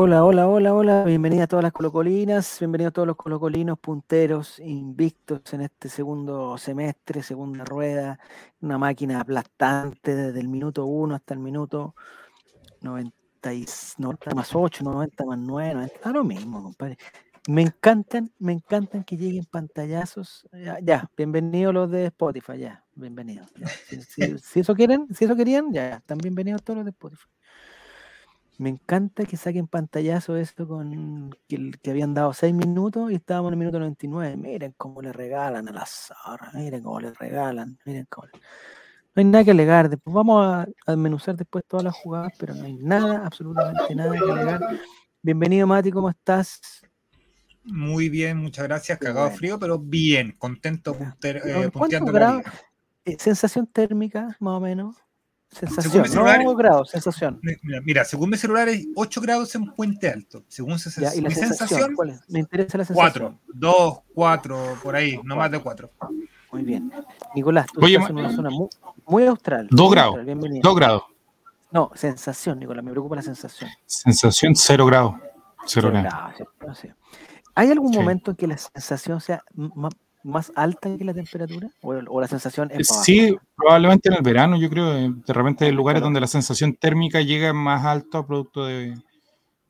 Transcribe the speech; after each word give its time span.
Hola, 0.00 0.24
hola, 0.24 0.46
hola, 0.46 0.74
hola. 0.74 1.02
Bienvenida 1.02 1.42
a 1.42 1.46
todas 1.48 1.64
las 1.64 1.72
colocolinas, 1.72 2.60
bienvenidos 2.60 2.90
a 2.90 2.92
todos 2.92 3.08
los 3.08 3.16
colocolinos 3.16 3.80
punteros, 3.80 4.60
invictos 4.60 5.52
en 5.54 5.62
este 5.62 5.88
segundo 5.88 6.56
semestre, 6.56 7.20
segunda 7.20 7.64
rueda, 7.64 8.16
una 8.60 8.78
máquina 8.78 9.20
aplastante 9.20 10.14
desde 10.14 10.38
el 10.38 10.46
minuto 10.46 10.86
1 10.86 11.16
hasta 11.16 11.34
el 11.34 11.40
minuto 11.40 11.96
90, 12.80 13.12
90 13.98 14.34
más 14.36 14.54
8, 14.54 14.84
90 14.84 15.24
más 15.24 15.38
9, 15.40 15.74
90, 15.74 16.12
lo 16.12 16.22
mismo, 16.22 16.62
compadre. 16.62 16.96
Me 17.48 17.62
encantan, 17.62 18.30
me 18.38 18.52
encantan 18.52 19.02
que 19.02 19.16
lleguen 19.16 19.46
pantallazos. 19.46 20.48
Ya, 20.52 20.78
ya 20.80 21.10
bienvenidos 21.16 21.74
los 21.74 21.90
de 21.90 22.06
Spotify, 22.06 22.58
ya, 22.58 22.84
bienvenidos. 22.94 23.50
Si, 24.44 24.60
eso 24.60 24.76
quieren, 24.76 25.08
si 25.12 25.24
eso 25.24 25.34
querían, 25.34 25.72
ya, 25.72 25.96
están 25.96 26.18
bienvenidos 26.18 26.62
todos 26.62 26.76
los 26.76 26.84
de 26.84 26.90
Spotify. 26.90 27.26
Me 28.58 28.70
encanta 28.70 29.24
que 29.24 29.36
saquen 29.36 29.68
pantallazo 29.68 30.36
esto 30.36 30.66
con 30.66 31.30
que, 31.46 31.70
que, 31.80 31.90
habían 31.92 32.12
dado 32.12 32.32
6 32.32 32.52
minutos 32.52 33.12
y 33.12 33.14
estábamos 33.14 33.50
en 33.50 33.52
el 33.52 33.58
minuto 33.60 33.78
99. 33.78 34.36
Miren 34.36 34.74
cómo 34.76 35.00
le 35.00 35.12
regalan 35.12 35.68
a 35.68 35.72
la 35.72 35.86
zorra, 35.86 36.50
miren 36.54 36.82
cómo 36.82 36.98
le 36.98 37.12
regalan, 37.12 37.78
miren 37.84 38.08
cómo 38.10 38.26
No 38.26 38.40
hay 39.14 39.24
nada 39.26 39.44
que 39.44 39.52
alegar, 39.52 39.88
después 39.88 40.12
vamos 40.12 40.44
a 40.44 40.66
desmenuzar 40.88 41.36
después 41.36 41.64
todas 41.68 41.84
las 41.84 41.94
jugadas, 41.94 42.32
pero 42.36 42.52
no 42.52 42.64
hay 42.64 42.72
nada, 42.72 43.24
absolutamente 43.24 43.94
nada 43.94 44.10
que 44.10 44.32
alegar. 44.32 44.60
Bienvenido 45.22 45.68
Mati, 45.68 45.92
¿cómo 45.92 46.10
estás? 46.10 46.60
Muy 47.62 48.08
bien, 48.08 48.38
muchas 48.38 48.66
gracias, 48.66 48.98
cagado 48.98 49.26
bueno. 49.26 49.36
frío, 49.36 49.58
pero 49.60 49.78
bien, 49.78 50.34
contento 50.36 50.98
punter, 50.98 51.42
eh, 51.44 51.70
punteando 51.70 52.42
eh, 53.04 53.16
Sensación 53.20 53.68
térmica, 53.68 54.36
más 54.40 54.56
o 54.56 54.60
menos. 54.60 54.96
Sensación, 55.50 56.06
celular, 56.06 56.44
no 56.44 56.54
grados, 56.54 56.90
sensación. 56.90 57.40
Mira, 57.42 57.80
mira, 57.82 58.04
según 58.04 58.30
mi 58.30 58.36
celular 58.36 58.68
hay 58.68 58.86
8 58.94 59.20
grados 59.20 59.54
en 59.54 59.66
Puente 59.74 60.08
Alto. 60.10 60.44
Según 60.46 60.78
se, 60.78 61.00
ya, 61.00 61.14
¿y 61.14 61.20
la 61.22 61.30
mi 61.30 61.34
sensación, 61.34 61.68
sensación, 61.68 61.94
¿cuál 61.94 62.10
es? 62.10 62.20
Me 62.28 62.38
interesa 62.40 62.78
la 62.78 62.84
sensación. 62.84 63.38
4, 63.46 63.54
2, 63.54 63.98
4, 64.14 64.78
por 64.82 64.94
ahí, 64.94 65.18
no 65.24 65.36
más 65.36 65.50
de 65.50 65.58
4. 65.58 65.90
Muy 66.52 66.62
bien. 66.62 66.92
Nicolás, 67.34 67.66
tú 67.72 67.80
Oye, 67.82 67.94
estás 67.94 68.10
en 68.10 68.18
una 68.18 68.30
zona 68.32 68.50
muy, 68.50 68.68
muy 69.06 69.26
austral. 69.26 69.68
2 69.70 69.80
muy 69.86 69.94
grados. 69.94 70.08
austral, 70.08 70.26
bienvenido. 70.26 70.60
2 70.62 70.76
grados. 70.76 71.02
No, 71.70 71.90
sensación, 71.94 72.58
Nicolás, 72.58 72.84
me 72.84 72.90
preocupa 72.90 73.16
la 73.16 73.22
sensación. 73.22 73.70
Sensación 73.86 74.54
0 74.54 74.86
grados. 74.86 75.14
0 75.14 75.28
Cero 75.66 75.90
grados. 75.92 76.78
sé. 76.78 76.94
¿Hay 77.54 77.70
algún 77.70 77.92
Sí. 77.92 77.98
momento 77.98 78.30
en 78.30 78.36
que 78.36 78.46
la 78.46 78.56
sensación 78.58 79.20
sea 79.20 79.42
más 80.28 80.52
alta 80.54 80.96
que 80.96 81.04
la 81.04 81.14
temperatura? 81.14 81.68
¿O, 81.82 81.94
o 81.94 82.20
la 82.20 82.28
sensación 82.28 82.70
es 82.70 82.86
Sí, 82.88 83.36
probablemente 83.56 84.08
en 84.08 84.14
el 84.16 84.22
verano, 84.22 84.56
yo 84.56 84.68
creo. 84.70 84.96
eh, 84.96 85.10
De 85.26 85.32
repente 85.32 85.64
hay 85.64 85.72
lugares 85.72 86.02
donde 86.02 86.20
la 86.20 86.26
sensación 86.26 86.74
térmica 86.74 87.20
llega 87.20 87.52
más 87.52 87.84
alta 87.84 88.26
producto 88.26 88.66
de, 88.66 88.94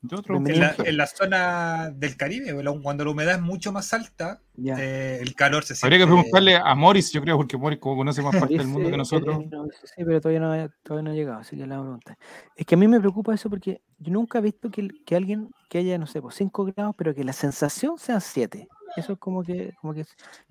de 0.03 0.17
otro. 0.17 0.37
En 0.37 0.61
la, 0.61 0.75
en 0.85 0.97
la 0.97 1.07
zona 1.07 1.91
del 1.91 2.17
Caribe, 2.17 2.53
cuando 2.83 3.05
la 3.05 3.11
humedad 3.11 3.37
es 3.37 3.41
mucho 3.41 3.73
más 3.73 3.93
alta, 3.95 4.41
Ya. 4.57 4.77
eh, 4.79 5.19
el 5.21 5.35
calor 5.35 5.63
se 5.65 5.75
siente. 5.75 5.87
Habría 5.87 5.99
que 6.07 6.13
preguntarle 6.13 6.57
a 6.57 6.75
Morris, 6.75 7.13
yo 7.13 7.21
creo, 7.23 7.37
porque 7.37 7.57
Morris 7.57 7.79
como 7.79 7.97
conoce 7.97 8.21
más 8.23 8.35
parte 8.37 8.55
del 8.55 8.63
Sí, 8.67 8.69
mundo 8.69 8.91
que 8.91 8.97
nosotros. 8.97 9.37
eh, 9.41 9.49
no, 9.51 9.65
sí, 9.85 10.05
pero 10.05 10.21
todavía 10.21 10.41
no, 10.41 10.53
ha- 10.53 10.69
todavía 10.83 11.05
no 11.05 11.11
ha 11.11 11.15
llegado, 11.15 11.39
así 11.41 11.57
que 11.57 11.67
la 11.67 11.81
pregunta. 11.81 12.17
Es 12.57 12.67
que 12.67 12.75
a 12.75 12.79
mí 12.79 12.89
me 12.89 12.99
preocupa 13.01 13.33
eso 13.35 13.49
porque 13.49 13.81
yo 13.99 14.13
nunca 14.13 14.39
he 14.39 14.43
visto 14.43 14.71
que, 14.71 14.89
que 15.07 15.17
alguien 15.17 15.51
que 15.71 15.79
haya, 15.79 15.97
no 15.99 16.07
sé, 16.07 16.21
pues 16.21 16.35
5 16.35 16.65
grados, 16.65 16.95
pero 16.97 17.15
que 17.15 17.23
la 17.25 17.33
sensación 17.33 17.99
sea 17.99 18.21
7. 18.21 18.67
Eso 18.97 19.13
es 19.15 19.19
como 19.19 19.43
que, 19.43 19.75
como 19.81 19.95
que 19.95 20.05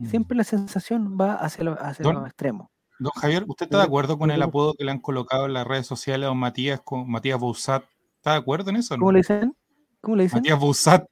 siempre 0.05 0.37
la 0.37 0.43
sensación 0.43 1.17
va 1.19 1.33
hacia, 1.35 1.63
lo- 1.63 1.81
hacia 1.81 2.03
Don- 2.03 2.15
los 2.15 2.25
extremos. 2.27 2.69
Don 2.99 3.11
Javier, 3.15 3.43
¿usted 3.47 3.65
está 3.67 3.77
de 3.79 3.83
acuerdo 3.83 4.17
con 4.17 4.31
el 4.31 4.41
apodo 4.41 4.73
que 4.73 4.83
le 4.83 4.91
han 4.91 4.99
colocado 4.99 5.45
en 5.45 5.53
las 5.53 5.67
redes 5.67 5.85
sociales 5.85 6.25
a 6.25 6.29
don 6.29 6.37
Matías, 6.39 6.81
con 6.81 7.09
Matías 7.09 7.39
Bouzat? 7.39 7.83
¿Está 8.15 8.31
de 8.31 8.37
acuerdo 8.37 8.69
en 8.71 8.77
eso? 8.77 8.95
no? 8.95 9.01
¿Cómo 9.01 9.11
le 9.11 9.19
dicen? 9.19 9.55
¿Cómo 10.01 10.15
le 10.15 10.23
dicen? 10.23 10.37
Matías 10.39 10.59
Bouzat, 10.59 11.05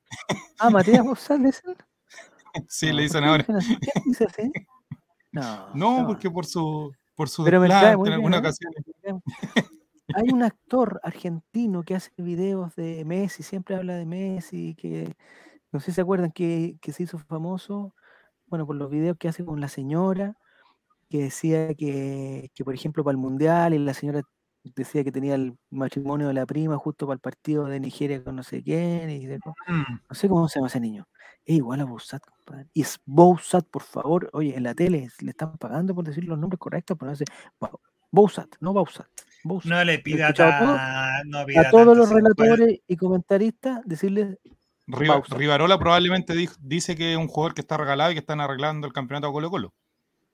Ah, 0.58 0.70
Matías 0.70 1.04
Bouzat, 1.06 1.40
¿le 1.40 1.48
dicen? 1.48 1.76
sí, 2.68 2.92
le 2.92 3.04
dicen 3.04 3.24
¿por 3.24 3.46
qué 3.46 3.56
ahora. 3.56 3.66
dice 4.06 4.26
así? 4.26 4.52
No, 5.32 5.68
No, 5.76 6.08
porque 6.08 6.32
por 6.32 6.46
su, 6.46 6.94
por 7.14 7.28
su 7.28 7.44
Pero 7.44 7.60
desplante 7.60 8.08
en 8.08 8.14
algunas 8.14 8.38
¿eh? 8.38 8.40
ocasiones. 8.40 8.84
Hay 10.14 10.30
un 10.32 10.44
actor 10.44 11.00
argentino 11.04 11.84
que 11.84 11.96
hace 11.96 12.12
videos 12.18 12.74
de 12.76 13.04
Messi, 13.06 13.44
siempre 13.44 13.76
habla 13.76 13.96
de 13.96 14.06
Messi, 14.06 14.76
que 14.76 15.14
no 15.76 15.82
sé 15.82 15.88
si 15.88 15.96
se 15.96 16.02
acuerdan 16.02 16.32
que, 16.32 16.78
que 16.82 16.94
se 16.94 17.04
hizo 17.04 17.20
famoso, 17.20 17.94
bueno, 18.48 18.66
por 18.66 18.78
los 18.78 18.90
videos 18.90 19.18
que 19.18 19.28
hace 19.28 19.44
con 19.44 19.60
la 19.60 19.68
señora, 19.68 20.38
que 21.10 21.24
decía 21.24 21.74
que, 21.74 22.50
que, 22.56 22.64
por 22.64 22.74
ejemplo, 22.74 23.04
para 23.04 23.12
el 23.12 23.18
Mundial, 23.18 23.74
y 23.74 23.80
la 23.80 23.94
señora 23.94 24.22
decía 24.64 25.04
que 25.04 25.12
tenía 25.12 25.36
el 25.36 25.58
matrimonio 25.70 26.30
de 26.30 26.34
la 26.34 26.46
prima 26.46 26.78
justo 26.78 27.06
para 27.06 27.16
el 27.16 27.20
partido 27.20 27.66
de 27.66 27.82
Nigeria 27.82 28.24
con 28.24 28.38
no 28.38 28.44
sé 28.44 28.64
quién, 28.64 29.10
y 29.10 29.26
de 29.26 29.38
Mm. 29.68 30.00
no 30.10 30.16
sé 30.16 30.30
cómo 30.30 30.48
se 30.48 30.60
llama 30.60 30.68
ese 30.68 30.80
niño. 30.80 31.08
Es 31.44 31.58
igual 31.58 31.82
a 31.82 31.84
Bouzat, 31.84 32.24
compadre. 32.24 32.70
Y 32.74 32.82
es 32.82 33.00
Bouzat, 33.06 33.68
por 33.68 33.84
favor. 33.84 34.30
Oye, 34.32 34.56
en 34.56 34.64
la 34.64 34.74
tele 34.74 35.10
le 35.20 35.30
están 35.32 35.58
pagando 35.58 35.94
por 35.94 36.06
decir 36.06 36.24
los 36.24 36.40
nombres 36.40 36.58
correctos, 36.58 36.98
pero 36.98 37.12
no 37.12 37.18
sé. 37.18 37.26
Bouzat, 38.12 38.48
no. 38.62 38.74
Bouzat. 38.74 39.08
No 39.66 39.84
le 39.84 40.00
pida 40.00 40.30
no 41.26 41.46
pida 41.46 41.62
a 41.62 41.70
todos 41.70 41.98
los 41.98 42.10
relatores 42.10 42.80
y 42.88 42.96
comentaristas 42.96 43.82
decirles 43.86 44.40
Riva-. 44.88 45.22
Rivarola 45.30 45.80
probablemente 45.80 46.34
dijo- 46.34 46.56
dice 46.60 46.96
que 46.96 47.14
es 47.14 47.18
un 47.18 47.28
jugador 47.28 47.54
que 47.56 47.62
está 47.62 47.78
regalado 47.78 48.12
y 48.12 48.14
que 48.16 48.20
están 48.20 48.40
arreglando 48.42 48.86
el 48.88 48.94
campeonato 48.94 49.28
a 49.28 49.32
Colo 49.32 49.50
Colo. 49.50 49.74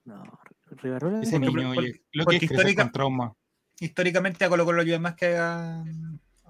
no, 0.05 0.23
Rivarola 0.71 1.21
Ese 1.21 1.37
niño, 1.39 1.51
porque- 1.51 1.79
oye, 1.79 2.01
lo 2.13 2.25
que 2.25 2.35
es 2.37 2.39
crecer 2.39 2.57
histórica- 2.57 2.83
con 2.83 2.91
trauma. 2.91 3.33
Históricamente 3.79 4.45
a 4.45 4.49
Colo 4.49 4.63
Colo 4.65 4.81
ayuda 4.81 4.99
más 4.99 5.15
que 5.15 5.35
a. 5.37 5.81
a 5.81 5.83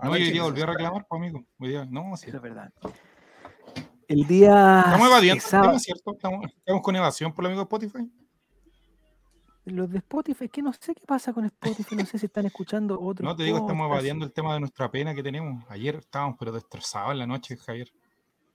No, 0.04 0.14
día 0.14 0.44
volvió 0.44 0.64
a 0.64 0.68
reclamar, 0.68 1.06
pues, 1.08 1.20
amigo. 1.22 1.46
Hoy 1.60 1.70
día, 1.70 1.86
no, 1.90 2.16
sí. 2.18 2.28
eso 2.28 2.38
es 2.38 2.44
verdad. 2.44 2.72
El 4.08 4.28
día 4.28 4.82
Estamos 4.86 5.08
evadiendo 5.08 5.80
¿cierto? 5.80 6.12
Estamos, 6.14 6.46
estamos 6.48 6.82
con 6.82 6.96
evasión 6.96 7.34
por 7.34 7.46
el 7.46 7.52
amigo 7.52 7.62
Spotify. 7.64 8.12
Los 9.66 9.90
de 9.92 10.00
Spotify, 10.00 10.50
que 10.50 10.62
no 10.62 10.74
sé 10.74 10.96
qué 10.96 11.06
pasa 11.06 11.34
con 11.34 11.46
Spotify, 11.46 11.96
no 11.96 12.06
sé 12.06 12.18
si 12.18 12.26
están 12.26 12.46
escuchando 12.46 13.00
otros. 13.00 13.24
No 13.30 13.36
te 13.36 13.44
digo, 13.44 13.58
estamos 13.58 13.86
podcasts. 13.86 13.94
evadiendo 14.06 14.26
el 14.26 14.32
tema 14.34 14.54
de 14.54 14.60
nuestra 14.62 14.90
pena 14.90 15.14
que 15.14 15.24
tenemos. 15.24 15.64
Ayer 15.70 15.96
estábamos 15.96 16.36
pero 16.40 16.52
destrozados 16.52 17.12
en 17.12 17.20
la 17.20 17.28
noche, 17.28 17.58
Javier. 17.58 17.92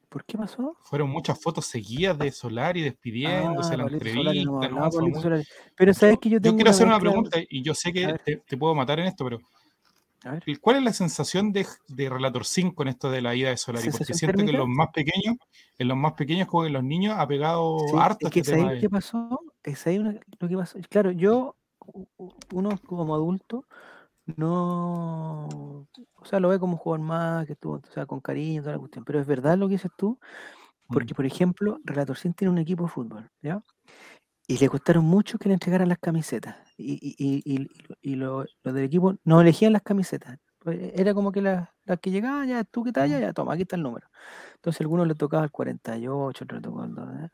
¿Por 0.09 0.25
qué 0.25 0.39
pasó? 0.39 0.77
Fueron 0.83 1.11
muchas 1.11 1.41
fotos 1.41 1.67
seguidas 1.67 2.17
de 2.19 2.31
Solari 2.31 2.81
despidiéndose, 2.83 3.75
Ah, 3.75 3.77
la 3.77 3.83
entrevista. 3.85 5.43
Pero 5.77 5.93
sabes 5.95 6.19
que 6.19 6.31
yo 6.31 6.41
tengo 6.41 6.55
Yo 6.55 6.57
quiero 6.57 6.71
hacer 6.71 6.87
una 6.87 7.01
pregunta 7.01 7.39
y 7.49 7.63
yo 7.63 7.75
sé 7.75 7.93
que 7.93 8.15
te, 8.25 8.37
te 8.37 8.57
puedo 8.57 8.75
matar 8.75 9.01
en 9.01 9.07
esto, 9.07 9.25
pero 9.25 9.39
A 10.25 10.33
ver. 10.33 10.61
¿cuál 10.61 10.77
es 10.77 10.83
la 10.83 10.93
sensación 10.93 11.53
de, 11.53 11.67
de 11.89 12.09
Relator 12.09 12.45
5 12.45 12.83
en 12.83 12.89
esto 12.89 13.11
de 13.11 13.21
la 13.21 13.35
ida 13.35 13.51
de 13.51 13.57
Solari? 13.57 13.85
Porque 13.91 14.05
¿Sensación 14.05 14.31
siento 14.33 14.45
que 14.45 14.51
en 14.53 14.59
los 14.59 14.69
más 14.69 14.89
pequeños, 14.93 15.37
en 15.79 15.89
los 15.89 15.97
más 15.97 16.15
pequeños 16.15 16.49
como 16.49 16.65
en 16.67 16.73
los 16.73 16.83
niños, 16.83 17.15
ha 17.19 17.27
pegado 17.29 17.79
Sí, 17.91 17.97
harto 17.99 18.27
es 18.27 18.33
que 18.33 18.41
este 18.41 18.53
tema. 18.53 18.65
¿sabes 18.65 18.77
de- 18.77 18.81
qué 18.81 18.91
pasó? 18.91 19.41
Es 19.63 19.87
ahí 19.87 19.99
una- 19.99 20.19
lo 20.41 20.49
que 20.49 20.57
pasó. 20.57 20.79
Claro, 20.89 21.11
yo, 21.13 21.55
uno 22.53 22.71
como 22.87 23.15
adulto, 23.15 23.67
no. 24.37 25.47
O 26.17 26.25
sea, 26.25 26.41
lo 26.41 26.49
ve 26.49 26.59
como 26.59 26.73
un 26.75 26.79
jugador 26.79 27.05
más, 27.07 27.47
que 27.47 27.53
estuvo, 27.53 27.75
o 27.75 27.93
sea, 27.93 28.07
con 28.07 28.21
cariño, 28.21 28.63
toda 28.63 28.73
la 28.75 28.79
cuestión. 28.79 29.05
Pero 29.05 29.21
es 29.21 29.27
verdad 29.27 29.57
lo 29.57 29.69
que 29.69 29.75
dices 29.75 29.91
tú, 29.97 30.19
porque, 30.89 31.15
Mm. 31.15 31.17
por 31.17 31.27
ejemplo, 31.27 31.79
Relator 31.85 32.17
Sin 32.17 32.35
tiene 32.35 32.51
un 32.53 32.59
equipo 32.59 32.85
de 32.85 32.91
fútbol, 32.91 33.31
¿ya? 33.43 33.63
Y 34.49 34.59
le 34.59 34.69
costaron 34.69 35.05
mucho 35.05 35.39
que 35.39 35.49
le 35.49 35.55
entregaran 35.55 35.89
las 35.89 35.99
camisetas. 35.99 36.57
Y, 36.77 36.95
y, 36.95 37.43
y, 37.45 37.63
y- 37.63 37.69
y 38.03 38.15
lo- 38.17 38.45
los 38.63 38.75
del 38.75 38.85
equipo 38.85 39.15
no 39.25 39.41
elegían 39.41 39.73
las 39.73 39.83
camisetas. 39.83 40.39
Pues, 40.59 40.79
Era 40.95 41.15
como 41.15 41.33
que 41.33 41.41
las 41.43 41.69
las 41.85 42.01
que 42.01 42.11
llegaban, 42.11 42.49
ya, 42.49 42.65
tú 42.65 42.83
qué 42.83 42.93
talla, 42.93 43.19
ya, 43.21 43.33
toma, 43.33 43.53
aquí 43.55 43.63
está 43.63 43.77
el 43.77 43.83
número. 43.83 44.09
Entonces, 44.57 44.81
a 44.81 44.85
algunos 44.85 45.07
le 45.07 45.15
tocaba 45.15 45.45
el 45.45 45.51
48, 45.53 46.45
otro 46.45 46.57
le 46.57 46.63
tocó 46.63 46.85
el. 46.85 46.95
dos, 46.95 47.09
¿eh? 47.23 47.29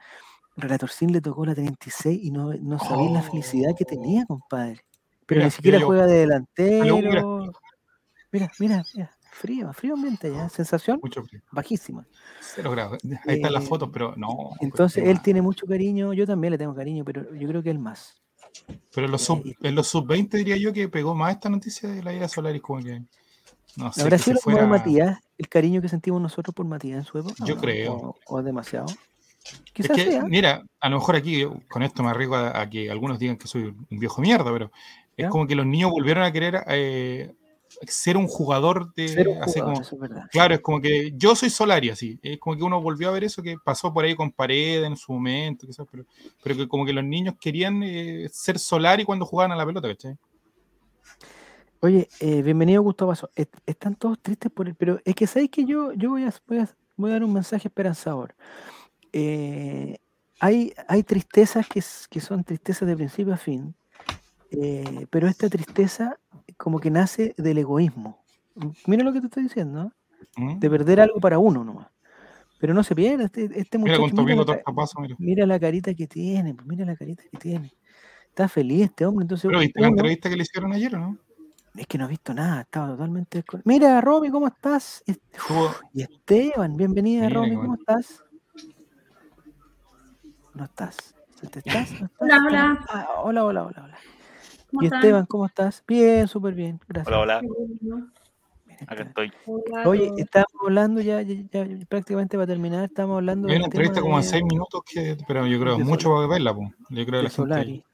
Relator 0.56 0.90
Sin 0.90 1.12
le 1.12 1.22
tocó 1.22 1.46
la 1.46 1.54
36 1.54 2.20
y 2.22 2.30
no, 2.30 2.52
no 2.52 2.78
sabía 2.78 3.10
la 3.10 3.22
felicidad 3.22 3.70
que 3.76 3.86
tenía, 3.86 4.26
compadre. 4.26 4.84
Pero 5.24 5.38
Mira, 5.38 5.46
ni 5.46 5.50
siquiera 5.50 5.78
mira 5.78 5.80
yo. 5.80 5.86
juega 5.86 6.06
de 6.06 6.12
mira. 6.12 6.20
delantero. 6.20 7.52
Mira, 8.30 8.50
mira, 8.58 8.82
mira. 8.94 9.10
Frío, 9.30 9.72
frío 9.72 9.94
ambiente 9.94 10.30
ya. 10.30 10.48
Sensación 10.50 11.00
Mucho 11.02 11.22
frío. 11.24 11.40
bajísima. 11.50 12.06
Cero 12.40 12.70
grados. 12.70 12.98
Ahí 13.26 13.36
están 13.36 13.54
las 13.54 13.64
Eh, 13.64 13.66
fotos, 13.66 13.88
pero 13.90 14.14
no. 14.16 14.50
pues, 14.58 14.60
Entonces, 14.60 15.02
qué 15.04 15.10
él 15.10 15.22
tiene 15.22 15.40
mucho 15.40 15.66
cariño. 15.66 16.12
Yo 16.12 16.26
también 16.26 16.50
le 16.50 16.58
tengo 16.58 16.74
cariño, 16.74 17.02
pero 17.04 17.34
yo 17.34 17.48
creo 17.48 17.62
que 17.62 17.70
él 17.70 17.78
más. 17.78 18.21
Pero 18.94 19.06
en 19.06 19.12
los 19.12 19.22
sub, 19.22 19.44
en 19.60 19.74
los 19.74 19.86
sub 19.86 20.06
20 20.06 20.36
diría 20.38 20.56
yo 20.56 20.72
que 20.72 20.88
pegó 20.88 21.14
más 21.14 21.34
esta 21.34 21.48
noticia 21.48 21.88
de 21.88 22.02
la 22.02 22.12
ida 22.12 22.22
de 22.22 22.28
Solari 22.28 22.60
como 22.60 22.82
que. 22.82 23.02
No 23.76 23.90
sé, 23.92 24.02
¿Habrá 24.02 24.18
sido 24.18 24.38
fuera. 24.38 24.66
Matías? 24.66 25.18
¿El 25.38 25.48
cariño 25.48 25.80
que 25.80 25.88
sentimos 25.88 26.20
nosotros 26.20 26.54
por 26.54 26.66
Matías 26.66 26.98
en 26.98 27.04
su 27.04 27.18
época? 27.18 27.44
Yo 27.46 27.54
no? 27.54 27.60
creo. 27.60 27.94
¿O, 27.94 28.16
o 28.26 28.42
demasiado? 28.42 28.86
Es 28.86 29.60
Quizás 29.72 29.96
que, 29.96 30.10
sea. 30.10 30.24
mira, 30.24 30.62
a 30.80 30.88
lo 30.88 30.98
mejor 30.98 31.16
aquí, 31.16 31.44
con 31.68 31.82
esto 31.82 32.02
me 32.02 32.10
arriesgo 32.10 32.36
a, 32.36 32.60
a 32.60 32.68
que 32.68 32.90
algunos 32.90 33.18
digan 33.18 33.36
que 33.36 33.48
soy 33.48 33.64
un 33.64 33.98
viejo 33.98 34.20
mierda, 34.20 34.52
pero 34.52 34.70
es 35.16 35.28
como 35.28 35.46
que 35.46 35.54
los 35.54 35.66
niños 35.66 35.90
volvieron 35.90 36.24
a 36.24 36.32
querer 36.32 36.64
eh, 36.68 37.34
ser 37.86 38.16
un 38.16 38.26
jugador 38.26 38.92
de. 38.94 39.08
Ser 39.08 39.28
un 39.28 39.42
así 39.42 39.60
jugador, 39.60 39.74
como- 39.74 39.80
eso 39.82 39.94
es 39.94 40.00
verdad. 40.00 40.28
Claro, 40.30 40.54
es 40.54 40.60
como 40.60 40.80
que 40.80 41.12
yo 41.16 41.34
soy 41.34 41.50
Solari, 41.50 41.90
así. 41.90 42.18
Es 42.22 42.38
como 42.38 42.56
que 42.56 42.62
uno 42.62 42.80
volvió 42.80 43.08
a 43.08 43.12
ver 43.12 43.24
eso 43.24 43.42
que 43.42 43.56
pasó 43.64 43.92
por 43.92 44.04
ahí 44.04 44.14
con 44.14 44.30
Paredes 44.30 44.86
en 44.86 44.96
su 44.96 45.12
momento, 45.12 45.66
quizás, 45.66 45.86
pero, 45.90 46.04
pero 46.42 46.56
que 46.56 46.68
como 46.68 46.84
que 46.84 46.92
los 46.92 47.04
niños 47.04 47.34
querían 47.40 47.82
eh, 47.82 48.28
ser 48.32 48.58
Solari 48.58 49.04
cuando 49.04 49.26
jugaban 49.26 49.52
a 49.52 49.56
la 49.56 49.66
pelota, 49.66 49.88
¿cachai? 49.88 50.16
Oye, 51.84 52.08
eh, 52.20 52.42
bienvenido 52.42 52.80
Gustavo 52.80 53.10
Paso. 53.10 53.30
están 53.66 53.96
todos 53.96 54.16
tristes 54.20 54.52
por 54.52 54.68
él, 54.68 54.76
pero 54.76 55.00
es 55.04 55.16
que 55.16 55.26
sabéis 55.26 55.50
que 55.50 55.64
yo, 55.64 55.92
yo 55.94 56.10
voy, 56.10 56.22
a, 56.22 56.32
voy, 56.46 57.10
a, 57.10 57.12
dar 57.12 57.24
un 57.24 57.32
mensaje 57.32 57.66
esperanzador. 57.66 58.36
Eh, 59.12 59.98
hay, 60.38 60.72
hay 60.86 61.02
tristezas 61.02 61.66
que, 61.66 61.82
que, 62.08 62.20
son 62.20 62.44
tristezas 62.44 62.86
de 62.86 62.96
principio 62.96 63.34
a 63.34 63.36
fin, 63.36 63.74
eh, 64.52 65.06
pero 65.10 65.28
esta 65.28 65.48
tristeza 65.48 66.18
como 66.56 66.78
que 66.78 66.90
nace 66.90 67.34
del 67.38 67.58
egoísmo. 67.58 68.22
Mira 68.86 69.02
lo 69.02 69.12
que 69.12 69.20
te 69.20 69.26
estoy 69.26 69.44
diciendo, 69.44 69.92
¿Mm? 70.36 70.58
de 70.58 70.70
perder 70.70 71.00
algo 71.00 71.20
para 71.20 71.38
uno 71.38 71.64
nomás. 71.64 71.88
Pero 72.58 72.74
no 72.74 72.84
se 72.84 72.94
pierde, 72.94 73.24
este, 73.24 73.50
este 73.58 73.78
muchacho. 73.78 74.06
Mira, 75.18 75.46
la, 75.46 75.58
carita 75.58 75.94
que 75.94 76.06
tiene, 76.06 76.54
pues, 76.54 76.66
mira 76.66 76.84
la 76.84 76.94
carita 76.94 77.24
que 77.30 77.38
tiene. 77.38 77.72
Está 78.28 78.48
feliz 78.48 78.84
este 78.84 79.04
hombre. 79.04 79.24
Entonces, 79.24 79.48
¿Pero 79.48 79.58
viste 79.58 79.80
la 79.80 79.88
entrevista 79.88 80.30
que 80.30 80.36
le 80.36 80.42
hicieron 80.42 80.72
ayer 80.72 80.94
o 80.94 80.98
no? 80.98 81.18
Es 81.74 81.86
que 81.86 81.96
no 81.96 82.04
he 82.04 82.08
visto 82.08 82.34
nada, 82.34 82.60
estaba 82.60 82.88
totalmente 82.88 83.42
Mira, 83.64 84.00
Romy, 84.02 84.30
¿cómo 84.30 84.46
estás? 84.46 85.02
y 85.94 86.02
Esteban, 86.02 86.76
bienvenida, 86.76 87.28
Romy, 87.30 87.56
¿cómo 87.56 87.74
estás? 87.74 88.22
No 90.54 90.64
estás. 90.64 91.14
¿Estás? 91.40 91.94
Hola, 92.18 92.44
hola. 92.46 92.84
Ah, 92.88 93.08
hola, 93.24 93.44
hola, 93.44 93.64
hola, 93.64 93.82
hola. 93.84 93.98
Y 94.72 94.86
Esteban, 94.86 95.26
¿cómo 95.26 95.46
estás? 95.46 95.84
Bien, 95.86 96.26
súper 96.26 96.54
bien, 96.54 96.80
gracias. 96.88 97.14
Hola, 97.14 97.40
hola. 97.40 98.08
Acá 98.86 99.02
estoy. 99.04 99.32
Oye, 99.84 100.10
estamos 100.16 100.48
hablando 100.64 101.00
ya, 101.00 101.22
ya, 101.22 101.66
prácticamente 101.88 102.36
va 102.36 102.44
a 102.44 102.46
terminar, 102.46 102.84
estamos 102.84 103.16
hablando. 103.16 103.48
Hay 103.48 103.56
una 103.56 103.66
entrevista 103.66 104.00
como 104.00 104.16
en 104.16 104.24
seis 104.24 104.42
minutos, 104.42 104.80
que, 104.84 105.16
pero 105.28 105.46
yo 105.46 105.60
creo 105.60 105.78
mucho 105.78 106.10
va 106.10 106.24
a 106.24 106.26
verla, 106.26 106.54
pues. 106.54 106.70
yo 106.88 107.06
creo 107.06 107.20
que 107.20 107.24
la 107.24 107.30
gente 107.30 107.84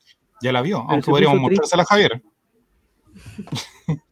ya 0.40 0.52
la 0.52 0.62
vio, 0.62 0.84
aunque 0.88 1.10
podríamos 1.10 1.40
mostrársela 1.40 1.82
a 1.82 1.86
Javier. 1.86 2.22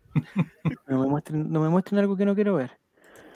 no, 0.89 0.99
me 0.99 1.07
muestren, 1.09 1.51
no 1.51 1.61
me 1.61 1.69
muestren 1.69 2.01
algo 2.01 2.17
que 2.17 2.25
no 2.25 2.35
quiero 2.35 2.57
ver. 2.57 2.73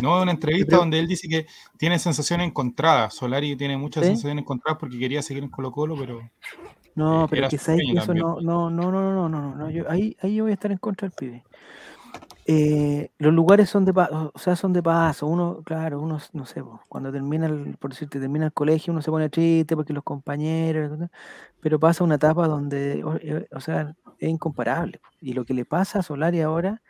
No, 0.02 0.16
es 0.16 0.22
una 0.22 0.32
entrevista 0.32 0.76
donde 0.76 0.98
él 0.98 1.06
dice 1.06 1.28
que 1.28 1.46
tiene 1.76 1.98
sensaciones 1.98 2.46
encontradas. 2.46 3.14
Solari 3.14 3.54
tiene 3.56 3.76
muchas 3.76 4.04
sensaciones 4.04 4.42
encontradas 4.42 4.78
porque 4.80 4.98
quería 4.98 5.22
seguir 5.22 5.42
en 5.44 5.50
Colo 5.50 5.70
Colo, 5.70 5.94
pero. 5.96 6.20
No, 6.94 7.26
pero 7.30 7.48
que 7.48 7.58
sabes 7.58 7.82
que 7.86 7.98
eso 7.98 8.14
no, 8.14 8.40
no, 8.40 8.70
no, 8.70 8.90
no, 8.90 9.12
no, 9.12 9.28
no, 9.28 9.54
no, 9.54 9.70
yo, 9.70 9.88
ahí, 9.88 10.16
ahí 10.20 10.34
yo 10.34 10.44
voy 10.44 10.50
a 10.50 10.54
estar 10.54 10.72
en 10.72 10.78
contra 10.78 11.08
del 11.08 11.16
pibe. 11.16 11.44
Eh, 12.46 13.12
los 13.18 13.32
lugares 13.32 13.70
son 13.70 13.84
de 13.84 13.94
paso, 13.94 14.32
o 14.34 14.38
sea, 14.38 14.56
son 14.56 14.72
de 14.72 14.82
paso. 14.82 15.26
Uno, 15.26 15.62
claro, 15.64 16.00
uno, 16.00 16.18
no 16.32 16.46
sé, 16.46 16.62
cuando 16.88 17.12
termina, 17.12 17.46
el, 17.46 17.76
por 17.78 17.90
decirte, 17.90 18.18
termina 18.18 18.46
el 18.46 18.52
colegio, 18.52 18.92
uno 18.92 19.02
se 19.02 19.10
pone 19.10 19.28
triste 19.28 19.76
porque 19.76 19.92
los 19.92 20.02
compañeros, 20.02 20.98
pero 21.60 21.78
pasa 21.78 22.02
una 22.02 22.16
etapa 22.16 22.48
donde, 22.48 23.04
eh, 23.22 23.46
o, 23.52 23.60
sea, 23.60 23.94
es 24.18 24.28
incomparable. 24.28 25.00
Y 25.20 25.34
lo 25.34 25.44
que 25.44 25.54
le 25.54 25.64
pasa 25.64 26.00
a 26.00 26.02
Solari 26.02 26.40
ahora 26.40 26.82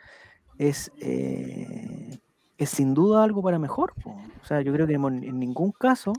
es, 0.57 0.91
eh, 0.99 2.19
es 2.57 2.69
sin 2.69 2.93
duda 2.93 3.23
algo 3.23 3.43
para 3.43 3.59
mejor. 3.59 3.93
O 4.05 4.45
sea, 4.45 4.61
yo 4.61 4.73
creo 4.73 4.87
que 4.87 4.95
en 4.95 5.39
ningún 5.39 5.71
caso, 5.73 6.13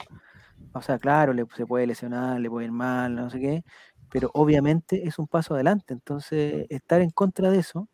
o 0.73 0.83
sea, 0.83 0.99
claro, 0.99 1.33
le, 1.33 1.47
se 1.57 1.67
puede 1.67 1.87
lesionar, 1.87 2.41
le 2.41 2.51
puede 2.51 2.67
ir 2.67 2.73
mal, 2.73 3.15
no 3.15 3.31
sé 3.31 3.41
qué, 3.41 3.65
pero 4.11 4.31
obviamente 4.35 5.07
es 5.07 5.19
un 5.19 5.27
paso 5.27 5.55
adelante. 5.55 5.95
Entonces, 5.95 6.67
estar 6.69 7.01
en 7.01 7.11
contra 7.11 7.51
de 7.51 7.59
eso 7.59 7.89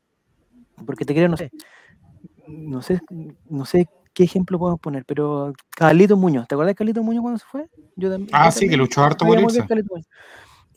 porque 0.85 1.05
te 1.05 1.15
creo, 1.15 1.29
no 1.29 1.37
sé, 1.37 1.51
no 2.47 2.83
sé, 2.83 3.01
no 3.49 3.65
sé 3.65 3.89
qué 4.15 4.25
ejemplo 4.25 4.59
podemos 4.59 4.81
poner, 4.81 5.05
pero 5.05 5.53
Carlito 5.71 6.17
Muñoz, 6.17 6.49
¿te 6.49 6.55
acuerdas 6.55 6.73
de 6.73 6.77
Carlito 6.77 7.03
Muñoz 7.03 7.23
cuando 7.23 7.39
se 7.39 7.47
fue? 7.47 7.67
Yo 7.97 8.11
ah, 8.33 8.51
sí, 8.51 8.69
que 8.69 8.77
luchó 8.77 9.03
harto 9.03 9.25
por 9.25 9.39
irse. 9.39 9.65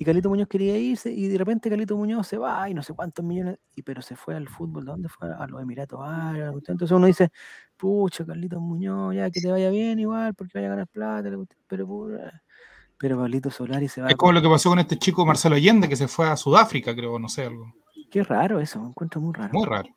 Y 0.01 0.03
Carlito 0.03 0.29
Muñoz 0.29 0.47
quería 0.47 0.75
irse 0.79 1.11
y 1.11 1.27
de 1.27 1.37
repente 1.37 1.69
Carlito 1.69 1.95
Muñoz 1.95 2.25
se 2.25 2.39
va 2.39 2.67
y 2.67 2.73
no 2.73 2.81
sé 2.81 2.91
cuántos 2.91 3.23
millones, 3.23 3.59
y 3.75 3.83
pero 3.83 4.01
se 4.01 4.15
fue 4.15 4.35
al 4.35 4.47
fútbol, 4.49 4.83
¿dónde 4.83 5.07
fue? 5.09 5.31
A 5.31 5.45
los 5.45 5.61
Emiratos 5.61 5.99
Árabes. 6.03 6.63
Entonces 6.67 6.89
uno 6.89 7.05
dice, 7.05 7.31
pucha, 7.77 8.25
Carlito 8.25 8.59
Muñoz, 8.59 9.13
ya 9.13 9.29
que 9.29 9.39
te 9.39 9.51
vaya 9.51 9.69
bien 9.69 9.99
igual, 9.99 10.33
porque 10.33 10.53
vaya 10.55 10.69
a 10.69 10.71
ganar 10.71 10.87
plata, 10.87 11.29
pero 11.67 12.07
pero 12.97 13.19
Carlito 13.19 13.51
Solari 13.51 13.87
se 13.87 14.01
va. 14.01 14.07
Es 14.07 14.15
como 14.15 14.31
lo 14.31 14.41
que 14.41 14.49
pasó 14.49 14.69
con 14.69 14.79
este 14.79 14.97
chico 14.97 15.23
Marcelo 15.23 15.53
Allende 15.53 15.87
que 15.87 15.95
se 15.95 16.07
fue 16.07 16.27
a 16.27 16.35
Sudáfrica, 16.35 16.95
creo, 16.95 17.19
no 17.19 17.29
sé, 17.29 17.45
algo. 17.45 17.71
Qué 18.09 18.23
raro 18.23 18.59
eso, 18.59 18.81
me 18.81 18.87
encuentro 18.87 19.21
muy 19.21 19.33
raro. 19.35 19.53
Muy 19.53 19.67
raro. 19.67 19.89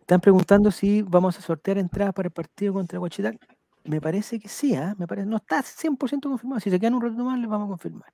Están 0.00 0.22
preguntando 0.22 0.70
si 0.70 1.02
vamos 1.02 1.38
a 1.38 1.42
sortear 1.42 1.76
entradas 1.76 2.14
para 2.14 2.28
el 2.28 2.32
partido 2.32 2.72
contra 2.72 2.98
Huachitac. 2.98 3.36
Me 3.84 4.00
parece 4.00 4.40
que 4.40 4.48
sí, 4.48 4.72
¿eh? 4.72 4.94
me 4.96 5.06
parece, 5.06 5.26
no 5.26 5.36
está 5.36 5.62
100% 5.62 6.22
confirmado. 6.22 6.58
Si 6.58 6.70
se 6.70 6.80
quedan 6.80 6.94
un 6.94 7.02
rato 7.02 7.22
más, 7.22 7.38
les 7.38 7.50
vamos 7.50 7.66
a 7.66 7.68
confirmar. 7.68 8.10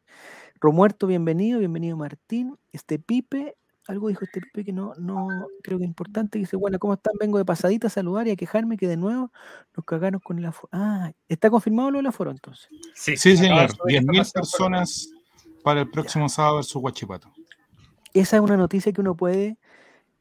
Romuerto, 0.60 1.06
bienvenido, 1.06 1.58
bienvenido 1.58 1.96
Martín. 1.96 2.56
Este 2.72 2.98
Pipe, 2.98 3.56
algo 3.86 4.08
dijo 4.08 4.24
este 4.24 4.40
Pipe 4.40 4.64
que 4.64 4.72
no, 4.72 4.92
no 4.98 5.28
creo 5.62 5.78
que 5.78 5.84
es 5.84 5.88
importante. 5.88 6.38
Dice, 6.38 6.56
bueno, 6.56 6.78
¿cómo 6.78 6.94
están? 6.94 7.14
Vengo 7.18 7.38
de 7.38 7.44
pasadita 7.44 7.86
a 7.86 7.90
saludar 7.90 8.28
y 8.28 8.32
a 8.32 8.36
quejarme 8.36 8.76
que 8.76 8.86
de 8.86 8.96
nuevo 8.96 9.32
nos 9.76 9.84
cagaron 9.86 10.20
con 10.20 10.38
el 10.38 10.46
aforo. 10.46 10.68
Ah, 10.72 11.12
¿está 11.28 11.50
confirmado 11.50 11.90
lo 11.90 11.98
del 11.98 12.06
aforo 12.06 12.30
entonces? 12.30 12.68
Sí, 12.94 13.16
sí 13.16 13.36
señor. 13.36 13.70
10.000 13.70 14.32
personas 14.32 15.10
para 15.62 15.80
el 15.80 15.90
próximo 15.90 16.28
sábado 16.28 16.62
sábado 16.62 16.62
su 16.62 16.78
Huachipato 16.78 17.30
esa 18.14 18.36
es 18.36 18.42
una 18.42 18.56
noticia 18.56 18.92
que 18.92 19.00
uno 19.00 19.14
puede 19.14 19.58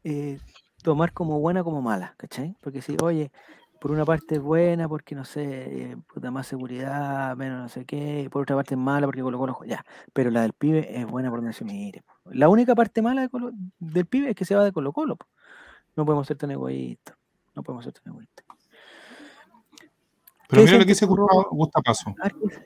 eh, 0.03 0.39
tomar 0.83 1.13
como 1.13 1.39
buena 1.39 1.63
como 1.63 1.81
mala, 1.81 2.13
¿cachai? 2.17 2.55
Porque 2.61 2.81
si, 2.81 2.97
oye, 3.01 3.31
por 3.79 3.91
una 3.91 4.05
parte 4.05 4.35
es 4.35 4.41
buena 4.41 4.87
porque, 4.89 5.15
no 5.15 5.25
sé, 5.25 5.43
eh, 5.91 5.97
puta 6.13 6.31
más 6.31 6.47
seguridad, 6.47 7.35
menos 7.37 7.61
no 7.61 7.69
sé 7.69 7.85
qué, 7.85 8.27
por 8.31 8.43
otra 8.43 8.55
parte 8.55 8.75
es 8.75 8.79
mala 8.79 9.07
porque 9.07 9.21
colocó 9.21 9.47
los 9.47 9.57
ya, 9.65 9.85
pero 10.13 10.29
la 10.29 10.41
del 10.41 10.53
pibe 10.53 10.99
es 10.99 11.05
buena 11.07 11.29
por 11.29 11.39
donde 11.39 11.53
se 11.53 11.63
mire. 11.63 12.03
La 12.25 12.49
única 12.49 12.75
parte 12.75 13.01
mala 13.01 13.29
del 13.79 14.05
pibe 14.05 14.31
es 14.31 14.35
que 14.35 14.45
se 14.45 14.55
va 14.55 14.63
de 14.63 14.71
Colo 14.71 14.91
Colo. 14.91 15.17
No 15.95 16.05
podemos 16.05 16.27
ser 16.27 16.37
tan 16.37 16.51
egoístas, 16.51 17.15
no 17.55 17.63
podemos 17.63 17.85
ser 17.85 17.93
tan 17.93 18.13
egoístas. 18.13 18.45
Pero 20.49 20.63
mira 20.63 20.77
lo 20.77 20.79
que 20.79 20.85
dice 20.85 21.05
Gusto 21.05 21.81
Paso. 21.83 22.15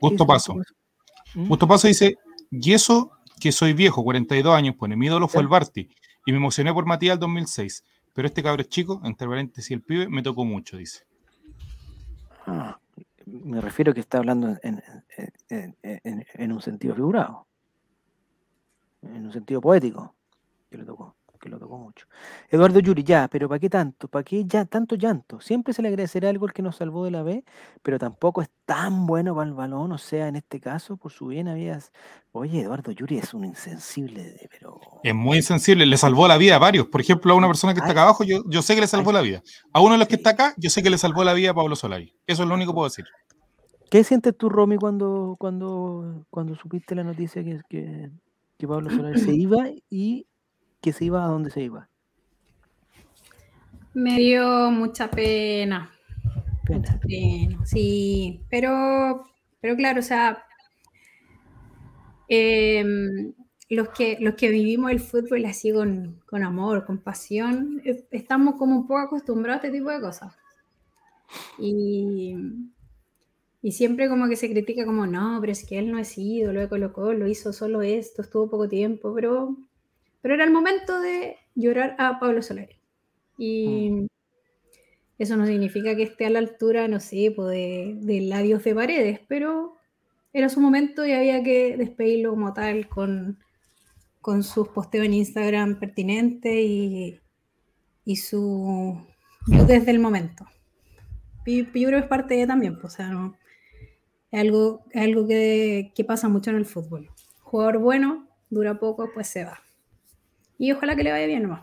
Gusto 0.00 0.26
Paso. 0.26 0.54
Gusto 1.34 1.68
Paso 1.68 1.86
dice, 1.86 2.16
y 2.50 2.72
eso 2.72 3.12
que 3.40 3.52
soy 3.52 3.72
viejo, 3.72 4.02
42 4.02 4.54
años, 4.54 4.74
pone, 4.76 4.96
mi 4.96 5.06
ídolo 5.06 5.28
fue 5.28 5.42
el 5.42 5.48
Barty, 5.48 5.88
y 6.26 6.32
me 6.32 6.38
emocioné 6.38 6.72
por 6.72 6.86
Matías 6.86 7.18
2006, 7.20 7.84
pero 8.14 8.28
este 8.28 8.42
cabro 8.42 8.62
chico, 8.62 9.00
entre 9.04 9.28
paréntesis 9.28 9.70
el 9.72 9.82
pibe, 9.82 10.08
me 10.08 10.22
tocó 10.22 10.44
mucho, 10.44 10.76
dice. 10.76 11.04
Ah, 12.46 12.78
me 13.26 13.60
refiero 13.60 13.92
que 13.92 14.00
está 14.00 14.18
hablando 14.18 14.56
en, 14.62 14.82
un 16.52 16.60
sentido 16.62 16.94
figurado, 16.94 17.46
en 19.02 19.26
un 19.26 19.32
sentido 19.32 19.60
poético, 19.60 20.14
que 20.70 20.78
le 20.78 20.84
tocó 20.84 21.16
que 21.44 21.50
lo 21.50 21.58
tocó 21.58 21.76
mucho. 21.76 22.06
Eduardo 22.48 22.80
Yuri, 22.80 23.04
ya, 23.04 23.28
pero 23.28 23.48
¿para 23.48 23.58
qué 23.58 23.68
tanto? 23.68 24.08
¿Para 24.08 24.24
qué 24.24 24.44
ya 24.46 24.64
tanto 24.64 24.96
llanto? 24.96 25.40
Siempre 25.40 25.74
se 25.74 25.82
le 25.82 25.88
agradecerá 25.88 26.30
algo 26.30 26.46
el 26.46 26.54
que 26.54 26.62
nos 26.62 26.76
salvó 26.76 27.04
de 27.04 27.10
la 27.10 27.22
B, 27.22 27.44
pero 27.82 27.98
tampoco 27.98 28.40
es 28.40 28.48
tan 28.64 29.06
bueno 29.06 29.34
para 29.34 29.46
el 29.46 29.54
balón, 29.54 29.92
o 29.92 29.98
sea, 29.98 30.26
en 30.28 30.36
este 30.36 30.58
caso, 30.58 30.96
por 30.96 31.12
su 31.12 31.26
bien 31.26 31.48
habías... 31.48 31.92
Oye, 32.32 32.62
Eduardo 32.62 32.92
Yuri 32.92 33.18
es 33.18 33.34
un 33.34 33.44
insensible, 33.44 34.48
pero... 34.50 34.80
Es 35.02 35.14
muy 35.14 35.36
insensible, 35.36 35.84
le 35.84 35.96
salvó 35.98 36.26
la 36.26 36.38
vida 36.38 36.56
a 36.56 36.58
varios. 36.58 36.86
Por 36.86 37.02
ejemplo, 37.02 37.34
a 37.34 37.36
una 37.36 37.46
persona 37.46 37.74
que 37.74 37.80
está 37.80 37.92
acá 37.92 38.02
abajo, 38.02 38.24
yo, 38.24 38.42
yo 38.48 38.62
sé 38.62 38.74
que 38.74 38.80
le 38.80 38.86
salvó 38.86 39.12
la 39.12 39.20
vida. 39.20 39.42
A 39.72 39.80
uno 39.80 39.92
de 39.92 39.98
los 39.98 40.08
que 40.08 40.16
está 40.16 40.30
acá, 40.30 40.54
yo 40.56 40.70
sé 40.70 40.82
que 40.82 40.90
le 40.90 40.96
salvó 40.96 41.22
la 41.24 41.34
vida 41.34 41.50
a 41.50 41.54
Pablo 41.54 41.76
Solari. 41.76 42.16
Eso 42.26 42.42
es 42.42 42.48
lo 42.48 42.54
único 42.54 42.72
que 42.72 42.74
puedo 42.74 42.88
decir. 42.88 43.04
¿Qué 43.90 44.02
sientes 44.02 44.34
tú, 44.36 44.48
Romy, 44.48 44.76
cuando, 44.78 45.36
cuando, 45.38 46.24
cuando 46.30 46.56
supiste 46.56 46.94
la 46.94 47.04
noticia 47.04 47.44
que, 47.44 47.60
que, 47.68 48.10
que 48.58 48.66
Pablo 48.66 48.88
Solari 48.90 49.20
se 49.20 49.34
iba 49.34 49.68
y 49.90 50.26
que 50.84 50.92
se 50.92 51.06
iba 51.06 51.24
a 51.24 51.28
dónde 51.28 51.50
se 51.50 51.62
iba? 51.62 51.88
Me 53.94 54.18
dio 54.18 54.70
mucha 54.70 55.10
pena. 55.10 55.90
Mucha 56.68 57.00
pena, 57.00 57.64
sí. 57.64 58.44
Pero, 58.50 59.24
pero 59.62 59.76
claro, 59.76 60.00
o 60.00 60.02
sea, 60.02 60.44
em, 62.28 63.32
los, 63.70 63.88
que, 63.90 64.18
los 64.20 64.34
que 64.34 64.50
vivimos 64.50 64.90
el 64.90 65.00
fútbol 65.00 65.46
así 65.46 65.72
con, 65.72 66.20
con 66.26 66.42
amor, 66.42 66.84
con 66.84 66.98
pasión, 66.98 67.80
estamos 68.10 68.56
como 68.56 68.76
un 68.76 68.86
poco 68.86 69.00
acostumbrados 69.00 69.62
a 69.62 69.66
este 69.66 69.78
tipo 69.78 69.90
de 69.90 70.02
cosas. 70.02 70.36
Y, 71.58 72.36
y 73.62 73.72
siempre 73.72 74.10
como 74.10 74.28
que 74.28 74.36
se 74.36 74.50
critica 74.50 74.84
como, 74.84 75.06
no, 75.06 75.38
pero 75.40 75.52
es 75.52 75.66
que 75.66 75.78
él 75.78 75.90
no 75.90 75.98
es 75.98 76.18
ídolo 76.18 76.60
de 76.60 76.68
colocó, 76.68 77.14
lo 77.14 77.26
hizo 77.26 77.54
solo 77.54 77.80
esto, 77.80 78.20
estuvo 78.20 78.50
poco 78.50 78.68
tiempo, 78.68 79.14
pero 79.14 79.56
pero 80.24 80.36
era 80.36 80.44
el 80.44 80.52
momento 80.52 81.02
de 81.02 81.36
llorar 81.54 81.96
a 81.98 82.18
Pablo 82.18 82.40
Solari. 82.40 82.78
Y 83.36 83.90
mm. 83.90 84.06
eso 85.18 85.36
no 85.36 85.44
significa 85.44 85.94
que 85.94 86.04
esté 86.04 86.24
a 86.24 86.30
la 86.30 86.38
altura, 86.38 86.88
no 86.88 86.98
sé, 86.98 87.34
de, 87.36 87.98
del 88.00 88.32
adiós 88.32 88.64
de 88.64 88.74
paredes, 88.74 89.20
pero 89.28 89.74
era 90.32 90.48
su 90.48 90.62
momento 90.62 91.04
y 91.04 91.12
había 91.12 91.42
que 91.42 91.76
despedirlo 91.76 92.30
como 92.30 92.54
tal 92.54 92.88
con, 92.88 93.38
con 94.22 94.42
sus 94.44 94.68
posteos 94.68 95.04
en 95.04 95.12
Instagram 95.12 95.78
pertinentes 95.78 96.56
y, 96.56 97.20
y 98.06 98.16
su 98.16 98.98
desde 99.46 99.90
el 99.90 99.98
momento. 99.98 100.46
Y, 101.44 101.66
yo 101.66 101.88
creo 101.88 101.90
que 101.90 102.04
es 102.04 102.06
parte 102.06 102.32
de 102.32 102.40
ella 102.40 102.46
también, 102.46 102.80
pues, 102.80 102.94
o 102.94 102.96
sea, 102.96 103.08
no, 103.08 103.36
es 104.30 104.40
algo, 104.40 104.86
es 104.90 105.02
algo 105.02 105.26
que, 105.26 105.92
que, 105.94 106.02
pasa 106.02 106.30
mucho 106.30 106.48
en 106.48 106.56
el 106.56 106.64
fútbol. 106.64 107.10
Jugador 107.42 107.76
bueno, 107.76 108.26
dura 108.48 108.80
poco, 108.80 109.10
pues 109.12 109.26
se 109.26 109.44
va. 109.44 109.63
Y 110.58 110.72
ojalá 110.72 110.96
que 110.96 111.04
le 111.04 111.12
vaya 111.12 111.26
bien 111.26 111.42
nomás. 111.42 111.62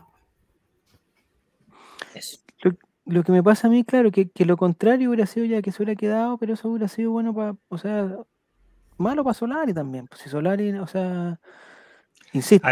Lo, 3.04 3.24
que 3.24 3.32
me 3.32 3.42
pasa 3.42 3.66
a 3.66 3.70
mí, 3.70 3.82
claro, 3.82 4.12
que, 4.12 4.30
que 4.30 4.44
lo 4.44 4.56
contrario 4.56 5.08
hubiera 5.08 5.26
sido 5.26 5.44
ya 5.44 5.60
que 5.60 5.72
se 5.72 5.82
hubiera 5.82 5.98
quedado, 5.98 6.38
pero 6.38 6.54
eso 6.54 6.68
hubiera 6.68 6.86
sido 6.86 7.10
bueno 7.10 7.34
para, 7.34 7.56
o 7.68 7.76
sea, 7.76 8.16
malo 8.96 9.24
para 9.24 9.34
Solari 9.34 9.74
también. 9.74 10.06
Pues 10.06 10.20
si 10.20 10.30
Solari, 10.30 10.70
o 10.74 10.86
sea, 10.86 11.38
insisto, 12.32 12.68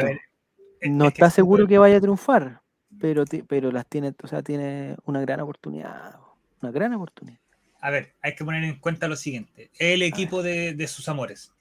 no 0.82 1.08
está 1.08 1.30
seguro 1.30 1.66
que 1.66 1.78
vaya 1.78 1.96
a 1.96 2.00
triunfar, 2.00 2.62
pero, 2.98 3.24
pero 3.46 3.72
las 3.72 3.86
tiene, 3.86 4.14
o 4.22 4.26
sea, 4.26 4.42
tiene 4.42 4.96
una 5.04 5.20
gran 5.20 5.40
oportunidad, 5.40 6.16
una 6.62 6.70
gran 6.70 6.94
oportunidad. 6.94 7.40
A 7.80 7.90
ver, 7.90 8.14
hay 8.22 8.34
que 8.34 8.44
poner 8.44 8.62
en 8.64 8.78
cuenta 8.78 9.08
lo 9.08 9.16
siguiente, 9.16 9.70
el 9.78 10.02
equipo 10.02 10.42
de, 10.42 10.86
sus 10.86 11.08
amores. 11.08 11.52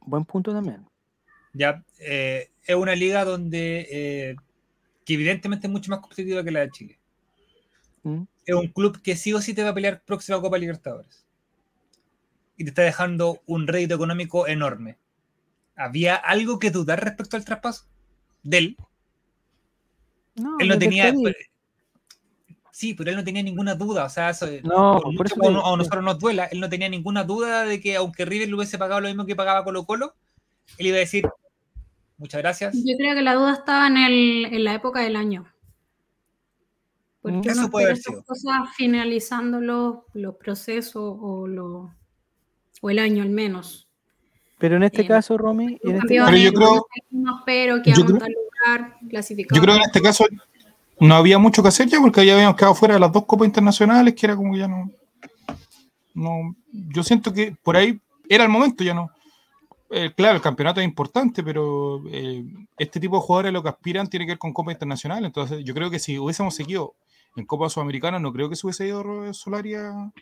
Buen 0.00 0.24
punto 0.24 0.52
también. 0.52 0.86
Ya, 1.54 1.82
eh, 2.00 2.50
es 2.64 2.74
una 2.76 2.94
liga 2.94 3.24
donde, 3.24 3.86
eh, 3.90 4.36
que 5.04 5.14
evidentemente 5.14 5.68
es 5.68 5.72
mucho 5.72 5.90
más 5.90 6.00
competitiva 6.00 6.44
que 6.44 6.50
la 6.50 6.60
de 6.60 6.70
Chile. 6.70 6.98
¿Mm? 8.02 8.22
Es 8.44 8.54
un 8.54 8.68
club 8.68 9.00
que 9.00 9.16
sí 9.16 9.32
o 9.32 9.40
sí 9.40 9.54
te 9.54 9.62
va 9.62 9.70
a 9.70 9.74
pelear 9.74 10.02
próxima 10.04 10.40
Copa 10.40 10.58
Libertadores. 10.58 11.24
Y 12.56 12.64
te 12.64 12.70
está 12.70 12.82
dejando 12.82 13.40
un 13.46 13.66
rédito 13.66 13.94
económico 13.94 14.46
enorme. 14.46 14.98
¿Había 15.76 16.16
algo 16.16 16.58
que 16.58 16.70
dudar 16.70 17.02
respecto 17.02 17.36
al 17.36 17.44
traspaso? 17.44 17.86
De 18.42 18.58
él. 18.58 18.76
No, 20.34 20.56
él 20.58 20.68
no 20.68 20.78
tenía. 20.78 21.12
Sí, 22.70 22.94
pero 22.94 23.10
él 23.10 23.16
no 23.16 23.24
tenía 23.24 23.42
ninguna 23.42 23.76
duda. 23.76 24.04
O 24.04 24.08
sea, 24.08 24.32
no, 24.64 25.00
por, 25.16 25.26
eso 25.26 25.36
a 25.40 25.76
nosotros 25.76 26.02
nos 26.02 26.18
duela, 26.18 26.46
él 26.46 26.58
no 26.58 26.68
tenía 26.68 26.88
ninguna 26.88 27.22
duda 27.22 27.64
de 27.64 27.80
que 27.80 27.96
aunque 27.96 28.24
River 28.24 28.48
le 28.48 28.54
hubiese 28.56 28.78
pagado 28.78 29.00
lo 29.00 29.08
mismo 29.08 29.26
que 29.26 29.36
pagaba 29.36 29.62
Colo 29.62 29.84
Colo, 29.84 30.14
él 30.78 30.88
iba 30.88 30.96
a 30.96 31.00
decir, 31.00 31.24
muchas 32.16 32.40
gracias. 32.40 32.74
Yo 32.74 32.96
creo 32.96 33.14
que 33.14 33.22
la 33.22 33.34
duda 33.34 33.52
estaba 33.54 33.86
en, 33.86 33.96
el, 33.96 34.44
en 34.46 34.64
la 34.64 34.74
época 34.74 35.00
del 35.00 35.16
año. 35.16 35.46
Porque 37.22 37.48
eso 37.48 37.70
puede 37.70 37.86
haber 37.86 37.96
sido. 37.96 38.22
cosas 38.22 38.68
finalizando 38.76 39.60
los, 39.60 39.96
los 40.12 40.36
procesos 40.36 41.16
o, 41.20 41.46
lo, 41.46 41.94
o 42.82 42.90
el 42.90 42.98
año 42.98 43.22
al 43.22 43.30
menos. 43.30 43.88
Pero 44.58 44.76
en 44.76 44.82
este 44.82 45.06
caso, 45.06 45.38
Romy, 45.38 45.78
en 45.82 45.96
este 45.96 46.16
caso, 46.16 46.36
yo 46.36 46.52
creo, 46.52 46.86
que 47.82 47.92
yo 47.92 48.04
creo, 48.04 48.16
yo 49.52 49.62
creo 49.62 49.74
que 49.74 49.74
en 49.74 49.82
este 49.82 50.02
caso 50.02 50.26
no 51.00 51.14
había 51.14 51.38
mucho 51.38 51.62
que 51.62 51.68
hacer 51.68 51.88
ya 51.88 52.00
porque 52.00 52.24
ya 52.24 52.34
habíamos 52.34 52.56
quedado 52.56 52.74
fuera 52.74 52.94
de 52.94 53.00
las 53.00 53.12
dos 53.12 53.24
copas 53.24 53.46
internacionales, 53.46 54.14
que 54.14 54.26
era 54.26 54.36
como 54.36 54.56
ya 54.56 54.68
no, 54.68 54.90
no 56.14 56.54
yo 56.72 57.02
siento 57.02 57.32
que 57.32 57.56
por 57.62 57.76
ahí 57.76 58.00
era 58.28 58.44
el 58.44 58.50
momento, 58.50 58.84
ya 58.84 58.94
no. 58.94 59.10
Eh, 59.90 60.12
claro, 60.14 60.36
el 60.36 60.42
campeonato 60.42 60.80
es 60.80 60.86
importante, 60.86 61.42
pero 61.42 62.02
eh, 62.10 62.44
este 62.78 62.98
tipo 62.98 63.16
de 63.16 63.22
jugadores 63.22 63.52
lo 63.52 63.62
que 63.62 63.68
aspiran 63.68 64.08
tiene 64.08 64.26
que 64.26 64.32
ver 64.32 64.38
con 64.38 64.52
Copa 64.52 64.72
Internacional. 64.72 65.24
Entonces, 65.24 65.62
yo 65.64 65.74
creo 65.74 65.90
que 65.90 65.98
si 65.98 66.18
hubiésemos 66.18 66.54
seguido 66.54 66.94
en 67.36 67.46
Copa 67.46 67.68
Sudamericana, 67.68 68.18
no 68.18 68.32
creo 68.32 68.48
que 68.48 68.56
se 68.56 68.66
hubiese 68.66 68.86
ido 68.86 69.32
Solaria 69.34 70.12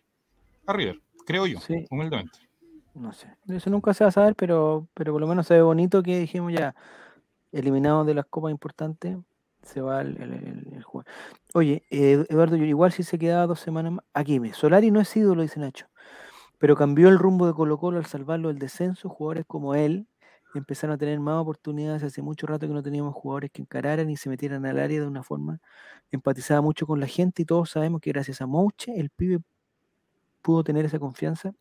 a 0.67 0.73
River, 0.73 1.01
creo 1.27 1.47
yo, 1.47 1.59
humildemente. 1.91 2.39
No 2.95 3.13
sé, 3.13 3.29
eso 3.49 3.71
nunca 3.71 3.95
se 3.95 4.05
va 4.05 4.09
a 4.09 4.13
saber, 4.13 4.35
pero, 4.35 4.87
pero 4.95 5.13
por 5.13 5.21
lo 5.21 5.27
menos 5.27 5.47
se 5.47 5.55
ve 5.55 5.63
bonito 5.63 6.03
que 6.03 6.19
dijimos 6.19 6.53
ya, 6.53 6.75
eliminados 7.51 8.07
de 8.07 8.15
las 8.15 8.27
copas 8.27 8.51
importantes, 8.51 9.17
se 9.63 9.81
va 9.81 10.01
el, 10.03 10.83
juego. 10.85 11.07
Oye, 11.55 11.85
Eduardo, 11.91 12.57
igual 12.57 12.93
si 12.93 13.03
se 13.03 13.19
quedaba 13.19 13.47
dos 13.47 13.61
semanas 13.61 13.93
más, 13.93 14.05
aquí 14.13 14.41
me, 14.41 14.53
Solari 14.53 14.91
no 14.91 15.01
es 15.01 15.17
ídolo, 15.17 15.43
dice 15.43 15.61
Nacho, 15.61 15.87
pero 16.63 16.77
cambió 16.77 17.09
el 17.09 17.19
rumbo 17.19 17.49
de 17.49 17.55
Colo 17.55 17.77
Colo 17.77 17.99
al 17.99 18.07
salvarlo 18.07 18.47
del 18.47 18.61
descenso, 18.61 19.09
jugadores 19.09 19.45
como 19.49 19.75
él 19.75 20.07
empezaron 20.55 20.95
a 20.95 20.97
tener 20.97 21.19
más 21.19 21.35
oportunidades, 21.41 22.05
hace 22.05 22.23
mucho 22.23 22.47
rato 22.47 22.69
que 22.69 22.73
no 22.73 22.85
teníamos 22.85 23.17
jugadores 23.17 23.51
que 23.51 23.63
encararan 23.63 24.09
y 24.09 24.17
se 24.17 24.29
metieran 24.29 24.65
al 24.65 24.79
área 24.79 25.01
de 25.01 25.07
una 25.09 25.25
forma, 25.25 25.59
empatizaba 26.13 26.61
mucho 26.61 26.87
con 26.87 27.01
la 27.01 27.09
gente 27.09 27.43
y 27.43 27.47
todos 27.47 27.71
sabemos 27.71 28.01
que 28.01 28.13
gracias 28.13 28.43
a 28.43 28.47
Mouche 28.47 28.93
el 28.95 29.11
pibe 29.11 29.41
pudo 30.41 30.63
tener 30.63 30.85
esa 30.85 31.01
confianza 31.01 31.53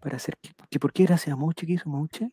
para 0.00 0.16
hacer 0.16 0.36
que, 0.68 0.80
¿Por 0.80 0.92
qué 0.92 1.04
gracias 1.04 1.32
a 1.32 1.36
Moche 1.36 1.64
que 1.64 1.74
hizo 1.74 1.88
Moche? 1.88 2.32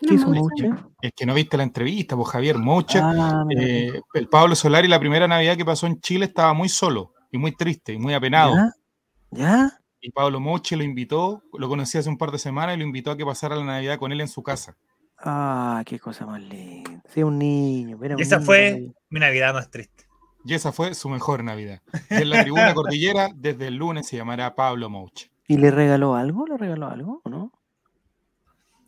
¿Qué 0.00 0.14
hizo 0.14 0.30
Moche? 0.30 0.70
Es 1.02 1.12
que 1.14 1.26
no 1.26 1.34
viste 1.34 1.58
la 1.58 1.64
entrevista, 1.64 2.16
pues 2.16 2.30
Javier 2.30 2.56
Moche. 2.56 3.00
Ah, 3.02 3.44
eh, 3.54 4.00
el 4.14 4.28
Pablo 4.28 4.54
Solari 4.54 4.88
la 4.88 4.98
primera 4.98 5.28
Navidad 5.28 5.58
que 5.58 5.64
pasó 5.66 5.86
en 5.86 6.00
Chile 6.00 6.24
estaba 6.24 6.54
muy 6.54 6.70
solo 6.70 7.12
y 7.30 7.36
muy 7.36 7.54
triste 7.54 7.92
y 7.92 7.98
muy 7.98 8.14
apenado. 8.14 8.54
¿Ya? 9.30 9.79
Y 10.00 10.10
Pablo 10.10 10.40
Moche 10.40 10.76
lo 10.76 10.82
invitó, 10.82 11.42
lo 11.52 11.68
conocí 11.68 11.98
hace 11.98 12.08
un 12.08 12.16
par 12.16 12.30
de 12.30 12.38
semanas 12.38 12.76
y 12.76 12.78
lo 12.78 12.84
invitó 12.84 13.10
a 13.10 13.16
que 13.16 13.24
pasara 13.24 13.56
la 13.56 13.64
Navidad 13.64 13.98
con 13.98 14.12
él 14.12 14.20
en 14.20 14.28
su 14.28 14.42
casa. 14.42 14.76
Ah, 15.18 15.82
qué 15.84 15.98
cosa 15.98 16.24
más 16.24 16.40
linda. 16.40 17.02
Sí, 17.08 17.22
un 17.22 17.38
niño. 17.38 17.98
y 18.16 18.22
esa 18.22 18.40
fue 18.40 18.92
mi 19.10 19.20
Navidad 19.20 19.52
más 19.52 19.70
triste. 19.70 20.06
Y 20.44 20.54
esa 20.54 20.72
fue 20.72 20.94
su 20.94 21.10
mejor 21.10 21.44
Navidad. 21.44 21.82
en 22.10 22.30
la 22.30 22.42
tribuna 22.42 22.72
cordillera, 22.74 23.28
desde 23.34 23.66
el 23.66 23.76
lunes 23.76 24.06
se 24.06 24.16
llamará 24.16 24.54
Pablo 24.54 24.88
Moche. 24.88 25.30
¿Y 25.46 25.58
le 25.58 25.70
regaló 25.70 26.14
algo? 26.14 26.46
¿Le 26.46 26.56
regaló 26.56 26.86
algo 26.88 27.20
o 27.24 27.28
no? 27.28 27.52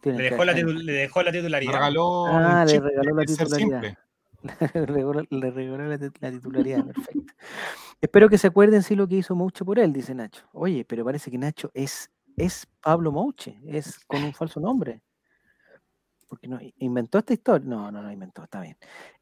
Le 0.04 0.12
dejó, 0.14 0.44
la 0.44 0.52
le 0.52 0.92
dejó, 0.92 1.22
la 1.22 1.30
titularidad. 1.30 1.72
Regaló 1.72 2.26
ah, 2.26 2.64
le 2.64 2.80
regaló 2.80 3.14
la 3.14 3.24
titularidad. 3.24 3.98
le 4.74 5.50
regaló 5.50 5.86
la, 5.88 5.98
titularidad, 6.30 6.84
perfecto. 6.84 7.34
Espero 8.00 8.28
que 8.28 8.38
se 8.38 8.48
acuerden 8.48 8.82
sí 8.82 8.96
lo 8.96 9.06
que 9.06 9.16
hizo 9.16 9.34
Mouche 9.34 9.64
por 9.64 9.78
él, 9.78 9.92
dice 9.92 10.14
Nacho. 10.14 10.46
Oye, 10.52 10.84
pero 10.84 11.04
parece 11.04 11.30
que 11.30 11.38
Nacho 11.38 11.70
es, 11.74 12.10
es 12.36 12.66
Pablo 12.80 13.12
Mouche, 13.12 13.60
es 13.66 14.00
con 14.06 14.22
un 14.22 14.32
falso 14.32 14.60
nombre. 14.60 15.02
Porque 16.28 16.48
no, 16.48 16.58
inventó 16.78 17.18
esta 17.18 17.34
historia. 17.34 17.68
No, 17.68 17.90
no, 17.92 18.02
no 18.02 18.10
inventó, 18.10 18.44
está 18.44 18.60
bien. 18.60 18.76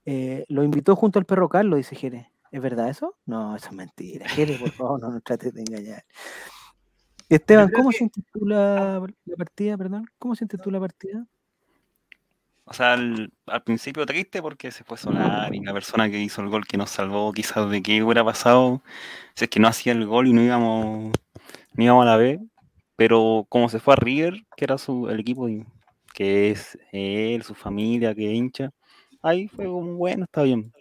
Eh, 0.05 0.45
lo 0.49 0.63
invitó 0.63 0.95
junto 0.95 1.19
al 1.19 1.27
perro 1.27 1.49
Carlos, 1.49 1.79
dice 1.79 1.97
Jerez. 1.97 2.27
¿Es 2.51 2.61
verdad 2.61 2.89
eso? 2.89 3.17
No, 3.27 3.57
eso 3.57 3.67
es 3.67 3.73
mentira. 3.73 4.29
Jerez, 4.29 4.61
por 4.61 4.71
favor, 4.71 5.01
no 5.01 5.11
nos 5.11 5.23
trates 5.23 5.53
de 5.53 5.61
engañar. 5.61 6.05
Esteban, 7.29 7.71
¿cómo 7.71 7.93
se 7.93 8.05
intitula 8.05 9.01
la 9.25 9.37
partida? 9.37 9.77
Perdón, 9.77 10.07
¿cómo 10.19 10.35
se 10.35 10.45
intitula 10.45 10.79
la 10.79 10.81
partida? 10.81 11.27
O 12.71 12.75
sea, 12.75 12.93
al, 12.93 13.33
principio 13.65 14.07
triste 14.07 14.41
porque 14.41 14.71
se 14.71 14.85
fue 14.85 14.97
Solar 14.97 15.53
y 15.53 15.61
la 15.61 15.73
persona 15.73 16.09
que 16.09 16.21
hizo 16.21 16.41
el 16.41 16.49
gol 16.49 16.67
que 16.67 16.77
nos 16.77 16.91
salvó 16.91 17.33
quizás 17.33 17.69
de 17.69 17.83
qué 17.83 18.01
hubiera 18.03 18.25
pasado 18.25 18.81
si 19.35 19.45
es 19.45 19.51
que 19.51 19.59
no 19.59 19.67
hacía 19.67 19.93
el 19.93 20.07
gol 20.07 20.29
y 20.29 20.33
no 20.33 20.41
íbamos, 20.43 21.13
ni 21.75 21.87
íbamos 21.87 22.05
a 22.05 22.11
la 22.11 22.17
B. 22.17 22.41
Pero 22.97 23.47
como 23.49 23.69
se 23.69 23.81
fue 23.81 23.95
a 23.95 23.97
River, 23.97 24.35
que 24.57 24.65
era 24.65 24.79
su, 24.79 25.09
el 25.09 25.21
equipo 25.21 25.49
que 26.15 26.51
es 26.51 26.79
él, 26.93 27.43
su 27.43 27.55
familia, 27.55 28.15
que 28.15 28.33
hincha, 28.33 28.71
ahí 29.23 29.49
fue 29.49 29.67
como 29.67 29.97
bueno, 29.97 30.25
está 30.25 30.43
bien. 30.45 30.73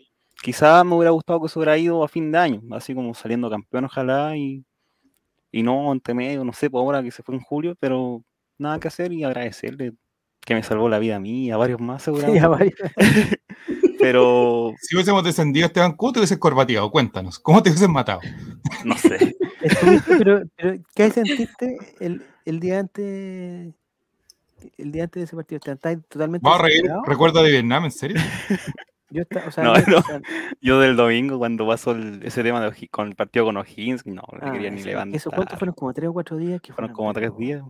Quizás 0.43 0.86
me 0.86 0.96
hubiera 0.96 1.12
gustado 1.12 1.41
que 1.41 1.50
se 1.50 1.60
hubiera 1.60 1.77
ido 1.77 2.03
a 2.03 2.08
fin 2.08 2.31
de 2.31 2.38
año, 2.38 2.62
así 2.72 2.93
como 2.93 3.13
saliendo 3.15 3.50
campeón, 3.50 3.86
ojalá, 3.86 4.38
y 4.38 4.63
y 5.51 5.63
no 5.63 5.91
entre 5.91 6.13
medio, 6.13 6.43
no 6.43 6.53
sé, 6.53 6.69
por 6.69 6.81
ahora 6.81 7.03
que 7.03 7.12
se 7.12 7.24
fue 7.24 7.36
en 7.36 7.41
julio, 7.41 7.75
pero 7.79 8.24
nada 8.58 8.79
que 8.79 8.88
hacer 8.88 9.12
y 9.12 9.24
agradecerle 9.24 9.93
que 10.41 10.55
me 10.55 10.63
salvó 10.63 10.89
la 10.89 11.00
vida 11.00 11.17
a 11.17 11.19
mí 11.19 11.46
y 11.46 11.51
a 11.51 11.58
varios 11.58 11.79
más 11.79 12.03
seguramente. 12.03 12.39
Sí, 12.39 12.46
a 12.46 12.48
varios. 12.48 12.79
pero... 14.00 14.74
Si 14.81 14.96
hubiésemos 14.96 15.24
descendido 15.24 15.65
a 15.65 15.67
Esteban 15.67 15.93
¿cómo 15.93 16.13
te 16.13 16.19
hubieses 16.19 16.38
corbateado? 16.38 16.89
Cuéntanos, 16.89 17.38
¿cómo 17.39 17.62
te 17.62 17.69
hubieses 17.69 17.89
matado? 17.89 18.22
No 18.86 18.96
sé. 18.98 19.36
pero, 20.08 20.41
¿qué 20.96 21.12
sentiste 21.12 21.77
el, 22.00 22.24
el, 22.46 22.60
día 22.60 22.79
antes 22.79 23.74
el 24.77 24.91
día 24.91 25.03
antes 25.03 25.22
de 25.22 25.25
ese 25.25 25.36
partido? 25.36 25.60
¿Estás 25.63 25.98
totalmente 26.08 26.43
Vamos 26.43 26.60
a 26.62 26.63
reír, 26.63 26.84
recuerda 27.05 27.41
de 27.43 27.51
Vietnam, 27.51 27.86
¿en 27.86 27.91
serio? 27.91 28.17
Yo, 29.12 29.24
yo, 30.62 30.79
del 30.79 30.96
domingo, 30.96 31.39
cuando 31.39 31.67
pasó 31.67 31.96
ese 32.22 32.43
tema 32.43 32.62
de, 32.62 32.88
con 32.89 33.08
el 33.08 33.15
partido 33.15 33.46
con 33.46 33.58
O'Higgins, 33.58 34.05
no, 34.05 34.22
no 34.31 34.39
ah, 34.39 34.51
quería 34.51 34.69
ni 34.69 34.84
levantar. 34.84 35.15
¿Eso 35.15 35.31
cuánto 35.31 35.58
fueron? 35.58 35.74
¿Como 35.74 35.93
tres 35.93 36.10
o 36.10 36.13
cuatro 36.13 36.38
días? 36.38 36.62
Que 36.62 36.74
fueron 36.74 36.93
como 36.93 37.12
tres 37.12 37.36
días. 37.36 37.63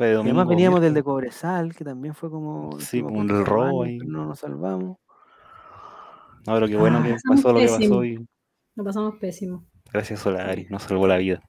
Fue 0.00 0.06
de 0.06 0.14
domingo. 0.14 0.38
además 0.38 0.48
veníamos 0.48 0.80
del 0.80 0.94
de 0.94 1.02
Cobresal, 1.02 1.74
que 1.74 1.84
también 1.84 2.14
fue 2.14 2.30
como. 2.30 2.80
Sí, 2.80 3.02
como 3.02 3.20
el 3.20 3.44
robo 3.44 3.82
ahí. 3.82 3.98
No 3.98 4.24
nos 4.24 4.38
salvamos. 4.38 4.96
No, 6.46 6.54
pero 6.54 6.68
qué 6.68 6.76
bueno 6.78 7.00
ah, 7.00 7.06
que 7.06 7.16
pasó 7.28 7.52
lo 7.52 7.58
que 7.58 7.66
pasó. 7.66 8.02
Y... 8.02 8.26
Lo 8.76 8.82
pasamos 8.84 9.16
pésimo. 9.16 9.66
Gracias, 9.92 10.20
Solari, 10.20 10.66
nos 10.70 10.84
salvó 10.84 11.06
la 11.06 11.18
vida. 11.18 11.42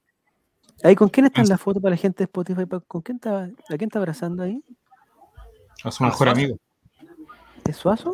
Ahí, 0.84 0.98
¿con 0.98 1.08
quién 1.08 1.28
está 1.28 1.40
en 1.40 1.48
la 1.48 1.58
foto 1.58 1.80
para 1.80 1.92
la 1.92 1.98
gente 1.98 2.18
de 2.18 2.24
Spotify? 2.26 2.64
¿Con 2.90 3.02
quién 3.02 3.16
está, 3.16 3.44
¿A 3.44 3.78
quién 3.78 3.88
está 3.88 4.00
abrazando 4.00 4.44
ahí? 4.44 4.62
A 5.86 5.92
su 5.92 6.04
mejor 6.04 6.28
amigo. 6.28 6.58
¿Es 7.66 7.78
Suazo? 7.78 8.14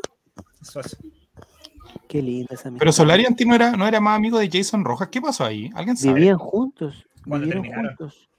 Qué 2.08 2.22
linda 2.22 2.54
esa 2.54 2.70
Pero 2.78 2.92
Solari 2.92 3.26
no 3.44 3.56
era, 3.56 3.72
no 3.72 3.88
era 3.88 4.00
más 4.00 4.16
amigo 4.16 4.38
de 4.38 4.52
Jason 4.52 4.86
Rojas. 4.86 5.08
¿Qué 5.08 5.20
pasó 5.20 5.46
ahí? 5.46 5.72
¿Alguien 5.74 5.98
sabe? 5.98 6.14
Vivían 6.14 6.38
juntos. 6.38 7.08
Vivieron 7.26 7.64
juntos. 7.66 8.30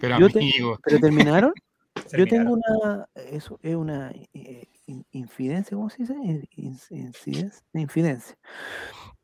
Pero 0.00 0.16
amigos. 0.16 0.78
¿Pero 0.82 1.00
terminaron? 1.00 1.52
Yo 2.16 2.26
tengo 2.26 2.54
una. 2.54 3.08
Eso 3.14 3.58
es 3.62 3.74
una 3.74 4.12
eh, 4.34 4.68
infidencia, 5.12 5.76
¿cómo 5.76 5.90
se 5.90 6.02
dice? 6.02 6.14
Incidencia. 6.56 7.50
Infidencia. 7.72 8.36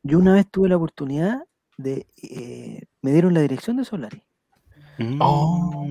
Yo 0.01 0.19
una 0.19 0.33
vez 0.33 0.49
tuve 0.49 0.69
la 0.69 0.77
oportunidad 0.77 1.43
de. 1.77 2.07
Eh, 2.21 2.81
me 3.01 3.11
dieron 3.11 3.33
la 3.33 3.41
dirección 3.41 3.77
de 3.77 3.85
Solari. 3.85 4.23
Oh. 5.19 5.85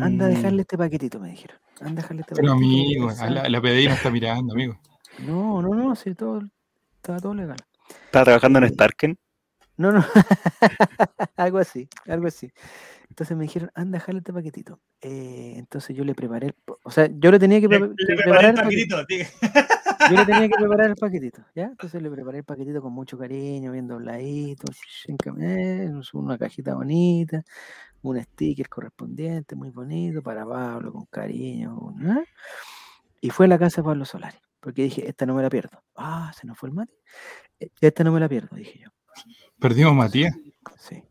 Anda 0.00 0.26
a 0.26 0.28
dejarle 0.28 0.62
este 0.62 0.78
paquetito, 0.78 1.18
me 1.18 1.30
dijeron. 1.30 1.58
Anda 1.80 2.00
a 2.00 2.02
dejarle 2.02 2.20
este 2.22 2.34
Pero 2.36 2.52
amigo, 2.52 3.10
la, 3.10 3.48
la 3.48 3.60
PDI 3.60 3.88
no 3.88 3.94
está 3.94 4.10
mirando, 4.10 4.52
amigo. 4.54 4.78
No, 5.18 5.62
no, 5.62 5.74
no, 5.74 5.94
sí, 5.94 6.14
todo, 6.14 6.40
estaba 6.96 7.18
todo 7.18 7.34
legal. 7.34 7.56
¿Estaba 8.06 8.24
trabajando 8.24 8.58
en 8.60 8.68
Starken? 8.68 9.18
No, 9.76 9.90
no, 9.90 10.04
algo 11.36 11.58
así, 11.58 11.88
algo 12.06 12.26
así. 12.28 12.50
Entonces 13.08 13.36
me 13.36 13.44
dijeron, 13.44 13.70
anda, 13.74 14.00
jale 14.00 14.18
este 14.18 14.32
paquetito. 14.32 14.80
Eh, 15.00 15.54
entonces 15.56 15.96
yo 15.96 16.04
le 16.04 16.14
preparé, 16.14 16.48
el, 16.48 16.54
o 16.82 16.90
sea, 16.90 17.08
yo 17.12 17.30
le 17.30 17.38
tenía 17.38 17.60
que, 17.60 17.68
preparar 17.68 18.44
el 18.46 18.54
paquetito. 18.54 18.96
yo 20.10 20.16
le 20.16 20.26
tenía 20.26 20.48
que 20.48 20.54
preparar 20.58 20.90
el 20.90 20.96
paquetito, 20.96 21.44
¿ya? 21.54 21.64
Entonces 21.64 22.02
le 22.02 22.10
preparé 22.10 22.38
el 22.38 22.44
paquetito 22.44 22.82
con 22.82 22.92
mucho 22.92 23.18
cariño, 23.18 23.72
bien 23.72 23.86
dobladito, 23.86 24.66
una 26.14 26.38
cajita 26.38 26.74
bonita, 26.74 27.42
un 28.02 28.22
sticker 28.22 28.68
correspondiente, 28.68 29.54
muy 29.54 29.70
bonito, 29.70 30.22
para 30.22 30.44
Pablo, 30.46 30.92
con 30.92 31.06
cariño. 31.06 31.94
Y 33.20 33.30
fue 33.30 33.46
a 33.46 33.48
la 33.48 33.58
casa 33.58 33.80
de 33.80 33.86
Pablo 33.86 34.04
Solari, 34.04 34.38
porque 34.60 34.82
dije, 34.82 35.08
esta 35.08 35.26
no 35.26 35.34
me 35.34 35.42
la 35.42 35.50
pierdo. 35.50 35.82
Ah, 35.96 36.32
se 36.38 36.46
nos 36.46 36.58
fue 36.58 36.68
el 36.68 36.74
mate. 36.74 36.94
E, 37.60 37.70
esta 37.80 38.04
no 38.04 38.12
me 38.12 38.20
la 38.20 38.28
pierdo, 38.28 38.56
dije 38.56 38.80
yo. 38.80 38.93
¿Perdimos 39.58 39.94
Matías? 39.94 40.34
Sí. 40.78 41.02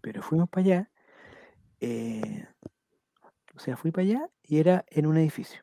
Pero 0.00 0.22
fuimos 0.22 0.48
para 0.48 0.64
allá. 0.64 0.90
Eh, 1.80 2.46
o 3.54 3.58
sea, 3.58 3.76
fui 3.76 3.90
para 3.90 4.06
allá 4.06 4.28
y 4.42 4.58
era 4.58 4.84
en 4.88 5.06
un 5.06 5.16
edificio. 5.16 5.62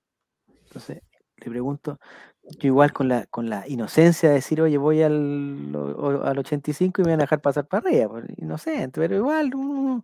Entonces, 0.63 1.01
le 1.37 1.49
pregunto, 1.49 1.99
yo 2.59 2.67
igual 2.67 2.93
con 2.93 3.07
la, 3.07 3.25
con 3.27 3.49
la 3.49 3.67
inocencia 3.67 4.29
de 4.29 4.35
decir, 4.35 4.61
oye, 4.61 4.77
voy 4.77 5.01
al, 5.01 5.75
al 6.23 6.39
85 6.39 7.01
y 7.01 7.05
me 7.05 7.11
van 7.11 7.21
a 7.21 7.23
dejar 7.23 7.41
pasar 7.41 7.67
para 7.67 7.87
arriba, 7.87 8.09
pues, 8.09 8.25
inocente, 8.37 8.99
pero 8.99 9.15
igual 9.15 9.53
uno, 9.55 10.03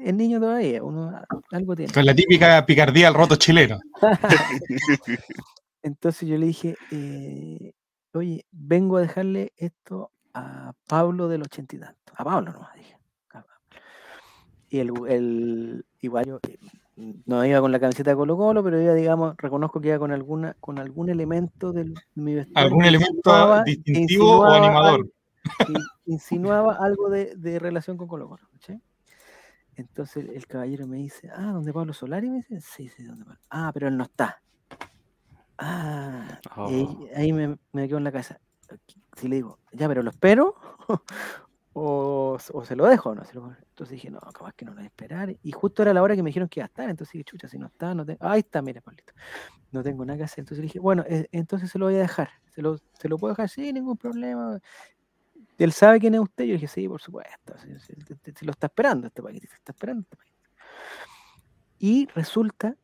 el 0.00 0.16
niño 0.16 0.40
todavía, 0.40 0.82
uno 0.82 1.12
algo 1.50 1.76
tiene. 1.76 1.92
Con 1.92 2.06
la 2.06 2.14
típica 2.14 2.64
picardía 2.66 3.08
al 3.08 3.14
roto 3.14 3.36
chileno. 3.36 3.80
Entonces 5.82 6.28
yo 6.28 6.36
le 6.36 6.46
dije, 6.46 6.76
eh, 6.90 7.72
oye, 8.12 8.46
vengo 8.50 8.96
a 8.96 9.02
dejarle 9.02 9.52
esto 9.56 10.12
a 10.34 10.72
Pablo 10.86 11.28
del 11.28 11.42
ochenta 11.42 11.76
y 11.76 11.78
tanto. 11.78 12.12
A 12.16 12.24
Pablo 12.24 12.52
nomás 12.52 12.74
dije. 12.74 12.96
Y 14.68 14.78
el, 14.78 14.90
el 15.06 15.84
igual 16.00 16.24
yo 16.24 16.40
eh, 16.48 16.58
no 17.26 17.44
iba 17.44 17.60
con 17.60 17.72
la 17.72 17.78
camiseta 17.78 18.10
de 18.10 18.16
Colo 18.16 18.38
Colo, 18.38 18.64
pero 18.64 18.80
ya 18.82 18.94
digamos, 18.94 19.34
reconozco 19.36 19.82
que 19.82 19.88
iba 19.88 19.98
con 19.98 20.12
alguna, 20.12 20.56
con 20.60 20.78
algún 20.78 21.10
elemento 21.10 21.72
de 21.72 21.92
mi 22.14 22.34
vestuario. 22.34 22.68
Algún 22.68 22.84
elemento 22.84 23.64
distintivo 23.64 24.40
o 24.40 24.44
animador. 24.46 25.10
insinuaba 26.06 26.76
algo 26.76 27.10
de, 27.10 27.34
de, 27.36 27.58
relación 27.58 27.98
con 27.98 28.08
Colo 28.08 28.28
Colo. 28.28 28.48
Entonces 29.74 30.26
el 30.34 30.46
caballero 30.46 30.86
me 30.86 30.98
dice, 30.98 31.30
ah, 31.34 31.50
¿dónde 31.52 31.72
Pablo 31.72 31.92
Solari? 31.92 32.30
Me 32.30 32.36
dice, 32.38 32.60
sí, 32.60 32.88
sí, 32.88 33.04
¿dónde 33.04 33.24
Pablo? 33.24 33.40
Ah, 33.50 33.70
pero 33.74 33.88
él 33.88 33.96
no 33.96 34.04
está. 34.04 34.40
Ah, 35.58 36.40
y 36.70 37.08
ahí, 37.14 37.32
oh. 37.32 37.34
me, 37.34 37.58
me 37.72 37.88
quedo 37.88 37.98
en 37.98 38.04
la 38.04 38.12
casa 38.12 38.40
si 39.16 39.28
le 39.28 39.36
digo, 39.36 39.58
ya, 39.72 39.88
pero 39.88 40.02
lo 40.02 40.10
espero, 40.10 40.56
o, 41.74 42.38
se 42.38 42.76
lo 42.76 42.86
dejo, 42.86 43.14
¿no? 43.14 43.22
Entonces 43.22 43.90
dije, 43.90 44.10
no, 44.10 44.20
capaz 44.20 44.52
que 44.54 44.64
no 44.64 44.72
lo 44.72 44.76
voy 44.76 44.84
a 44.84 44.88
esperar. 44.88 45.34
Y 45.42 45.52
justo 45.52 45.82
era 45.82 45.94
la 45.94 46.02
hora 46.02 46.14
que 46.14 46.22
me 46.22 46.28
dijeron 46.28 46.48
que 46.48 46.60
iba 46.60 46.64
a 46.64 46.68
estar, 46.68 46.88
entonces 46.88 47.12
dije, 47.12 47.24
chucha, 47.24 47.48
si 47.48 47.58
no 47.58 47.66
está, 47.66 47.94
no 47.94 48.04
tengo. 48.04 48.24
Ahí 48.24 48.40
está, 48.40 48.60
mira, 48.62 48.80
Pablito. 48.80 49.12
No 49.70 49.82
tengo 49.82 50.04
nada 50.04 50.18
que 50.18 50.24
hacer. 50.24 50.40
Entonces 50.40 50.62
dije, 50.62 50.78
bueno, 50.78 51.04
eh, 51.08 51.26
entonces 51.32 51.70
se 51.70 51.78
lo 51.78 51.86
voy 51.86 51.94
a 51.94 52.00
dejar. 52.00 52.30
¿Se 52.54 52.60
lo, 52.60 52.76
¿Se 52.98 53.08
lo 53.08 53.16
puedo 53.16 53.32
dejar? 53.32 53.48
Sí, 53.48 53.72
ningún 53.72 53.96
problema. 53.96 54.60
Él 55.58 55.72
sabe 55.72 56.00
quién 56.00 56.14
es 56.14 56.20
usted. 56.20 56.44
Yo 56.44 56.54
dije, 56.54 56.68
sí, 56.68 56.88
por 56.88 57.00
supuesto. 57.00 57.54
Se, 57.58 58.44
lo 58.44 58.52
está 58.52 58.66
esperando 58.66 59.06
este 59.06 59.22
paquetito. 59.22 59.54
Está 59.54 59.72
esperando 59.72 60.02
este 60.02 60.16
paquetito. 60.16 60.50
Y 61.78 62.06
resulta 62.14 62.76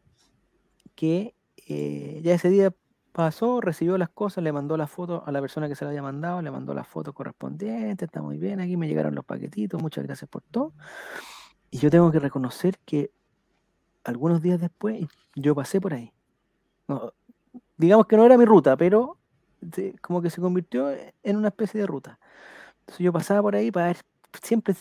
que 0.95 1.35
eh, 1.69 2.21
ya 2.23 2.35
ese 2.35 2.49
día 2.49 2.75
pasó, 3.13 3.61
recibió 3.61 3.99
las 3.99 4.09
cosas, 4.11 4.45
le 4.45 4.53
mandó 4.53 4.77
la 4.77 4.87
foto 4.87 5.23
a 5.27 5.33
la 5.33 5.41
persona 5.41 5.69
que 5.69 5.75
se 5.75 5.85
la 5.85 5.91
había 5.91 6.03
mandado, 6.03 6.41
le 6.43 6.51
mandó 6.51 6.75
la 6.75 6.85
foto 6.85 7.13
correspondiente, 7.13 8.05
está 8.05 8.23
muy 8.23 8.39
bien, 8.39 8.61
aquí 8.61 8.77
me 8.77 8.87
llegaron 8.87 9.15
los 9.15 9.25
paquetitos, 9.25 9.81
muchas 9.83 10.05
gracias 10.05 10.29
por 10.31 10.43
todo. 10.43 10.73
Y 11.71 11.79
yo 11.79 11.91
tengo 11.91 12.11
que 12.11 12.21
reconocer 12.21 12.79
que 12.85 13.11
algunos 14.05 14.41
días 14.41 14.61
después 14.61 15.07
yo 15.35 15.55
pasé 15.55 15.81
por 15.81 15.95
ahí. 15.95 16.13
digamos 17.77 18.07
que 18.07 18.17
no 18.17 18.25
era 18.25 18.39
mi 18.39 18.45
ruta, 18.45 18.77
pero 18.77 19.19
como 20.01 20.23
que 20.23 20.31
se 20.31 20.41
convirtió 20.41 20.91
en 21.23 21.37
una 21.37 21.49
especie 21.49 21.81
de 21.81 21.87
ruta. 21.87 22.19
Entonces 22.81 23.05
yo 23.05 23.13
pasaba 23.13 23.43
por 23.43 23.57
ahí 23.57 23.71
para 23.71 23.89
ver, 23.89 23.99
siempre 24.43 24.75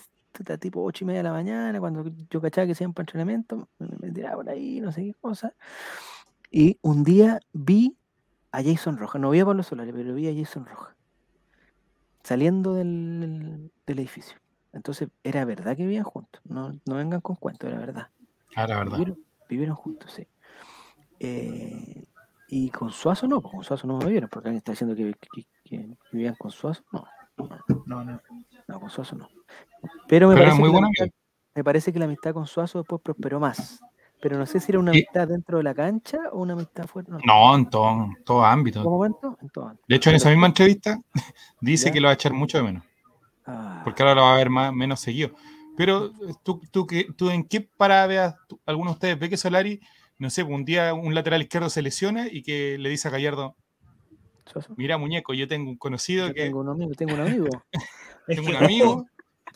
tipo 0.60 0.84
ocho 0.84 1.04
y 1.04 1.08
media 1.08 1.20
de 1.20 1.24
la 1.24 1.32
mañana, 1.32 1.80
cuando 1.80 2.12
yo 2.30 2.40
cachaba 2.42 2.68
que 2.68 2.76
se 2.76 2.84
iban 2.84 2.94
para 2.94 3.04
entrenamiento, 3.04 3.68
me 3.80 4.12
tiraba 4.12 4.38
por 4.38 4.50
ahí, 4.50 4.80
no 4.80 4.92
sé 4.92 5.04
qué 5.04 5.14
cosa. 5.16 5.54
Y 6.52 6.78
un 6.82 7.04
día 7.04 7.40
vi 7.54 7.98
a 8.58 8.64
Jason 8.64 8.98
Roja. 8.98 9.20
No 9.20 9.30
vi 9.30 9.40
a 9.40 9.46
Pablo 9.46 9.62
Solari, 9.62 9.94
pero 9.94 10.16
vi 10.16 10.28
a 10.28 10.34
Jason 10.36 10.66
Roja. 10.66 10.96
Saliendo 12.24 12.74
del, 12.74 13.72
edificio. 13.86 14.40
Entonces, 14.74 15.10
era 15.24 15.46
verdad 15.46 15.78
que 15.78 15.84
vivían 15.84 16.04
juntos. 16.04 16.42
No, 16.44 16.74
vengan 16.86 17.22
con 17.22 17.36
cuentos, 17.36 17.70
era 17.70 17.80
verdad. 17.80 18.08
Ah, 18.56 18.64
era 18.64 18.80
verdad. 18.80 19.16
Vivieron, 19.48 19.76
juntos, 19.76 20.12
sí. 20.12 20.28
Eh, 21.20 22.04
y 22.50 22.70
con 22.72 22.92
Suazo 22.92 23.28
no, 23.28 23.42
pues, 23.42 23.54
con 23.54 23.64
Suazo 23.64 23.88
no 23.88 23.98
me 23.98 24.08
vieron, 24.08 24.30
porque 24.30 24.50
alguien 24.50 24.58
está 24.58 24.72
diciendo 24.72 24.96
que, 24.96 25.16
vivían 26.12 26.36
con 26.36 26.50
Suazo. 26.50 26.84
No, 26.92 27.06
no, 27.86 28.04
no. 28.04 28.22
No, 28.68 28.80
con 28.80 28.90
Suazo 28.90 29.16
no. 29.16 29.30
Pero 30.08 30.30
me, 30.30 30.36
parece, 30.36 30.58
muy 30.58 30.72
que 30.98 31.12
me 31.54 31.64
parece 31.64 31.94
que 31.94 32.00
la 32.00 32.06
amistad 32.06 32.34
con 32.34 32.48
Suazo 32.48 32.80
después 32.80 33.02
prosperó 33.04 33.40
más. 33.40 33.80
Pero 34.20 34.38
no 34.38 34.46
sé 34.46 34.60
si 34.60 34.72
era 34.72 34.80
una 34.80 34.92
amistad 34.92 35.28
dentro 35.28 35.58
de 35.58 35.64
la 35.64 35.76
cancha 35.76 36.18
o 36.32 36.42
una 36.42 36.54
amistad 36.54 36.88
fuera. 36.88 37.18
No, 37.26 37.56
en 37.56 37.70
todo, 37.70 38.10
todo 38.26 38.44
ámbito. 38.44 38.80
¿En 39.42 39.50
todo 39.50 39.76
De 39.88 39.96
hecho, 39.96 40.10
en 40.10 40.16
esa 40.16 40.30
misma 40.30 40.48
entrevista 40.48 41.00
dice 41.62 41.92
que 41.92 42.02
lo 42.02 42.08
va 42.08 42.12
a 42.12 42.16
echar 42.16 42.34
mucho 42.34 42.58
de 42.58 42.64
menos. 42.64 42.84
Ah. 43.46 43.82
Porque 43.84 44.02
ahora 44.02 44.16
lo 44.16 44.22
va 44.22 44.34
a 44.34 44.38
ver 44.38 44.50
más, 44.50 44.74
menos 44.74 45.00
seguido. 45.00 45.32
Pero 45.78 46.12
tú, 46.42 46.60
tú, 46.72 46.88
tú 47.16 47.30
en 47.30 47.44
qué 47.44 47.62
parada 47.62 48.08
veas, 48.08 48.36
algunos 48.66 48.94
de 48.94 48.96
ustedes 48.96 49.20
ve 49.20 49.30
que 49.30 49.38
Solari, 49.38 49.80
no 50.18 50.32
sé, 50.32 50.42
un 50.42 50.66
día 50.66 50.94
un 50.96 51.14
lateral 51.14 51.44
izquierdo 51.44 51.70
se 51.70 51.84
lesiona 51.84 52.28
y 52.28 52.42
que 52.42 52.80
le 52.80 52.90
dice 52.90 53.08
a 53.08 53.12
Gallardo, 53.12 53.56
mira 54.76 54.98
muñeco, 54.98 55.36
yo 55.36 55.48
tengo 55.48 55.70
un 55.70 55.78
conocido 55.78 56.34
que... 56.34 56.46
Tengo 56.46 56.62
un 56.62 56.70
amigo, 56.70 56.92
tengo 56.94 57.14
un 57.14 57.20
amigo. 57.20 57.48
tengo 58.28 58.50
un 58.50 58.56
amigo 58.56 59.06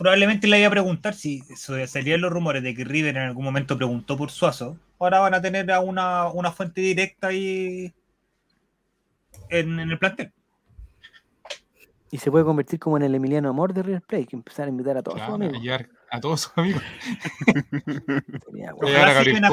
probablemente 0.02 0.48
le 0.48 0.58
iba 0.58 0.68
a 0.68 0.72
preguntar 0.72 1.14
si 1.14 1.42
salían 1.86 2.22
los 2.22 2.32
rumores 2.32 2.64
de 2.64 2.74
que 2.74 2.84
River 2.84 3.18
en 3.18 3.22
algún 3.24 3.46
momento 3.46 3.78
preguntó 3.78 4.18
por 4.18 4.32
Suazo. 4.32 4.76
Ahora 5.00 5.20
van 5.20 5.36
a 5.36 5.42
tener 5.42 5.68
una, 5.84 6.28
una 6.30 6.52
fuente 6.52 6.82
directa 6.82 7.28
ahí 7.28 7.94
en, 9.50 9.80
el 9.80 10.00
plantel. 10.00 10.34
Y 12.10 12.18
se 12.18 12.32
puede 12.32 12.44
convertir 12.44 12.80
como 12.80 12.98
en 12.98 13.04
el 13.04 13.14
Emiliano 13.14 13.50
Amor 13.50 13.74
de 13.74 13.84
River 13.84 14.02
Plate, 14.02 14.26
que 14.26 14.36
empezar 14.36 14.66
a 14.66 14.70
invitar 14.70 14.98
a 14.98 15.04
todos 15.04 15.22
sus 15.22 15.34
amigos. 15.34 15.58
A, 16.10 16.20
todos 16.20 16.42
sus 16.42 16.58
amigos. 16.58 16.82
Ojalá, 18.82 19.50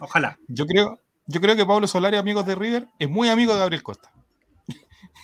Ojalá. 0.00 0.38
Yo 0.48 0.66
creo, 0.66 1.00
yo 1.26 1.40
creo 1.40 1.54
que 1.54 1.64
Pablo 1.64 1.86
Solari, 1.86 2.16
amigos 2.16 2.44
de 2.46 2.56
River, 2.56 2.88
es 2.98 3.08
muy 3.08 3.28
amigo 3.28 3.52
de 3.54 3.60
Gabriel 3.60 3.82
Costa. 3.82 4.12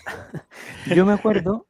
yo 0.94 1.05
me 1.05 1.12
acuerdo, 1.12 1.66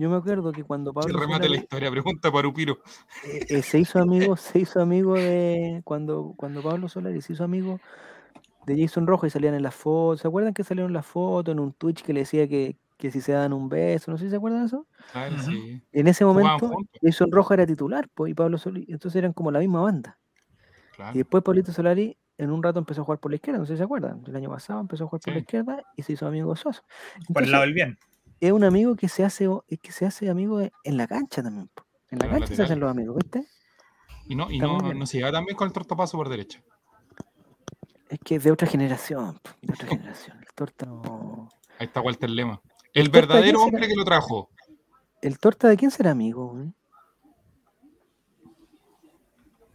yo 0.00 0.08
me 0.08 0.16
acuerdo 0.16 0.50
que 0.50 0.64
cuando 0.64 0.94
Pablo. 0.94 1.12
Se 1.12 1.20
remate 1.20 1.46
la 1.46 1.58
historia, 1.58 1.90
pregunta 1.90 2.32
para 2.32 2.48
Upiro. 2.48 2.78
Eh, 3.22 3.44
eh, 3.50 3.62
se 3.62 3.78
hizo 3.78 3.98
amigo, 3.98 4.34
se 4.36 4.60
hizo 4.60 4.80
amigo 4.80 5.12
de. 5.12 5.82
Cuando, 5.84 6.32
cuando 6.38 6.62
Pablo 6.62 6.88
Solari 6.88 7.20
se 7.20 7.34
hizo 7.34 7.44
amigo 7.44 7.78
de 8.64 8.80
Jason 8.80 9.06
Rojo 9.06 9.26
y 9.26 9.30
salían 9.30 9.52
en 9.52 9.62
las 9.62 9.74
fotos. 9.74 10.22
¿Se 10.22 10.28
acuerdan 10.28 10.54
que 10.54 10.64
salieron 10.64 10.88
en 10.88 10.94
las 10.94 11.04
fotos 11.04 11.52
en 11.52 11.60
un 11.60 11.74
Twitch 11.74 12.02
que 12.02 12.14
le 12.14 12.20
decía 12.20 12.48
que, 12.48 12.78
que 12.96 13.10
si 13.10 13.20
se 13.20 13.32
dan 13.32 13.52
un 13.52 13.68
beso? 13.68 14.10
No 14.10 14.16
sé 14.16 14.24
si 14.24 14.30
se 14.30 14.36
acuerdan 14.36 14.62
de 14.62 14.66
eso. 14.68 14.86
Claro, 15.12 15.38
sí. 15.38 15.82
En 15.92 16.08
ese 16.08 16.24
momento, 16.24 16.72
Jason 17.02 17.30
Rojo 17.30 17.52
era 17.52 17.66
titular, 17.66 18.08
pues, 18.14 18.30
y 18.30 18.34
Pablo 18.34 18.56
Solari. 18.56 18.86
Entonces 18.88 19.18
eran 19.18 19.34
como 19.34 19.50
la 19.50 19.58
misma 19.58 19.82
banda. 19.82 20.18
Y 21.12 21.18
después 21.18 21.42
Pablito 21.42 21.72
Solari 21.72 22.16
en 22.38 22.50
un 22.50 22.62
rato 22.62 22.78
empezó 22.78 23.02
a 23.02 23.04
jugar 23.04 23.18
por 23.18 23.30
la 23.30 23.34
izquierda, 23.34 23.58
no 23.58 23.66
sé 23.66 23.74
si 23.74 23.78
se 23.78 23.84
acuerdan. 23.84 24.22
El 24.26 24.34
año 24.34 24.48
pasado 24.48 24.80
empezó 24.80 25.04
a 25.04 25.08
jugar 25.08 25.20
por 25.20 25.34
la 25.34 25.40
izquierda 25.40 25.82
y 25.94 26.02
se 26.04 26.14
hizo 26.14 26.26
amigo 26.26 26.54
de 26.54 26.58
Soso. 26.58 26.82
por 27.34 27.42
el 27.42 27.50
lado 27.50 27.64
del 27.64 27.74
bien 27.74 27.98
es 28.40 28.52
un 28.52 28.64
amigo 28.64 28.96
que 28.96 29.08
se 29.08 29.22
hace, 29.22 29.48
que 29.82 29.92
se 29.92 30.06
hace 30.06 30.30
amigo 30.30 30.60
en 30.60 30.96
la 30.96 31.06
cancha 31.06 31.42
también. 31.42 31.70
En 32.10 32.18
la 32.18 32.28
cancha 32.28 32.54
se 32.54 32.62
hacen 32.62 32.80
los 32.80 32.90
amigos, 32.90 33.16
¿viste? 33.16 33.46
Y 34.26 34.34
no, 34.34 34.50
y 34.50 34.58
no, 34.58 34.78
no, 34.78 35.06
se 35.06 35.18
lleva 35.18 35.32
también 35.32 35.56
con 35.56 35.66
el 35.66 35.72
tortapaso 35.72 36.16
por 36.16 36.28
derecha. 36.28 36.62
Es 38.08 38.18
que 38.24 38.36
es 38.36 38.44
de 38.44 38.50
otra 38.50 38.66
generación, 38.66 39.38
de 39.60 39.74
otra 39.74 39.88
generación. 39.88 40.38
El 40.38 40.54
torta 40.54 40.86
no. 40.86 41.48
Ahí 41.78 41.86
está 41.86 42.00
Walter 42.00 42.30
Lema. 42.30 42.60
El, 42.92 43.08
verdadero 43.08 43.62
hombre 43.62 43.86
que 43.86 43.94
lo 43.94 44.04
trajo. 44.04 44.50
¿El 45.22 45.38
torta 45.38 45.68
de 45.68 45.76
quién 45.76 45.90
será 45.90 46.10
amigo? 46.10 46.58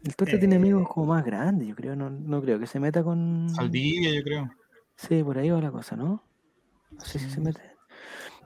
El 0.04 0.16
torta 0.16 0.38
tiene 0.38 0.56
amigos 0.56 0.84
eh. 0.84 0.88
como 0.90 1.08
más 1.08 1.24
grandes, 1.24 1.68
yo 1.68 1.76
creo. 1.76 1.96
No, 1.96 2.10
no 2.10 2.42
creo 2.42 2.60
que 2.60 2.68
se 2.68 2.80
meta 2.80 3.04
con. 3.04 3.50
Saldivia, 3.50 4.14
yo 4.14 4.24
creo. 4.24 4.50
Sí, 4.96 5.24
por 5.24 5.38
ahí 5.38 5.50
va 5.50 5.62
la 5.62 5.72
cosa, 5.72 5.96
¿no? 5.96 6.24
No 6.92 7.02
sé 7.02 7.20
si 7.20 7.30
se 7.30 7.40
mete. 7.40 7.75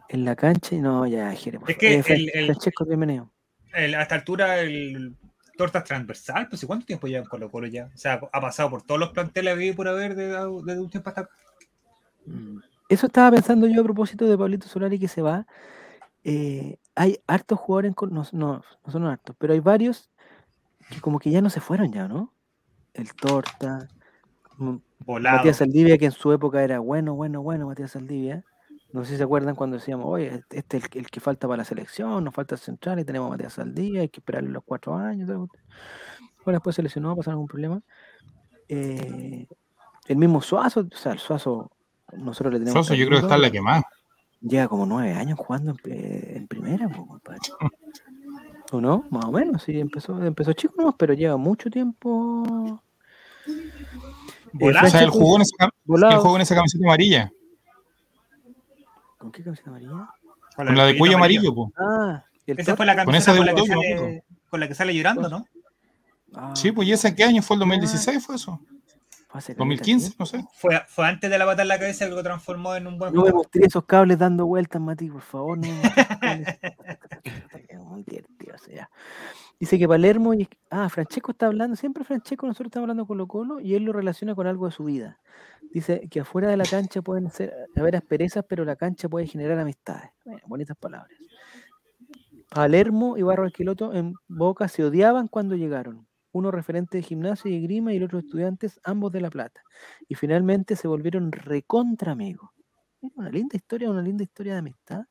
En 0.10 0.26
la 0.26 0.36
cancha 0.36 0.76
y 0.76 0.80
no, 0.80 1.06
ya, 1.06 1.32
Jere. 1.34 1.60
Es 1.68 1.78
que 1.78 2.00
el, 2.00 2.32
el, 2.34 2.58
bienvenido. 2.88 3.32
El, 3.74 3.94
a 3.94 4.02
esta 4.02 4.16
altura 4.16 4.60
el 4.60 5.16
torta 5.56 5.84
transversal, 5.84 6.48
pues 6.50 6.66
¿cuánto 6.66 6.86
tiempo 6.86 7.08
lleva 7.08 7.22
con 7.22 7.40
Colo 7.40 7.52
Colo 7.52 7.68
ya? 7.68 7.92
O 7.94 7.98
sea, 7.98 8.20
ha 8.32 8.42
pasado 8.42 8.72
por 8.72 8.82
todos 8.82 9.00
los 9.00 9.10
planteles 9.10 9.58
que 9.58 9.74
por 9.74 9.88
haber 9.88 10.16
desde 10.16 10.40
de 10.40 10.80
un 10.80 10.90
tiempo 10.90 11.10
hasta 11.10 11.22
acá. 11.22 11.30
Mm. 12.26 12.58
Eso 12.90 13.06
estaba 13.06 13.32
pensando 13.32 13.68
yo 13.68 13.82
a 13.82 13.84
propósito 13.84 14.26
de 14.26 14.38
Pablito 14.38 14.68
Solari 14.68 14.98
que 14.98 15.08
se 15.08 15.22
va, 15.22 15.46
eh, 16.24 16.78
hay 16.96 17.20
hartos 17.28 17.60
jugadores, 17.60 17.94
no, 18.12 18.26
no, 18.32 18.64
no 18.86 18.92
son 18.92 19.06
hartos, 19.06 19.36
pero 19.38 19.54
hay 19.54 19.60
varios 19.60 20.10
que 20.90 21.00
como 21.00 21.20
que 21.20 21.30
ya 21.30 21.42
no 21.42 21.52
se 21.52 21.62
fueron 21.62 21.92
ya, 21.92 22.08
¿no? 22.08 22.34
El 22.94 23.14
Torta, 23.14 23.88
Matías 25.06 25.58
Saldivia, 25.58 25.98
que 25.98 26.06
en 26.06 26.12
su 26.12 26.32
época 26.34 26.64
era 26.64 26.80
bueno, 26.80 27.14
bueno, 27.14 27.42
bueno, 27.42 27.68
Matías 27.68 27.92
Saldivia. 27.92 28.44
No 28.92 29.04
sé 29.04 29.12
si 29.12 29.18
se 29.18 29.24
acuerdan 29.24 29.56
cuando 29.56 29.78
decíamos, 29.78 30.08
oye, 30.08 30.44
este 30.50 30.78
es 30.78 30.84
el, 30.94 31.08
que 31.08 31.20
falta 31.20 31.48
para 31.48 31.58
la 31.58 31.66
selección, 31.66 32.24
nos 32.24 32.34
falta 32.34 32.56
el 32.56 32.62
central 32.62 33.00
y 33.00 33.06
tenemos 33.06 33.28
a 33.28 33.32
Matías 33.32 33.54
Saldivia, 33.54 34.02
hay 34.02 34.10
que 34.10 34.20
esperarle 34.20 34.50
los 34.50 34.64
cuatro 34.64 34.96
años. 34.96 35.28
Bueno, 35.28 35.48
después 36.46 36.76
se 36.76 36.82
lesionó, 36.82 37.16
pasar 37.16 37.34
algún 37.34 37.48
problema. 37.48 37.82
Eh, 38.68 39.48
el 40.08 40.18
mismo 40.18 40.42
Suazo, 40.42 40.88
o 40.92 40.98
sea, 40.98 41.12
el 41.12 41.20
Suazo, 41.20 41.72
nosotros 42.14 42.54
le 42.54 42.60
tenemos. 42.60 42.74
Suazo, 42.88 42.96
yo 43.00 43.06
creo 43.06 43.20
que 43.20 43.26
está 43.26 43.36
en 43.36 43.42
la 43.44 43.52
que 43.52 43.62
más. 43.62 43.84
Lleva 44.42 44.68
como 44.68 44.86
nueve 44.88 45.14
años 45.14 45.38
jugando 45.38 45.76
en, 45.84 46.48
primera, 46.48 46.90
compadre. 46.90 47.40
¿O 48.72 48.82
no? 48.82 49.04
Más 49.12 49.26
o 49.26 49.32
menos, 49.32 49.64
sí, 49.64 49.80
empezó, 49.80 50.24
empezó 50.24 50.54
chico, 50.54 50.76
no, 50.78 50.96
pero 50.98 51.14
lleva 51.14 51.38
mucho 51.38 51.70
tiempo. 51.70 52.82
Volado. 54.54 54.88
O 54.88 54.90
sea, 54.90 55.02
él 55.04 55.10
jugó, 55.10 55.36
en 55.36 55.42
esa, 55.42 56.20
jugó 56.20 56.36
en 56.36 56.42
esa 56.42 56.56
camiseta 56.56 56.86
amarilla. 56.86 57.32
¿Con 59.30 59.34
qué 59.34 59.44
camiseta 59.44 59.70
amarilla? 59.70 60.10
Con 60.56 60.76
la, 60.76 60.86
de 60.86 60.98
cuello 60.98 61.18
amarillo, 61.18 61.54
po. 61.54 61.72
Ah, 61.78 62.24
esa 62.48 62.76
fue 62.76 62.88
la 62.88 62.96
camiseta 62.96 63.06
con, 63.06 63.16
esa 63.16 63.38
con, 63.38 63.46
la 63.46 63.54
que 63.54 63.68
sale, 63.68 64.24
con 64.50 64.60
la 64.60 64.68
que 64.68 64.74
sale 64.74 64.96
llorando, 64.96 65.30
¿no? 65.30 65.46
Ah, 66.34 66.54
sí, 66.56 66.72
pues 66.72 66.88
¿y 66.88 66.94
ese 66.94 67.14
qué 67.14 67.26
año 67.26 67.44
fue? 67.44 67.54
¿El 67.54 67.60
2016 67.60 68.26
fue 68.26 68.38
eso? 68.38 68.60
2015, 69.32 70.16
no 70.18 70.26
sé. 70.26 70.44
Fue, 70.56 70.82
fue 70.88 71.06
antes 71.06 71.30
de 71.30 71.38
la 71.38 71.46
pata 71.46 71.62
en 71.62 71.68
la 71.68 71.78
cabeza 71.78 72.06
que 72.06 72.12
lo 72.16 72.24
transformó 72.24 72.74
en 72.74 72.88
un 72.88 72.98
buen. 72.98 73.14
No 73.14 73.22
me 73.22 73.32
mostré 73.32 73.68
esos 73.68 73.86
cables 73.86 74.18
dando 74.18 74.48
vueltas, 74.48 74.82
Mati, 74.82 75.12
por 75.12 75.22
favor. 75.22 75.60
No. 75.60 75.68
Dice 79.60 79.78
que 79.78 79.88
Palermo. 79.88 80.34
Y... 80.34 80.50
Ah, 80.72 80.90
Francesco 80.90 81.34
está 81.34 81.46
hablando. 81.46 81.76
Siempre 81.76 82.04
Francesco, 82.04 82.48
nosotros 82.48 82.70
estamos 82.70 82.86
hablando 82.86 83.06
con 83.06 83.16
Colo 83.16 83.28
Colo 83.28 83.60
y 83.60 83.76
él 83.76 83.84
lo 83.84 83.94
relaciona 83.94 84.34
con 84.34 84.48
algo 84.48 84.66
de 84.66 84.72
su 84.72 84.86
vida. 84.86 85.20
Dice 85.72 86.08
que 86.10 86.22
afuera 86.22 86.50
de 86.50 86.58
la 86.58 86.66
cancha 86.66 87.02
pueden 87.02 87.30
haber 87.76 87.96
asperezas, 87.96 88.44
pero 88.48 88.66
la 88.66 88.76
cancha 88.76 89.08
puede 89.08 89.28
generar 89.28 89.60
amistades. 89.60 90.12
bonitas 90.46 90.78
palabras. 90.78 91.18
Palermo 92.50 93.18
y 93.18 93.22
Barro 93.22 93.46
Esquiloto 93.46 93.94
en 93.94 94.16
Boca 94.28 94.68
se 94.68 94.84
odiaban 94.84 95.28
cuando 95.28 95.56
llegaron 95.56 96.08
uno 96.32 96.52
referente 96.52 96.98
de 96.98 97.04
gimnasia 97.04 97.52
y 97.52 97.62
grima 97.62 97.94
y 97.94 97.98
el 97.98 98.04
otro 98.04 98.20
estudiantes, 98.20 98.80
ambos 98.84 99.12
de 99.12 99.22
La 99.22 99.30
Plata. 99.30 99.62
Y 100.08 100.16
finalmente 100.16 100.76
se 100.76 100.88
volvieron 100.88 101.32
recontra 101.32 102.12
amigos. 102.12 102.50
Una 103.16 103.30
linda 103.30 103.56
historia, 103.56 103.90
una 103.90 104.02
linda 104.02 104.24
historia 104.24 104.54
de 104.54 104.60
amistad. 104.60 105.06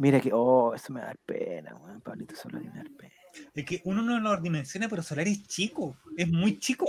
Mira 0.00 0.20
que, 0.20 0.32
oh, 0.32 0.74
eso 0.74 0.92
me 0.92 1.00
da 1.00 1.14
pena, 1.24 1.76
Pablito 2.02 2.34
Solari 2.34 2.68
me 2.68 2.78
da 2.78 2.90
pena. 2.98 3.14
Es 3.54 3.64
que 3.64 3.80
uno 3.84 4.02
no 4.02 4.18
lo 4.18 4.36
dimensiona, 4.40 4.88
pero 4.88 5.02
Solari 5.02 5.30
es 5.30 5.46
chico, 5.46 5.96
es 6.16 6.28
muy 6.28 6.58
chico. 6.58 6.86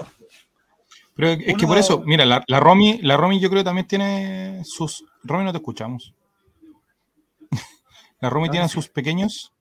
Pero 1.15 1.29
es 1.29 1.57
que 1.57 1.67
por 1.67 1.77
eso, 1.77 2.01
mira, 2.05 2.25
la, 2.25 2.43
la, 2.47 2.59
Romy, 2.59 2.99
la 3.01 3.17
Romy 3.17 3.39
yo 3.39 3.49
creo 3.49 3.61
que 3.61 3.65
también 3.65 3.87
tiene 3.87 4.61
sus. 4.63 5.05
Romy, 5.23 5.43
no 5.43 5.51
te 5.51 5.57
escuchamos. 5.57 6.13
la 8.21 8.29
Romy 8.29 8.49
tiene 8.49 8.67
sus 8.69 8.89
pequeños 8.89 9.53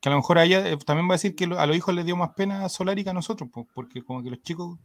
que 0.00 0.08
a 0.08 0.12
lo 0.12 0.18
mejor 0.18 0.38
a 0.38 0.44
ella 0.44 0.68
eh, 0.68 0.76
también 0.76 1.08
va 1.08 1.14
a 1.14 1.16
decir 1.16 1.34
que 1.34 1.44
a 1.44 1.66
los 1.66 1.76
hijos 1.76 1.94
les 1.94 2.04
dio 2.04 2.16
más 2.16 2.30
pena 2.34 2.64
a 2.64 2.68
Solari 2.68 3.02
que 3.02 3.10
a 3.10 3.14
nosotros, 3.14 3.50
porque 3.74 4.02
como 4.02 4.22
que 4.22 4.30
los 4.30 4.42
chicos, 4.42 4.78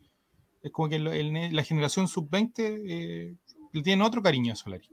es 0.63 0.71
como 0.71 0.89
que 0.89 0.99
la 0.99 1.63
generación 1.63 2.07
sub-20 2.07 2.53
eh, 2.57 3.35
le 3.71 3.81
tienen 3.83 4.05
otro 4.05 4.21
cariño 4.21 4.53
a 4.53 4.55
Solari. 4.55 4.89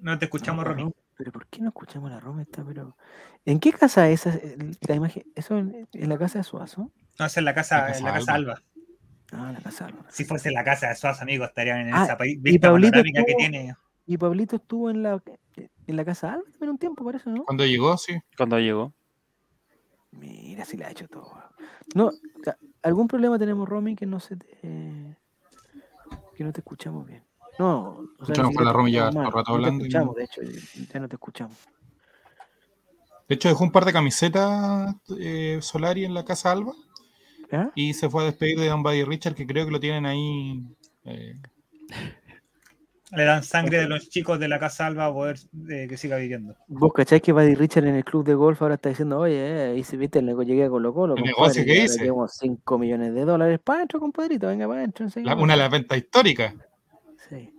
No 0.00 0.18
te 0.18 0.24
escuchamos, 0.24 0.64
Romy. 0.64 0.92
Pero 1.16 1.30
¿por 1.30 1.46
qué 1.46 1.60
no 1.60 1.68
escuchamos 1.68 2.10
a 2.10 2.14
la 2.14 2.20
Roma? 2.20 2.42
Está, 2.42 2.64
pero... 2.64 2.96
¿En 3.44 3.60
qué 3.60 3.72
casa 3.72 4.08
es 4.08 4.26
esa, 4.26 4.38
la 4.88 4.94
imagen? 4.94 5.24
¿Eso 5.34 5.58
en, 5.58 5.88
la 5.92 6.18
casa 6.18 6.38
de 6.38 6.44
Suazo? 6.44 6.90
No, 7.18 7.26
es 7.26 7.36
en 7.36 7.44
la 7.44 7.54
casa, 7.54 7.96
en 7.96 8.04
la 8.04 8.12
casa 8.12 8.34
Alba. 8.34 8.62
Ah, 9.32 9.52
la 9.52 9.60
casa 9.60 9.86
Alba. 9.86 10.04
Si 10.08 10.24
fuese 10.24 10.48
en 10.48 10.54
la 10.54 10.64
casa 10.64 10.88
de 10.88 10.96
Suazo, 10.96 11.22
amigo, 11.22 11.44
estarían 11.44 11.88
en 11.88 11.94
ah, 11.94 12.04
esa 12.04 12.16
vista 12.16 12.70
panorámica 12.72 13.24
que 13.24 13.34
tiene. 13.34 13.76
Y 14.06 14.16
Pablito 14.16 14.56
estuvo 14.56 14.90
en 14.90 15.02
la, 15.02 15.22
en 15.86 15.96
la 15.96 16.04
casa 16.04 16.34
Alba 16.34 16.44
también 16.52 16.70
un 16.70 16.78
tiempo, 16.78 17.04
parece, 17.04 17.30
¿no? 17.30 17.44
Cuando 17.44 17.64
llegó, 17.64 17.96
sí. 17.96 18.18
Cuando 18.36 18.58
llegó. 18.58 18.92
Mira, 20.12 20.64
si 20.64 20.76
le 20.76 20.84
ha 20.84 20.90
hecho 20.90 21.08
todo. 21.08 21.42
No, 21.94 22.10
algún 22.82 23.08
problema 23.08 23.38
tenemos, 23.38 23.68
Romy, 23.68 23.96
que 23.96 24.06
no 24.06 24.20
se 24.20 24.36
te, 24.36 24.46
que 26.34 26.44
no 26.44 26.52
te 26.52 26.60
escuchamos 26.60 27.06
bien. 27.06 27.22
No, 27.58 28.06
o 28.18 28.24
sea, 28.24 28.44
con 28.44 28.64
la 28.64 28.72
Romy 28.72 28.92
ya 28.92 29.10
todo 29.10 29.30
rato 29.30 29.52
hablando. 29.52 29.72
No 29.72 29.78
te 29.78 29.88
escuchamos, 29.88 30.16
de 30.16 30.24
hecho, 30.24 30.40
ya 30.92 31.00
no 31.00 31.08
te 31.08 31.16
escuchamos. 31.16 31.56
De 33.28 33.34
hecho, 33.34 33.48
dejó 33.48 33.64
un 33.64 33.72
par 33.72 33.84
de 33.84 33.92
camisetas 33.92 34.94
eh, 35.18 35.58
Solari 35.62 36.04
en 36.04 36.14
la 36.14 36.24
casa 36.24 36.50
Alba. 36.50 36.72
Y 37.74 37.94
se 37.94 38.08
fue 38.08 38.22
a 38.22 38.26
despedir 38.26 38.58
de 38.58 38.68
Don 38.68 38.82
Buddy 38.82 39.04
Richard, 39.04 39.34
que 39.34 39.46
creo 39.46 39.66
que 39.66 39.72
lo 39.72 39.80
tienen 39.80 40.06
ahí 40.06 40.62
eh, 41.04 41.36
le 43.14 43.24
dan 43.24 43.42
sangre 43.42 43.78
de 43.78 43.88
los 43.88 44.08
chicos 44.08 44.38
de 44.38 44.48
la 44.48 44.58
Casa 44.58 44.86
Alba 44.86 45.06
a 45.06 45.12
poder 45.12 45.36
eh, 45.68 45.86
que 45.86 45.98
siga 45.98 46.16
viviendo. 46.16 46.56
Vos 46.66 46.92
cacháis 46.94 47.20
que 47.20 47.32
Buddy 47.32 47.54
Richard 47.54 47.84
en 47.84 47.96
el 47.96 48.04
club 48.04 48.24
de 48.24 48.32
golf 48.32 48.62
ahora 48.62 48.76
está 48.76 48.88
diciendo, 48.88 49.18
oye, 49.18 49.72
eh, 49.72 49.76
y 49.76 49.84
si 49.84 49.98
viste, 49.98 50.20
el 50.20 50.34
llegué 50.46 50.64
a 50.64 50.70
Colo 50.70 50.94
Colo. 50.94 51.16
¿El 51.16 51.24
negocio 51.24 51.62
que 51.62 51.84
hice? 51.84 51.98
Tenemos 51.98 52.34
5 52.38 52.78
millones 52.78 53.12
de 53.12 53.24
dólares 53.26 53.60
para 53.62 53.80
adentro, 53.80 54.00
compadrito, 54.00 54.46
venga 54.46 54.66
para 54.66 54.80
adentro. 54.80 55.06
una 55.36 55.52
de 55.52 55.58
las 55.58 55.70
ventas 55.70 55.98
históricas. 55.98 56.54
Sí. 57.28 57.52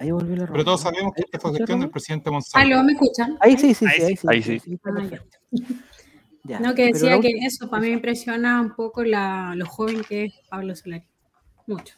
Ahí 0.00 0.10
volvió 0.10 0.34
la 0.34 0.46
Pero 0.46 0.64
todos 0.64 0.80
sabemos 0.80 1.12
que 1.14 1.22
esta 1.22 1.38
fue 1.38 1.54
gestión 1.54 1.80
del 1.80 1.90
presidente 1.90 2.30
Monsalvo. 2.30 2.74
¿Aló, 2.74 2.82
me 2.82 2.92
escuchan? 2.92 3.36
Ahí 3.38 3.56
sí, 3.56 3.72
sí, 3.72 3.86
sí. 3.86 4.26
Ahí 4.26 4.42
sí. 4.42 4.80
No, 6.44 6.74
que 6.74 6.86
decía 6.86 7.20
que 7.20 7.30
eso 7.42 7.68
para 7.68 7.82
mí 7.82 7.88
me 7.88 7.94
impresiona 7.94 8.60
un 8.60 8.74
poco 8.74 9.04
la, 9.04 9.54
lo 9.56 9.66
joven 9.66 10.02
que 10.02 10.24
es 10.24 10.34
Pablo 10.48 10.74
Solari. 10.74 11.04
Mucho. 11.66 11.96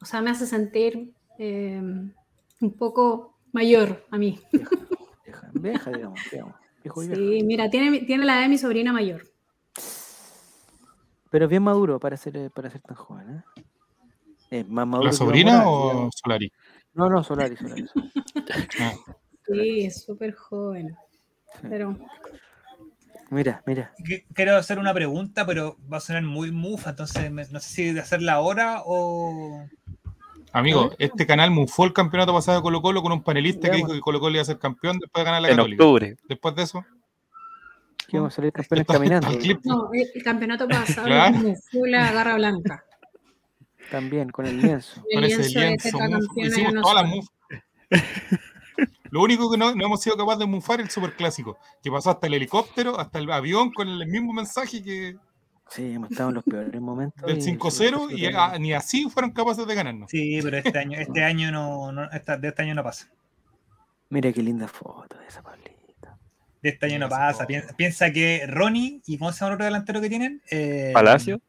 O 0.00 0.06
sea, 0.06 0.20
me 0.20 0.30
hace 0.30 0.46
sentir 0.46 1.12
eh, 1.38 1.80
un 2.60 2.72
poco 2.76 3.38
mayor 3.52 4.04
a 4.10 4.18
mí. 4.18 4.40
Vieja, 5.52 5.90
digamos, 5.90 6.20
sí, 6.30 7.42
mira, 7.44 7.70
tiene, 7.70 8.00
tiene 8.00 8.24
la 8.24 8.34
edad 8.34 8.42
de 8.42 8.48
mi 8.48 8.58
sobrina 8.58 8.92
mayor. 8.92 9.22
Pero 11.30 11.48
bien 11.48 11.62
maduro 11.62 11.98
para 11.98 12.16
ser, 12.16 12.50
para 12.50 12.70
ser 12.70 12.80
tan 12.82 12.96
joven, 12.96 13.44
¿eh? 14.50 14.64
más 14.68 14.86
maduro 14.86 15.06
¿La 15.08 15.12
sobrina 15.12 15.68
o 15.68 16.08
Solari? 16.12 16.52
No, 16.94 17.08
no, 17.08 17.24
Solari, 17.24 17.56
Solari. 17.56 17.86
Ah. 18.80 18.92
Sí, 19.46 19.84
es 19.84 20.04
súper 20.04 20.34
joven. 20.34 20.96
Pero. 21.68 21.96
Mira, 23.30 23.62
mira. 23.66 23.92
Quiero 24.34 24.56
hacer 24.56 24.78
una 24.78 24.94
pregunta, 24.94 25.46
pero 25.46 25.76
va 25.92 25.98
a 25.98 26.00
sonar 26.00 26.22
muy 26.22 26.50
mufa, 26.50 26.90
entonces 26.90 27.30
no 27.30 27.60
sé 27.60 27.68
si 27.68 27.92
de 27.92 28.00
hacerla 28.00 28.34
ahora 28.34 28.82
o. 28.84 29.66
Amigo, 30.52 30.92
este 30.98 31.26
canal 31.26 31.50
mufó 31.50 31.84
el 31.84 31.92
campeonato 31.92 32.32
pasado 32.32 32.58
de 32.58 32.62
Colo 32.62 32.80
Colo 32.80 33.02
con 33.02 33.10
un 33.10 33.22
panelista 33.22 33.70
que 33.70 33.78
dijo 33.78 33.92
que 33.92 34.00
Colo 34.00 34.20
Colo 34.20 34.34
iba 34.34 34.42
a 34.42 34.44
ser 34.44 34.58
campeón 34.58 34.98
después 35.00 35.22
de 35.22 35.24
ganar 35.24 35.42
la 35.42 35.50
en 35.50 35.60
octubre. 35.60 36.16
Después 36.28 36.54
de 36.54 36.62
eso. 36.62 36.84
Que 38.06 38.18
vamos 38.18 38.34
a 38.34 38.36
salir 38.36 38.52
campeones 38.52 38.86
caminando. 38.86 39.28
No, 39.64 39.90
el 39.92 40.22
campeonato 40.22 40.68
pasado 40.68 41.06
claro. 41.06 41.36
mufó 41.38 41.86
la 41.86 42.12
garra 42.12 42.36
blanca. 42.36 42.84
También, 43.90 44.30
con 44.30 44.46
el 44.46 44.60
lienzo. 44.60 45.02
con 45.12 45.24
ese 45.24 45.48
lienzo. 45.48 45.98
Hicimos 46.36 46.82
todas 46.82 47.02
las 47.02 47.10
mufas. 47.10 47.34
Lo 49.14 49.22
único 49.22 49.48
que 49.48 49.56
no, 49.56 49.72
no, 49.72 49.86
hemos 49.86 50.00
sido 50.00 50.16
capaces 50.16 50.40
de 50.40 50.46
mufar 50.46 50.80
es 50.80 50.86
el 50.86 50.90
superclásico, 50.90 51.56
que 51.80 51.88
pasó 51.88 52.10
hasta 52.10 52.26
el 52.26 52.34
helicóptero, 52.34 52.98
hasta 52.98 53.20
el 53.20 53.30
avión 53.30 53.70
con 53.70 53.88
el 53.88 54.08
mismo 54.08 54.32
mensaje 54.32 54.82
que, 54.82 55.14
Sí, 55.70 55.92
hemos 55.94 56.10
estado 56.10 56.30
en 56.30 56.34
los 56.34 56.42
peores 56.42 56.80
momentos. 56.80 57.24
Del 57.24 57.40
5-0 57.40 58.10
y, 58.10 58.60
ni 58.60 58.72
así 58.72 59.08
fueron 59.08 59.30
capaces 59.30 59.68
de 59.68 59.74
ganarnos. 59.76 60.10
Sí, 60.10 60.40
pero 60.42 60.56
este 60.56 60.76
año, 60.76 60.98
este 60.98 61.22
año 61.24 61.52
no, 61.52 61.92
no 61.92 62.08
de 62.10 62.48
este 62.48 62.62
año 62.62 62.74
no 62.74 62.82
pasa. 62.82 63.08
Mira 64.08 64.32
qué 64.32 64.42
linda 64.42 64.66
foto 64.66 65.16
de 65.16 65.28
esa 65.28 65.42
Pablita. 65.42 66.18
De 66.60 66.70
este 66.70 66.86
año 66.86 66.98
no 66.98 67.08
pasa. 67.08 67.46
Piensa, 67.76 68.12
que 68.12 68.44
Ronnie 68.48 69.00
y 69.06 69.16
¿cómo 69.16 69.32
se 69.32 69.44
llama 69.44 69.50
el 69.50 69.54
otro 69.54 69.64
delantero 69.66 70.00
que 70.00 70.08
tienen? 70.08 70.42
Eh, 70.50 70.90
Palacio. 70.92 71.40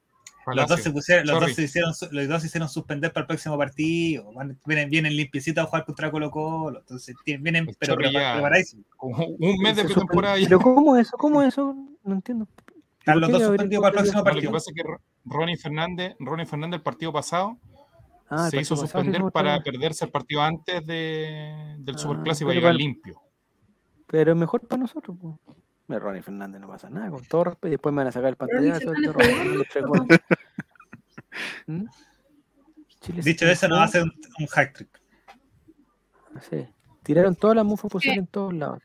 Los 0.54 0.68
dos, 0.68 0.82
se 0.82 0.92
pusieron, 0.92 1.26
los, 1.26 1.40
dos 1.40 1.54
se 1.54 1.64
hicieron, 1.64 1.92
los 2.12 2.28
dos 2.28 2.42
se 2.42 2.48
hicieron 2.48 2.70
suspender 2.70 3.12
para 3.12 3.24
el 3.24 3.28
próximo 3.28 3.58
partido. 3.58 4.30
Vienen, 4.66 4.90
vienen 4.90 5.16
limpiecitos 5.16 5.64
a 5.64 5.68
jugar 5.68 5.86
contra 5.86 6.12
Colo 6.12 6.30
Colo. 6.30 6.80
Entonces 6.80 7.16
vienen, 7.26 7.68
pero 7.80 7.96
preparadísimos. 7.96 8.86
Un 9.00 9.58
mes 9.60 9.76
de 9.76 9.86
pretemporada. 9.86 10.38
Pero 10.42 10.60
¿cómo 10.60 10.96
eso? 10.98 11.18
¿Cómo 11.18 11.42
eso? 11.42 11.76
No 12.04 12.14
entiendo. 12.14 12.48
Están 13.00 13.20
los 13.20 13.32
dos 13.32 13.44
suspendidos 13.44 13.82
para 13.82 13.90
el 13.90 14.04
próximo 14.04 14.24
partido. 14.24 14.44
Lo 14.44 14.50
que 14.50 14.54
pasa 14.54 14.72
es 14.72 14.84
que 14.84 14.84
Ronnie 15.26 15.58
Fernández, 15.58 16.16
Ronnie 16.20 16.46
Fernández 16.46 16.78
el 16.78 16.84
partido 16.84 17.14
pasado 17.14 17.58
ah, 18.30 18.50
se 18.50 18.62
hizo 18.62 18.76
suspender 18.76 19.22
para 19.32 19.62
perderse 19.62 20.06
el 20.06 20.12
partido 20.12 20.42
antes 20.42 20.86
de, 20.86 21.76
del 21.80 21.96
ah, 21.96 21.98
Superclásico 21.98 22.52
y 22.52 22.56
llegar 22.56 22.76
limpio. 22.76 23.22
Pero 24.08 24.36
mejor 24.36 24.68
para 24.68 24.82
nosotros. 24.82 25.18
Pues. 25.20 25.36
Ronnie 25.88 26.22
Fernández 26.22 26.62
no 26.62 26.68
pasa 26.68 26.90
nada, 26.90 27.12
con 27.12 27.24
todo 27.26 27.46
respeto. 27.46 27.68
Y 27.68 27.72
después 27.72 27.94
me 27.94 28.00
van 28.00 28.08
a 28.08 28.12
sacar 28.12 28.30
el 28.30 28.36
pantallazo. 28.36 28.92
¿Mm? 31.68 31.86
Dicho 33.24 33.46
eso, 33.46 33.68
nos 33.68 33.82
hace 33.82 34.02
un, 34.02 34.12
un 34.40 34.48
hack 34.48 34.74
trick. 34.74 35.02
Sí. 36.50 36.66
Tiraron 37.04 37.36
todas 37.36 37.56
las 37.56 37.66
mufas 37.66 37.92
posibles 37.92 38.18
en 38.18 38.28
todos 38.28 38.54
lados. 38.54 38.82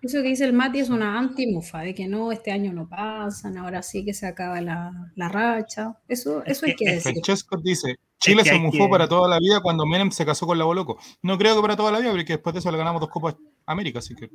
Eso 0.00 0.22
que 0.22 0.28
dice 0.28 0.44
el 0.44 0.52
Mati 0.52 0.80
es 0.80 0.90
una 0.90 1.18
anti-mufa, 1.18 1.80
de 1.80 1.94
que 1.94 2.06
no, 2.06 2.30
este 2.30 2.52
año 2.52 2.72
no 2.72 2.88
pasan, 2.88 3.56
ahora 3.56 3.82
sí 3.82 4.04
que 4.04 4.12
se 4.12 4.26
acaba 4.26 4.60
la, 4.60 5.10
la 5.16 5.28
racha. 5.28 5.98
Eso, 6.06 6.44
eso 6.44 6.66
hay 6.66 6.76
que 6.76 6.84
decir. 6.84 7.14
Francesco 7.14 7.56
dice, 7.56 7.96
Chile 8.18 8.44
se 8.44 8.58
mufó 8.58 8.88
para 8.88 9.08
toda 9.08 9.28
la 9.28 9.38
vida 9.38 9.60
cuando 9.60 9.86
Menem 9.86 10.10
se 10.10 10.26
casó 10.26 10.46
con 10.46 10.58
la 10.58 10.64
Boloco. 10.64 10.98
No 11.22 11.38
creo 11.38 11.56
que 11.56 11.62
para 11.62 11.76
toda 11.76 11.90
la 11.90 12.00
vida, 12.00 12.10
porque 12.10 12.34
después 12.34 12.52
de 12.52 12.60
eso 12.60 12.70
le 12.70 12.78
ganamos 12.78 13.00
dos 13.00 13.08
Copas 13.08 13.36
América, 13.66 14.00
así 14.00 14.14
que 14.14 14.30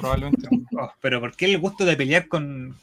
probablemente. 0.00 0.48
Oh, 0.78 0.92
pero 1.00 1.20
¿por 1.20 1.36
qué 1.36 1.46
el 1.46 1.58
gusto 1.58 1.84
de 1.84 1.96
pelear 1.96 2.28
con... 2.28 2.76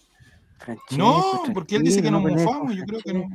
no, 0.91 1.43
porque 1.53 1.75
él 1.75 1.83
dice 1.83 2.01
que 2.01 2.11
nos 2.11 2.21
mufamos, 2.21 2.75
yo 2.75 2.83
creo 2.85 3.01
que 3.01 3.13
no. 3.13 3.29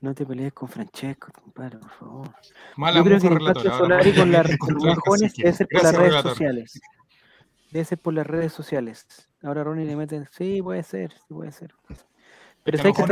No 0.00 0.14
te 0.14 0.26
pelees 0.26 0.52
con 0.52 0.68
Francesco, 0.68 1.30
compadre, 1.32 1.78
por 1.78 1.90
favor. 1.90 2.34
Mala 2.76 2.98
yo 2.98 3.04
creo 3.04 3.20
que 3.20 3.26
el 3.28 3.70
Solari 3.70 4.12
con, 4.12 4.32
la, 4.32 4.44
con 4.58 4.74
los 4.74 4.98
jóvenes 4.98 5.32
debe 5.36 5.52
ser 5.52 5.68
por 5.68 5.82
las 5.84 5.94
redes 5.94 6.22
sociales. 6.22 6.80
Debe 7.70 7.84
ser 7.84 7.98
por 7.98 8.14
las 8.14 8.26
redes 8.26 8.52
sociales. 8.52 9.28
Ahora 9.42 9.62
Ronnie 9.62 9.86
le 9.86 9.94
meten, 9.94 10.26
sí, 10.32 10.60
puede 10.60 10.82
ser, 10.82 11.12
sí 11.12 11.34
puede 11.34 11.52
ser. 11.52 11.72
Pero 12.64 12.76
es 12.76 12.96
que, 12.96 13.02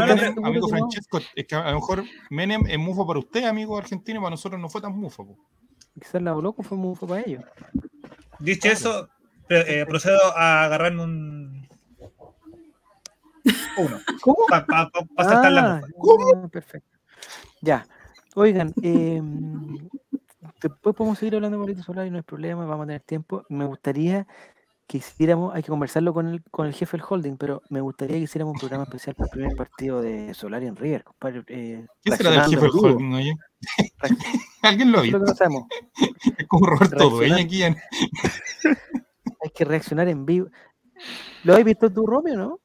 amigo 0.45 0.69
Francesco, 0.69 1.21
es 1.35 1.47
que 1.47 1.55
a 1.55 1.71
lo 1.71 1.77
mejor 1.77 2.05
Menem 2.29 2.63
es 2.69 2.79
mufo 2.79 3.07
para 3.07 3.21
usted, 3.21 3.45
amigo 3.45 3.79
argentino, 3.79 4.21
para 4.21 4.31
nosotros 4.31 4.61
no 4.61 4.69
fue 4.69 4.81
tan 4.81 4.93
mufo. 4.93 5.37
Quizás 5.95 6.23
la 6.23 6.33
loco 6.33 6.63
fue 6.63 6.77
mufo 6.77 7.07
para 7.07 7.23
ellos. 7.23 7.45
Dicho 8.39 8.69
eso, 8.69 9.09
eh, 9.51 9.85
procedo 9.87 10.37
a 10.37 10.65
agarrarme 10.65 11.03
un. 11.03 11.69
Uno. 13.77 14.01
¿Cómo? 14.21 14.47
Para 14.49 14.67
pa, 14.67 14.91
pa, 14.91 15.25
saltar 15.25 15.53
la 15.53 15.75
ah, 15.77 15.81
¿Cómo? 15.99 16.49
Perfecto. 16.49 16.99
Ya. 17.61 17.87
Oigan, 18.37 18.73
eh, 18.83 19.21
después 20.63 20.95
podemos 20.95 21.19
seguir 21.19 21.35
hablando 21.35 21.57
de 21.57 21.59
Mauricio 21.59 21.83
Solari, 21.83 22.11
no 22.11 22.17
hay 22.17 22.23
problema, 22.23 22.65
vamos 22.65 22.85
a 22.85 22.87
tener 22.87 23.01
tiempo. 23.01 23.45
Me 23.49 23.65
gustaría 23.65 24.27
que 24.87 24.99
hiciéramos, 24.99 25.55
hay 25.55 25.63
que 25.63 25.69
conversarlo 25.69 26.13
con 26.13 26.29
el, 26.29 26.43
con 26.51 26.67
el 26.67 26.75
jefe 26.75 26.97
del 26.97 27.07
holding, 27.09 27.37
pero 27.37 27.63
me 27.71 27.81
gustaría 27.81 28.17
que 28.17 28.25
hiciéramos 28.25 28.55
un 28.55 28.59
programa 28.61 28.85
especial 28.85 29.15
para 29.15 29.27
el 29.27 29.31
primer 29.31 29.57
partido 29.57 30.03
de 30.03 30.35
Solari 30.35 30.67
en 30.67 30.75
River, 30.77 31.05
compadre. 31.05 31.45
Eh, 31.47 31.87
¿Qué 32.03 32.17
será 32.17 32.31
del 32.31 32.45
jefe 32.45 32.63
del 32.63 32.71
holding, 32.73 33.15
oye? 33.15 33.35
¿Alguien 34.63 34.91
lo 34.91 34.99
ha 34.99 35.03
visto? 35.03 35.23
es 36.39 36.47
como 36.49 36.67
Roberto 36.67 37.11
Dueña 37.11 37.37
aquí 37.37 37.63
en... 37.63 37.77
que 39.61 39.65
reaccionar 39.67 40.09
en 40.09 40.25
vivo. 40.25 40.49
¿Lo 41.45 41.55
has 41.55 41.63
visto 41.63 41.91
tú, 41.91 42.07
Romeo, 42.07 42.37
no? 42.37 42.61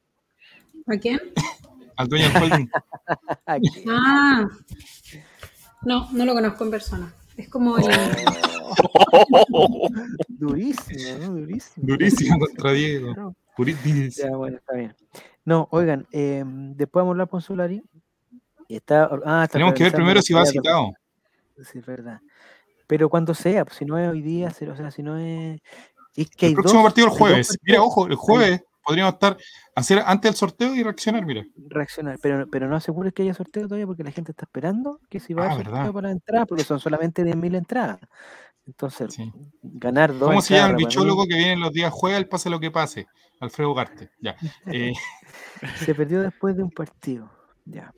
¿A 0.86 0.98
quién? 0.98 1.20
Al 1.96 2.08
dueño 2.08 2.30
del 2.30 2.42
holding. 2.42 2.70
ah, 3.90 4.48
no, 5.82 6.08
no 6.12 6.24
lo 6.24 6.32
conozco 6.32 6.64
en 6.64 6.70
persona. 6.70 7.12
Es 7.36 7.50
como 7.50 7.76
el... 7.76 7.84
Durísimo, 10.28 11.18
¿no? 11.18 11.34
Durísimo. 11.34 11.86
Durísimo 11.86 12.38
contra 12.38 12.72
Diego. 12.72 13.14
No. 13.14 13.36
Ya, 14.10 14.30
bueno, 14.30 14.56
está 14.56 14.74
bien. 14.74 14.96
No, 15.44 15.68
oigan, 15.70 16.06
eh, 16.12 16.42
después 16.46 17.02
vamos 17.02 17.10
a 17.10 17.12
hablar 17.12 17.28
con 17.28 17.42
Solari. 17.42 17.82
Está, 18.68 19.08
ah, 19.24 19.44
está 19.44 19.54
Tenemos 19.54 19.74
que 19.74 19.84
ver 19.84 19.92
primero 19.92 20.22
si 20.22 20.34
va 20.34 20.46
citado. 20.46 20.92
Sí, 21.62 21.78
es 21.78 21.86
verdad. 21.86 22.20
Pero 22.86 23.08
cuando 23.08 23.34
sea, 23.34 23.64
pues, 23.64 23.78
si 23.78 23.84
no 23.84 23.98
es 23.98 24.08
hoy 24.08 24.22
día, 24.22 24.48
o 24.48 24.76
sea, 24.76 24.90
si 24.90 25.02
no 25.02 25.18
es. 25.18 25.60
Es 26.22 26.30
que 26.30 26.46
el 26.46 26.54
próximo 26.54 26.82
partido 26.82 27.08
el 27.08 27.12
jueves. 27.12 27.58
Mira, 27.62 27.82
ojo, 27.82 28.06
el 28.06 28.14
jueves 28.16 28.62
podríamos 28.86 29.14
estar, 29.14 29.36
hacer 29.74 30.02
antes 30.06 30.30
del 30.30 30.36
sorteo 30.36 30.74
y 30.74 30.82
reaccionar, 30.82 31.26
mira. 31.26 31.44
Reaccionar, 31.56 32.18
pero, 32.22 32.46
pero 32.48 32.68
no 32.68 32.76
asegures 32.76 33.12
que 33.12 33.22
haya 33.22 33.34
sorteo 33.34 33.64
todavía 33.64 33.86
porque 33.86 34.04
la 34.04 34.12
gente 34.12 34.30
está 34.30 34.44
esperando 34.44 35.00
que 35.10 35.18
si 35.18 35.34
va 35.34 35.46
a 35.46 35.52
ah, 35.52 35.56
sorteo 35.56 35.92
para 35.92 36.10
entrar, 36.10 36.46
porque 36.46 36.64
son 36.64 36.78
solamente 36.78 37.24
10.000 37.24 37.56
entradas. 37.56 37.98
Entonces, 38.66 39.16
ganar 39.62 40.12
dos. 40.12 40.28
¿Cómo 40.28 40.42
se 40.42 40.54
llama 40.54 40.70
el 40.70 40.76
bichólogo 40.76 41.26
que 41.26 41.36
viene 41.36 41.56
los 41.56 41.72
días 41.72 41.92
juega 41.92 42.16
el 42.16 42.28
pase 42.28 42.50
lo 42.50 42.58
que 42.58 42.70
pase? 42.70 43.06
Alfredo 43.40 43.74
Garte. 43.74 44.10
Ya. 44.20 44.36
Eh. 44.66 44.92
se 45.84 45.94
perdió 45.94 46.22
después 46.22 46.56
de 46.56 46.62
un 46.62 46.70
partido. 46.70 47.30
Ya. 47.64 47.92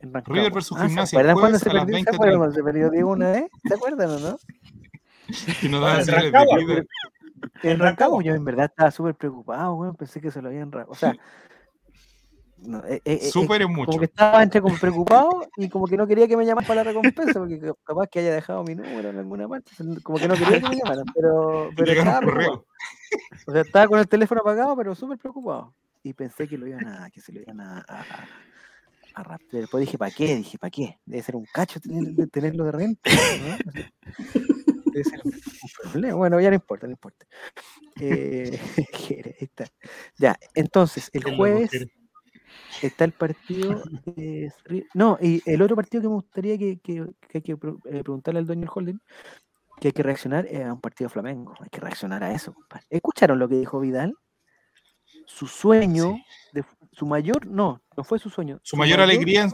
River 0.00 0.52
versus 0.52 0.76
ah, 0.78 0.86
Gimnasia. 0.86 1.06
¿Se 1.06 1.16
acuerdan 1.16 1.36
cuando 1.36 1.58
se 1.58 1.70
perdió, 1.70 1.98
¿se 1.98 2.10
acuerdan 2.10 2.38
cuando 2.38 2.54
se 2.54 2.62
perdió 2.62 2.90
Diego 2.90 3.10
una 3.10 3.30
vez? 3.30 3.44
¿Se 3.66 3.74
acuerdan 3.74 4.10
o 4.10 4.18
no? 4.18 4.38
y 5.62 5.68
nos 5.68 5.80
dan 5.80 6.00
a 6.00 6.42
en 7.62 7.78
Rancagua 7.78 8.22
yo 8.22 8.34
en 8.34 8.44
verdad 8.44 8.66
estaba 8.66 8.90
súper 8.90 9.14
preocupado, 9.14 9.74
güey. 9.74 9.92
pensé 9.92 10.20
que 10.20 10.30
se 10.30 10.40
lo 10.40 10.48
habían... 10.48 10.70
O 10.88 10.94
sea, 10.94 11.14
no, 12.58 12.78
eh, 12.84 13.02
eh, 13.04 13.18
eh 13.22 13.30
Súper 13.30 13.66
mucho. 13.68 13.86
Como 13.86 13.98
que 13.98 14.06
estaba 14.06 14.42
entre 14.42 14.60
como 14.60 14.76
preocupado 14.76 15.46
y 15.56 15.68
como 15.68 15.86
que 15.86 15.96
no 15.96 16.06
quería 16.06 16.28
que 16.28 16.36
me 16.36 16.46
llamaran 16.46 16.66
para 16.66 16.84
la 16.84 16.90
recompensa, 16.90 17.38
porque 17.38 17.60
capaz 17.84 18.06
que 18.08 18.20
haya 18.20 18.34
dejado 18.34 18.62
mi 18.64 18.74
número 18.74 19.10
en 19.10 19.18
alguna 19.18 19.48
parte. 19.48 19.72
Como 20.02 20.18
que 20.18 20.28
no 20.28 20.34
quería 20.34 20.60
que 20.60 20.68
me 20.68 20.76
llamaran, 20.76 21.04
pero, 21.14 21.70
pero 21.76 21.92
estaba 21.92 22.20
preocupado. 22.20 22.66
O 23.46 23.52
sea, 23.52 23.60
estaba 23.60 23.88
con 23.88 23.98
el 23.98 24.08
teléfono 24.08 24.40
apagado, 24.40 24.76
pero 24.76 24.94
súper 24.94 25.18
preocupado. 25.18 25.74
Y 26.02 26.14
pensé 26.14 26.48
que 26.48 26.58
lo 26.58 26.66
iban 26.66 26.86
a, 26.86 27.10
que 27.10 27.20
se 27.20 27.32
lo 27.32 27.40
iban 27.40 27.60
a, 27.60 27.84
a, 27.86 28.00
a 29.14 29.38
Después 29.52 29.82
dije, 29.82 29.98
¿para 29.98 30.10
qué? 30.10 30.36
Dije, 30.36 30.58
¿para 30.58 30.70
qué? 30.70 30.98
Debe 31.04 31.22
ser 31.22 31.36
un 31.36 31.46
cacho 31.52 31.78
tener, 31.80 32.28
tenerlo 32.28 32.64
de 32.64 32.72
renta. 32.72 33.10
¿no? 33.10 34.61
Bueno, 36.14 36.40
ya 36.40 36.50
no 36.50 36.54
importa, 36.54 36.86
no 36.86 36.92
importa. 36.92 37.26
Eh, 38.00 38.58
ya, 40.18 40.38
entonces, 40.54 41.10
el 41.12 41.36
jueves 41.36 41.70
está 42.82 43.04
el 43.04 43.12
partido. 43.12 43.82
no, 44.94 45.18
y 45.20 45.42
el 45.46 45.62
otro 45.62 45.76
partido 45.76 46.02
que 46.02 46.08
me 46.08 46.14
gustaría 46.14 46.58
que, 46.58 46.80
hay 47.34 47.42
que 47.42 47.52
eh, 47.52 48.02
preguntarle 48.02 48.40
al 48.40 48.46
dueño 48.46 48.62
del 48.62 48.70
holding, 48.74 48.98
que 49.80 49.88
hay 49.88 49.92
que 49.92 50.02
reaccionar 50.02 50.46
es 50.46 50.64
a 50.64 50.72
un 50.72 50.80
partido 50.80 51.10
flamengo. 51.10 51.54
Hay 51.60 51.68
que 51.68 51.80
reaccionar 51.80 52.22
a 52.22 52.32
eso, 52.32 52.54
¿Escucharon 52.90 53.38
lo 53.38 53.48
que 53.48 53.56
dijo 53.56 53.80
Vidal? 53.80 54.14
Su 55.26 55.46
sueño, 55.46 56.16
de, 56.52 56.64
su 56.92 57.06
mayor, 57.06 57.46
no, 57.46 57.80
no 57.96 58.04
fue 58.04 58.18
su 58.18 58.28
sueño. 58.28 58.60
Su, 58.62 58.76
mayor, 58.76 59.00
alegría 59.00 59.48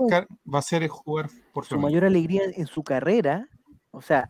va 0.52 0.58
a 0.58 0.62
ser 0.62 0.86
jugar 0.88 1.28
por 1.52 1.66
Su 1.66 1.78
mayor 1.78 2.04
alegría 2.04 2.42
en 2.54 2.66
su 2.66 2.82
carrera, 2.82 3.48
o 3.90 4.00
sea, 4.00 4.28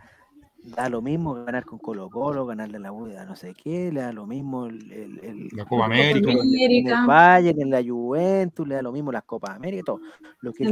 da 0.62 0.88
lo 0.88 1.00
mismo 1.00 1.34
ganar 1.34 1.64
con 1.64 1.78
Colo 1.78 2.10
Colo, 2.10 2.46
ganarle 2.46 2.78
la 2.78 2.92
UDA 2.92 3.24
no 3.24 3.36
sé 3.36 3.54
qué, 3.54 3.90
le 3.92 4.00
da 4.00 4.12
lo 4.12 4.26
mismo 4.26 4.66
el, 4.66 4.92
el, 4.92 5.48
la 5.52 5.64
Copa 5.64 5.86
América, 5.86 6.30
en 6.32 6.86
el 6.86 7.06
Bayern, 7.06 7.60
en 7.60 7.70
la 7.70 7.82
Juventus, 7.82 8.66
le 8.66 8.74
da 8.74 8.82
lo 8.82 8.92
mismo 8.92 9.12
las 9.12 9.24
Copas 9.24 9.56
América, 9.56 9.84
todo. 9.84 10.00
Lo 10.40 10.52
que 10.52 10.64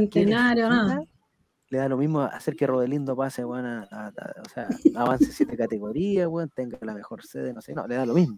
le 1.69 1.79
da 1.79 1.89
lo 1.89 1.97
mismo 1.97 2.21
hacer 2.21 2.55
que 2.55 2.65
Rodelindo 2.65 3.15
pase, 3.15 3.43
bueno, 3.43 3.83
o 3.83 4.49
sea, 4.49 4.69
avance 4.95 5.31
siete 5.31 5.57
categorías, 5.57 6.27
bueno, 6.27 6.49
tenga 6.53 6.77
la 6.81 6.93
mejor 6.93 7.25
sede, 7.25 7.53
no 7.53 7.61
sé, 7.61 7.73
no, 7.73 7.85
le 7.87 7.95
da 7.95 8.05
lo 8.05 8.13
mismo. 8.13 8.37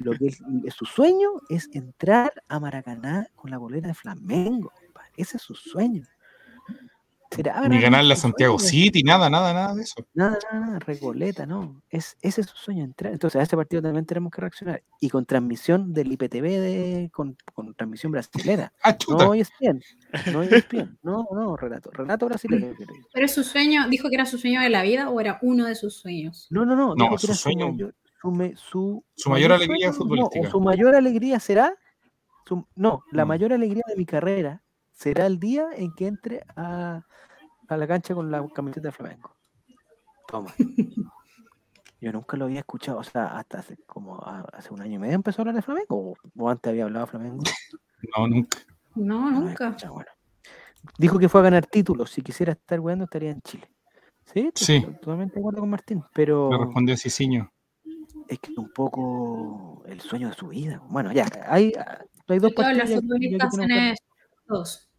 Lo 0.00 0.12
que 0.12 0.28
es, 0.28 0.42
su 0.74 0.86
sueño 0.86 1.28
es 1.50 1.68
entrar 1.72 2.32
a 2.48 2.58
Maracaná 2.60 3.26
con 3.34 3.50
la 3.50 3.58
bolera 3.58 3.88
de 3.88 3.94
Flamengo, 3.94 4.72
ese 5.16 5.36
es 5.36 5.42
su 5.42 5.54
sueño. 5.54 6.04
Ni 7.68 7.80
ganar 7.80 8.04
la 8.04 8.16
Santiago 8.16 8.58
City, 8.58 9.02
nada, 9.02 9.30
nada, 9.30 9.54
nada 9.54 9.74
de 9.74 9.82
eso. 9.82 9.94
Nada, 10.14 10.38
nada, 10.50 10.66
nada, 10.66 10.78
Recoleta, 10.80 11.46
no. 11.46 11.82
Es, 11.88 12.16
ese 12.20 12.42
es 12.42 12.48
su 12.48 12.56
sueño 12.56 12.84
entrar. 12.84 13.12
Entonces 13.12 13.40
a 13.40 13.42
ese 13.42 13.56
partido 13.56 13.82
también 13.82 14.04
tenemos 14.04 14.30
que 14.30 14.40
reaccionar. 14.40 14.82
Y 15.00 15.08
con 15.08 15.24
transmisión 15.24 15.92
del 15.92 16.12
IPTV, 16.12 16.42
de, 16.42 17.10
con, 17.12 17.36
con 17.54 17.74
transmisión 17.74 18.12
brasilera. 18.12 18.72
Ah, 18.82 18.96
no 19.08 19.30
hoy 19.30 19.40
es 19.40 19.50
bien. 19.58 19.82
No 20.32 20.42
es 20.42 20.68
bien. 20.68 20.98
No, 21.02 21.26
no, 21.32 21.56
relato. 21.56 21.90
Relato 21.90 22.26
brasileño. 22.26 22.74
Pero 23.12 23.26
es 23.26 23.32
su 23.32 23.44
sueño, 23.44 23.88
dijo 23.88 24.08
que 24.08 24.16
era 24.16 24.26
su 24.26 24.38
sueño 24.38 24.60
de 24.60 24.68
la 24.68 24.82
vida 24.82 25.08
o 25.08 25.20
era 25.20 25.38
uno 25.42 25.66
de 25.66 25.74
sus 25.74 25.96
sueños. 25.96 26.46
No, 26.50 26.64
no, 26.64 26.76
no. 26.76 26.94
No, 26.94 27.16
su 27.18 27.34
sueño. 27.34 27.74
Su, 28.20 28.30
mayor, 28.30 28.56
su, 28.56 29.04
su, 29.16 29.30
mayor 29.30 29.52
alegría 29.52 29.92
futbolística. 29.92 30.48
su 30.48 30.60
mayor 30.60 30.94
alegría 30.94 31.40
será. 31.40 31.74
no, 32.76 33.02
la 33.10 33.24
mm. 33.24 33.28
mayor 33.28 33.52
alegría 33.52 33.82
de 33.88 33.96
mi 33.96 34.06
carrera 34.06 34.62
será 35.02 35.26
el 35.26 35.40
día 35.40 35.68
en 35.74 35.92
que 35.94 36.06
entre 36.06 36.44
a 36.56 37.02
a 37.72 37.76
la 37.76 37.86
cancha 37.86 38.14
con 38.14 38.30
la 38.30 38.46
camiseta 38.54 38.88
de 38.88 38.92
Flamengo. 38.92 39.34
Toma. 40.28 40.52
Yo 42.00 42.12
nunca 42.12 42.36
lo 42.36 42.46
había 42.46 42.60
escuchado, 42.60 42.98
o 42.98 43.04
sea, 43.04 43.26
hasta 43.38 43.60
hace 43.60 43.76
como 43.86 44.20
hace 44.52 44.74
un 44.74 44.82
año 44.82 44.96
y 44.96 44.98
medio 44.98 45.14
empezó 45.14 45.40
a 45.40 45.42
hablar 45.42 45.54
de 45.54 45.62
Flamengo, 45.62 46.14
o, 46.36 46.48
antes 46.48 46.70
había 46.70 46.84
hablado 46.84 47.06
de 47.06 47.10
Flamengo. 47.10 47.44
No, 48.16 48.26
nunca. 48.26 48.58
No, 48.96 49.30
nunca. 49.30 49.76
Dijo 50.98 51.18
que 51.20 51.28
fue 51.28 51.40
a 51.40 51.44
ganar 51.44 51.66
títulos, 51.66 52.10
si 52.10 52.22
quisiera 52.22 52.52
estar 52.52 52.80
jugando 52.80 53.04
estaría 53.04 53.30
en 53.30 53.40
Chile. 53.42 53.70
Sí, 54.24 54.50
sí. 54.54 54.82
totalmente 55.00 55.34
de 55.34 55.40
acuerdo 55.40 55.60
con 55.60 55.70
Martín, 55.70 56.02
pero... 56.12 56.50
Le 56.50 56.58
respondió 56.58 56.96
Ciciño. 56.96 57.52
Es 58.26 58.40
que 58.40 58.52
un 58.56 58.72
poco 58.72 59.84
el 59.86 60.00
sueño 60.00 60.28
de 60.28 60.34
su 60.34 60.48
vida. 60.48 60.82
Bueno, 60.88 61.12
ya, 61.12 61.26
hay, 61.46 61.72
hay 62.26 62.38
dos 62.40 62.52
partidos. 62.52 62.90
Las 62.90 63.46
dos 64.48 64.91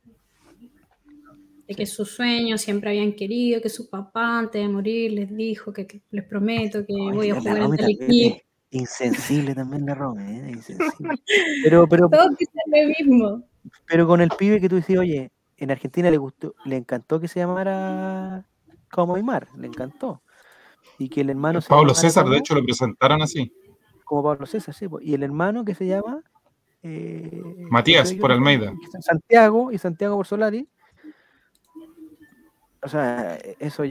de 1.68 1.76
que 1.76 1.86
sus 1.86 2.12
sueños 2.12 2.62
siempre 2.62 2.90
habían 2.90 3.14
querido, 3.14 3.62
que 3.62 3.70
su 3.70 3.90
papá 3.90 4.40
antes 4.40 4.62
de 4.62 4.68
morir 4.68 5.12
les 5.12 5.36
dijo 5.36 5.72
que, 5.72 6.02
les 6.12 6.26
prometo 6.26 6.86
que 6.86 6.94
voy 6.94 7.30
a 7.30 7.36
jugar 7.40 7.58
en 7.58 7.74
el 7.74 7.90
equipo. 7.90 8.42
Insensible 8.72 9.54
también 9.54 9.86
la 9.86 9.94
Rome, 9.94 10.24
¿eh? 10.24 10.52
Insensible. 10.52 11.16
Pero, 11.64 11.88
pero, 11.88 12.10
Todos 12.10 12.36
dicen 12.38 12.62
lo 12.66 12.88
mismo. 12.88 13.44
Pero 13.86 14.08
con 14.08 14.20
el 14.20 14.30
pibe 14.32 14.60
que 14.60 14.68
tú 14.68 14.78
dices, 14.78 14.98
oye, 14.98 15.32
en 15.58 15.72
Argentina 15.72 16.10
le 16.10 16.18
gustó, 16.18 16.56
le 16.66 16.76
encantó 16.76 17.20
que 17.20 17.28
se 17.28 17.40
llamara 17.40 18.46
como 18.92 19.16
Aymar, 19.16 19.48
le 19.58 19.68
encantó. 19.68 20.22
y 20.98 21.08
que 21.08 21.22
el 21.22 21.30
hermano... 21.30 21.60
Pablo 21.68 21.94
César, 21.94 22.28
de 22.28 22.38
hecho, 22.38 22.56
lo 22.56 22.64
presentaron 22.64 23.22
así. 23.22 23.54
Como 24.04 24.24
Pablo 24.24 24.46
César, 24.46 24.74
sí. 24.74 24.88
Y 25.02 25.14
el 25.14 25.24
hermano 25.24 25.64
que 25.64 25.76
se 25.76 25.86
llama... 25.86 26.22
Eh, 26.82 27.42
Matías, 27.70 28.12
por 28.14 28.32
Almeida. 28.32 28.74
Santiago 29.00 29.72
y 29.72 29.78
Santiago 29.78 30.18
por 30.18 30.26
Solari. 30.26 30.68
O 32.84 32.90
sea, 32.90 33.36
eso... 33.60 33.84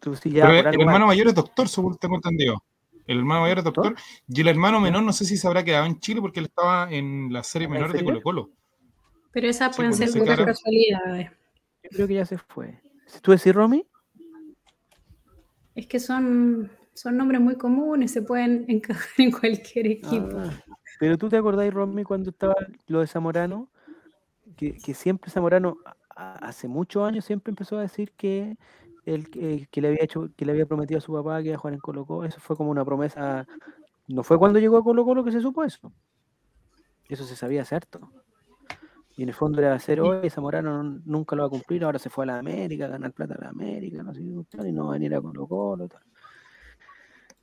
Tú 0.00 0.14
sí 0.14 0.30
ya 0.30 0.48
el 0.48 0.80
hermano 0.80 1.06
mayor 1.06 1.28
es 1.28 1.34
doctor, 1.34 1.68
según 1.68 1.96
tengo 1.96 2.16
entendido. 2.16 2.62
El 3.06 3.18
hermano 3.18 3.42
mayor 3.42 3.58
es 3.58 3.64
doctor. 3.64 3.94
Y 4.28 4.40
el 4.40 4.48
hermano 4.48 4.80
menor 4.80 5.02
no 5.02 5.12
sé 5.12 5.24
si 5.24 5.36
se 5.36 5.46
habrá 5.46 5.64
quedado 5.64 5.86
en 5.86 5.98
Chile 6.00 6.20
porque 6.20 6.40
él 6.40 6.46
estaba 6.46 6.90
en 6.90 7.32
la 7.32 7.42
serie 7.42 7.68
menor 7.68 7.92
de 7.92 8.04
Colo 8.04 8.22
Colo. 8.22 8.50
Pero 9.32 9.48
esa 9.48 9.70
pueden 9.70 9.92
pues, 9.92 10.10
ser 10.10 10.20
muchas 10.20 10.40
casualidades. 10.40 11.30
Yo 11.82 11.90
creo 11.90 12.08
que 12.08 12.14
ya 12.14 12.24
se 12.24 12.38
fue. 12.38 12.80
¿Tú 13.22 13.32
decís, 13.32 13.54
Romy? 13.54 13.86
Es 15.74 15.86
que 15.86 16.00
son, 16.00 16.70
son 16.94 17.16
nombres 17.16 17.40
muy 17.40 17.56
comunes, 17.56 18.10
se 18.10 18.22
pueden 18.22 18.64
encajar 18.68 19.10
en 19.18 19.30
cualquier 19.30 19.86
equipo. 19.86 20.38
Ah, 20.38 20.50
pero 20.98 21.18
tú 21.18 21.28
te 21.28 21.36
acordás, 21.36 21.72
Romy, 21.72 22.02
cuando 22.02 22.30
estaba 22.30 22.54
lo 22.86 23.00
de 23.00 23.06
Zamorano, 23.06 23.70
que, 24.56 24.78
que 24.78 24.94
siempre 24.94 25.30
Zamorano, 25.30 25.78
hace 26.16 26.66
muchos 26.66 27.06
años, 27.06 27.24
siempre 27.24 27.50
empezó 27.50 27.78
a 27.78 27.82
decir 27.82 28.12
que 28.12 28.56
el 29.04 29.30
que 29.30 29.80
le 29.80 29.88
había 29.88 30.02
hecho, 30.02 30.30
que 30.36 30.44
le 30.44 30.52
había 30.52 30.66
prometido 30.66 30.98
a 30.98 31.00
su 31.00 31.12
papá 31.12 31.40
que 31.40 31.48
iba 31.48 31.56
a 31.56 31.58
jugar 31.58 31.74
en 31.74 31.80
Colo 31.80 32.04
Colo, 32.04 32.26
eso 32.26 32.40
fue 32.40 32.56
como 32.56 32.70
una 32.70 32.84
promesa, 32.84 33.46
no 34.08 34.24
fue 34.24 34.38
cuando 34.38 34.58
llegó 34.58 34.78
a 34.78 34.82
Colo 34.82 35.04
Colo 35.04 35.22
que 35.22 35.30
se 35.30 35.40
supo 35.40 35.62
eso. 35.62 35.92
Eso 37.08 37.24
se 37.24 37.36
sabía 37.36 37.64
cierto. 37.64 38.10
Y 39.16 39.22
en 39.22 39.28
el 39.28 39.34
fondo 39.34 39.60
era 39.60 39.74
hacer 39.74 40.00
hoy, 40.00 40.28
Zamorano 40.28 40.82
nunca 40.82 41.36
lo 41.36 41.42
va 41.42 41.46
a 41.46 41.50
cumplir, 41.50 41.84
ahora 41.84 41.98
se 41.98 42.10
fue 42.10 42.24
a 42.24 42.26
la 42.26 42.38
América, 42.38 42.86
a 42.86 42.88
ganar 42.88 43.12
plata 43.12 43.34
a 43.34 43.44
la 43.44 43.48
América, 43.50 44.02
no 44.02 44.12
sé 44.12 44.22
y 44.22 44.72
no 44.72 44.86
va 44.86 44.90
a 44.90 44.92
venir 44.94 45.14
a 45.14 45.20
Colo 45.20 45.46
Colo. 45.46 45.88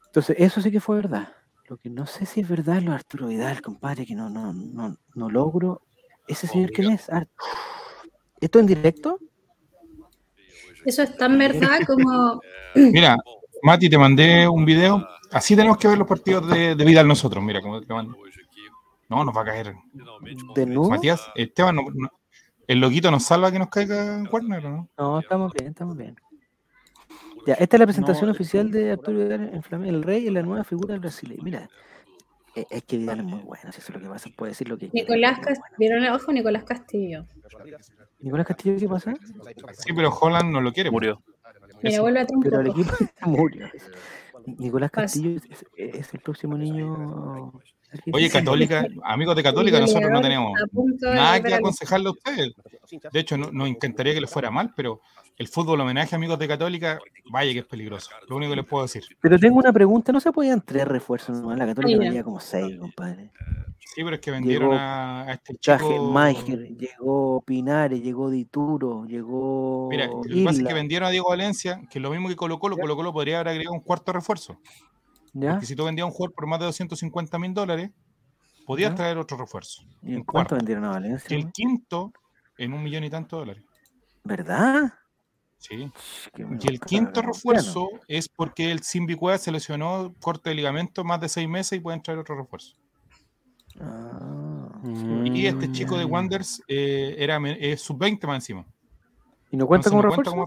Entonces, 0.08 0.36
eso 0.38 0.62
sí 0.62 0.70
que 0.70 0.80
fue 0.80 0.98
verdad. 0.98 1.34
Lo 1.70 1.78
que 1.78 1.90
no 1.90 2.06
sé 2.06 2.26
si 2.26 2.42
es 2.42 2.50
verdad 2.50 2.78
es 2.78 2.84
lo 2.84 2.92
de 2.92 2.98
Arturo 2.98 3.28
Vidal, 3.28 3.62
compadre, 3.62 4.06
que 4.06 4.16
no, 4.16 4.30
no, 4.30 4.54
no, 4.54 4.98
no 5.16 5.30
logro. 5.30 5.82
¿Ese 6.28 6.46
señor 6.46 6.72
quién 6.72 6.92
es? 6.92 7.10
¿Esto 8.44 8.60
en 8.60 8.66
directo? 8.66 9.20
Eso 10.86 11.02
es 11.02 11.16
tan 11.16 11.38
verdad 11.38 11.80
como. 11.88 12.42
Mira, 12.76 13.18
Mati, 13.62 13.90
te 13.90 13.98
mandé 13.98 14.48
un 14.48 14.66
video. 14.66 15.08
Así 15.32 15.56
tenemos 15.56 15.78
que 15.78 15.88
ver 15.88 15.98
los 15.98 16.08
partidos 16.08 16.48
de, 16.50 16.76
de 16.76 16.86
Vidal 16.86 17.08
nosotros. 17.08 17.44
Mira, 17.44 17.62
como 17.62 17.82
te 17.82 17.94
mando. 17.94 18.18
No, 19.10 19.24
nos 19.24 19.36
va 19.36 19.42
a 19.42 19.46
caer. 19.46 19.76
¿De 20.56 20.66
nuevo? 20.66 20.90
Matías, 20.90 21.26
Esteban, 21.36 21.78
el 22.68 22.80
loquito 22.80 23.12
nos 23.12 23.24
salva 23.24 23.52
que 23.52 23.60
nos 23.60 23.70
caiga 23.70 24.18
en 24.18 24.28
Warner, 24.30 24.64
¿no? 24.64 24.90
No, 24.98 25.20
estamos 25.20 25.54
bien, 25.54 25.70
estamos 25.70 25.96
bien. 25.96 26.16
Ya, 27.46 27.54
esta 27.56 27.76
es 27.76 27.80
la 27.80 27.86
presentación 27.86 28.30
oficial 28.30 28.72
de 28.72 28.92
Arturo 28.92 29.20
Vidal 29.20 29.52
en 29.54 29.64
Flamengo, 29.64 29.96
el 29.96 30.04
rey 30.04 30.28
y 30.28 30.30
la 30.30 30.42
nueva 30.42 30.64
figura 30.64 30.94
del 30.94 31.02
Brasil. 31.02 31.38
Mira, 31.44 31.70
es 32.56 32.84
que 32.84 32.98
Vidal 32.98 33.20
es 33.20 33.26
muy 33.26 33.40
bueno, 33.40 33.72
si 33.72 33.80
eso 33.80 33.92
es 33.92 33.96
lo 33.96 34.02
que 34.02 34.08
pasa, 34.08 34.30
puede 34.36 34.52
decir 34.52 34.70
lo 34.70 34.78
que 34.78 34.90
Nicolás 34.94 35.40
Castillo, 35.40 35.76
¿vieron 35.78 36.04
el 36.04 36.14
ojo 36.14 36.32
Nicolás 36.32 36.64
Castillo? 36.64 37.26
¿Nicolás 38.20 38.48
Castillo 38.48 38.78
qué 38.80 38.88
pasa? 38.88 39.14
Sí, 39.74 39.94
pero 39.94 40.10
Holland 40.10 40.52
no 40.52 40.62
lo 40.62 40.72
quiere. 40.72 40.90
Murió. 40.92 41.22
Mira, 41.82 42.02
vuelve 42.02 42.22
a 42.22 42.28
Pero 42.42 42.62
el 42.62 42.68
equipo 42.68 42.92
murió. 43.26 43.70
Nicolás 44.46 44.92
Castillo 44.92 45.42
es, 45.76 46.14
el 46.14 46.20
próximo 46.22 46.58
niño. 46.58 47.54
Oye, 48.12 48.30
Católica, 48.30 48.88
amigos 49.04 49.36
de 49.36 49.44
Católica, 49.44 49.80
nosotros 49.80 50.12
no 50.12 50.22
tenemos 50.22 50.54
nada 51.02 51.42
que 51.42 51.54
aconsejarle 51.54 52.08
a 52.08 52.12
ustedes. 52.12 52.54
De 53.12 53.20
hecho, 53.20 53.38
no, 53.38 53.52
nos 53.52 53.68
encantaría 53.68 54.14
que 54.14 54.22
les 54.22 54.30
fuera 54.30 54.52
mal, 54.52 54.74
pero 54.76 55.02
el 55.38 55.48
fútbol 55.48 55.82
homenaje 55.82 56.16
a 56.16 56.18
amigos 56.18 56.38
de 56.38 56.48
Católica, 56.48 57.00
vaya 57.32 57.54
que 57.54 57.60
es 57.60 57.66
peligroso. 57.66 58.12
Lo 58.28 58.36
único 58.36 58.52
que 58.52 58.58
les 58.58 58.66
puedo 58.66 58.84
decir. 58.84 59.04
Pero 59.20 59.40
tengo 59.40 59.58
una 59.58 59.74
pregunta, 59.74 60.12
¿no 60.12 60.20
se 60.20 60.32
podían 60.32 60.62
tres 60.62 60.88
refuerzos? 60.88 61.42
¿no? 61.42 61.56
La 61.56 61.66
Católica 61.66 62.00
tenía 62.00 62.24
como 62.24 62.40
seis, 62.40 62.78
compadre. 62.78 63.32
Sí, 63.80 64.04
pero 64.04 64.16
es 64.16 64.22
que 64.22 64.32
vendieron 64.32 64.74
a, 64.74 65.26
este 65.34 65.56
chico... 65.58 66.12
Maiger, 66.12 66.68
llegó 66.78 67.42
Pinares, 67.46 68.02
llegó 68.02 68.30
Dituro, 68.30 69.06
llegó. 69.06 69.90
Mira, 69.90 70.08
lo 70.08 70.22
que 70.22 70.44
pasa 70.44 70.62
es 70.62 70.68
que 70.68 70.74
vendieron 70.74 71.08
a 71.08 71.12
Diego 71.12 71.30
Valencia, 71.30 71.82
que 71.90 72.00
es 72.00 72.02
lo 72.02 72.10
mismo 72.10 72.30
que 72.30 72.36
Colo 72.36 72.60
Colo, 72.60 72.78
Colo 72.78 72.96
Colo 72.96 73.14
podría 73.14 73.40
haber 73.40 73.50
agregado 73.50 73.76
un 73.76 73.82
cuarto 73.82 74.14
refuerzo. 74.14 74.60
¿Ya? 75.34 75.52
Porque 75.52 75.66
si 75.66 75.76
tú 75.76 75.86
vendías 75.86 76.06
un 76.06 76.12
jugador 76.12 76.34
por 76.34 76.48
más 76.48 76.60
de 76.60 76.66
250 76.66 77.40
mil 77.40 77.54
dólares, 77.54 77.92
podías 78.66 78.96
traer 78.96 79.18
otro 79.18 79.38
refuerzo. 79.38 79.84
¿Y 80.02 80.14
en 80.14 80.24
cuánto 80.24 80.56
vendieron 80.56 80.86
a 80.86 80.90
Valencia? 80.90 81.36
El 81.36 81.52
quinto 81.52 82.12
en 82.58 82.74
un 82.74 82.84
millón 82.84 83.04
y 83.04 83.10
tanto 83.10 83.38
dólares. 83.38 83.64
¿Verdad? 84.24 84.94
Sí. 85.58 85.92
Y 86.36 86.68
el 86.68 86.80
quinto 86.80 87.22
refuerzo 87.22 87.90
es 88.08 88.28
porque 88.28 88.72
el 88.72 88.84
Simbicuea 88.84 89.38
se 89.38 89.52
lesionó 89.52 90.14
corte 90.20 90.50
de 90.50 90.56
ligamento 90.56 91.04
más 91.04 91.22
de 91.22 91.30
seis 91.30 91.48
meses 91.48 91.78
y 91.78 91.82
pueden 91.82 92.02
traer 92.02 92.20
otro 92.20 92.36
refuerzo. 92.36 92.76
Ah, 93.80 94.70
y 95.26 95.46
este 95.46 95.72
chico 95.72 95.98
de 95.98 96.06
Wonders 96.06 96.62
eh, 96.68 97.16
era 97.18 97.38
sub-20 97.78 98.28
más 98.28 98.36
encima. 98.36 98.66
¿Y 99.52 99.58
no 99.58 99.66
cuenta, 99.66 99.90
como, 99.90 100.02
refuerzo? 100.02 100.36
No. 100.36 100.46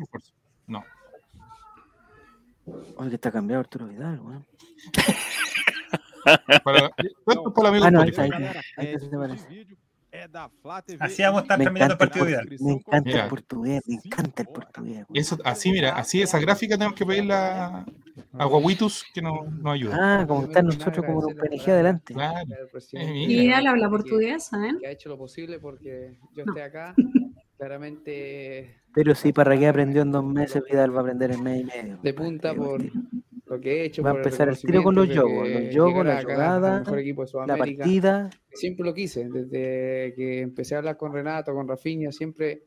Oye, 2.96 3.10
que 3.10 3.14
está 3.14 3.30
cambiado 3.30 3.60
Arturo 3.60 3.86
Vidal, 3.86 4.20
weón. 4.20 4.46
para, 6.64 6.90
esto 6.98 7.66
amigo 7.66 7.84
ah, 7.84 7.90
no, 7.90 8.00
ahí, 8.02 8.12
ahí, 8.16 8.30
ahí, 8.76 8.96
Así 11.00 11.22
vamos 11.22 11.40
a 11.40 11.42
estar 11.42 11.58
terminando 11.58 11.92
el 11.92 11.98
partido 11.98 12.24
Vidal. 12.24 12.48
Me 12.60 12.72
encanta 12.72 13.24
el 13.24 13.28
portugués, 13.28 13.82
me 13.86 13.94
encanta 13.94 14.42
el 14.42 14.48
portugués. 14.48 15.06
Eso, 15.14 15.38
así, 15.44 15.70
mira, 15.70 15.96
así 15.96 16.22
esa 16.22 16.38
gráfica 16.38 16.76
tenemos 16.76 16.96
que 16.96 17.06
pedirle 17.06 17.34
a, 17.34 17.84
Guaguitus 18.32 19.04
que 19.14 19.22
nos, 19.22 19.48
nos 19.52 19.74
ayude. 19.74 19.94
Ah, 19.94 20.24
como 20.26 20.44
están 20.44 20.66
nosotros 20.66 21.04
como 21.04 21.18
un 21.20 21.34
PNG 21.34 21.70
adelante. 21.70 22.14
Claro. 22.14 22.48
Y 22.92 23.26
Vidal 23.26 23.66
habla 23.66 23.90
portuguesa, 23.90 24.66
¿eh? 24.66 24.72
Que 24.80 24.86
ha 24.86 24.90
hecho 24.90 25.08
lo 25.08 25.18
posible 25.18 25.58
porque 25.58 26.18
yo 26.34 26.44
esté 26.44 26.62
acá. 26.62 26.94
Claramente. 27.58 28.82
Pero 28.96 29.14
si 29.14 29.30
Parragué 29.30 29.68
aprendió 29.68 30.00
en 30.00 30.10
dos 30.10 30.24
meses, 30.24 30.62
Vidal 30.64 30.90
va 30.90 31.00
a 31.00 31.02
aprender 31.02 31.30
en 31.30 31.42
mes 31.42 31.60
y 31.60 31.64
medio. 31.64 31.98
De 32.02 32.14
punta 32.14 32.54
por 32.54 32.82
lo 32.82 33.60
que 33.60 33.82
he 33.82 33.84
hecho. 33.84 34.02
Va 34.02 34.12
a 34.12 34.14
empezar 34.14 34.48
el, 34.48 34.56
tiro 34.56 34.82
con 34.82 34.94
los 34.94 35.06
yogos, 35.06 35.46
los 35.46 35.68
yogos, 35.68 36.06
la 36.06 36.22
jugada, 36.22 36.82
la 37.46 37.56
partida. 37.58 38.30
Siempre 38.54 38.86
lo 38.86 38.94
quise, 38.94 39.28
desde 39.28 40.14
que 40.14 40.40
empecé 40.40 40.76
a 40.76 40.78
hablar 40.78 40.96
con 40.96 41.12
Renato, 41.12 41.52
con 41.52 41.68
Rafinha, 41.68 42.10
siempre 42.10 42.62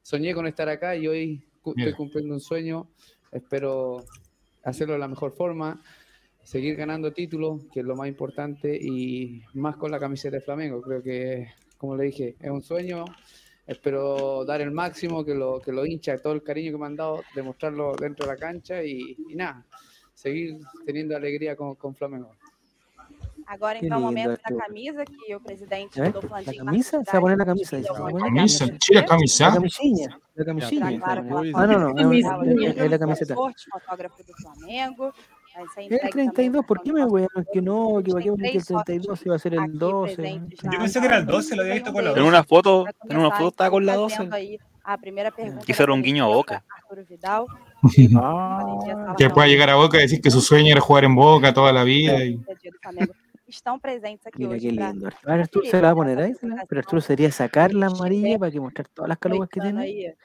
soñé 0.00 0.32
con 0.32 0.46
estar 0.46 0.70
acá 0.70 0.96
y 0.96 1.06
hoy 1.06 1.44
estoy 1.76 1.92
cumpliendo 1.92 2.32
un 2.32 2.40
sueño. 2.40 2.88
Espero 3.30 4.04
hacerlo 4.62 4.94
de 4.94 5.00
la 5.00 5.08
mejor 5.08 5.32
forma, 5.32 5.82
seguir 6.42 6.76
ganando 6.76 7.12
títulos, 7.12 7.66
que 7.70 7.80
es 7.80 7.86
lo 7.86 7.94
más 7.94 8.08
importante, 8.08 8.74
y 8.74 9.42
más 9.52 9.76
con 9.76 9.90
la 9.90 10.00
camiseta 10.00 10.36
de 10.36 10.40
Flamengo. 10.40 10.80
Creo 10.80 11.02
que, 11.02 11.48
como 11.76 11.94
le 11.94 12.04
dije, 12.04 12.36
es 12.40 12.50
un 12.50 12.62
sueño. 12.62 13.04
Espero 13.66 14.44
dar 14.44 14.60
el 14.60 14.70
máximo, 14.70 15.24
que 15.24 15.34
lo, 15.34 15.60
que 15.60 15.72
lo 15.72 15.86
hincha, 15.86 16.18
todo 16.18 16.34
el 16.34 16.42
cariño 16.42 16.72
que 16.72 16.78
me 16.78 16.86
han 16.86 16.96
dado, 16.96 17.22
demostrarlo 17.34 17.94
dentro 17.96 18.26
de 18.26 18.32
la 18.32 18.38
cancha 18.38 18.82
y 18.84 19.16
nada, 19.34 19.64
seguir 20.12 20.58
teniendo 20.84 21.16
alegría 21.16 21.56
con, 21.56 21.74
con 21.74 21.94
Flamengo. 21.94 22.30
Agora, 23.46 23.78
então, 23.78 23.98
o 23.98 24.00
momento 24.00 24.40
da 24.42 24.56
camisa, 24.56 25.04
que 25.04 25.34
o 25.34 25.40
presidente 25.40 26.00
é? 26.00 26.10
do 26.10 26.22
Flandinho... 26.22 26.62
A 26.62 26.64
camisa? 26.64 27.04
Você 27.04 27.12
vai 27.12 27.20
poner 27.20 27.36
na 27.36 27.44
camisa. 27.44 27.82
Camisa? 27.82 28.78
Tira 28.78 29.00
a 29.00 29.04
camisa. 29.04 29.46
A 29.46 29.52
camisinha. 29.52 30.18
A 30.38 30.44
camisinha. 30.44 31.00
Ah, 31.54 31.66
não, 31.66 31.92
não. 31.92 32.12
É, 32.12 32.86
é 32.90 32.94
a 32.94 32.98
camiseta. 32.98 33.34
Fotógrafo 33.34 34.24
do 34.24 34.32
Flamengo. 34.40 35.12
El 35.76 36.10
32, 36.10 36.64
¿por 36.64 36.82
qué 36.82 36.92
me 36.92 37.04
voy 37.04 37.22
a 37.22 37.28
que 37.52 37.62
no? 37.62 38.02
Que 38.04 38.12
que 38.22 38.58
el 38.58 38.64
32 38.64 39.26
iba 39.26 39.36
a 39.36 39.38
ser 39.38 39.54
el 39.54 39.78
12. 39.78 40.40
Yo 40.62 40.78
pensé 40.78 41.00
que 41.00 41.06
era 41.06 41.18
el 41.18 41.26
12, 41.26 41.56
lo 41.56 41.62
había 41.62 41.74
visto 41.74 41.92
con 41.92 42.04
la 42.04 42.10
12. 42.10 42.20
En 42.20 42.26
una 42.26 42.42
foto, 42.42 42.86
en 43.08 43.16
una 43.16 43.30
foto 43.30 43.48
estaba 43.48 43.70
con 43.70 43.86
la 43.86 43.94
12. 43.94 44.58
Quizá 45.64 45.82
era 45.84 45.92
un 45.92 46.02
guiño 46.02 46.24
a 46.24 46.28
Boca. 46.28 46.64
Ah, 48.16 49.14
que 49.18 49.28
pueda 49.28 49.46
llegar 49.46 49.68
a 49.68 49.74
Boca 49.74 49.98
y 49.98 50.02
decir 50.02 50.20
que 50.20 50.30
su 50.30 50.40
sueño 50.40 50.72
era 50.72 50.80
jugar 50.80 51.04
en 51.04 51.14
Boca 51.14 51.52
toda 51.52 51.70
la 51.70 51.84
vida. 51.84 52.24
Y... 52.24 52.40
estão 53.48 53.78
presentes 53.78 54.26
aqui 54.26 54.38
Mira 54.38 54.56
hoje. 54.56 54.70
Mira 54.70 54.86
qué 54.86 54.92
lindo. 54.92 55.08
Ahora 55.24 55.42
Arturo 55.42 55.66
se 55.66 55.76
la 55.76 55.82
va 55.82 55.90
a 55.90 55.94
poner 55.94 56.18
ahí, 56.18 56.32
pero 56.68 56.78
Arturo 56.80 57.00
sería 57.00 57.30
sacar 57.30 57.74
la 57.74 57.86
amarilla 57.86 58.38
para 58.38 58.50
que 58.50 58.60
mostrar 58.60 58.88
todas 58.88 59.08
las 59.08 59.18
calugas 59.18 59.48
que 59.48 59.60
tiene. 59.60 60.16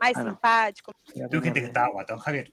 Mais 0.00 0.16
ah, 0.16 0.22
simpático. 0.22 0.92
Tú 1.30 1.40
que 1.40 1.50
te 1.50 1.60
estaba 1.60 1.88
guatón, 1.88 2.18
Javier. 2.18 2.52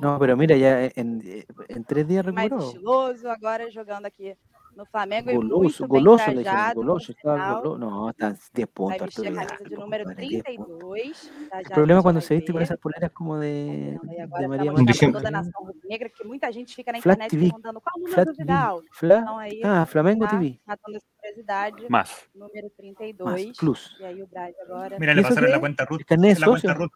No, 0.00 0.18
pero 0.18 0.36
mira, 0.36 0.56
ya 0.56 0.84
en, 0.94 1.22
en 1.68 1.84
tres 1.84 2.06
días 2.06 2.24
recuperó. 2.24 2.56
Mais 2.56 2.68
estiloso, 2.68 3.30
agora 3.30 3.70
jogando 3.70 4.06
aqui 4.06 4.36
no 4.76 4.84
Flamengo 4.86 5.32
goloso, 5.32 5.84
e 5.84 5.88
goloso, 5.88 6.24
dijeron, 6.34 6.74
goloso, 6.74 7.12
estaba 7.12 7.60
goloso. 7.60 7.78
No, 7.78 8.10
está 8.10 8.34
10 8.52 8.68
puntos. 8.68 8.98
Vai 8.98 9.06
vestir 9.06 9.28
a 9.28 9.46
camisa 9.46 9.68
de 9.68 9.76
número 9.76 10.04
32. 10.04 11.32
Tá 11.48 11.60
o 11.60 11.74
problema 11.74 12.00
é 12.00 12.02
quando 12.02 12.20
você 12.20 12.36
viste 12.36 12.52
com 12.52 12.58
essas 12.58 12.78
poleras 12.78 13.10
como 13.12 13.38
de, 13.38 13.98
de 13.98 14.48
Maria 14.48 14.72
Maria. 14.72 15.12
toda 15.12 15.28
a 15.28 15.30
nação 15.30 15.74
negra, 15.84 16.08
que 16.08 16.24
muita 16.24 16.50
gente 16.52 16.74
fica 16.74 16.92
na 16.92 16.98
internet 16.98 17.30
TV. 17.30 17.46
perguntando 17.46 17.80
qual 17.80 17.94
o 17.96 17.98
número 18.00 18.14
Flat 18.14 18.26
do 18.26 18.36
Vidal. 18.36 18.82
Fla... 18.92 19.18
Então, 19.18 19.38
aí, 19.38 19.60
ah, 19.64 19.86
Flamengo 19.86 20.24
tá 20.24 20.30
TV. 20.30 20.58
Matando 20.66 20.96
essa 20.96 21.06
curiosidade. 21.16 21.86
Mas. 21.88 22.28
Número 22.34 22.70
32. 22.76 23.30
Mas, 23.30 23.56
plus. 23.56 23.96
E 24.00 24.04
aí 24.04 24.22
o 24.22 24.26
Braz 24.26 24.54
agora... 24.60 24.98
Mira, 24.98 25.14
le 25.14 25.22
pasaron 25.22 25.50
la 25.50 25.60
cuenta 25.60 25.84
Ruth. 25.84 26.02
La 26.10 26.46
cuenta 26.46 26.74
Ruth. 26.74 26.92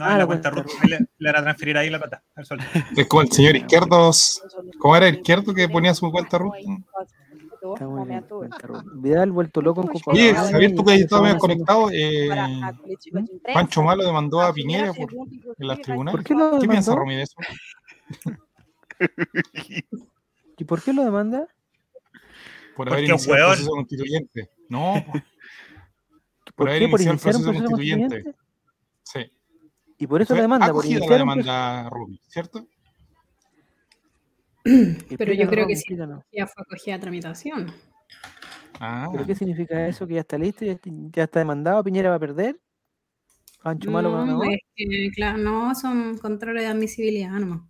No, 0.00 0.06
ah, 0.06 0.16
la, 0.16 0.24
cuenta, 0.24 0.50
cuenta 0.50 0.72
Ruth. 0.72 0.88
Le, 0.88 0.98
le 1.18 1.28
a 1.28 1.42
transferir 1.42 1.76
ahí 1.76 1.90
la 1.90 1.98
plata. 1.98 2.22
Es 2.96 3.06
como 3.06 3.20
el 3.20 3.30
señor 3.30 3.56
Izquierdos. 3.56 4.42
¿Cómo 4.78 4.96
era 4.96 5.08
el 5.08 5.16
Izquierdo 5.16 5.52
que 5.52 5.68
ponía 5.68 5.92
su 5.92 6.10
cuenta 6.10 6.38
Ruth? 6.38 6.54
Vidal 8.94 9.30
vuelto 9.30 9.60
loco 9.60 9.82
en 9.82 9.90
Oye, 10.06 10.34
Javier, 10.34 10.74
tú 10.74 10.86
que 10.86 10.94
estás 10.94 11.20
medio 11.20 11.36
conectado, 11.36 11.90
eh, 11.92 12.30
Pancho 13.52 13.82
Malo 13.82 14.02
demandó 14.02 14.40
a 14.40 14.54
Piñera 14.54 14.94
por, 14.94 15.12
en 15.12 15.68
las 15.68 15.78
tribunales. 15.82 16.16
¿Por 16.16 16.24
qué, 16.24 16.34
lo 16.34 16.58
¿Qué 16.58 16.66
piensa 16.66 16.94
Romy 16.94 17.16
de 17.16 17.22
eso? 17.22 17.36
¿Y 20.56 20.64
por 20.64 20.82
qué 20.82 20.94
lo 20.94 21.04
demanda? 21.04 21.46
Por 22.74 22.88
haber 22.88 23.04
iniciado 23.04 23.52
el 23.52 23.58
proceso 23.58 23.70
constituyente. 23.70 24.48
No, 24.70 25.04
por, 25.04 25.22
por 26.54 26.70
haber 26.70 26.84
iniciado 26.84 27.12
el 27.12 27.20
proceso 27.20 27.52
constituyente. 27.52 28.22
Sí. 28.22 28.30
Y 30.00 30.06
por 30.06 30.22
eso 30.22 30.34
lo 30.34 30.40
demanda. 30.40 30.66
Ha 30.66 30.72
cogido 30.72 31.06
la 31.06 31.18
demanda 31.18 31.90
Rubí, 31.90 32.18
¿cierto? 32.26 32.66
Pero 34.64 35.34
yo 35.34 35.46
creo 35.46 35.66
que 35.66 35.76
sí, 35.76 35.94
ya 36.32 36.46
fue 36.46 36.62
acogida 36.62 36.94
a 36.94 37.00
tramitación. 37.00 37.70
Ah. 38.80 39.10
¿Pero 39.12 39.26
qué 39.26 39.34
significa 39.34 39.86
eso? 39.86 40.06
¿Que 40.06 40.14
ya 40.14 40.20
está 40.20 40.38
listo? 40.38 40.64
¿Ya, 40.64 40.78
ya 40.82 41.24
está 41.24 41.40
demandado? 41.40 41.84
¿Piñera 41.84 42.08
va 42.08 42.16
a 42.16 42.20
perder? 42.20 42.58
¿Pancho 43.62 43.90
Malo 43.90 44.24
no, 44.24 44.42
es 44.44 44.60
que, 44.74 45.10
claro, 45.14 45.36
no, 45.36 45.74
son 45.74 46.16
controles 46.16 46.62
de 46.62 46.68
admisibilidad 46.68 47.32
nomás. 47.32 47.60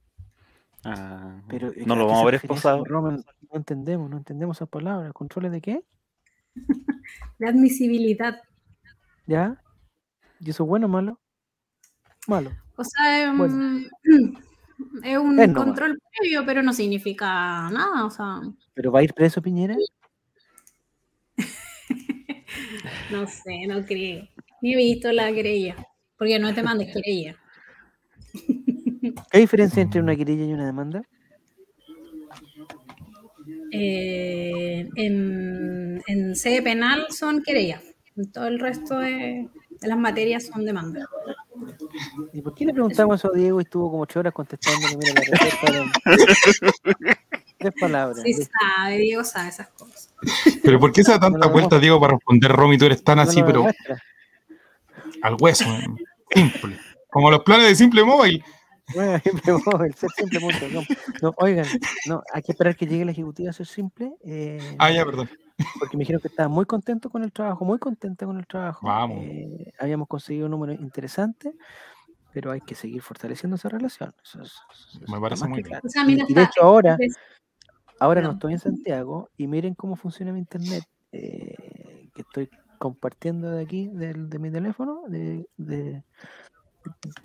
Ah, 0.84 1.42
pero, 1.48 1.72
no 1.84 1.96
lo 1.96 2.06
vamos 2.06 2.22
a 2.22 2.26
ver 2.26 2.34
esposado. 2.36 2.84
no 2.88 3.24
entendemos, 3.52 4.08
no 4.08 4.18
entendemos 4.18 4.56
esas 4.56 4.68
palabras. 4.68 5.12
¿Controles 5.12 5.50
de 5.50 5.60
qué? 5.60 5.84
de 7.40 7.48
admisibilidad. 7.48 8.40
¿Ya? 9.26 9.60
¿Y 10.38 10.50
eso 10.50 10.62
es 10.62 10.68
bueno 10.68 10.86
o 10.86 10.90
malo? 10.90 11.20
Malo. 12.30 12.52
O 12.76 12.84
sea, 12.84 13.32
bueno. 13.36 13.80
Es 15.04 15.18
un 15.18 15.36
control 15.52 16.00
previo, 16.18 16.42
pero 16.46 16.62
no 16.62 16.72
significa 16.72 17.68
nada, 17.70 18.06
o 18.06 18.10
sea. 18.10 18.40
¿Pero 18.72 18.90
va 18.90 19.00
a 19.00 19.02
ir 19.02 19.12
preso 19.12 19.42
Piñera? 19.42 19.76
no 23.10 23.26
sé, 23.26 23.66
no 23.68 23.84
creo. 23.84 24.26
Ni 24.62 24.72
he 24.72 24.76
visto 24.76 25.12
la 25.12 25.30
querella, 25.32 25.76
porque 26.16 26.38
no 26.38 26.54
te 26.54 26.62
mandes 26.62 26.94
querella. 26.94 27.36
¿Qué 29.30 29.38
diferencia 29.38 29.82
entre 29.82 30.00
una 30.00 30.16
querella 30.16 30.44
y 30.46 30.52
una 30.54 30.66
demanda? 30.66 31.02
Eh, 33.72 34.88
en, 34.96 36.02
en 36.08 36.34
sede 36.34 36.60
penal 36.60 37.06
son 37.10 37.40
querellas, 37.42 37.82
todo 38.32 38.48
el 38.48 38.58
resto 38.58 38.98
de 38.98 39.48
las 39.80 39.98
materias 39.98 40.46
son 40.46 40.64
demandas. 40.64 41.06
¿Y 42.32 42.42
por 42.42 42.54
qué 42.54 42.66
le 42.66 42.72
preguntamos 42.72 43.20
eso 43.20 43.32
a 43.32 43.36
Diego 43.36 43.60
y 43.60 43.64
estuvo 43.64 43.90
como 43.90 44.02
ocho 44.02 44.20
horas 44.20 44.32
contestando? 44.32 44.86
Mira, 44.98 45.14
la 45.14 45.22
Tres 47.58 47.74
palabras. 47.78 48.22
Sí 48.22 48.34
sabe, 48.34 48.98
Diego 48.98 49.22
sabe 49.22 49.50
esas 49.50 49.68
cosas. 49.68 50.14
Pero 50.62 50.78
¿por 50.78 50.92
qué 50.92 51.04
se 51.04 51.12
da 51.12 51.20
tanta 51.20 51.46
vuelta, 51.46 51.78
Diego, 51.78 52.00
para 52.00 52.14
responder, 52.14 52.52
Romy? 52.52 52.78
Tú 52.78 52.86
eres 52.86 53.04
tan 53.04 53.18
así, 53.18 53.42
pero 53.42 53.66
al 55.22 55.36
hueso, 55.38 55.66
simple. 56.34 56.78
Como 57.10 57.30
los 57.30 57.42
planes 57.42 57.68
de 57.68 57.74
Simple 57.74 58.04
Móvil. 58.04 58.42
Bueno, 58.94 59.20
simple 59.22 59.52
móvil, 59.52 59.94
ser 59.94 60.10
simple 60.16 60.40
No, 60.72 60.82
no, 61.22 61.34
oigan, 61.36 61.66
no, 62.06 62.22
hay 62.32 62.42
que 62.42 62.52
esperar 62.52 62.74
que 62.74 62.86
llegue 62.86 63.04
la 63.04 63.12
ejecutiva 63.12 63.50
a 63.50 63.52
ser 63.52 63.66
simple. 63.66 64.14
Eh, 64.24 64.76
ah, 64.78 64.90
ya, 64.90 65.04
perdón 65.04 65.28
porque 65.78 65.96
me 65.96 66.02
dijeron 66.02 66.20
que 66.20 66.28
estaba 66.28 66.48
muy 66.48 66.64
contento 66.66 67.10
con 67.10 67.22
el 67.22 67.32
trabajo, 67.32 67.64
muy 67.64 67.78
contenta 67.78 68.26
con 68.26 68.38
el 68.38 68.46
trabajo. 68.46 68.86
Vamos. 68.86 69.18
Eh, 69.22 69.72
habíamos 69.78 70.08
conseguido 70.08 70.46
un 70.46 70.52
número 70.52 70.72
interesante, 70.72 71.54
pero 72.32 72.50
hay 72.50 72.60
que 72.60 72.74
seguir 72.74 73.02
fortaleciendo 73.02 73.56
esa 73.56 73.68
relación. 73.68 74.14
me 75.08 75.20
parece 75.20 75.46
muy 75.48 75.62
claro. 75.62 75.86
y, 76.06 76.34
de 76.34 76.42
hecho 76.42 76.62
ahora, 76.62 76.96
ahora 77.98 78.22
no 78.22 78.32
estoy 78.32 78.54
en 78.54 78.58
Santiago 78.58 79.30
y 79.36 79.46
miren 79.46 79.74
cómo 79.74 79.96
funciona 79.96 80.32
mi 80.32 80.38
internet, 80.38 80.84
eh, 81.12 82.08
que 82.14 82.22
estoy 82.22 82.48
compartiendo 82.78 83.50
de 83.50 83.62
aquí, 83.62 83.88
de, 83.88 84.14
de 84.14 84.38
mi 84.38 84.50
teléfono, 84.50 85.02
de, 85.08 85.46
de, 85.56 86.02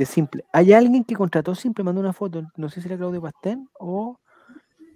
Simple. 0.05 0.43
Hay 0.51 0.73
alguien 0.73 1.05
que 1.05 1.15
contrató 1.15 1.55
Simple, 1.55 1.83
mandó 1.85 2.01
una 2.01 2.11
foto, 2.11 2.43
no 2.57 2.69
sé 2.69 2.81
si 2.81 2.87
era 2.87 2.97
Claudio 2.97 3.21
Pastén 3.21 3.69
o... 3.79 4.19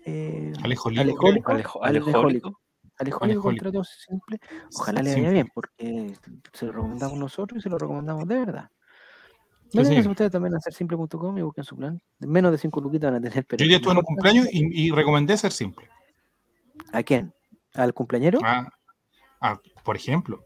Eh, 0.05 0.51
Alejo 0.63 0.89
Alejólico. 0.89 1.81
Alejólico 1.81 2.59
contrato 3.07 3.83
simple. 3.83 4.39
Ojalá 4.75 5.01
le 5.01 5.13
vaya 5.13 5.29
bien, 5.29 5.47
porque 5.53 6.13
se 6.53 6.65
lo 6.65 6.71
recomendamos 6.73 7.17
nosotros 7.17 7.59
y 7.59 7.61
se 7.61 7.69
lo 7.69 7.77
recomendamos 7.77 8.27
de 8.27 8.39
verdad. 8.39 8.69
No 9.73 9.85
sí, 9.85 9.99
ustedes 9.99 10.31
también 10.31 10.55
a 10.55 10.57
hacer 10.57 10.73
simple.com 10.73 11.37
y 11.37 11.41
busquen 11.41 11.63
su 11.63 11.75
plan. 11.75 12.01
Menos 12.19 12.51
de 12.51 12.57
5 12.57 12.81
luquitas 12.81 13.11
van 13.11 13.23
a 13.23 13.29
tener. 13.29 13.45
Pero 13.45 13.63
Yo 13.63 13.69
ya 13.69 13.77
estuve 13.77 13.91
en 13.91 13.97
un 13.99 14.03
cumpleaños 14.03 14.47
y, 14.51 14.87
y, 14.87 14.91
recomendé 14.91 15.37
ser 15.37 15.51
simple. 15.51 15.87
¿A 16.91 17.03
quién? 17.03 17.31
¿Al 17.75 17.93
cumpleañero? 17.93 18.39
Ah, 18.43 18.67
ah 19.41 19.59
por 19.83 19.95
ejemplo. 19.95 20.43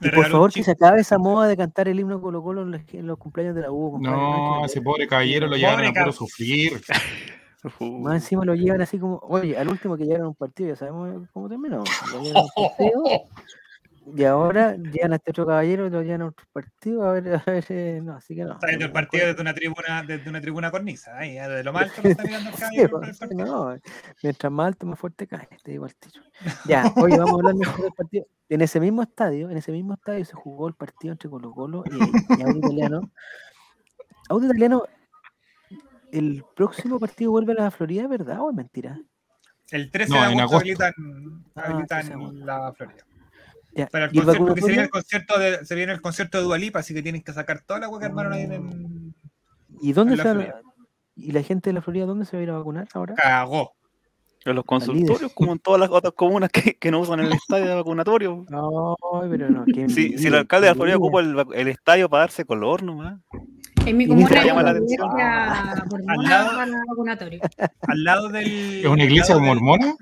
Y 0.00 0.10
por 0.10 0.26
favor, 0.28 0.52
que 0.52 0.64
se 0.64 0.72
acabe 0.72 1.00
esa 1.00 1.18
moda 1.18 1.46
de 1.46 1.56
cantar 1.56 1.88
el 1.88 2.00
himno 2.00 2.20
Colo 2.20 2.42
Colo 2.42 2.62
en 2.62 3.06
los, 3.06 3.16
cumpleaños 3.16 3.54
de 3.54 3.62
la 3.62 3.70
U. 3.70 3.98
No, 4.00 4.64
ese 4.64 4.82
pobre 4.82 5.06
caballero 5.06 5.46
lo 5.46 5.56
llevan 5.56 5.84
a 5.84 5.92
puro 5.92 6.12
sufrir. 6.12 6.82
Más 7.80 8.22
encima 8.22 8.44
lo 8.44 8.54
llevan 8.54 8.82
así 8.82 8.98
como, 8.98 9.18
oye, 9.22 9.56
al 9.56 9.68
último 9.68 9.96
que 9.96 10.04
llegaron 10.04 10.26
a 10.26 10.28
un 10.28 10.34
partido, 10.34 10.70
ya 10.70 10.76
sabemos 10.76 11.28
cómo 11.32 11.48
terminó. 11.48 11.82
y 14.16 14.24
ahora 14.24 14.76
llegan 14.76 15.14
a 15.14 15.16
este 15.16 15.30
otro 15.30 15.46
caballero 15.46 15.86
y 15.86 15.90
lo 15.90 16.02
llevan 16.02 16.22
a 16.22 16.26
otro 16.26 16.46
partido, 16.52 17.04
a 17.04 17.12
ver, 17.12 17.34
a 17.34 17.42
ver, 17.46 17.64
eh, 17.70 18.00
no, 18.02 18.16
así 18.16 18.34
que 18.34 18.44
no. 18.44 18.52
Está 18.52 18.66
viendo 18.66 18.84
el 18.84 18.92
partido 18.92 19.28
desde 19.28 19.40
una 19.40 19.54
tribuna, 19.54 20.02
desde 20.06 20.28
una 20.28 20.40
tribuna 20.42 20.70
cornisa, 20.70 21.16
ahí, 21.16 21.36
de 21.36 21.64
lo 21.64 21.72
mal 21.72 21.90
que 21.90 22.10
está 22.10 22.22
mirando 22.22 22.50
el 22.50 22.56
caballero. 22.58 23.00
sí, 23.12 23.34
no, 23.34 23.76
mientras 24.22 24.52
más 24.52 24.66
alto, 24.66 24.86
más 24.86 24.98
fuerte 24.98 25.26
cae, 25.26 25.48
te 25.62 25.70
digo 25.70 25.86
al 25.86 25.94
tiro. 25.94 26.22
Ya, 26.66 26.92
oye, 26.96 27.16
vamos 27.16 27.32
a 27.32 27.36
hablar 27.36 27.54
mejor 27.54 27.82
del 27.82 27.92
partido. 27.92 28.26
En 28.50 28.60
ese 28.60 28.78
mismo 28.78 29.02
estadio, 29.02 29.48
en 29.48 29.56
ese 29.56 29.72
mismo 29.72 29.94
estadio 29.94 30.22
se 30.26 30.34
jugó 30.34 30.68
el 30.68 30.74
partido 30.74 31.12
entre 31.12 31.30
Colo 31.30 31.50
Colo 31.52 31.82
y, 31.90 31.96
y 32.38 32.42
Audio 32.42 32.58
Italiano. 32.58 33.10
Audio 34.28 34.48
Italiano 34.48 34.84
el 36.14 36.44
próximo 36.54 37.00
partido 37.00 37.32
vuelve 37.32 37.52
a 37.52 37.64
la 37.64 37.70
Florida, 37.70 38.06
¿verdad 38.06 38.40
o 38.40 38.50
es 38.50 38.56
mentira? 38.56 39.00
El 39.70 39.90
13 39.90 40.12
de 40.12 40.18
agosto 40.18 40.58
habilitan, 40.58 40.92
ah, 41.56 41.72
la 42.32 42.72
Florida. 42.72 43.04
Pero 43.90 44.04
el 44.04 44.12
concierto, 44.12 44.46
porque 44.46 44.60
se 44.60 44.68
viene 44.68 44.82
el 44.84 44.90
concierto 44.90 45.38
de, 45.38 45.64
se 45.64 45.74
viene 45.74 45.92
el 45.92 46.00
concierto 46.00 46.38
de 46.38 46.44
Dualipa, 46.44 46.78
así 46.78 46.94
que 46.94 47.02
tienen 47.02 47.22
que 47.22 47.32
sacar 47.32 47.62
toda 47.62 47.80
la 47.80 47.86
agua 47.86 47.98
que 47.98 48.06
armaron 48.06 48.32
ahí 48.32 48.42
en, 48.42 49.14
¿Y 49.80 49.92
dónde 49.92 50.16
se 50.16 50.52
¿Y 51.16 51.32
la 51.32 51.42
gente 51.42 51.70
de 51.70 51.74
la 51.74 51.82
Florida 51.82 52.06
dónde 52.06 52.24
se 52.24 52.36
va 52.36 52.40
a 52.40 52.42
ir 52.44 52.50
a 52.50 52.58
vacunar 52.58 52.88
ahora? 52.94 53.14
Cagó. 53.14 53.74
En 54.44 54.56
los 54.56 54.64
consultorios, 54.64 55.32
como 55.32 55.52
en 55.52 55.58
todas 55.58 55.80
las 55.80 55.90
otras 55.90 56.12
comunas 56.12 56.50
que, 56.50 56.74
que 56.74 56.90
no 56.90 57.00
usan 57.00 57.20
el 57.20 57.32
estadio 57.32 57.66
de 57.66 57.74
vacunatorio. 57.74 58.44
No, 58.50 58.96
pero 59.30 59.48
no. 59.48 59.64
Si, 59.88 60.18
si 60.18 60.26
el 60.26 60.34
alcalde 60.34 60.66
de 60.66 60.72
la 60.72 60.74
Florida 60.74 60.96
ocupa 60.96 61.20
el, 61.20 61.44
el, 61.54 61.68
estadio 61.68 62.10
para 62.10 62.22
darse 62.22 62.44
color 62.44 62.82
nomás. 62.82 63.20
En 63.86 63.96
mi 63.96 64.06
comuna 64.06 64.44
llama 64.44 64.62
la 64.62 64.70
atención. 64.70 65.08
Al 66.08 66.22
lado, 66.22 66.60
al 66.60 68.04
lado 68.04 68.28
del. 68.28 68.80
¿Es 68.80 68.86
una 68.86 69.04
iglesia 69.04 69.38
mormona? 69.38 69.94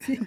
Sí. 0.00 0.20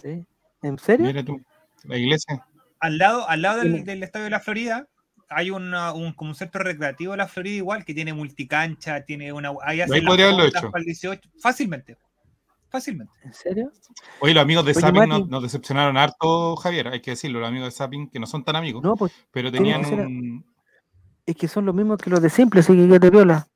sí. 0.00 0.24
¿En 0.62 0.78
serio? 0.78 1.06
Mira 1.06 1.24
tú, 1.24 1.40
la 1.84 1.96
iglesia. 1.96 2.44
Al 2.80 2.98
lado, 2.98 3.28
al 3.28 3.42
lado 3.42 3.60
del, 3.62 3.84
del 3.84 4.02
estadio 4.02 4.24
de 4.24 4.30
la 4.30 4.40
Florida 4.40 4.86
hay 5.34 5.50
una, 5.50 5.92
un, 5.92 6.12
como 6.12 6.30
un 6.30 6.34
centro 6.34 6.62
recreativo 6.62 7.12
de 7.12 7.18
la 7.18 7.28
Florida 7.28 7.56
igual 7.56 7.84
que 7.84 7.94
tiene 7.94 8.12
multicancha, 8.12 9.04
tiene 9.04 9.32
una. 9.32 9.52
Ahí, 9.62 9.80
ahí 9.80 10.00
podría 10.02 10.26
haberlo 10.26 10.44
hecho. 10.44 10.70
18, 10.74 11.30
fácilmente. 11.40 11.96
Fácilmente. 12.72 13.12
¿En 13.22 13.34
serio? 13.34 13.70
Oye, 14.20 14.34
los 14.34 14.42
amigos 14.42 14.64
de 14.64 14.74
Sapin 14.74 15.08
nos, 15.08 15.28
nos, 15.28 15.42
decepcionaron 15.42 15.96
harto, 15.96 16.56
Javier, 16.56 16.88
hay 16.88 17.00
que 17.00 17.12
decirlo, 17.12 17.38
los 17.38 17.48
amigos 17.48 17.68
de 17.68 17.72
Sapin, 17.72 18.08
que 18.08 18.18
no 18.18 18.26
son 18.26 18.42
tan 18.42 18.56
amigos, 18.56 18.82
no, 18.82 18.96
pues, 18.96 19.12
pero 19.30 19.52
tenían 19.52 19.84
un, 19.84 20.44
es 21.26 21.36
que 21.36 21.48
son 21.48 21.64
los 21.64 21.74
mismos 21.74 21.98
que 21.98 22.10
los 22.10 22.20
de 22.20 22.30
Simple, 22.30 22.60
así 22.60 22.74
que 22.74 22.88
ya 22.88 22.98
te 22.98 23.10
viola. 23.10 23.46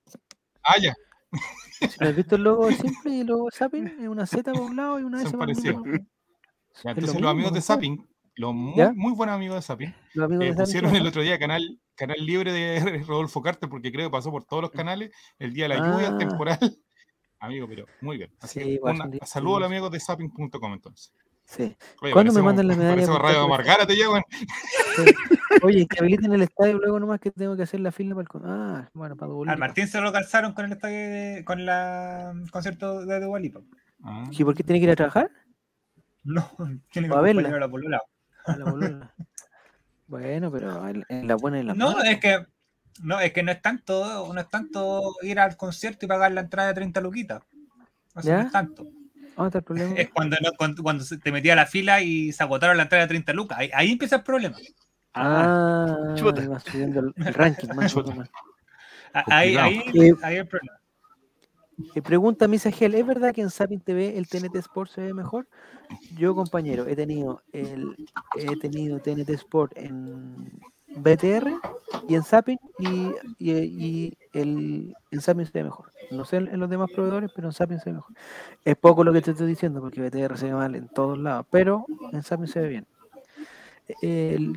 Ah, 0.62 0.78
ya. 0.80 0.94
Si 1.76 2.02
has 2.02 2.16
visto 2.16 2.36
el 2.36 2.42
logo 2.42 2.68
de 2.68 2.74
Simple 2.76 3.14
y 3.16 3.20
el 3.20 3.26
logo 3.26 3.46
de 3.46 3.50
Zapping, 3.56 3.86
es 3.86 4.08
una 4.08 4.26
Z 4.26 4.50
por 4.50 4.62
un 4.62 4.76
lado 4.76 4.98
y 4.98 5.02
una 5.02 5.22
S 5.22 5.36
por 5.36 5.50
otro. 5.50 5.82
Entonces 6.84 7.20
los 7.20 7.30
amigos 7.30 7.52
de 7.52 7.60
Zapping, 7.60 8.06
los 8.34 8.54
muy, 8.54 8.94
muy, 8.94 9.12
buenos 9.12 9.34
amigos 9.34 9.56
de 9.56 9.62
Zapping, 9.62 9.94
eh, 10.40 10.54
pusieron 10.56 10.96
el 10.96 11.06
otro 11.06 11.20
día 11.20 11.38
canal, 11.38 11.78
canal 11.94 12.16
libre 12.24 12.50
de 12.50 12.80
Rodolfo 13.06 13.42
Carter, 13.42 13.68
porque 13.68 13.92
creo 13.92 14.08
que 14.08 14.12
pasó 14.12 14.30
por 14.30 14.44
todos 14.44 14.62
los 14.62 14.70
canales, 14.70 15.10
el 15.38 15.52
día 15.52 15.68
de 15.68 15.76
la 15.76 15.86
lluvia, 15.86 16.12
ah. 16.14 16.18
temporal. 16.18 16.78
Amigo, 17.38 17.66
pero 17.68 17.86
muy 18.00 18.16
bien. 18.16 18.30
Así 18.40 18.60
sí, 18.60 18.80
que 18.80 19.26
saludo 19.26 19.56
a 19.56 19.60
los 19.60 19.66
amigos 19.66 19.90
de 19.90 20.00
Zapping.com 20.00 20.72
entonces. 20.72 21.12
Sí. 21.44 21.76
¿Cuándo 22.12 22.32
me 22.32 22.42
mandan 22.42 22.66
la 22.66 22.74
medalla? 22.74 23.06
Radio 23.18 23.48
Margara 23.48 23.86
te 23.86 23.94
llevan. 23.94 24.22
Oye, 25.62 25.86
que 25.86 26.00
habiliten 26.00 26.32
el 26.32 26.42
estadio 26.42 26.78
luego 26.78 26.98
nomás 26.98 27.20
que 27.20 27.30
tengo 27.30 27.56
que 27.56 27.62
hacer 27.62 27.80
la 27.80 27.92
fila 27.92 28.14
para 28.16 28.28
el 28.32 28.44
Ah, 28.44 28.90
bueno, 28.92 29.16
para 29.16 29.32
Al 29.52 29.58
Martín 29.58 29.86
se 29.86 30.00
lo 30.00 30.12
calzaron 30.12 30.54
con 30.54 30.64
el 30.64 30.72
estadio 30.72 30.96
de, 30.96 31.44
con 31.44 31.64
la 31.64 32.34
concierto 32.50 33.06
de 33.06 33.20
Dualipa. 33.20 33.60
Ah. 34.02 34.24
¿Y 34.30 34.44
por 34.44 34.54
qué 34.54 34.64
tiene 34.64 34.80
que 34.80 34.84
ir 34.84 34.90
a 34.90 34.96
trabajar? 34.96 35.30
No, 36.24 36.50
tiene 36.90 37.08
que 37.08 37.14
acompañar 37.14 37.54
a 37.54 37.60
la 37.60 37.68
polola. 37.68 38.02
A 38.44 38.56
la 38.56 38.64
polola. 38.64 39.14
bueno, 40.08 40.50
pero 40.50 40.88
en 41.08 41.28
la 41.28 41.36
buena 41.36 41.58
y 41.58 41.60
en 41.60 41.66
la 41.68 41.74
No, 41.74 42.02
es 42.02 42.18
que 42.18 42.44
No, 43.02 43.20
es 43.20 43.32
que 43.32 43.42
no 43.42 43.52
es 43.52 43.60
tanto, 43.62 44.32
no 44.32 44.40
es 44.40 44.48
tanto 44.48 45.14
ir 45.22 45.38
al 45.38 45.56
concierto 45.56 46.04
y 46.04 46.08
pagar 46.08 46.32
la 46.32 46.42
entrada 46.42 46.68
de 46.68 46.74
30 46.74 47.00
luquitas. 47.00 47.42
No, 48.14 48.22
no 48.22 48.40
es 48.40 48.52
tanto. 48.52 48.86
Es 49.96 50.08
cuando, 50.10 50.36
cuando, 50.82 51.04
te 51.04 51.30
metía 51.30 51.52
a 51.52 51.56
la 51.56 51.66
fila 51.66 52.00
y 52.00 52.32
se 52.32 52.42
agotaron 52.42 52.76
la 52.76 52.84
entrada 52.84 53.04
de 53.04 53.08
30 53.08 53.32
lucas. 53.34 53.58
Ahí, 53.72 53.92
empieza 53.92 54.16
el 54.16 54.22
problema. 54.22 54.56
Ah, 55.12 56.14
ah 56.14 56.16
subiendo 56.16 57.00
el, 57.00 57.34
ranking. 57.34 57.68
ahí, 59.12 59.56
ahí, 59.56 59.82
ahí 60.22 60.36
el 60.36 60.46
problema. 60.46 60.80
Eh, 61.94 62.00
pregunta 62.00 62.48
Misa 62.48 62.70
Gel, 62.70 62.94
¿es 62.94 63.06
verdad 63.06 63.34
que 63.34 63.42
en 63.42 63.50
Sapin 63.50 63.80
TV 63.80 64.16
el 64.16 64.28
TNT 64.28 64.56
Sport 64.56 64.90
se 64.90 65.02
ve 65.02 65.14
mejor? 65.14 65.46
Yo, 66.16 66.34
compañero, 66.34 66.86
he 66.86 66.96
tenido 66.96 67.42
el 67.52 67.94
he 68.36 68.56
tenido 68.56 68.98
TNT 69.00 69.28
Sport 69.30 69.72
en 69.76 70.58
BTR 70.96 71.52
y 72.08 72.14
en 72.14 72.22
Sapin 72.22 72.58
y, 72.78 73.12
y, 73.38 74.16
el, 74.32 74.94
en 75.10 75.20
Sapin 75.20 75.46
se 75.46 75.52
ve 75.52 75.64
mejor. 75.64 75.92
No 76.10 76.24
sé 76.24 76.36
en, 76.36 76.58
los 76.58 76.70
demás 76.70 76.90
proveedores, 76.90 77.30
pero 77.34 77.48
en 77.48 77.52
Sapin 77.52 77.78
se 77.78 77.90
ve 77.90 77.96
mejor. 77.96 78.14
Es 78.64 78.76
poco 78.76 79.04
lo 79.04 79.12
que 79.12 79.20
te 79.20 79.32
estoy 79.32 79.46
diciendo 79.46 79.80
porque 79.80 80.00
BTR 80.00 80.36
se 80.36 80.46
ve 80.46 80.54
mal 80.54 80.74
en 80.74 80.88
todos 80.88 81.18
lados, 81.18 81.46
pero 81.50 81.86
en 82.12 82.22
Sapin 82.22 82.46
se 82.46 82.60
ve 82.60 82.68
bien. 82.68 82.86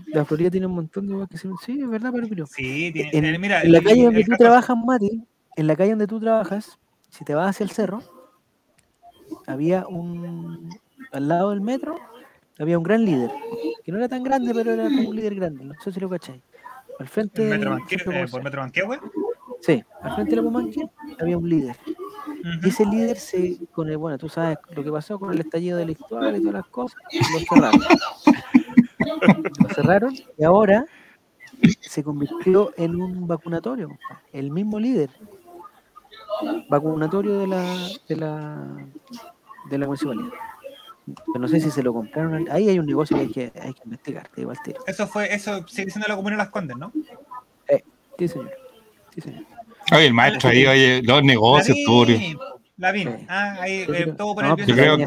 la 0.08 0.26
Florida 0.26 0.50
tiene 0.50 0.68
un 0.68 0.76
montón 0.76 1.08
de 1.08 1.28
que 1.28 1.38
se 1.38 1.50
Sí, 1.66 1.80
es 1.82 1.90
verdad, 1.90 2.12
pero, 2.14 2.46
sí, 2.48 2.92
tiene, 2.92 3.30
en, 3.30 3.42
mira, 3.42 3.62
en 3.62 3.72
la 3.72 3.82
calle 3.82 4.06
donde 4.06 4.24
tú 4.24 4.32
trabajas, 4.38 4.78
Mati, 4.78 5.24
en 5.56 5.68
la 5.68 5.76
calle 5.76 5.92
donde 5.92 6.08
tú 6.08 6.20
trabajas, 6.20 6.80
si 7.10 7.26
te 7.26 7.36
vas 7.36 7.50
hacia 7.50 7.64
el 7.64 7.72
cerro, 7.72 8.02
había 9.46 9.88
un, 9.88 10.70
al 11.12 11.28
lado 11.28 11.52
del 11.52 11.62
metro, 11.62 11.98
había 12.60 12.78
un 12.78 12.84
gran 12.84 13.06
líder, 13.06 13.32
que 13.84 13.92
no 13.92 13.98
era 13.98 14.08
tan 14.08 14.24
grande, 14.24 14.54
pero 14.54 14.74
era 14.74 14.84
un 14.84 15.16
líder 15.16 15.36
grande, 15.36 15.66
no 15.66 15.74
sé 15.82 15.92
si 15.92 16.00
lo 16.00 16.10
cacháis. 16.10 16.42
Al 17.00 17.08
frente 17.08 17.44
metro 17.44 17.78
eh, 17.78 18.28
¿Por 18.30 18.44
Metro 18.44 18.62
Manquehue? 18.62 19.00
Sí, 19.62 19.84
al 20.02 20.16
frente 20.16 20.32
de 20.32 20.36
la 20.38 20.44
Pumanque 20.44 20.86
había 21.20 21.38
un 21.38 21.48
líder. 21.48 21.76
Y 22.64 22.70
ese 22.70 22.86
líder 22.86 23.18
se, 23.18 23.58
con 23.72 23.90
el, 23.90 23.98
bueno, 23.98 24.18
tú 24.18 24.30
sabes 24.30 24.58
lo 24.72 24.84
que 24.84 24.92
pasó 24.92 25.20
con 25.20 25.32
el 25.34 25.40
estallido 25.40 25.78
delictual 25.78 26.36
y 26.36 26.40
todas 26.40 26.54
las 26.54 26.68
cosas, 26.68 27.00
lo 27.34 27.40
cerraron. 27.40 27.82
lo 29.60 29.70
cerraron 29.70 30.14
y 30.38 30.44
ahora 30.44 30.86
se 31.82 32.04
convirtió 32.04 32.72
en 32.78 33.02
un 33.02 33.28
vacunatorio, 33.28 33.98
el 34.32 34.52
mismo 34.52 34.80
líder 34.80 35.10
vacunatorio 36.70 37.40
de 37.40 37.48
la, 37.48 37.90
de 38.08 38.16
la, 38.16 38.78
de 39.70 39.78
la 39.78 39.86
municipalidad. 39.86 40.30
Pero 41.16 41.40
no 41.40 41.48
sé 41.48 41.60
si 41.60 41.72
se 41.72 41.84
lo 41.84 41.94
compraron. 41.94 42.48
Ahí 42.52 42.70
hay 42.70 42.80
un 42.80 42.86
negocio 42.86 43.18
que 43.18 43.24
hay 43.24 43.30
que, 43.30 43.52
hay 43.60 43.74
que 43.74 43.82
investigar, 43.86 44.30
te 44.30 44.46
Eso 44.88 45.08
fue, 45.08 45.34
eso 45.34 45.68
sigue 45.68 45.92
siendo 45.92 46.08
la 46.08 46.16
comuna 46.16 46.36
de 46.36 46.44
las 46.44 46.50
Condes, 46.50 46.78
¿no? 46.78 46.92
Eh, 47.68 47.84
sí, 48.18 48.28
señor. 48.28 48.52
Sí, 49.14 49.22
señor. 49.22 49.44
Oye, 49.92 50.08
el 50.08 50.14
maestro 50.14 50.50
ahí, 50.50 50.66
oye, 50.66 51.02
los 51.04 51.24
negocios, 51.24 51.78
La 52.78 52.92
vi. 52.92 53.08
Ah, 53.28 53.58
ahí, 53.62 53.86
eh, 53.88 54.14
todo 54.18 54.36
por 54.36 54.46
el 54.46 54.56
pues, 54.56 54.68
creo 54.68 54.98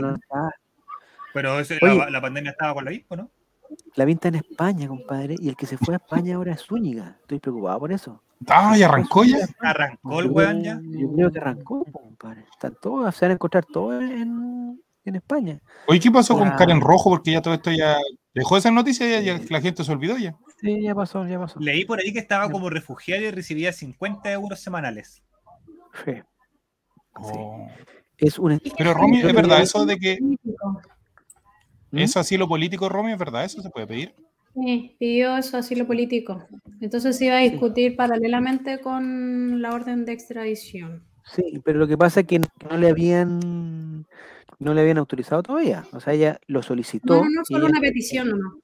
Pero 1.32 1.60
la, 1.80 2.10
la, 2.10 2.20
pandemia 2.20 2.50
estaba 2.50 2.74
con 2.74 2.84
la 2.84 2.92
ISPO, 2.92 3.16
¿no? 3.16 3.30
La 3.94 4.04
vinta 4.04 4.28
en 4.28 4.36
España, 4.36 4.88
compadre, 4.88 5.36
y 5.38 5.48
el 5.48 5.56
que 5.56 5.66
se 5.66 5.76
fue 5.78 5.94
a 5.94 5.98
España 5.98 6.36
ahora 6.36 6.52
es 6.52 6.62
Zúñiga. 6.64 7.16
Estoy 7.20 7.38
preocupado 7.38 7.78
por 7.78 7.92
eso. 7.92 8.22
Ah, 8.48 8.76
¿y 8.76 8.82
arrancó 8.82 9.24
ya? 9.24 9.46
Arrancó 9.60 10.20
el 10.20 10.30
weón 10.30 10.62
ya. 10.62 10.80
Yo 10.82 11.12
creo 11.12 11.30
que 11.30 11.38
arrancó, 11.38 11.84
compadre. 11.84 12.44
Están 12.50 12.76
todos, 12.80 13.14
se 13.14 13.24
van 13.24 13.30
a 13.32 13.34
encontrar 13.34 13.64
todos 13.64 14.02
en, 14.02 14.80
en 15.04 15.16
España. 15.16 15.60
Oye, 15.86 16.00
¿qué 16.00 16.10
pasó 16.10 16.36
con 16.36 16.50
Karen 16.50 16.80
Rojo? 16.80 17.10
Porque 17.10 17.32
ya 17.32 17.42
todo 17.42 17.54
esto 17.54 17.70
ya 17.70 17.98
dejó 18.34 18.56
esa 18.56 18.70
noticia 18.70 19.20
y 19.20 19.24
ya, 19.24 19.40
la 19.48 19.60
gente 19.60 19.84
se 19.84 19.92
olvidó 19.92 20.16
ya. 20.16 20.36
Sí, 20.60 20.82
ya 20.82 20.94
pasó, 20.94 21.26
ya 21.26 21.38
pasó. 21.38 21.58
Leí 21.60 21.84
por 21.84 21.98
ahí 21.98 22.12
que 22.12 22.20
estaba 22.20 22.50
como 22.50 22.70
refugiado 22.70 23.22
y 23.24 23.30
recibía 23.30 23.72
50 23.72 24.32
euros 24.32 24.60
semanales. 24.60 25.22
Sí. 26.04 26.12
Oh. 27.14 27.68
Es 28.18 28.38
un... 28.38 28.60
Pero 28.78 28.94
Romy, 28.94 29.20
¿es 29.20 29.34
verdad 29.34 29.60
eso 29.60 29.84
de 29.84 29.98
que... 29.98 30.18
¿Mm? 30.20 31.98
¿Eso 31.98 32.20
asilo 32.20 32.48
político, 32.48 32.88
Romy, 32.88 33.12
es 33.12 33.18
verdad? 33.18 33.44
¿Eso 33.44 33.60
se 33.60 33.68
puede 33.70 33.86
pedir? 33.86 34.14
Sí, 34.54 34.96
pidió 34.98 35.36
eso 35.36 35.56
asilo 35.56 35.86
político. 35.86 36.46
Entonces 36.80 37.16
se 37.16 37.26
iba 37.26 37.36
a 37.36 37.40
discutir 37.40 37.96
paralelamente 37.96 38.80
con 38.80 39.60
la 39.60 39.72
orden 39.72 40.04
de 40.04 40.12
extradición. 40.12 41.04
Sí, 41.24 41.60
pero 41.64 41.78
lo 41.78 41.86
que 41.86 41.96
pasa 41.96 42.20
es 42.20 42.26
que 42.26 42.38
no 42.38 42.76
le 42.76 42.88
habían 42.88 44.06
no 44.62 44.74
le 44.74 44.80
habían 44.80 44.98
autorizado 44.98 45.42
todavía. 45.42 45.84
O 45.92 46.00
sea, 46.00 46.12
ella 46.12 46.40
lo 46.46 46.62
solicitó. 46.62 47.16
No, 47.16 47.22
no, 47.22 47.44
solo 47.44 47.66
una 47.66 47.80
petición 47.80 48.30
no. 48.30 48.60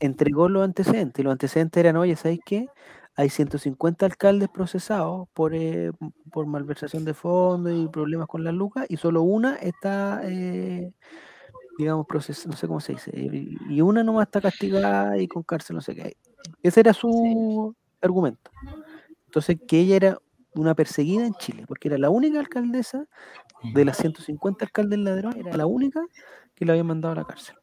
Entregó 0.00 0.48
los 0.48 0.64
antecedentes. 0.64 1.24
Los 1.24 1.32
antecedentes 1.32 1.80
eran, 1.80 1.96
oye, 1.96 2.16
¿sabes 2.16 2.40
qué? 2.44 2.68
Hay 3.16 3.30
150 3.30 4.04
alcaldes 4.06 4.48
procesados 4.48 5.28
por, 5.32 5.54
eh, 5.54 5.92
por 6.32 6.46
malversación 6.46 7.04
de 7.04 7.14
fondos 7.14 7.72
y 7.72 7.88
problemas 7.88 8.26
con 8.26 8.44
las 8.44 8.52
lucas 8.52 8.86
y 8.88 8.96
solo 8.96 9.22
una 9.22 9.54
está 9.56 10.20
eh, 10.24 10.92
digamos, 11.78 12.06
proceso, 12.06 12.48
no 12.48 12.56
sé 12.56 12.66
cómo 12.66 12.80
se 12.80 12.92
dice, 12.92 13.10
y 13.14 13.80
una 13.80 14.02
nomás 14.04 14.26
está 14.26 14.40
castigada 14.40 15.18
y 15.18 15.26
con 15.26 15.42
cárcel, 15.42 15.76
no 15.76 15.82
sé 15.82 15.94
qué. 15.94 16.16
Ese 16.62 16.80
era 16.80 16.92
su 16.92 17.74
argumento. 18.00 18.50
Entonces, 19.26 19.58
que 19.66 19.80
ella 19.80 19.96
era 19.96 20.18
una 20.54 20.74
perseguida 20.74 21.26
en 21.26 21.34
Chile, 21.34 21.64
porque 21.66 21.88
era 21.88 21.98
la 21.98 22.10
única 22.10 22.38
alcaldesa 22.38 23.06
de 23.62 23.84
las 23.84 23.96
150 23.96 24.64
alcaldes 24.64 24.98
ladrones, 24.98 25.44
era 25.44 25.56
la 25.56 25.66
única 25.66 26.04
que 26.54 26.64
la 26.64 26.72
había 26.72 26.84
mandado 26.84 27.12
a 27.12 27.16
la 27.16 27.24
cárcel. 27.24 27.56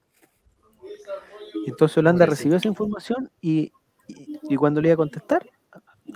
Entonces 1.67 1.97
Holanda 1.97 2.25
recibió 2.25 2.57
esa 2.57 2.67
información 2.67 3.29
y, 3.39 3.71
y 4.07 4.55
cuando 4.55 4.81
le 4.81 4.89
iba 4.89 4.95
a 4.95 4.97
contestar, 4.97 5.47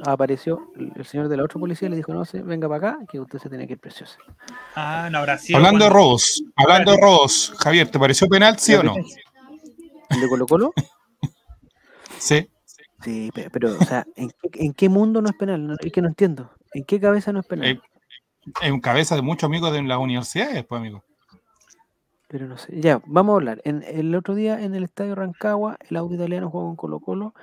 apareció 0.06 0.72
el 0.76 1.06
señor 1.06 1.30
de 1.30 1.38
la 1.38 1.44
otra 1.44 1.60
policía 1.60 1.88
y 1.88 1.92
le 1.92 1.98
dijo, 1.98 2.14
no 2.14 2.26
sé, 2.26 2.42
venga 2.42 2.68
para 2.68 2.90
acá, 2.90 3.06
que 3.10 3.20
usted 3.20 3.40
se 3.40 3.50
tiene 3.50 3.68
que 3.68 3.74
ir 3.74 3.80
preciosa. 3.80 4.18
Ah, 4.76 5.10
no 5.12 5.20
habrá 5.20 5.38
sido. 5.38 5.58
Hablando 5.58 5.86
de 5.86 5.92
robos, 5.92 6.44
hablando 6.56 6.92
de 6.92 6.98
robos, 7.02 7.54
Javier, 7.58 7.90
¿te 7.90 8.00
pareció 8.00 8.28
penal, 8.28 8.58
sí 8.60 8.74
o 8.76 8.84
no? 8.84 8.96
¿El 10.10 10.22
de 10.22 10.28
Colo 10.28 10.46
Colo? 10.46 10.74
sí. 12.20 12.50
Sí, 13.04 13.30
pero, 13.52 13.78
o 13.80 13.86
sea, 13.86 14.04
¿en 14.16 14.74
qué, 14.74 14.90
mundo 14.90 15.22
no 15.22 15.30
es 15.30 15.36
penal? 15.36 15.78
es 15.80 15.92
que 15.92 16.02
no 16.02 16.08
entiendo. 16.08 16.50
¿En 16.76 16.84
qué 16.84 17.00
cabeza 17.00 17.32
no 17.32 17.40
es 17.40 17.46
penal? 17.46 17.82
En 18.62 18.80
cabeza 18.82 19.16
de 19.16 19.22
muchos 19.22 19.48
amigos 19.48 19.72
de 19.72 19.82
las 19.82 19.98
universidades, 19.98 20.66
pues, 20.66 20.80
amigo. 20.80 21.04
Pero 22.28 22.48
no 22.48 22.58
sé. 22.58 22.82
Ya, 22.82 23.02
vamos 23.06 23.32
a 23.32 23.36
hablar. 23.38 23.62
En, 23.64 23.82
el 23.84 24.14
otro 24.14 24.36
día 24.36 24.62
en 24.62 24.76
el 24.76 24.84
estadio 24.84 25.16
Rancagua, 25.16 25.78
el 25.90 25.96
audio 25.96 26.18
italiano 26.18 26.50
jugó 26.50 26.66
con 26.66 26.76
Colo 26.76 27.00
Colo 27.00 27.34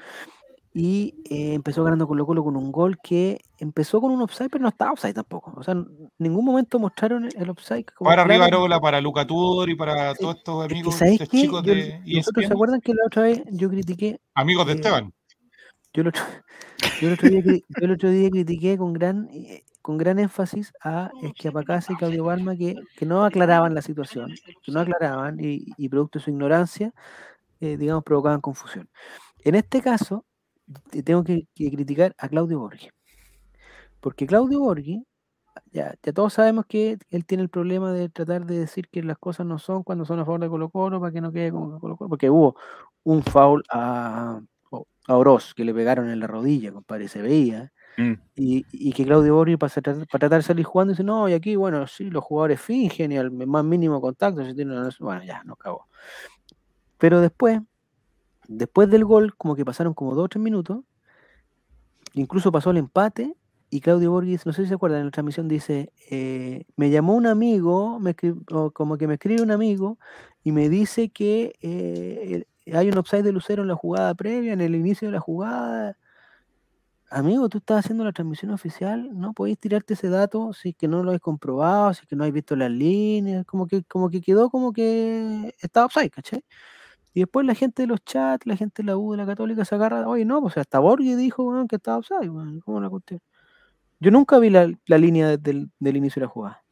y 0.74 1.14
eh, 1.30 1.54
empezó 1.54 1.82
ganando 1.82 2.06
Colo 2.06 2.26
Colo 2.26 2.44
con 2.44 2.56
un 2.56 2.70
gol 2.70 2.98
que 3.02 3.40
empezó 3.58 4.02
con 4.02 4.12
un 4.12 4.20
offside, 4.20 4.50
pero 4.50 4.60
no 4.60 4.68
estaba 4.68 4.92
offside 4.92 5.14
tampoco. 5.14 5.54
O 5.56 5.62
sea, 5.62 5.72
en 5.72 6.10
ningún 6.18 6.44
momento 6.44 6.78
mostraron 6.78 7.26
el 7.34 7.48
offside. 7.48 7.86
para 8.00 8.24
Rivarola, 8.24 8.80
para 8.80 9.00
Luca 9.00 9.26
Tudor 9.26 9.70
y 9.70 9.76
para 9.76 10.14
todos 10.14 10.36
estos 10.36 10.66
amigos, 10.66 11.00
estos 11.00 11.28
chicos 11.30 11.62
de 11.62 12.02
¿Nosotros 12.04 12.46
se 12.46 12.52
acuerdan 12.52 12.82
que 12.82 12.92
la 12.92 13.06
otra 13.06 13.22
vez 13.22 13.42
yo 13.50 13.70
critiqué? 13.70 14.20
Amigos 14.34 14.66
de 14.66 14.72
eh, 14.72 14.76
Esteban. 14.76 15.14
Yo 15.94 16.02
el, 16.02 16.08
otro, 16.08 16.22
yo, 17.00 17.08
el 17.08 17.90
otro 17.90 18.10
día, 18.10 18.24
yo 18.24 18.30
critiqué 18.30 18.78
con 18.78 18.92
gran 18.92 19.28
eh, 19.30 19.64
con 19.82 19.98
gran 19.98 20.18
énfasis 20.20 20.72
a 20.82 21.10
Esquiapacase 21.22 21.92
y 21.92 21.96
Claudio 21.96 22.24
Balma 22.24 22.56
que, 22.56 22.76
que 22.96 23.04
no 23.04 23.24
aclaraban 23.24 23.74
la 23.74 23.82
situación, 23.82 24.32
que 24.62 24.70
no 24.70 24.80
aclaraban 24.80 25.38
y, 25.40 25.88
producto 25.88 26.20
de 26.20 26.24
su 26.24 26.30
ignorancia, 26.30 26.94
digamos, 27.58 28.04
provocaban 28.04 28.40
confusión. 28.40 28.88
En 29.44 29.56
este 29.56 29.82
caso, 29.82 30.24
tengo 31.04 31.24
que, 31.24 31.48
criticar 31.54 32.14
a 32.18 32.28
Claudio 32.28 32.60
Borghi. 32.60 32.90
Porque 34.00 34.26
Claudio 34.26 34.60
Borghi, 34.60 35.04
ya, 35.72 35.94
ya, 36.02 36.12
todos 36.12 36.32
sabemos 36.34 36.64
que 36.66 36.98
él 37.10 37.26
tiene 37.26 37.42
el 37.42 37.50
problema 37.50 37.92
de 37.92 38.08
tratar 38.08 38.46
de 38.46 38.58
decir 38.58 38.88
que 38.88 39.02
las 39.02 39.18
cosas 39.18 39.46
no 39.46 39.58
son 39.58 39.82
cuando 39.82 40.04
son 40.04 40.20
a 40.20 40.24
favor 40.24 40.40
de 40.40 40.48
Colo 40.48 40.70
Colo 40.70 41.00
para 41.00 41.12
que 41.12 41.20
no 41.20 41.32
quede 41.32 41.50
como 41.50 41.78
Colo 41.80 41.96
Colo, 41.96 42.08
porque 42.08 42.30
hubo 42.30 42.56
un 43.04 43.22
foul 43.22 43.62
a, 43.70 44.40
a 45.08 45.16
Oroz 45.16 45.54
que 45.54 45.64
le 45.64 45.74
pegaron 45.74 46.08
en 46.10 46.20
la 46.20 46.26
rodilla, 46.26 46.72
compadre, 46.72 47.08
se 47.08 47.22
veía. 47.22 47.72
Mm. 47.96 48.12
Y, 48.36 48.92
que 48.92 49.04
Claudio 49.04 49.34
Borghi 49.34 49.56
para, 49.56 49.72
tratar, 49.72 50.06
para 50.06 50.18
tratar 50.18 50.38
de 50.38 50.42
salir 50.42 50.64
jugando 50.64 50.92
dice, 50.92 51.04
no, 51.04 51.28
y 51.28 51.34
aquí, 51.34 51.56
bueno, 51.56 51.86
sí, 51.86 52.10
los 52.10 52.24
jugadores 52.24 52.60
fingen 52.60 53.12
y 53.12 53.18
al 53.18 53.30
más 53.30 53.64
mínimo 53.64 54.00
contacto, 54.00 54.42
bueno, 55.00 55.24
ya, 55.24 55.42
no 55.44 55.54
acabó. 55.54 55.86
Pero 56.98 57.20
después, 57.20 57.60
Después 58.48 58.90
del 58.90 59.04
gol, 59.04 59.34
como 59.36 59.54
que 59.54 59.64
pasaron 59.64 59.94
como 59.94 60.14
dos 60.14 60.24
o 60.24 60.28
tres 60.28 60.42
minutos, 60.42 60.80
incluso 62.14 62.52
pasó 62.52 62.70
el 62.70 62.76
empate, 62.76 63.34
y 63.70 63.80
Claudio 63.80 64.10
Borges, 64.10 64.44
no 64.44 64.52
sé 64.52 64.62
si 64.62 64.68
se 64.68 64.74
acuerdan, 64.74 65.00
en 65.00 65.06
la 65.06 65.10
transmisión 65.10 65.48
dice, 65.48 65.92
eh, 66.10 66.64
me 66.76 66.90
llamó 66.90 67.14
un 67.14 67.26
amigo, 67.26 67.98
me 67.98 68.14
como 68.74 68.98
que 68.98 69.06
me 69.06 69.14
escribe 69.14 69.42
un 69.42 69.50
amigo, 69.50 69.98
y 70.44 70.52
me 70.52 70.68
dice 70.68 71.08
que 71.08 71.54
eh, 71.62 72.44
hay 72.66 72.88
un 72.88 72.98
upside 72.98 73.22
de 73.22 73.32
Lucero 73.32 73.62
en 73.62 73.68
la 73.68 73.74
jugada 73.74 74.14
previa, 74.14 74.52
en 74.52 74.60
el 74.60 74.74
inicio 74.74 75.08
de 75.08 75.12
la 75.12 75.20
jugada. 75.20 75.96
Amigo, 77.10 77.48
tú 77.48 77.58
estás 77.58 77.84
haciendo 77.84 78.04
la 78.04 78.12
transmisión 78.12 78.52
oficial, 78.52 79.10
no 79.12 79.34
podéis 79.34 79.58
tirarte 79.58 79.94
ese 79.94 80.08
dato 80.08 80.52
si 80.54 80.70
es 80.70 80.76
que 80.76 80.88
no 80.88 81.02
lo 81.02 81.12
has 81.12 81.20
comprobado, 81.20 81.92
si 81.94 82.02
es 82.02 82.08
que 82.08 82.16
no 82.16 82.24
has 82.24 82.32
visto 82.32 82.56
las 82.56 82.70
líneas, 82.70 83.44
como 83.44 83.66
que, 83.66 83.84
como 83.84 84.08
que 84.08 84.22
quedó 84.22 84.48
como 84.50 84.72
que 84.72 85.54
estaba 85.60 85.86
upside, 85.86 86.10
¿cachai? 86.10 86.44
Y 87.14 87.20
después 87.20 87.46
la 87.46 87.54
gente 87.54 87.82
de 87.82 87.88
los 87.88 88.02
chats, 88.04 88.46
la 88.46 88.56
gente 88.56 88.82
de 88.82 88.86
la 88.86 88.96
U 88.96 89.12
de 89.12 89.18
la 89.18 89.26
Católica 89.26 89.64
se 89.64 89.74
agarra, 89.74 90.08
oye, 90.08 90.24
no, 90.24 90.40
pues 90.40 90.56
hasta 90.56 90.78
Borghi 90.78 91.14
dijo 91.14 91.66
que 91.68 91.76
estaba 91.76 91.98
offside, 91.98 92.30
¿cómo 92.64 92.80
la 92.80 92.88
cuestión? 92.88 93.20
Yo 94.00 94.10
nunca 94.10 94.38
vi 94.38 94.50
la, 94.50 94.66
línea 94.86 95.36
del, 95.36 95.70
inicio 95.80 96.20
de 96.20 96.26
la 96.26 96.32
jugada. 96.32 96.64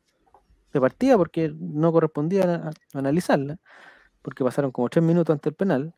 De 0.73 0.81
partida, 0.81 1.17
porque 1.17 1.55
no 1.59 1.93
correspondía 1.93 2.73
analizarla, 2.95 3.59
porque 4.23 4.45
pasaron 4.45 4.71
como 4.71 4.89
tres 4.89 5.05
minutos 5.05 5.33
antes 5.33 5.45
del 5.51 5.55
penal. 5.55 5.95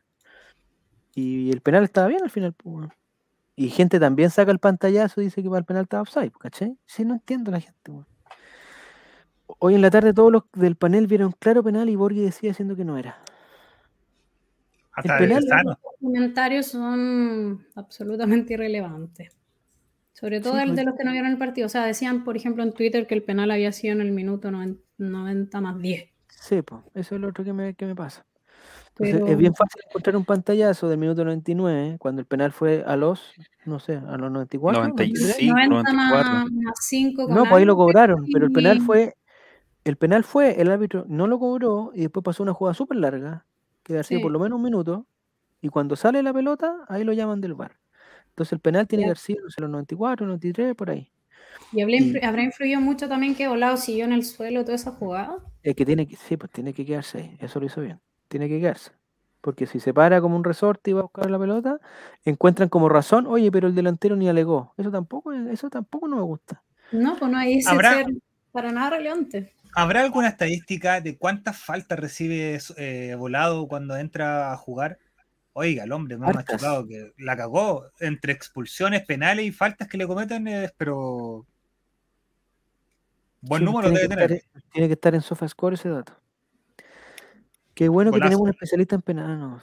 Y 1.15 1.51
el 1.51 1.61
penal 1.61 1.83
estaba 1.83 2.07
bien 2.07 2.23
al 2.23 2.29
final, 2.29 2.53
pues, 2.53 2.89
Y 3.55 3.69
gente 3.69 3.99
también 3.99 4.29
saca 4.29 4.51
el 4.51 4.59
pantallazo 4.59 5.21
y 5.21 5.25
dice 5.25 5.43
que 5.43 5.49
para 5.49 5.59
el 5.59 5.65
penal 5.65 5.83
estaba 5.83 6.01
offside, 6.01 6.31
¿cachai? 6.31 6.77
Sí, 6.85 7.05
no 7.05 7.13
entiendo 7.13 7.51
la 7.51 7.59
gente, 7.59 7.91
Hoy 9.59 9.75
en 9.75 9.81
la 9.81 9.91
tarde 9.91 10.13
todos 10.13 10.31
los 10.31 10.43
del 10.53 10.75
panel 10.75 11.05
vieron 11.05 11.31
claro 11.37 11.63
penal 11.63 11.89
y 11.89 11.95
Borghi 11.95 12.21
decía 12.21 12.49
diciendo 12.49 12.75
que 12.75 12.85
no 12.85 12.97
era. 12.97 13.19
Hasta 14.93 15.17
el 15.17 15.27
penal, 15.27 15.43
los 15.65 15.77
comentarios 15.99 16.67
son 16.67 17.65
absolutamente 17.75 18.53
irrelevantes. 18.53 19.37
Sobre 20.13 20.39
todo 20.39 20.59
el 20.59 20.69
de 20.69 20.75
pues. 20.75 20.85
los 20.85 20.95
que 20.95 21.03
no 21.03 21.11
vieron 21.11 21.31
el 21.31 21.37
partido. 21.37 21.65
O 21.65 21.69
sea, 21.69 21.85
decían, 21.85 22.23
por 22.23 22.37
ejemplo, 22.37 22.63
en 22.63 22.73
Twitter 22.73 23.07
que 23.07 23.15
el 23.15 23.23
penal 23.23 23.51
había 23.51 23.71
sido 23.71 23.93
en 23.93 24.01
el 24.01 24.11
minuto 24.11 24.51
90 24.97 25.61
más 25.61 25.79
10. 25.79 26.12
Sí, 26.43 26.61
pues, 26.61 26.81
eso 26.93 27.15
es 27.15 27.21
lo 27.21 27.29
otro 27.29 27.45
que 27.45 27.53
me, 27.53 27.73
que 27.73 27.85
me 27.85 27.95
pasa. 27.95 28.25
es 28.99 29.37
bien 29.37 29.55
fácil 29.55 29.81
encontrar 29.87 30.17
un 30.17 30.25
pantallazo 30.25 30.89
del 30.89 30.97
minuto 30.97 31.23
99, 31.23 31.95
cuando 31.99 32.19
el 32.19 32.27
penal 32.27 32.51
fue 32.51 32.83
a 32.85 32.97
los, 32.97 33.31
no 33.63 33.79
sé, 33.79 33.95
a 33.95 34.17
los 34.17 34.29
94. 34.29 34.81
95, 34.89 35.69
90 35.69 35.93
Más, 35.93 36.45
5 36.81 37.27
no, 37.29 37.43
pues 37.43 37.53
ahí 37.53 37.63
lo 37.63 37.77
cobraron, 37.77 38.25
pero 38.33 38.47
el 38.47 38.51
penal 38.51 38.81
fue, 38.81 39.15
el 39.85 39.95
penal 39.95 40.25
fue, 40.25 40.59
el 40.59 40.69
árbitro 40.69 41.05
no 41.07 41.27
lo 41.27 41.39
cobró 41.39 41.91
y 41.95 42.01
después 42.01 42.25
pasó 42.25 42.43
una 42.43 42.53
jugada 42.53 42.73
súper 42.73 42.97
larga, 42.97 43.45
que 43.81 43.97
ha 43.97 44.03
sido 44.03 44.23
por 44.23 44.31
lo 44.31 44.39
menos 44.39 44.57
un 44.57 44.63
minuto, 44.63 45.05
y 45.61 45.69
cuando 45.69 45.95
sale 45.95 46.21
la 46.23 46.33
pelota, 46.33 46.75
ahí 46.89 47.05
lo 47.05 47.13
llaman 47.13 47.39
del 47.39 47.53
bar. 47.53 47.79
Entonces 48.31 48.51
el 48.51 48.59
penal 48.59 48.85
tiene 48.85 49.03
que 49.03 49.11
haber 49.11 49.17
sido 49.17 49.45
los 49.45 49.69
94, 49.69 50.25
93, 50.27 50.75
por 50.75 50.89
ahí. 50.89 51.09
¿Y, 51.71 51.81
habrá 51.81 52.43
influido 52.43 52.79
mucho 52.81 53.07
también 53.07 53.35
que 53.35 53.47
Volado 53.47 53.77
siguió 53.77 54.05
en 54.05 54.13
el 54.13 54.23
suelo 54.23 54.63
toda 54.63 54.75
esa 54.75 54.91
jugada? 54.91 55.37
Es 55.63 55.75
que 55.75 55.85
tiene 55.85 56.07
que, 56.07 56.15
sí, 56.15 56.37
pues 56.37 56.51
tiene 56.51 56.73
que 56.73 56.85
quedarse 56.85 57.17
ahí. 57.17 57.37
Eso 57.39 57.59
lo 57.59 57.65
hizo 57.65 57.81
bien. 57.81 57.99
Tiene 58.27 58.47
que 58.47 58.59
quedarse. 58.59 58.91
Porque 59.41 59.65
si 59.65 59.79
se 59.79 59.93
para 59.93 60.21
como 60.21 60.35
un 60.35 60.43
resorte 60.43 60.91
y 60.91 60.93
va 60.93 61.01
a 61.01 61.03
buscar 61.03 61.29
la 61.29 61.39
pelota, 61.39 61.79
encuentran 62.23 62.69
como 62.69 62.87
razón, 62.89 63.27
oye, 63.27 63.51
pero 63.51 63.67
el 63.67 63.75
delantero 63.75 64.15
ni 64.15 64.29
alegó. 64.29 64.73
Eso 64.77 64.91
tampoco, 64.91 65.33
eso 65.33 65.69
tampoco 65.69 66.07
no 66.07 66.17
me 66.17 66.21
gusta. 66.21 66.63
No, 66.91 67.17
pues 67.17 67.29
no 67.31 67.37
hay 67.37 67.57
ese 67.57 67.69
ser 67.69 68.05
para 68.51 68.71
nada 68.71 68.91
relevante. 68.91 69.53
¿Habrá 69.75 70.01
alguna 70.01 70.29
estadística 70.29 71.01
de 71.01 71.17
cuántas 71.17 71.57
faltas 71.57 71.99
recibe 71.99 72.59
eh, 72.77 73.15
Volado 73.17 73.67
cuando 73.67 73.97
entra 73.97 74.53
a 74.53 74.57
jugar? 74.57 74.99
Oiga, 75.53 75.83
el 75.83 75.91
hombre 75.91 76.17
más 76.17 76.33
machucado 76.33 76.87
que 76.87 77.13
la 77.17 77.37
cagó 77.37 77.85
entre 77.99 78.33
expulsiones, 78.33 79.05
penales 79.05 79.45
y 79.45 79.51
faltas 79.51 79.87
que 79.87 79.97
le 79.97 80.07
cometen, 80.07 80.47
pero. 80.77 81.45
Buen 83.41 83.63
número 83.63 83.91
debe 83.91 84.07
tener. 84.07 84.43
tiene 84.71 84.87
que 84.87 84.93
estar 84.93 85.13
en 85.13 85.21
SofaScore 85.21 85.75
ese 85.75 85.89
dato. 85.89 86.13
Qué 87.75 87.89
bueno 87.89 88.11
que 88.11 88.19
tenemos 88.19 88.41
un 88.41 88.49
especialista 88.49 88.95
en 88.95 89.01
penal. 89.01 89.61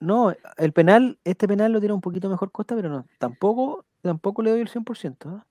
No, 0.00 0.34
el 0.56 0.72
penal, 0.72 1.18
este 1.24 1.46
penal 1.46 1.72
lo 1.72 1.80
tiene 1.80 1.94
un 1.94 2.00
poquito 2.00 2.28
mejor 2.28 2.50
costa, 2.50 2.74
pero 2.74 2.88
no, 2.88 3.06
tampoco, 3.18 3.84
tampoco 4.00 4.42
le 4.42 4.50
doy 4.50 4.60
el 4.60 4.70
100%. 4.70 5.38
¿eh? 5.38 5.42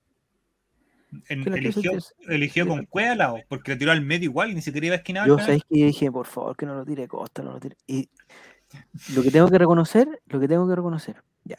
eligió, 1.28 1.92
eligió 2.28 2.66
con 2.66 2.86
cueva 2.86 3.14
lado, 3.14 3.38
porque 3.48 3.72
le 3.72 3.76
tiró 3.76 3.92
al 3.92 4.00
medio 4.00 4.30
igual 4.30 4.50
y 4.50 4.54
ni 4.54 4.62
siquiera 4.62 4.86
iba 4.86 4.96
a 4.96 4.98
esquinar. 4.98 5.28
Yo 5.28 5.38
sé 5.38 5.60
que 5.68 5.86
dije, 5.86 6.10
por 6.10 6.26
favor, 6.26 6.56
que 6.56 6.66
no 6.66 6.74
lo 6.74 6.84
tire 6.84 7.06
costa, 7.06 7.42
no 7.42 7.52
lo 7.52 7.60
tire. 7.60 7.76
Y 7.86 8.08
lo 9.14 9.22
que 9.22 9.30
tengo 9.30 9.48
que 9.48 9.58
reconocer, 9.58 10.22
lo 10.26 10.40
que 10.40 10.48
tengo 10.48 10.68
que 10.68 10.76
reconocer, 10.76 11.22
ya. 11.44 11.58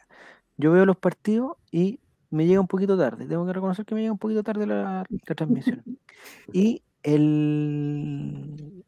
Yo 0.57 0.71
veo 0.71 0.85
los 0.85 0.97
partidos 0.97 1.57
y 1.71 1.99
me 2.29 2.45
llega 2.45 2.59
un 2.59 2.67
poquito 2.67 2.97
tarde. 2.97 3.25
Tengo 3.25 3.45
que 3.45 3.53
reconocer 3.53 3.85
que 3.85 3.95
me 3.95 4.01
llega 4.01 4.11
un 4.11 4.19
poquito 4.19 4.43
tarde 4.43 4.65
la, 4.65 5.05
transmisión. 5.35 5.83
Y 6.53 6.81
el, 7.03 8.83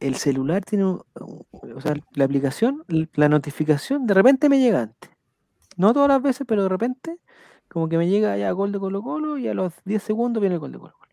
el 0.00 0.14
celular 0.16 0.64
tiene, 0.64 0.84
o 0.84 1.04
sea, 1.80 1.94
la 2.14 2.24
aplicación, 2.24 2.84
la 3.14 3.28
notificación, 3.28 4.06
de 4.06 4.14
repente 4.14 4.48
me 4.48 4.58
llega 4.58 4.82
antes. 4.82 5.10
No 5.76 5.92
todas 5.92 6.08
las 6.08 6.22
veces, 6.22 6.46
pero 6.48 6.62
de 6.64 6.68
repente, 6.68 7.18
como 7.68 7.88
que 7.88 7.98
me 7.98 8.08
llega 8.08 8.36
ya 8.36 8.50
gol 8.52 8.72
de 8.72 8.78
Colo 8.78 9.02
Colo 9.02 9.38
y 9.38 9.48
a 9.48 9.54
los 9.54 9.74
10 9.84 10.02
segundos 10.02 10.40
viene 10.40 10.54
el 10.54 10.60
gol 10.60 10.72
de 10.72 10.78
Colo 10.78 10.94
Colo. 10.94 11.12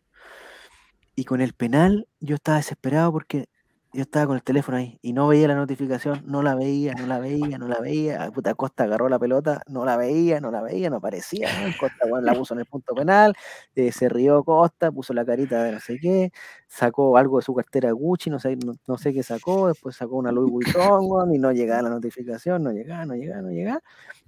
Y 1.14 1.24
con 1.24 1.40
el 1.40 1.52
penal 1.52 2.08
yo 2.20 2.36
estaba 2.36 2.58
desesperado 2.58 3.12
porque 3.12 3.48
yo 3.92 4.02
estaba 4.02 4.26
con 4.26 4.36
el 4.36 4.42
teléfono 4.42 4.76
ahí 4.76 4.98
y 5.00 5.14
no 5.14 5.28
veía 5.28 5.48
la 5.48 5.54
notificación, 5.54 6.22
no 6.26 6.42
la 6.42 6.54
veía, 6.54 6.92
no 6.92 7.06
la 7.06 7.18
veía, 7.18 7.56
no 7.56 7.68
la 7.68 7.80
veía. 7.80 8.30
Puta 8.30 8.54
Costa 8.54 8.84
agarró 8.84 9.08
la 9.08 9.18
pelota, 9.18 9.62
no 9.66 9.86
la 9.86 9.96
veía, 9.96 10.40
no 10.40 10.50
la 10.50 10.60
veía, 10.60 10.90
no 10.90 10.96
aparecía. 10.96 11.48
Costa 11.80 12.06
bueno, 12.08 12.26
la 12.26 12.34
puso 12.34 12.52
en 12.52 12.60
el 12.60 12.66
punto 12.66 12.94
penal, 12.94 13.34
eh, 13.74 13.90
se 13.90 14.10
rió 14.10 14.44
Costa, 14.44 14.92
puso 14.92 15.14
la 15.14 15.24
carita 15.24 15.62
de 15.62 15.72
no 15.72 15.80
sé 15.80 15.98
qué, 15.98 16.32
sacó 16.66 17.16
algo 17.16 17.38
de 17.38 17.44
su 17.44 17.54
cartera 17.54 17.90
Gucci, 17.92 18.28
no 18.28 18.38
sé, 18.38 18.58
no, 18.86 18.98
sé 18.98 19.14
qué 19.14 19.22
sacó, 19.22 19.68
después 19.68 19.96
sacó 19.96 20.16
una 20.16 20.32
Louis 20.32 20.52
Vuitton 20.52 21.34
y 21.34 21.38
no 21.38 21.52
llegaba 21.52 21.82
la 21.82 21.90
notificación, 21.90 22.62
no 22.62 22.72
llegaba, 22.72 23.06
no 23.06 23.14
llegaba, 23.14 23.42
no 23.42 23.50
llegaba. 23.50 23.80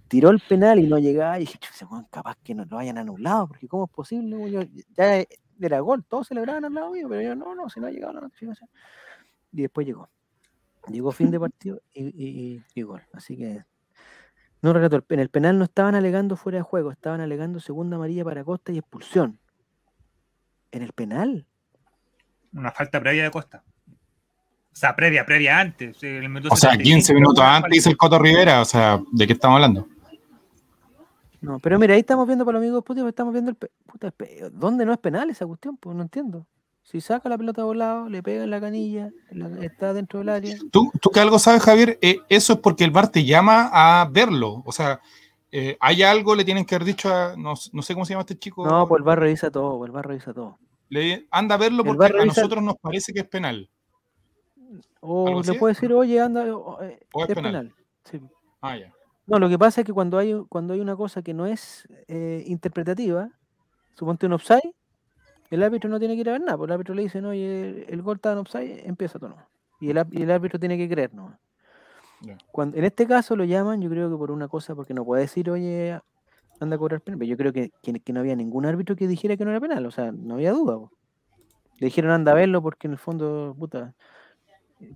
Tiró 0.08 0.30
el 0.30 0.40
penal 0.40 0.80
y 0.80 0.86
no 0.88 0.98
llegaba 0.98 1.36
y 1.36 1.40
dije, 1.40 1.58
capaz 2.10 2.36
que 2.42 2.54
no 2.54 2.64
lo 2.64 2.78
hayan 2.78 2.98
anulado, 2.98 3.48
porque 3.48 3.68
¿cómo 3.68 3.84
es 3.84 3.90
posible? 3.90 4.50
Yo, 4.50 4.62
ya 4.96 5.22
era 5.60 5.80
gol, 5.80 6.02
todos 6.04 6.28
celebraban 6.28 6.64
al 6.64 6.72
lado 6.72 6.90
mío, 6.90 7.06
pero 7.10 7.20
yo 7.20 7.34
no, 7.36 7.54
no, 7.54 7.68
si 7.68 7.78
no 7.78 7.86
ha 7.86 7.90
llegado 7.90 8.14
la 8.14 8.22
notificación 8.22 8.68
y 9.52 9.62
después 9.62 9.86
llegó. 9.86 10.08
Llegó 10.88 11.12
fin 11.12 11.30
de 11.30 11.38
partido 11.38 11.80
y, 11.92 12.62
y, 12.74 12.82
gol. 12.82 13.02
Así 13.12 13.36
que 13.36 13.64
no 14.62 14.72
relato. 14.72 15.04
En 15.10 15.20
el 15.20 15.28
penal 15.28 15.58
no 15.58 15.64
estaban 15.64 15.94
alegando 15.94 16.36
fuera 16.36 16.58
de 16.58 16.62
juego, 16.62 16.90
estaban 16.90 17.20
alegando 17.20 17.60
segunda 17.60 17.96
amarilla 17.96 18.24
para 18.24 18.44
Costa 18.44 18.72
y 18.72 18.78
expulsión. 18.78 19.38
En 20.72 20.82
el 20.82 20.92
penal. 20.92 21.46
Una 22.52 22.70
falta 22.72 23.00
previa 23.00 23.24
de 23.24 23.30
Costa. 23.30 23.62
O 24.72 24.76
sea, 24.76 24.94
previa, 24.94 25.26
previa 25.26 25.58
antes. 25.58 25.98
o 26.50 26.56
sea, 26.56 26.76
15 26.76 27.12
minutos 27.14 27.44
antes 27.44 27.76
hizo 27.76 27.90
el 27.90 27.96
Coto 27.96 28.18
Rivera. 28.18 28.60
O 28.60 28.64
sea, 28.64 29.00
¿de 29.12 29.26
qué 29.26 29.32
estamos 29.32 29.56
hablando? 29.56 29.86
No, 31.40 31.58
pero 31.58 31.78
mira, 31.78 31.94
ahí 31.94 32.00
estamos 32.00 32.26
viendo 32.26 32.44
para 32.44 32.58
los 32.58 32.64
amigos 32.64 32.84
putos, 32.84 33.06
estamos 33.08 33.32
viendo 33.32 33.50
el. 33.50 33.56
Puta, 33.56 34.12
¿Dónde 34.52 34.84
no 34.84 34.92
es 34.92 34.98
penal 34.98 35.30
esa 35.30 35.46
cuestión? 35.46 35.76
Pues 35.76 35.96
no 35.96 36.02
entiendo. 36.02 36.46
Si 36.90 37.00
saca 37.00 37.28
la 37.28 37.38
pelota 37.38 37.62
volado, 37.62 38.08
le 38.08 38.20
pega 38.20 38.42
en 38.42 38.50
la 38.50 38.60
canilla, 38.60 39.12
está 39.60 39.94
dentro 39.94 40.18
del 40.18 40.28
área. 40.28 40.56
¿Tú, 40.72 40.90
tú 41.00 41.10
que 41.10 41.20
algo 41.20 41.38
sabes, 41.38 41.62
Javier? 41.62 42.00
Eh, 42.02 42.18
eso 42.28 42.54
es 42.54 42.58
porque 42.58 42.82
el 42.82 42.90
bar 42.90 43.12
te 43.12 43.24
llama 43.24 43.70
a 43.72 44.08
verlo. 44.10 44.64
O 44.66 44.72
sea, 44.72 45.00
eh, 45.52 45.76
hay 45.78 46.02
algo, 46.02 46.34
le 46.34 46.44
tienen 46.44 46.64
que 46.64 46.74
haber 46.74 46.88
dicho 46.88 47.08
a. 47.08 47.36
No, 47.36 47.54
sé 47.54 47.94
cómo 47.94 48.04
se 48.04 48.12
llama 48.14 48.22
este 48.22 48.36
chico. 48.36 48.66
No, 48.66 48.88
pues 48.88 48.98
el 48.98 49.04
bar 49.04 49.20
revisa 49.20 49.52
todo, 49.52 49.78
pues 49.78 49.86
el 49.86 49.92
bar 49.92 50.08
revisa 50.08 50.34
todo. 50.34 50.58
Le, 50.88 51.28
anda 51.30 51.54
a 51.54 51.58
verlo 51.58 51.84
porque 51.84 52.06
a 52.06 52.24
nosotros 52.24 52.60
nos 52.60 52.76
parece 52.78 53.12
que 53.12 53.20
es 53.20 53.28
penal. 53.28 53.70
O 54.98 55.44
le 55.44 55.54
puede 55.54 55.74
decir, 55.74 55.92
oye, 55.92 56.20
anda, 56.20 56.44
eh, 56.82 56.98
es, 57.28 57.34
penal. 57.36 57.72
Ah, 58.60 58.76
ya. 58.76 58.92
No, 59.28 59.38
lo 59.38 59.48
que 59.48 59.60
pasa 59.60 59.82
es 59.82 59.86
que 59.86 59.92
cuando 59.92 60.18
hay, 60.18 60.34
cuando 60.48 60.74
hay 60.74 60.80
una 60.80 60.96
cosa 60.96 61.22
que 61.22 61.34
no 61.34 61.46
es 61.46 61.86
interpretativa, 62.08 63.30
suponte 63.94 64.26
un 64.26 64.32
offside, 64.32 64.74
el 65.50 65.62
árbitro 65.62 65.90
no 65.90 65.98
tiene 65.98 66.14
que 66.14 66.20
ir 66.20 66.28
a 66.28 66.32
ver 66.32 66.40
nada, 66.40 66.56
porque 66.56 66.70
el 66.70 66.74
árbitro 66.74 66.94
le 66.94 67.02
dice, 67.02 67.20
no, 67.20 67.32
el, 67.32 67.84
el 67.88 68.02
gol 68.02 68.16
está 68.16 68.32
en 68.32 68.38
offside, 68.38 68.86
empieza 68.86 69.18
todo. 69.18 69.36
Y 69.80 69.90
el, 69.90 70.06
y 70.12 70.22
el 70.22 70.30
árbitro 70.30 70.58
tiene 70.58 70.78
que 70.78 70.88
creer, 70.88 71.12
¿no? 71.12 71.38
Cuando, 72.52 72.76
en 72.76 72.84
este 72.84 73.06
caso 73.06 73.34
lo 73.34 73.44
llaman, 73.44 73.80
yo 73.80 73.88
creo 73.88 74.10
que 74.10 74.16
por 74.16 74.30
una 74.30 74.46
cosa, 74.46 74.74
porque 74.74 74.92
no 74.92 75.04
puede 75.04 75.22
decir, 75.22 75.50
oye, 75.50 75.98
anda 76.60 76.76
a 76.76 76.78
cobrar 76.78 77.00
penal. 77.00 77.18
Pero 77.18 77.30
yo 77.30 77.36
creo 77.36 77.52
que, 77.52 77.70
que, 77.82 78.12
no 78.12 78.20
había 78.20 78.36
ningún 78.36 78.66
árbitro 78.66 78.94
que 78.94 79.08
dijera 79.08 79.36
que 79.36 79.44
no 79.44 79.50
era 79.50 79.60
penal, 79.60 79.84
o 79.86 79.90
sea, 79.90 80.12
no 80.12 80.34
había 80.34 80.52
duda. 80.52 80.78
Le 81.78 81.86
dijeron 81.86 82.10
anda 82.10 82.32
a 82.32 82.34
verlo 82.34 82.62
porque 82.62 82.88
en 82.88 82.92
el 82.92 82.98
fondo, 82.98 83.56
puta, 83.58 83.94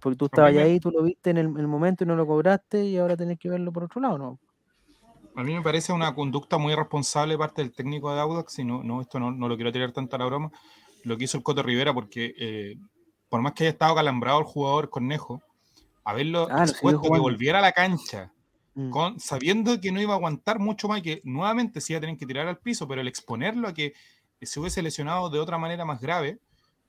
porque 0.01 0.17
tú 0.17 0.27
estabas 0.27 0.55
ahí, 0.55 0.79
tú 0.81 0.91
lo 0.91 1.03
viste 1.03 1.31
en 1.31 1.39
el, 1.39 1.47
el, 1.47 1.67
momento 1.67 2.05
y 2.05 2.07
no 2.07 2.15
lo 2.15 2.27
cobraste 2.27 2.85
y 2.85 2.99
ahora 2.99 3.17
tenés 3.17 3.39
que 3.39 3.49
verlo 3.49 3.73
por 3.73 3.85
otro 3.85 4.03
lado, 4.03 4.19
¿no? 4.19 4.39
A 5.37 5.43
mí 5.43 5.53
me 5.53 5.63
parece 5.63 5.93
una 5.93 6.15
conducta 6.15 6.59
muy 6.59 6.73
irresponsable 6.73 7.37
parte 7.37 7.63
del 7.63 7.73
técnico 7.73 8.15
de 8.15 8.21
Audax, 8.21 8.59
y 8.61 8.65
no, 8.65 8.83
no 8.85 9.01
esto 9.01 9.19
no, 9.19 9.33
no, 9.33 9.49
lo 9.49 9.57
quiero 9.57 9.73
tirar 9.73 9.93
tanto 9.93 10.17
a 10.17 10.19
la 10.19 10.27
broma, 10.27 10.53
lo 11.03 11.17
que 11.17 11.25
hizo 11.25 11.37
el 11.37 11.43
Coto 11.43 11.63
Rivera, 11.63 11.93
porque 11.93 12.35
eh, 12.39 12.77
por 13.29 13.41
más 13.43 13.53
que 13.53 13.65
haya 13.65 13.73
estado 13.73 13.97
calambrado 13.97 14.39
el 14.39 14.45
jugador 14.45 14.91
Cornejo, 14.91 15.43
haberlo 16.05 16.47
ah, 16.51 16.63
expuesto 16.63 17.03
que 17.03 17.19
volviera 17.19 17.59
a 17.59 17.63
la 17.63 17.73
cancha, 17.73 18.33
mm. 18.75 18.91
con, 18.91 19.19
sabiendo 19.19 19.81
que 19.81 19.91
no 19.91 20.01
iba 20.01 20.13
a 20.13 20.17
aguantar 20.17 20.61
mucho 20.61 20.87
más 20.87 21.03
que 21.03 21.21
nuevamente 21.25 21.81
se 21.81 21.95
iba 21.95 21.99
a 21.99 22.01
tener 22.03 22.17
que 22.17 22.27
tirar 22.27 22.47
al 22.47 22.59
piso, 22.59 22.87
pero 22.87 23.01
el 23.01 23.09
exponerlo 23.09 23.67
a 23.67 23.75
que 23.75 23.95
se 24.41 24.61
hubiese 24.61 24.83
lesionado 24.83 25.31
de 25.31 25.41
otra 25.41 25.59
manera 25.59 25.85
más 25.85 26.01
grave, 26.01 26.39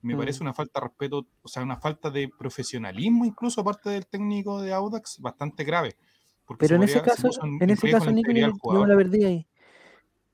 me 0.02 0.14
mm. 0.14 0.18
parece 0.18 0.42
una 0.42 0.54
falta 0.54 0.78
de 0.78 0.86
respeto, 0.86 1.26
o 1.42 1.48
sea, 1.48 1.62
una 1.62 1.78
falta 1.78 2.10
de 2.10 2.28
profesionalismo 2.28 3.24
incluso 3.24 3.64
parte 3.64 3.90
del 3.90 4.06
técnico 4.06 4.60
de 4.62 4.72
Audax 4.72 5.20
bastante 5.20 5.64
grave. 5.64 5.96
Pero 6.58 6.76
en 6.76 6.84
ese 6.84 7.02
caso, 7.02 7.28
en 7.42 7.70
ese 7.70 7.90
caso, 7.90 8.10
Nico, 8.10 8.30
yo, 8.32 8.86
la 8.86 8.96
perdí 8.96 9.24
ahí. 9.24 9.46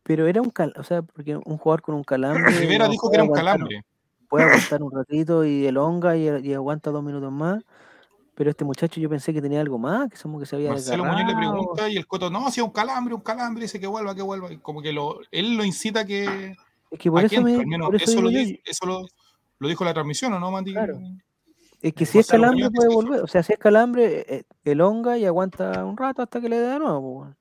Pero 0.03 0.27
era 0.27 0.43
un 0.43 0.51
cal, 0.51 0.75
o 0.77 0.83
sea, 0.83 1.03
porque 1.03 1.37
un 1.37 1.59
jugador 1.59 1.83
con 1.83 1.95
un 1.95 2.05
calambre. 2.05 2.51
Rivera 2.53 2.89
dijo 2.89 3.11
que 3.11 3.17
era 3.17 3.25
un 3.25 3.33
calambre. 3.33 3.85
Puede 4.29 4.45
aguantar 4.47 4.83
un 4.83 4.93
ratito 4.93 5.45
y 5.45 5.67
elonga 5.67 6.17
y, 6.17 6.29
y 6.47 6.55
aguanta 6.55 6.91
dos 6.91 7.03
minutos 7.03 7.33
más. 7.33 7.63
Pero 8.35 8.51
este 8.51 8.65
muchacho 8.65 8.99
yo 8.99 9.11
pensé 9.11 9.33
que 9.33 9.43
tenía 9.43 9.61
algo 9.61 9.79
más, 9.79 10.09
que 10.09 10.17
somos 10.17 10.41
que 10.41 10.47
se 10.47 10.57
había 10.57 10.71
Marcelo 10.71 11.05
Muñoz 11.05 11.27
le 11.27 11.37
pregunta 11.37 11.89
y 11.89 11.97
el 11.97 12.07
Coto, 12.07 12.31
no, 12.31 12.51
si 12.51 12.61
es 12.61 12.67
un 12.67 12.73
calambre, 12.73 13.15
un 13.15 13.21
calambre, 13.21 13.63
dice 13.63 13.79
que 13.79 13.87
vuelva, 13.87 14.15
que 14.15 14.23
vuelva. 14.23 14.49
como 14.63 14.81
que 14.81 14.93
lo, 14.93 15.21
él 15.31 15.57
lo 15.57 15.65
incita 15.65 16.01
a 16.01 16.05
que. 16.07 16.57
Es 16.91 16.99
que 16.99 17.11
por 17.11 17.25
eso, 17.25 17.43
me, 17.43 17.57
eso, 18.01 18.21
lo, 18.21 18.31
eso 18.31 18.87
lo, 18.87 19.07
lo, 19.59 19.69
dijo 19.69 19.85
la 19.85 19.93
transmisión, 19.93 20.33
¿o 20.33 20.41
no, 20.41 20.51
Mandy? 20.51 20.73
Claro. 20.73 20.99
Es 21.83 21.95
que 21.95 22.07
si 22.07 22.21
es 22.21 22.29
calambre 22.29 22.71
puede 22.71 22.95
volver. 22.95 23.21
O 23.23 23.27
sea, 23.27 23.43
si 23.43 23.53
es 23.53 23.59
calambre, 23.59 24.25
eh, 24.29 24.45
elonga 24.65 25.19
y 25.19 25.25
aguanta 25.25 25.85
un 25.85 25.97
rato 25.97 26.23
hasta 26.23 26.41
que 26.41 26.49
le 26.49 26.59
dé 26.59 26.69
de 26.69 26.79
nuevo. 26.79 27.35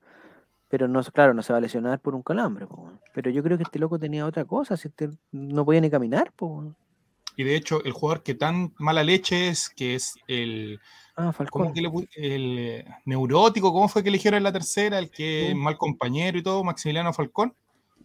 Pero 0.68 0.88
no, 0.88 1.04
claro, 1.04 1.36
no 1.36 1.44
se 1.44 1.54
va 1.54 1.58
a 1.58 1.62
lesionar 1.62 2.00
por 2.00 2.16
un 2.16 2.24
calambre. 2.24 2.66
Pero 3.14 3.30
yo 3.30 3.44
creo 3.44 3.58
que 3.58 3.64
este 3.64 3.78
loco 3.78 4.00
tenía 4.00 4.26
otra 4.26 4.46
cosa. 4.46 4.76
Si 4.78 4.88
este 4.88 5.10
no 5.32 5.64
podía 5.64 5.82
ni 5.82 5.92
caminar. 5.92 6.34
Y 7.38 7.44
de 7.44 7.56
hecho, 7.56 7.84
el 7.84 7.92
jugador 7.92 8.24
que 8.24 8.34
tan 8.34 8.74
mala 8.80 9.04
leche 9.04 9.50
es, 9.50 9.70
que 9.70 9.94
es 9.96 10.16
el. 10.28 10.80
Ah, 11.16 11.32
Falcón. 11.34 11.72
el 11.76 12.58
eh, 12.58 12.86
neurótico, 13.06 13.72
¿cómo 13.72 13.88
fue 13.90 14.02
que 14.02 14.10
eligieron 14.10 14.40
en 14.40 14.44
la 14.44 14.52
tercera? 14.52 14.98
El 14.98 15.12
que 15.12 15.50
es 15.50 15.56
mal 15.56 15.78
compañero 15.78 16.38
y 16.40 16.42
todo, 16.42 16.64
Maximiliano 16.64 17.14
Falcón, 17.14 17.54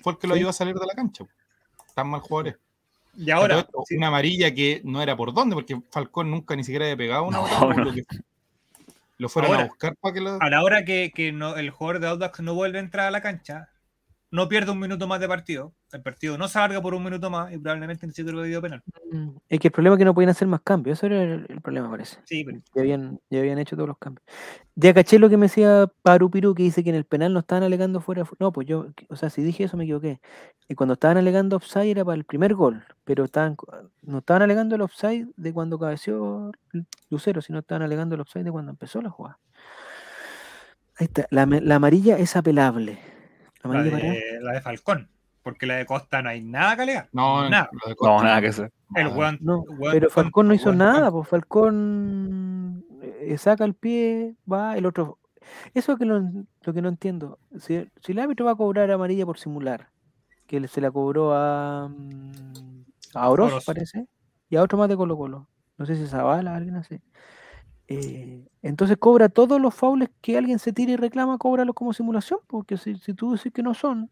fue 0.01 0.13
el 0.13 0.19
que 0.19 0.27
lo 0.27 0.35
ayudó 0.35 0.51
a 0.51 0.53
salir 0.53 0.75
de 0.75 0.87
la 0.87 0.95
cancha. 0.95 1.25
Tan 1.95 2.11
mal 2.11 2.21
jugadores. 2.21 2.57
Y 3.17 3.31
ahora. 3.31 3.67
Una 3.91 4.09
amarilla 4.09 4.53
que 4.55 4.81
no 4.85 5.03
era 5.03 5.17
por 5.17 5.33
dónde, 5.33 5.55
porque 5.55 5.81
Falcón 5.91 6.31
nunca 6.31 6.55
ni 6.57 6.65
siquiera 6.65 6.85
había 6.85 6.97
pegado 6.97 7.25
una 7.25 7.41
Lo, 9.19 9.29
fueron 9.31 9.55
a 9.55 9.65
buscar 9.65 9.97
para 9.97 10.15
que 10.15 10.21
lo. 10.21 10.43
A 10.43 10.51
la 10.51 10.63
hora 10.63 10.85
que, 10.85 11.11
que 11.15 11.33
no, 11.33 11.57
el 11.57 11.71
jugador 11.71 12.01
de 12.01 12.09
Audax 12.09 12.41
no 12.41 12.55
vuelve 12.55 12.79
a 12.79 12.83
entrar 12.83 13.07
a 13.07 13.11
la 13.11 13.23
cancha, 13.23 13.71
no 14.31 14.49
pierde 14.49 14.73
un 14.73 14.81
minuto 14.81 15.07
más 15.07 15.21
de 15.21 15.29
partido, 15.29 15.73
el 15.93 16.03
partido 16.03 16.37
no 16.37 16.49
se 16.49 16.59
alarga 16.59 16.83
por 16.83 16.95
un 16.95 17.05
minuto 17.05 17.31
más 17.31 17.53
y 17.53 17.59
probablemente 17.59 18.07
ni 18.07 18.13
siquiera 18.13 18.39
hubiera 18.39 18.61
penal. 18.61 18.83
Mm, 19.13 19.37
es 19.49 19.61
que 19.61 19.69
el 19.69 19.73
problema 19.73 19.95
es 19.95 19.99
que 19.99 20.05
no 20.05 20.15
podían 20.15 20.31
hacer 20.31 20.49
más 20.49 20.61
cambios, 20.63 20.99
eso 20.99 21.07
era 21.07 21.23
el, 21.23 21.61
problema, 21.63 21.89
parece. 21.89 22.19
Sí, 22.25 22.45
pero... 22.45 22.61
ya, 22.75 22.83
habían, 22.83 23.21
ya 23.31 23.39
habían 23.39 23.59
hecho 23.59 23.77
todos 23.77 23.89
los 23.89 23.99
cambios. 23.99 24.25
Ya 24.75 24.93
caché 24.93 25.19
lo 25.19 25.31
que 25.31 25.37
me 25.37 25.47
decía 25.47 25.91
Paru 26.03 26.31
Piru, 26.31 26.55
que 26.55 26.65
dice 26.65 26.83
que 26.83 26.91
en 26.91 26.97
el 26.97 27.05
penal 27.05 27.33
no 27.33 27.41
estaban 27.41 27.63
alegando 27.63 28.01
fuera. 28.01 28.25
No, 28.41 28.53
pues 28.53 28.67
yo, 28.67 28.89
o 29.09 29.17
sea, 29.17 29.31
si 29.31 29.43
dije 29.43 29.65
eso 29.65 29.77
me 29.77 29.85
equivoqué. 29.85 30.21
Y 30.69 30.75
cuando 30.75 30.95
estaban 30.95 31.17
alegando 31.17 31.57
offside 31.57 31.91
era 31.91 32.05
para 32.05 32.17
el 32.17 32.25
primer 32.25 32.55
gol, 32.55 32.85
pero 33.05 33.25
estaban, 33.25 33.57
no 34.03 34.19
estaban 34.19 34.43
alegando 34.43 34.75
el 34.75 34.83
offside 34.83 35.29
de 35.37 35.53
cuando 35.53 35.79
cabeció 35.79 36.53
Lucero, 37.09 37.41
sino 37.41 37.61
estaban 37.61 37.83
alegando 37.83 38.17
el 38.17 38.21
offside 38.21 38.45
de 38.45 38.53
cuando 38.53 38.73
empezó 38.73 39.01
la 39.01 39.11
jugada. 39.11 39.39
Ahí 40.99 41.07
está, 41.07 41.27
la, 41.31 41.47
la 41.47 41.77
amarilla 41.77 42.19
es 42.19 42.37
apelable. 42.37 43.16
La, 43.67 43.83
de, 43.83 44.39
la 44.41 44.53
de 44.53 44.61
Falcón. 44.61 45.09
Porque 45.43 45.67
la 45.67 45.77
de 45.77 45.87
Costa 45.87 46.23
no 46.23 46.31
hay 46.31 46.43
nada 46.43 46.75
que 46.75 46.83
alegar. 46.83 47.09
No, 47.13 47.49
nada. 47.49 47.71
no, 48.01 48.23
nada 48.23 48.41
que 48.41 48.49
hacer. 48.49 48.73
El 48.95 49.13
no, 49.41 49.65
pero 49.93 50.11
Falcón 50.11 50.49
no 50.49 50.55
hizo 50.55 50.73
nada, 50.73 51.11
pues 51.11 51.29
Falcón 51.29 52.85
eh, 53.01 53.39
saca 53.39 53.65
el 53.65 53.75
pie, 53.75 54.35
va, 54.51 54.77
el 54.77 54.87
otro. 54.87 55.19
Eso 55.75 55.93
es 55.93 55.99
que 55.99 56.05
lo, 56.05 56.21
lo 56.63 56.73
que 56.75 56.83
no 56.83 56.89
entiendo. 56.89 57.39
Si, 57.59 57.89
si, 58.01 58.13
el 58.13 58.19
árbitro 58.19 58.47
va 58.47 58.53
a 58.53 58.57
cobrar 58.57 58.91
amarilla 58.91 59.25
por 59.25 59.39
simular, 59.39 59.91
que 60.47 60.67
se 60.67 60.81
la 60.81 60.91
cobró 60.91 61.33
a, 61.35 61.89
mm, 61.89 62.85
a 63.15 63.29
Oroz, 63.29 63.65
parece, 63.65 64.07
y 64.49 64.57
a 64.57 64.63
otro 64.63 64.79
más 64.79 64.89
de 64.89 64.97
Colo 64.97 65.17
Colo. 65.17 65.49
No 65.79 65.87
sé 65.87 65.95
si 65.95 66.03
es 66.03 66.11
Zavala, 66.11 66.57
alguien 66.57 66.77
así. 66.77 67.01
Eh, 67.89 68.45
entonces 68.63 68.97
cobra 68.97 69.29
todos 69.29 69.61
los 69.61 69.75
faules 69.75 70.11
que 70.21 70.37
alguien 70.37 70.59
se 70.59 70.73
tira 70.73 70.93
y 70.93 70.97
reclama, 70.97 71.39
cóbralo 71.39 71.73
como 71.73 71.93
simulación, 71.93 72.41
porque 72.47 72.77
si, 72.77 72.97
si 72.97 73.15
tú 73.15 73.33
dices 73.33 73.53
que 73.53 73.63
no 73.63 73.75
son, 73.75 74.11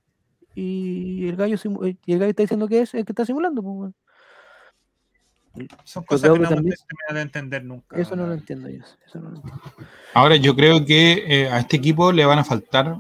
y 0.54 1.28
el 1.28 1.36
gallo 1.36 1.56
eh, 1.84 1.96
y 2.06 2.12
el 2.12 2.18
gallo 2.18 2.30
está 2.30 2.42
diciendo 2.42 2.68
que 2.68 2.80
es 2.80 2.94
el 2.94 3.04
que 3.04 3.12
está 3.12 3.24
simulando. 3.24 3.62
Pues, 3.62 3.92
Son 5.84 6.04
cosas 6.04 6.32
que 6.32 6.38
no 6.38 6.48
también, 6.48 6.76
de 7.12 7.20
entender 7.20 7.64
nunca. 7.64 7.98
Eso 7.98 8.14
no 8.14 8.26
lo 8.26 8.34
entiendo 8.34 8.68
yo. 8.68 8.82
Ahora, 10.12 10.36
yo 10.36 10.54
creo 10.54 10.84
que 10.84 11.24
eh, 11.26 11.48
a 11.48 11.58
este 11.58 11.76
equipo 11.76 12.12
le 12.12 12.24
van 12.24 12.38
a 12.38 12.44
faltar 12.44 12.98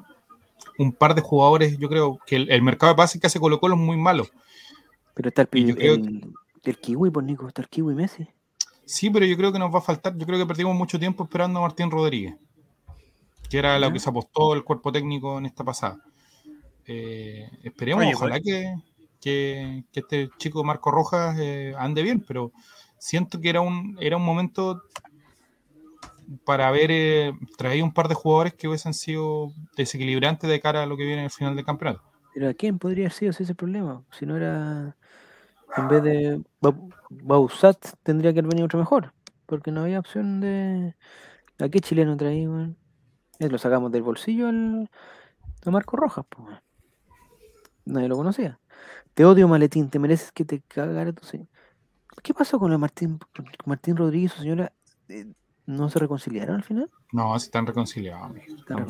un 0.78 0.92
par 0.92 1.14
de 1.14 1.20
jugadores. 1.20 1.78
Yo 1.78 1.88
creo 1.88 2.18
que 2.26 2.36
el, 2.36 2.62
mercado 2.62 2.92
de 2.92 2.96
pases 2.96 3.20
que 3.20 3.28
hace 3.28 3.38
Colo 3.38 3.60
Colo 3.60 3.76
es 3.76 3.80
muy 3.80 3.96
malo. 3.96 4.26
Pero 5.14 5.28
está 5.28 5.46
el, 5.52 6.34
el, 6.64 6.78
Kiwi, 6.78 7.10
pues 7.10 7.24
Nico, 7.24 7.46
está 7.46 7.62
el 7.62 7.68
Kiwi 7.68 7.94
Messi. 7.94 8.26
Sí, 8.86 9.10
pero 9.10 9.24
yo 9.24 9.36
creo 9.36 9.52
que 9.52 9.58
nos 9.58 9.72
va 9.72 9.78
a 9.78 9.82
faltar. 9.82 10.16
Yo 10.16 10.26
creo 10.26 10.38
que 10.38 10.46
perdimos 10.46 10.74
mucho 10.74 10.98
tiempo 10.98 11.24
esperando 11.24 11.58
a 11.58 11.62
Martín 11.62 11.90
Rodríguez, 11.90 12.36
que 13.48 13.58
era 13.58 13.78
lo 13.78 13.92
que 13.92 13.98
se 13.98 14.10
apostó 14.10 14.54
el 14.54 14.64
cuerpo 14.64 14.92
técnico 14.92 15.38
en 15.38 15.46
esta 15.46 15.64
pasada. 15.64 15.98
Eh, 16.86 17.48
esperemos, 17.62 18.04
ojalá 18.14 18.40
que, 18.40 18.74
que, 19.20 19.84
este 19.94 20.28
chico 20.36 20.62
Marco 20.64 20.90
Rojas 20.90 21.36
eh, 21.40 21.74
ande 21.78 22.02
bien, 22.02 22.22
pero 22.26 22.52
siento 22.98 23.40
que 23.40 23.48
era 23.48 23.62
un, 23.62 23.96
era 24.00 24.18
un 24.18 24.24
momento 24.24 24.82
para 26.44 26.68
haber 26.68 26.90
eh, 26.90 27.32
traído 27.56 27.84
un 27.84 27.92
par 27.92 28.08
de 28.08 28.14
jugadores 28.14 28.54
que 28.54 28.68
hubiesen 28.68 28.94
sido 28.94 29.52
desequilibrantes 29.76 30.48
de 30.48 30.60
cara 30.60 30.82
a 30.82 30.86
lo 30.86 30.96
que 30.96 31.04
viene 31.04 31.20
en 31.20 31.24
el 31.26 31.30
final 31.30 31.56
del 31.56 31.64
campeonato. 31.64 32.02
Pero 32.34 32.48
¿a 32.48 32.54
quién 32.54 32.78
podría 32.78 33.04
haber 33.04 33.12
sido 33.12 33.30
ese 33.30 33.54
problema? 33.54 34.02
Si 34.10 34.26
no 34.26 34.36
era, 34.36 34.96
en 35.76 35.88
vez 35.88 36.02
de 36.02 36.42
Bausat, 37.10 37.78
tendría 38.02 38.32
que 38.32 38.40
haber 38.40 38.50
venido 38.50 38.66
otro 38.66 38.78
mejor, 38.78 39.12
porque 39.46 39.70
no 39.70 39.82
había 39.82 39.98
opción 39.98 40.40
de... 40.40 40.94
¿A 41.58 41.68
qué 41.68 41.80
chileno 41.80 42.16
traía? 42.16 42.48
Lo 43.38 43.58
sacamos 43.58 43.92
del 43.92 44.02
bolsillo 44.02 44.48
al, 44.48 44.90
a 45.64 45.70
Marco 45.70 45.96
Rojas. 45.96 46.24
Pues 46.28 46.58
nadie 47.84 48.08
lo 48.08 48.16
conocía. 48.16 48.58
Te 49.14 49.24
odio, 49.24 49.46
maletín, 49.46 49.88
te 49.90 49.98
mereces 49.98 50.32
que 50.32 50.44
te 50.44 50.60
cagara 50.62 51.12
tu. 51.12 51.26
¿Qué 52.22 52.34
pasó 52.34 52.58
con 52.58 52.72
el 52.72 52.78
Martín, 52.78 53.18
Martín 53.64 53.96
Rodríguez 53.96 54.32
su 54.32 54.40
señora? 54.40 54.72
Eh, 55.08 55.26
¿No 55.66 55.88
se 55.88 55.98
reconciliaron 55.98 56.56
al 56.56 56.62
final? 56.62 56.90
No, 57.12 57.38
se 57.38 57.46
están 57.46 57.66
reconciliados, 57.66 58.32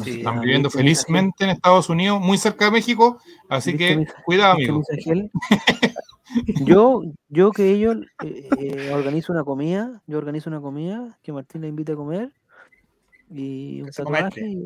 Están, 0.06 0.40
viviendo 0.40 0.70
felizmente 0.70 1.44
en 1.44 1.50
Estados 1.50 1.88
Unidos, 1.88 2.20
muy 2.20 2.36
cerca 2.36 2.64
de 2.64 2.70
México, 2.72 3.18
así 3.48 3.76
que 3.76 4.06
cuidado, 4.24 4.54
amigo. 4.54 4.82
yo, 6.64 7.02
yo 7.28 7.50
que 7.50 7.70
ellos 7.70 7.98
eh, 8.24 8.48
eh, 8.58 8.90
organizo 8.92 9.32
una 9.32 9.44
comida, 9.44 10.02
yo 10.06 10.18
organizo 10.18 10.50
una 10.50 10.60
comida 10.60 11.18
que 11.22 11.32
Martín 11.32 11.62
le 11.62 11.68
invita 11.68 11.92
a 11.92 11.96
comer 11.96 12.32
y 13.30 13.82
un 13.82 13.90
tatuaje 13.90 14.58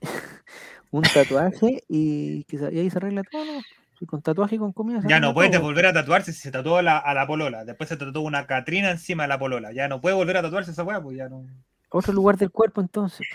un 0.90 1.02
tatuaje 1.02 1.82
y, 1.88 2.46
y 2.48 2.78
ahí 2.78 2.90
se 2.90 2.98
arregla 2.98 3.22
todo, 3.24 3.44
¿no? 3.44 3.60
con 4.06 4.22
tatuaje 4.22 4.56
y 4.56 4.58
con 4.58 4.72
comida. 4.72 5.00
Ya 5.06 5.20
no 5.20 5.34
puede 5.34 5.58
volver 5.58 5.86
a 5.86 5.92
tatuarse 5.92 6.32
si 6.32 6.40
se 6.40 6.50
tatuó 6.50 6.76
a 6.76 6.82
la, 6.82 6.98
a 6.98 7.14
la 7.14 7.26
polola. 7.26 7.64
Después 7.64 7.88
se 7.88 7.96
tatuó 7.96 8.22
una 8.22 8.46
Catrina 8.46 8.90
encima 8.90 9.24
de 9.24 9.28
la 9.28 9.38
polola. 9.38 9.72
Ya 9.72 9.88
no 9.88 10.00
puede 10.00 10.14
volver 10.14 10.36
a 10.36 10.42
tatuarse 10.42 10.70
esa 10.70 10.84
weá, 10.84 11.02
pues 11.02 11.16
ya 11.16 11.28
no. 11.28 11.44
Otro 11.90 12.12
lugar 12.12 12.36
del 12.36 12.50
cuerpo 12.50 12.80
entonces. 12.80 13.26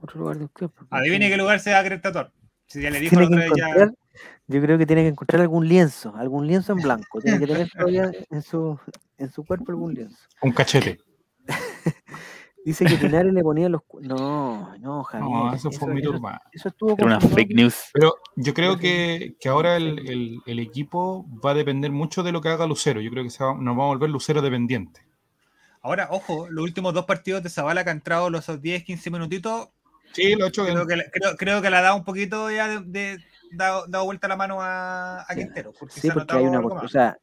Otro 0.00 0.20
lugar 0.20 0.38
del 0.38 0.50
cuerpo. 0.50 0.84
Adivine 0.90 1.28
qué 1.28 1.36
lugar 1.36 1.60
se 1.60 1.72
va 1.72 1.80
a 1.80 1.82
querer 1.82 2.00
tatuar. 2.00 2.30
Si 2.66 2.80
ya 2.80 2.90
le 2.90 3.00
dijo 3.00 3.18
la 3.20 3.26
otra 3.26 3.46
ya. 3.56 3.92
Yo 4.52 4.60
creo 4.60 4.78
que 4.78 4.86
tiene 4.86 5.02
que 5.02 5.08
encontrar 5.08 5.40
algún 5.40 5.66
lienzo, 5.66 6.14
algún 6.16 6.46
lienzo 6.46 6.72
en 6.72 6.78
blanco. 6.78 7.20
Tiene 7.20 7.38
que 7.38 7.46
tener 7.46 7.70
todavía 7.76 8.10
en 8.30 8.42
su, 8.42 8.78
en 9.18 9.30
su 9.30 9.44
cuerpo 9.44 9.72
algún 9.72 9.94
lienzo. 9.94 10.18
Un 10.42 10.52
cachete. 10.52 11.00
Dice 12.64 12.84
que 12.84 12.96
Pinares 12.96 13.32
le 13.32 13.42
ponía 13.42 13.68
los. 13.68 13.82
No, 14.02 14.76
no, 14.78 15.02
Javier. 15.02 15.28
No, 15.28 15.52
eso 15.52 15.72
fue 15.72 15.92
muy 15.92 16.06
urbano. 16.06 16.38
Eso 16.52 16.68
estuvo 16.68 16.94
Era 16.96 17.06
una 17.06 17.20
fake 17.20 17.54
news. 17.54 17.90
Pero 17.92 18.14
yo 18.36 18.54
creo 18.54 18.78
que, 18.78 19.36
que 19.40 19.48
ahora 19.48 19.76
el, 19.76 20.40
el, 20.46 20.58
equipo 20.60 21.26
va 21.44 21.50
a 21.50 21.54
depender 21.54 21.90
mucho 21.90 22.22
de 22.22 22.30
lo 22.30 22.40
que 22.40 22.50
haga 22.50 22.66
Lucero. 22.66 23.00
Yo 23.00 23.10
creo 23.10 23.24
que 23.24 23.30
se 23.30 23.42
va, 23.42 23.54
nos 23.54 23.76
va 23.76 23.82
a 23.82 23.88
volver 23.88 24.10
Lucero 24.10 24.42
dependiente. 24.42 25.00
Ahora, 25.80 26.06
ojo, 26.12 26.46
los 26.48 26.62
últimos 26.62 26.94
dos 26.94 27.04
partidos 27.04 27.42
de 27.42 27.50
Zavala 27.50 27.82
que 27.82 27.90
han 27.90 27.96
entrado 27.96 28.30
los 28.30 28.46
10, 28.62 28.84
15 28.84 29.10
minutitos. 29.10 29.70
Sí, 30.12 30.36
lo 30.36 30.44
he 30.44 30.48
hecho 30.48 30.64
creo 30.64 30.86
Que, 30.86 31.02
creo, 31.10 31.36
creo, 31.36 31.62
que 31.62 31.70
le 31.70 31.76
ha 31.76 31.82
dado 31.82 31.96
un 31.96 32.04
poquito 32.04 32.48
ya 32.50 32.68
de, 32.68 32.80
de 32.80 33.24
dado, 33.52 33.86
dado, 33.86 34.04
vuelta 34.04 34.28
la 34.28 34.36
mano 34.36 34.60
a, 34.60 35.22
a 35.22 35.34
Quintero. 35.34 35.72
Porque 35.78 36.00
sí, 36.00 36.10
porque 36.10 36.36
hay 36.36 36.44
una. 36.44 36.60
O 36.60 36.88
sea, 36.88 37.18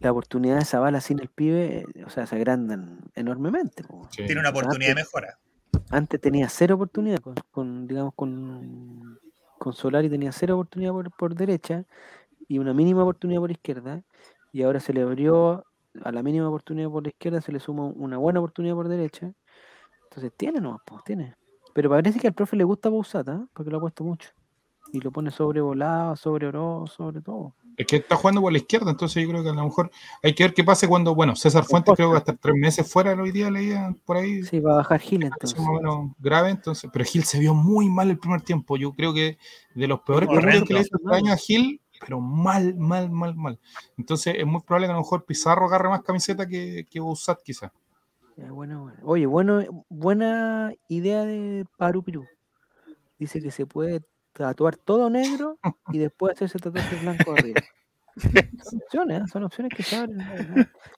la 0.00 0.12
oportunidad 0.12 0.58
de 0.58 0.64
Zavala 0.64 1.00
sin 1.00 1.20
el 1.20 1.28
pibe, 1.28 1.86
o 2.04 2.10
sea, 2.10 2.26
se 2.26 2.36
agrandan 2.36 3.00
enormemente. 3.14 3.84
Tiene 4.10 4.40
una 4.40 4.50
oportunidad 4.50 4.90
de 4.90 4.94
mejora. 4.94 5.38
Antes 5.90 6.20
tenía 6.20 6.48
cero 6.48 6.74
oportunidad, 6.74 7.18
con, 7.50 7.86
digamos, 7.86 8.14
con, 8.14 9.18
con 9.58 9.72
Solari 9.72 10.08
tenía 10.08 10.32
cero 10.32 10.54
oportunidad 10.54 10.92
por, 11.16 11.34
derecha 11.34 11.84
y 12.48 12.58
una 12.58 12.74
mínima 12.74 13.02
oportunidad 13.02 13.40
por 13.40 13.50
izquierda, 13.50 14.02
y 14.52 14.62
ahora 14.62 14.80
se 14.80 14.92
le 14.92 15.02
abrió 15.02 15.64
a 16.02 16.12
la 16.12 16.22
mínima 16.22 16.48
oportunidad 16.48 16.88
por 16.88 17.02
la 17.02 17.10
izquierda, 17.10 17.40
se 17.40 17.52
le 17.52 17.60
suma 17.60 17.84
una 17.86 18.18
buena 18.18 18.40
oportunidad 18.40 18.74
por 18.74 18.88
derecha. 18.88 19.32
Entonces 20.04 20.32
tiene, 20.36 20.60
no, 20.60 20.80
pues 20.86 21.04
tiene. 21.04 21.34
Pero 21.74 21.90
parece 21.90 22.18
que 22.18 22.28
al 22.28 22.34
profe 22.34 22.56
le 22.56 22.64
gusta 22.64 22.88
Bousata, 22.88 23.34
¿eh? 23.34 23.46
porque 23.52 23.70
lo 23.70 23.78
ha 23.78 23.80
puesto 23.80 24.02
mucho. 24.02 24.30
Y 24.92 25.00
lo 25.00 25.10
pone 25.10 25.30
sobrevolado, 25.30 26.16
sobre 26.16 26.46
oro, 26.46 26.84
sobre 26.86 27.20
todo. 27.20 27.54
Es 27.76 27.86
que 27.86 27.96
está 27.96 28.16
jugando 28.16 28.40
por 28.40 28.52
la 28.52 28.58
izquierda, 28.58 28.90
entonces 28.90 29.22
yo 29.22 29.28
creo 29.28 29.42
que 29.42 29.50
a 29.50 29.52
lo 29.52 29.64
mejor 29.64 29.90
hay 30.22 30.34
que 30.34 30.44
ver 30.44 30.54
qué 30.54 30.64
pase 30.64 30.88
cuando, 30.88 31.14
bueno, 31.14 31.36
César 31.36 31.64
Fuentes 31.64 31.94
creo 31.94 32.08
que 32.08 32.12
va 32.12 32.18
a 32.18 32.20
estar 32.20 32.38
tres 32.38 32.54
meses 32.56 32.90
fuera 32.90 33.12
hoy 33.12 33.32
día, 33.32 33.50
leía 33.50 33.94
por 34.06 34.16
ahí. 34.16 34.42
Sí, 34.44 34.60
va 34.60 34.72
a 34.72 34.76
bajar 34.76 35.00
Gil 35.00 35.24
entonces. 35.24 35.58
Más 35.58 35.68
o 35.68 35.72
menos 35.72 36.10
grave, 36.18 36.50
entonces, 36.50 36.88
pero 36.90 37.04
Gil 37.04 37.24
se 37.24 37.38
vio 37.38 37.52
muy 37.52 37.90
mal 37.90 38.08
el 38.08 38.18
primer 38.18 38.40
tiempo. 38.40 38.78
Yo 38.78 38.92
creo 38.92 39.12
que 39.12 39.36
de 39.74 39.86
los 39.86 40.00
peores 40.00 40.28
partidos 40.28 40.66
que 40.66 40.74
le 40.74 40.80
hizo 40.80 40.96
este 40.96 41.14
año 41.14 41.32
a 41.32 41.36
Gil, 41.36 41.82
pero 42.00 42.18
mal, 42.18 42.74
mal, 42.76 43.10
mal, 43.10 43.34
mal. 43.36 43.58
Entonces 43.98 44.36
es 44.38 44.46
muy 44.46 44.62
probable 44.62 44.86
que 44.86 44.92
a 44.92 44.94
lo 44.94 45.00
mejor 45.00 45.26
Pizarro 45.26 45.66
agarre 45.66 45.90
más 45.90 46.02
camiseta 46.02 46.46
que, 46.46 46.86
que 46.88 47.00
Busat 47.00 47.42
quizás. 47.42 47.72
bueno, 48.36 48.90
Oye, 49.02 49.26
bueno, 49.26 49.84
buena 49.90 50.72
idea 50.88 51.26
de 51.26 51.66
Paru 51.76 52.02
Pirú. 52.02 52.24
Dice 53.18 53.42
que 53.42 53.50
se 53.50 53.66
puede 53.66 54.02
tatuar 54.44 54.76
todo 54.76 55.10
negro 55.10 55.58
y 55.92 55.98
después 55.98 56.34
hacerse 56.34 56.58
tatuaje 56.58 56.96
blanco 56.96 57.32
arriba. 57.32 57.60
Son 58.62 58.80
opciones, 58.82 59.20
¿eh? 59.20 59.24
son 59.30 59.44
opciones 59.44 59.74
que 59.76 59.82
se 59.82 59.94
abren. 59.94 60.18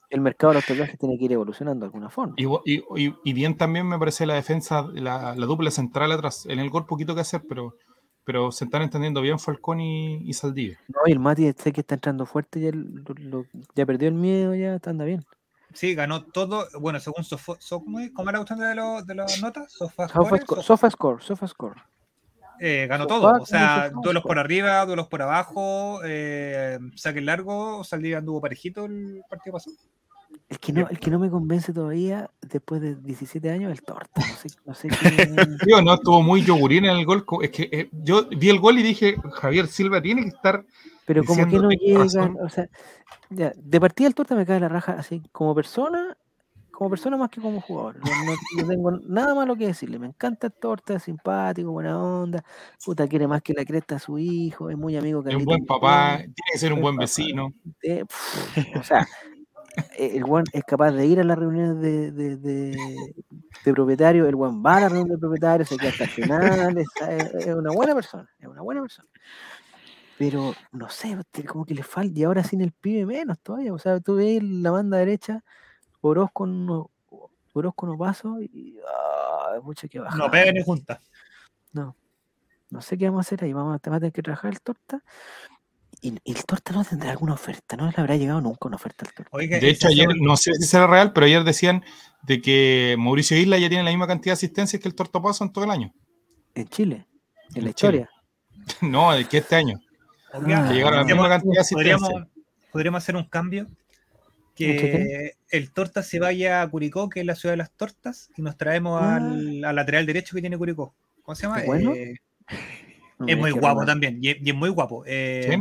El 0.08 0.20
mercado 0.20 0.52
de 0.52 0.58
los 0.58 0.66
tatuajes 0.66 0.96
tiene 1.00 1.18
que 1.18 1.24
ir 1.24 1.32
evolucionando 1.32 1.84
de 1.84 1.86
alguna 1.86 2.10
forma. 2.10 2.36
Y, 2.36 3.32
bien 3.32 3.56
también 3.56 3.88
me 3.88 3.98
parece 3.98 4.24
la 4.24 4.34
defensa, 4.34 4.86
la, 4.92 5.34
dupla 5.34 5.72
central 5.72 6.12
atrás. 6.12 6.46
En 6.46 6.60
el 6.60 6.70
gol 6.70 6.86
poquito 6.86 7.16
que 7.16 7.22
hacer, 7.22 7.42
pero, 7.48 7.74
pero 8.22 8.52
se 8.52 8.66
están 8.66 8.82
entendiendo 8.82 9.20
bien 9.20 9.40
Falcón 9.40 9.80
y, 9.80 10.28
y 10.28 10.32
Saldivia. 10.32 10.78
No, 10.86 11.00
y 11.06 11.10
el 11.10 11.18
Mati 11.18 11.52
sé 11.54 11.72
que 11.72 11.80
está 11.80 11.96
entrando 11.96 12.24
fuerte, 12.24 12.60
ya, 12.60 12.70
ya 13.74 13.84
perdió 13.84 14.06
el 14.06 14.14
miedo, 14.14 14.54
ya 14.54 14.76
está 14.76 14.90
anda 14.90 15.04
bien. 15.04 15.26
Sí, 15.74 15.96
ganó 15.96 16.24
todo. 16.24 16.66
Bueno, 16.80 17.00
según 17.00 17.24
¿cómo, 18.14 18.30
era 18.30 18.44
la 18.48 19.00
de, 19.00 19.06
de 19.06 19.14
las 19.14 19.42
notas? 19.42 19.72
Sofa, 19.72 20.08
score, 20.90 21.22
sofa 21.22 21.48
score. 21.48 21.76
Eh, 22.60 22.86
ganó 22.88 23.06
todo. 23.06 23.40
O 23.40 23.46
sea, 23.46 23.90
duelos 24.02 24.22
por 24.22 24.38
arriba, 24.38 24.84
duelos 24.86 25.08
por 25.08 25.22
abajo, 25.22 26.00
eh, 26.04 26.78
saque 26.96 27.20
largo, 27.20 27.84
Saldivia 27.84 28.18
anduvo 28.18 28.40
parejito 28.40 28.84
el 28.84 29.22
partido 29.28 29.54
pasado. 29.54 29.76
El 30.48 30.58
que, 30.58 30.72
no, 30.72 30.88
el 30.88 30.98
que 30.98 31.10
no 31.10 31.18
me 31.18 31.30
convence 31.30 31.72
todavía, 31.72 32.30
después 32.40 32.80
de 32.80 32.94
17 32.96 33.50
años, 33.50 33.70
el 33.70 33.82
torta. 33.82 34.20
No 34.20 34.34
sé, 34.34 34.48
no 34.64 34.74
sé 34.74 34.88
no, 35.84 35.94
estuvo 35.94 36.22
muy 36.22 36.42
yogurín 36.42 36.86
en 36.86 36.96
el 36.96 37.04
gol. 37.04 37.24
Es 37.42 37.50
que 37.50 37.68
eh, 37.70 37.88
yo 37.92 38.26
vi 38.28 38.48
el 38.48 38.58
gol 38.58 38.78
y 38.78 38.82
dije, 38.82 39.16
Javier 39.32 39.66
Silva 39.66 40.00
tiene 40.00 40.22
que 40.22 40.28
estar. 40.28 40.64
Pero 41.06 41.24
como 41.24 41.46
que 41.46 41.58
no 41.58 41.70
llegan, 41.70 42.36
o 42.42 42.48
sea, 42.48 42.68
ya, 43.30 43.52
de 43.56 43.80
partida 43.80 44.08
el 44.08 44.14
torta 44.14 44.34
me 44.34 44.46
cae 44.46 44.60
la 44.60 44.68
raja 44.68 44.92
así, 44.92 45.22
como 45.32 45.54
persona, 45.54 46.16
como 46.78 46.90
persona 46.90 47.16
más 47.16 47.28
que 47.28 47.40
como 47.40 47.60
jugador. 47.60 47.96
No, 48.56 48.64
tengo 48.68 48.92
nada 49.08 49.34
malo 49.34 49.56
que 49.56 49.66
decirle. 49.66 49.98
Me 49.98 50.06
encanta 50.06 50.48
torta, 50.48 50.94
es 50.94 51.02
simpático, 51.02 51.72
buena 51.72 52.00
onda. 52.00 52.44
Puta, 52.84 53.08
quiere 53.08 53.26
más 53.26 53.42
que 53.42 53.52
la 53.52 53.64
cresta 53.64 53.96
a 53.96 53.98
su 53.98 54.16
hijo, 54.16 54.70
es 54.70 54.76
muy 54.78 54.96
amigo. 54.96 55.20
Es 55.26 55.34
un 55.34 55.44
buen 55.44 55.66
papá, 55.66 56.18
tiene 56.18 56.34
que 56.52 56.56
ser 56.56 56.72
un 56.72 56.80
buen 56.80 56.96
vecino. 56.96 57.52
o 58.78 58.82
sea, 58.84 59.08
e, 59.98 60.18
el 60.18 60.22
buen 60.22 60.44
es 60.52 60.62
capaz 60.62 60.92
de 60.92 61.04
ir 61.04 61.18
a 61.18 61.24
las 61.24 61.36
reuniones 61.36 61.80
de, 61.80 62.12
de, 62.12 62.36
de, 62.36 63.74
propietario, 63.74 64.28
el 64.28 64.36
buen 64.36 64.64
va 64.64 64.76
a 64.76 64.80
la 64.82 64.88
reunión 64.88 65.08
de 65.08 65.18
propietario, 65.18 65.66
se 65.66 65.76
queda 65.76 65.90
hasta 65.90 66.04
el 66.04 66.10
final, 66.10 66.78
es, 66.78 67.46
una 67.56 67.72
buena 67.72 67.92
persona, 67.92 68.30
es 68.38 68.46
una 68.46 68.62
buena 68.62 68.82
persona. 68.82 69.08
Pero 70.16 70.54
no 70.70 70.88
sé, 70.90 71.18
como 71.44 71.64
que 71.64 71.74
le 71.74 71.82
falta, 71.82 72.16
y 72.16 72.22
ahora 72.22 72.44
sin 72.44 72.60
el 72.60 72.70
pibe 72.70 73.04
menos 73.04 73.40
todavía. 73.40 73.74
O 73.74 73.80
sea, 73.80 73.98
tú 73.98 74.14
ves 74.14 74.40
la 74.44 74.70
banda 74.70 74.98
derecha 74.98 75.42
Orozco 76.00 76.46
no, 76.46 76.90
Orozco 77.52 77.86
no 77.86 77.98
paso 77.98 78.40
y 78.40 78.78
ah, 78.86 79.58
mucho 79.62 79.88
que 79.88 79.98
bajar. 79.98 80.18
No 80.18 80.30
pega 80.30 80.52
ni 80.52 80.62
junta. 80.62 81.00
No. 81.72 81.96
No 82.70 82.82
sé 82.82 82.98
qué 82.98 83.06
vamos 83.06 83.26
a 83.26 83.26
hacer 83.26 83.44
ahí. 83.44 83.52
Vamos 83.52 83.74
a, 83.74 83.78
tener 83.78 84.12
que 84.12 84.22
trabajar 84.22 84.52
el 84.52 84.60
torta. 84.60 85.02
Y, 86.00 86.14
el 86.24 86.44
torta 86.44 86.72
no 86.72 86.84
tendrá 86.84 87.10
alguna 87.10 87.32
oferta, 87.32 87.76
no 87.76 87.86
le 87.86 87.94
habrá 87.96 88.16
llegado 88.16 88.40
nunca 88.40 88.68
una 88.68 88.76
oferta 88.76 89.04
al 89.04 89.12
torta. 89.12 89.36
de 89.36 89.68
hecho, 89.68 89.88
ayer, 89.88 90.08
no 90.20 90.36
sé 90.36 90.54
si 90.54 90.64
será 90.64 90.86
real, 90.86 91.12
pero 91.12 91.26
ayer 91.26 91.42
decían 91.42 91.82
de 92.22 92.40
que 92.40 92.94
Mauricio 92.98 93.36
Isla 93.36 93.58
ya 93.58 93.68
tiene 93.68 93.82
la 93.82 93.90
misma 93.90 94.06
cantidad 94.06 94.32
de 94.32 94.34
asistencias 94.34 94.80
que 94.80 94.88
el 94.88 94.94
torta 94.94 95.20
paso 95.20 95.42
en 95.42 95.52
todo 95.52 95.64
el 95.64 95.70
año. 95.70 95.92
En 96.54 96.68
Chile, 96.68 97.06
en, 97.54 97.64
la 97.64 97.70
historia. 97.70 98.08
No, 98.82 99.12
de 99.12 99.24
que 99.24 99.38
este 99.38 99.56
año. 99.56 99.80
Ah, 100.32 100.38
la 100.40 101.04
misma 101.04 101.28
cantidad 101.28 101.54
de 101.54 101.60
asistencias. 101.60 102.26
podríamos 102.70 103.02
hacer 103.02 103.16
un 103.16 103.24
cambio 103.24 103.66
que 104.58 105.34
el 105.50 105.70
Torta 105.70 106.02
se 106.02 106.18
vaya 106.18 106.62
a 106.62 106.68
Curicó, 106.68 107.08
que 107.08 107.20
es 107.20 107.26
la 107.26 107.34
ciudad 107.34 107.52
de 107.52 107.58
las 107.58 107.70
tortas, 107.70 108.30
y 108.36 108.42
nos 108.42 108.56
traemos 108.56 109.00
ah. 109.00 109.16
al, 109.16 109.60
lateral 109.60 110.04
derecho 110.06 110.34
que 110.34 110.40
tiene 110.40 110.58
Curicó. 110.58 110.94
¿Cómo 111.22 111.34
se 111.34 111.42
llama? 111.46 111.62
Eh, 111.62 112.14
es 113.26 113.36
muy 113.38 113.50
guapo 113.52 113.84
también, 113.84 114.18
y 114.20 114.30
es, 114.30 114.54
muy 114.54 114.70
guapo. 114.70 115.04
Eh, 115.06 115.56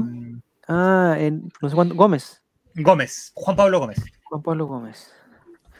ah, 0.67 1.15
en, 1.19 1.49
no 1.61 1.69
sé 1.69 1.75
cuánto, 1.75 1.95
Gómez. 1.95 2.41
Gómez, 2.75 3.31
Juan 3.35 3.55
Pablo 3.55 3.79
Gómez. 3.79 4.03
Juan 4.23 4.41
Pablo 4.41 4.67
Gómez. 4.67 5.11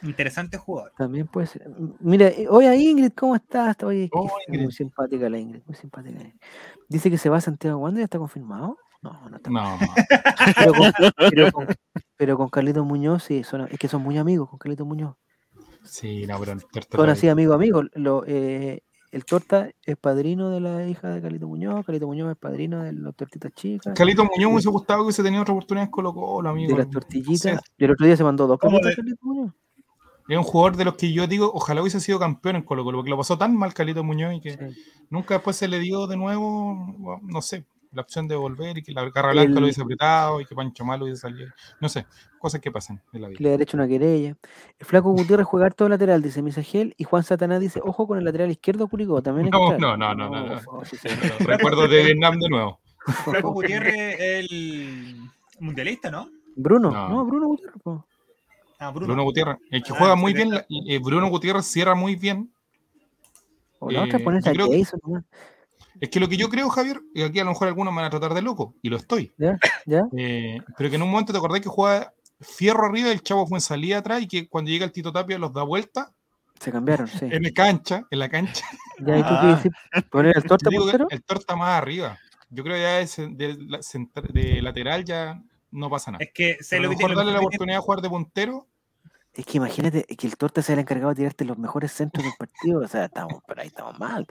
Interesante 0.02 0.56
jugador. 0.58 0.92
También 0.96 1.26
puede 1.26 1.48
ser. 1.48 1.68
Mira, 1.98 2.30
hoy 2.50 2.66
Ingrid, 2.66 3.12
¿cómo 3.12 3.34
estás? 3.34 3.76
Oye, 3.82 4.08
muy 4.48 4.70
simpática 4.70 5.28
la 5.28 5.38
Ingrid, 5.38 5.62
muy 5.66 5.74
simpática. 5.74 6.20
Dice 6.88 7.10
que 7.10 7.18
se 7.18 7.28
va 7.28 7.38
a 7.38 7.40
Santiago 7.40 7.78
Wander, 7.78 8.02
¿ya 8.02 8.04
está 8.04 8.18
confirmado? 8.18 8.78
No, 9.02 9.28
no 9.28 9.36
está. 9.36 9.50
No. 9.50 9.78
Pero 11.30 11.52
con, 11.52 11.66
pero, 12.16 12.36
con, 12.36 12.48
Carlito 12.48 12.84
Muñoz, 12.84 13.22
sí, 13.22 13.44
son, 13.44 13.68
es 13.70 13.78
que 13.78 13.88
son 13.88 14.02
muy 14.02 14.18
amigos 14.18 14.48
con 14.50 14.58
Carlito 14.58 14.84
Muñoz. 14.84 15.14
Sí, 15.84 16.26
no, 16.26 16.38
pero 16.38 16.58
Son 16.90 17.08
así 17.08 17.28
amigos, 17.28 17.54
amigos. 17.54 17.86
Lo, 17.94 18.24
eh, 18.26 18.82
el 19.10 19.24
Torta 19.24 19.70
es 19.84 19.96
padrino 19.96 20.50
de 20.50 20.60
la 20.60 20.86
hija 20.86 21.08
de 21.08 21.22
Carlito 21.22 21.46
Muñoz, 21.48 21.86
Carlito 21.86 22.06
Muñoz 22.06 22.32
es 22.32 22.36
padrino 22.36 22.82
de 22.82 22.92
las 22.92 23.14
tortitas 23.14 23.52
chicas. 23.52 23.94
Carlito 23.96 24.24
Muñoz 24.24 24.48
me 24.48 24.54
hubiese 24.54 24.68
gustado 24.68 25.00
que 25.00 25.04
hubiese 25.04 25.22
tenido 25.22 25.42
otra 25.42 25.54
oportunidad 25.54 25.84
en 25.84 25.90
Colo 25.90 26.12
Colo, 26.12 26.48
amigo. 26.48 26.72
De 26.72 26.78
las 26.78 26.90
tortillitas. 26.90 27.60
Y 27.78 27.84
el 27.84 27.92
otro 27.92 28.06
día 28.06 28.16
se 28.16 28.24
mandó 28.24 28.46
dos 28.46 28.58
Carlito 28.58 29.16
Muñoz. 29.22 29.52
Es 30.28 30.36
un 30.36 30.44
jugador 30.44 30.76
de 30.76 30.84
los 30.84 30.94
que 30.96 31.10
yo 31.10 31.26
digo, 31.26 31.50
ojalá 31.54 31.80
hubiese 31.80 32.00
sido 32.00 32.18
campeón 32.18 32.56
en 32.56 32.62
Colo 32.62 32.84
Colo, 32.84 32.98
porque 32.98 33.10
lo 33.10 33.16
pasó 33.16 33.38
tan 33.38 33.56
mal 33.56 33.72
Carlito 33.72 34.04
Muñoz 34.04 34.34
y 34.34 34.40
que 34.40 34.74
nunca 35.08 35.34
después 35.34 35.56
se 35.56 35.68
le 35.68 35.78
dio 35.78 36.06
de 36.06 36.18
nuevo, 36.18 37.18
no 37.22 37.40
sé, 37.40 37.64
la 37.92 38.02
opción 38.02 38.28
de 38.28 38.36
volver 38.36 38.78
y 38.78 38.82
que 38.82 38.92
la 38.92 39.08
Garra 39.10 39.32
Blanca 39.32 39.54
lo 39.54 39.62
hubiese 39.62 39.82
apretado 39.82 40.40
y 40.40 40.46
que 40.46 40.54
Pancho 40.54 40.84
Malo 40.84 41.04
hubiese 41.04 41.22
salido. 41.22 41.50
No 41.80 41.88
sé, 41.88 42.06
cosas 42.38 42.60
que 42.60 42.70
pasan 42.70 43.02
en 43.12 43.22
la 43.22 43.28
vida. 43.28 43.38
Le 43.40 43.52
ha 43.52 43.54
hecho 43.56 43.76
una 43.76 43.88
querella. 43.88 44.36
El 44.78 44.86
Flaco 44.86 45.10
Gutiérrez 45.12 45.46
juega 45.46 45.70
todo 45.70 45.88
lateral, 45.88 46.22
dice 46.22 46.42
Misagel, 46.42 46.94
y 46.96 47.04
Juan 47.04 47.24
Satanás 47.24 47.60
dice, 47.60 47.80
ojo 47.82 48.06
con 48.06 48.18
el 48.18 48.24
lateral 48.24 48.50
izquierdo 48.50 48.88
Curicó. 48.88 49.22
También 49.22 49.50
no, 49.50 49.76
no, 49.78 49.96
no, 49.96 50.14
no, 50.14 50.28
no, 50.28 50.60
Recuerdo 51.40 51.88
de 51.88 52.04
Vietnam 52.04 52.38
de 52.38 52.48
nuevo. 52.48 52.80
Flaco 53.24 53.52
Gutiérrez, 53.52 54.16
el 54.20 55.16
mundialista, 55.60 56.10
¿no? 56.10 56.28
Bruno, 56.56 56.90
no, 56.90 57.24
Bruno 57.24 57.46
Gutiérrez. 57.48 57.82
Ah, 58.80 58.90
Bruno. 58.90 59.24
Gutiérrez. 59.24 59.56
El 59.70 59.82
que 59.82 59.92
juega 59.92 60.14
muy 60.14 60.32
bien, 60.32 60.50
eh, 60.54 60.98
Bruno 60.98 61.28
Gutiérrez 61.28 61.64
cierra 61.66 61.94
muy 61.94 62.16
bien. 62.16 62.52
O 63.80 63.90
la 63.90 64.02
otra 64.02 64.18
pones 64.18 64.46
a 64.46 64.52
Jason, 64.54 65.00
es 66.00 66.08
que 66.10 66.20
lo 66.20 66.28
que 66.28 66.36
yo 66.36 66.48
creo, 66.48 66.68
Javier, 66.68 67.00
y 67.14 67.22
aquí 67.22 67.40
a 67.40 67.44
lo 67.44 67.50
mejor 67.50 67.68
algunos 67.68 67.92
me 67.92 67.98
van 68.00 68.06
a 68.06 68.10
tratar 68.10 68.34
de 68.34 68.42
loco, 68.42 68.74
y 68.82 68.88
lo 68.88 68.96
estoy. 68.96 69.32
¿Ya? 69.38 69.58
¿Ya? 69.86 70.02
Eh, 70.16 70.60
pero 70.76 70.90
que 70.90 70.96
en 70.96 71.02
un 71.02 71.10
momento 71.10 71.32
te 71.32 71.38
acordás 71.38 71.60
que 71.60 71.68
juega 71.68 72.12
Fierro 72.40 72.86
arriba 72.86 73.08
y 73.08 73.12
el 73.12 73.22
chavo 73.22 73.46
fue 73.46 73.58
en 73.58 73.62
salida 73.62 73.98
atrás 73.98 74.22
y 74.22 74.28
que 74.28 74.48
cuando 74.48 74.70
llega 74.70 74.84
el 74.84 74.92
Tito 74.92 75.12
Tapia 75.12 75.38
los 75.38 75.52
da 75.52 75.64
vuelta. 75.64 76.12
Se 76.60 76.70
cambiaron, 76.70 77.08
sí. 77.08 77.26
En 77.30 77.42
la 77.42 77.50
cancha, 77.50 78.06
en 78.10 78.18
la 78.18 78.28
cancha. 78.28 78.64
¿Ya? 79.00 79.18
¿Y 79.18 79.22
tú 79.22 79.28
qué 79.28 79.34
ah. 79.34 79.56
dices? 79.56 79.72
¿Poner 80.10 80.36
el 80.36 80.44
torta 80.44 80.70
El 81.10 81.22
torta 81.24 81.56
más 81.56 81.80
arriba. 81.80 82.18
Yo 82.50 82.62
creo 82.62 82.76
que 82.76 82.82
ya 82.82 83.00
es 83.00 83.16
de, 83.16 83.56
de, 84.32 84.62
lateral 84.62 85.04
ya 85.04 85.42
no 85.70 85.90
pasa 85.90 86.12
nada. 86.12 86.24
Es 86.24 86.30
que 86.32 86.56
se 86.60 86.80
lo 86.80 86.88
mejor 86.88 87.14
darle 87.14 87.32
la 87.32 87.40
oportunidad 87.40 87.76
de 87.76 87.82
jugar 87.82 88.00
de 88.00 88.08
puntero 88.08 88.66
es 89.38 89.46
que 89.46 89.58
imagínate 89.58 90.02
que 90.02 90.26
el 90.26 90.36
Torta 90.36 90.62
se 90.62 90.72
haya 90.72 90.82
encargado 90.82 91.10
de 91.10 91.14
tirarte 91.14 91.44
los 91.44 91.56
mejores 91.56 91.92
centros 91.92 92.24
del 92.24 92.32
partido. 92.36 92.80
O 92.80 92.88
sea, 92.88 93.04
estamos, 93.04 93.40
pero 93.46 93.60
ahí 93.62 93.68
estamos 93.68 93.96
mal. 93.96 94.26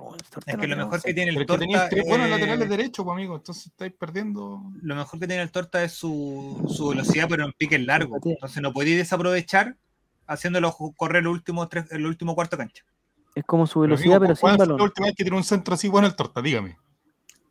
es 0.45 0.57
que 0.57 0.67
lo 0.67 0.75
mejor 0.75 1.01
que 1.01 1.13
tiene 1.13 1.31
el 1.31 1.45
Torta. 1.45 1.59
Tenéis 1.61 1.79
tres 1.89 2.03
buenos 2.05 2.29
laterales 2.29 2.67
derechos, 2.67 3.05
pues, 3.05 3.15
amigo. 3.15 3.37
Entonces 3.37 3.67
estáis 3.67 3.93
perdiendo. 3.93 4.61
Lo 4.81 4.95
mejor 4.95 5.17
que 5.17 5.27
tiene 5.27 5.43
el 5.43 5.49
Torta 5.49 5.81
es 5.81 5.93
su, 5.93 6.61
su 6.67 6.89
velocidad, 6.89 7.27
pero 7.29 7.45
en 7.45 7.53
pique 7.53 7.79
largo. 7.79 8.17
Entonces 8.21 8.61
no 8.61 8.73
podéis 8.73 8.97
desaprovechar 8.97 9.77
haciéndolo 10.25 10.75
correr 10.97 11.21
el 11.21 11.27
último, 11.27 11.69
tres, 11.69 11.89
el 11.91 12.05
último 12.05 12.35
cuarto 12.35 12.57
cancha. 12.57 12.83
Es 13.33 13.45
como 13.45 13.65
su 13.65 13.79
velocidad, 13.79 14.19
pero, 14.19 14.35
sin 14.35 14.57
balón. 14.57 14.77
la 14.77 14.83
última 14.83 15.07
vez 15.07 15.15
que 15.15 15.23
tiene 15.23 15.37
un 15.37 15.45
centro 15.45 15.75
así 15.75 15.87
bueno 15.87 16.07
el 16.07 16.17
Torta? 16.17 16.41
Dígame. 16.41 16.77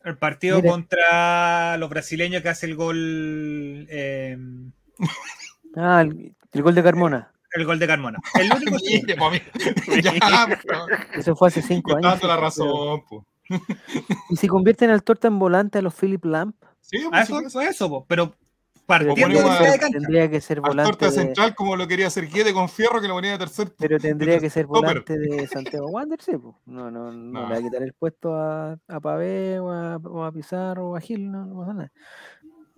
El 0.05 0.19
partido 0.19 0.63
contra 0.63 1.79
los 1.79 1.89
brasileños 1.89 2.43
que 2.43 2.51
hace 2.51 2.67
el 2.67 2.77
gol. 2.77 3.87
Eh... 3.89 4.37
ah, 5.77 6.03
el 6.03 6.63
gol 6.63 6.75
de 6.75 6.83
Carmona 6.83 7.33
el 7.57 7.67
gol 7.67 7.79
de 7.79 7.87
Carmona. 7.87 8.19
El 8.35 8.53
único 8.53 8.77
Eso 11.15 11.37
fue 11.37 11.49
hace 11.49 11.63
cinco 11.63 11.97
años. 11.97 12.23
la 12.23 12.37
razón, 12.37 13.03
¿Y 14.31 14.37
si 14.37 14.49
convierten 14.49 14.91
al 14.91 15.03
torta 15.03 15.29
en 15.29 15.39
volante 15.39 15.79
a 15.79 15.83
los 15.83 15.95
Philip 15.95 16.25
Lamp? 16.25 16.57
Sí, 16.81 16.99
pues, 17.09 17.25
eso, 17.25 17.41
eso, 17.41 17.61
eso, 17.61 18.05
pero 18.09 18.35
partiendo 18.87 19.27
de 19.27 19.79
tendría 19.91 20.31
que 20.31 20.41
ser 20.41 20.61
volante. 20.61 20.93
torta 20.93 21.11
central, 21.11 21.55
como 21.55 21.77
lo 21.77 21.87
quería 21.89 22.07
hacer 22.07 22.29
Guede 22.29 22.55
con 22.55 22.69
Fierro, 22.69 23.01
que 23.01 23.09
lo 23.09 23.15
ponía 23.15 23.33
de 23.33 23.39
tercer. 23.39 23.73
Pero 23.77 23.99
tendría 23.99 24.39
que 24.39 24.49
ser 24.49 24.67
volante 24.67 25.19
de 25.19 25.47
Santiago 25.49 25.89
Wander, 25.89 26.23
sí, 26.23 26.33
No, 26.67 26.91
no, 26.91 27.13
no, 27.13 27.49
le 27.49 27.55
va 27.55 27.59
a 27.59 27.63
quitar 27.63 27.83
el 27.83 27.93
puesto 27.93 28.35
a, 28.35 28.79
a 28.87 29.01
Pavé 29.01 29.59
o 29.59 29.71
a, 29.71 29.97
o 29.97 30.25
a 30.25 30.33
Pizarro 30.33 30.91
o 30.91 30.97
a 30.97 31.01
Gil, 31.01 31.31
no, 31.31 31.45
no 31.45 31.59
pasa 31.59 31.75
nada. 31.75 31.93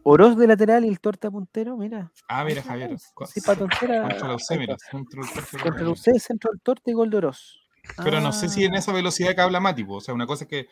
Oroz 0.03 0.37
de 0.37 0.47
lateral 0.47 0.85
y 0.85 0.89
el 0.89 1.01
torta 1.01 1.31
puntero, 1.31 1.77
mira. 1.77 2.13
Ah, 2.29 2.45
mira, 2.45 2.63
Javier. 2.63 2.97
Sí, 2.99 3.41
patoncera. 3.41 4.03
Contra 4.09 4.29
la 4.29 4.35
UC, 4.35 4.59
mira. 4.59 4.77
Contra 4.91 5.83
la 5.83 5.91
UC, 5.91 6.19
centro 6.19 6.51
del 6.51 6.61
torta 6.61 6.91
y 6.91 6.95
gol 6.95 7.11
de 7.11 7.17
Oroz. 7.19 7.61
Pero 8.03 8.21
no 8.21 8.33
sé 8.33 8.49
si 8.49 8.65
en 8.65 8.75
ah. 8.75 8.79
esa 8.79 8.93
velocidad 8.93 9.35
que 9.35 9.41
habla 9.41 9.61
Mati, 9.61 9.85
o 9.89 10.01
sea, 10.01 10.15
una 10.15 10.27
cosa 10.27 10.45
es 10.45 10.51
que 10.51 10.69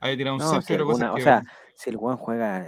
haya 0.00 0.16
tirado 0.16 0.36
un 0.36 0.42
centro 0.42 0.74
y 0.74 0.74
otra 0.74 0.84
cosa 0.84 1.12
O 1.12 1.20
sea, 1.20 1.42
si 1.74 1.90
el 1.90 1.96
Juan 1.96 2.16
juega 2.16 2.66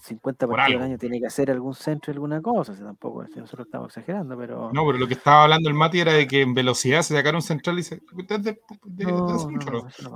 50 0.00 0.48
partidos 0.48 0.80
al 0.80 0.88
año 0.88 0.98
tiene 0.98 1.20
que 1.20 1.26
hacer 1.26 1.50
algún 1.50 1.74
centro, 1.74 2.12
alguna 2.12 2.42
cosa, 2.42 2.74
tampoco, 2.74 3.24
nosotros 3.36 3.66
estamos 3.66 3.88
exagerando, 3.88 4.36
pero... 4.36 4.72
No, 4.72 4.84
pero 4.84 4.98
lo 4.98 5.06
que 5.06 5.14
estaba 5.14 5.44
hablando 5.44 5.68
el 5.68 5.74
Mati 5.74 6.00
era 6.00 6.12
de 6.12 6.26
que 6.26 6.40
en 6.40 6.54
velocidad 6.54 7.02
se 7.02 7.14
sacaron 7.14 7.36
un 7.36 7.42
central 7.42 7.78
y 7.78 7.82
se... 7.84 8.02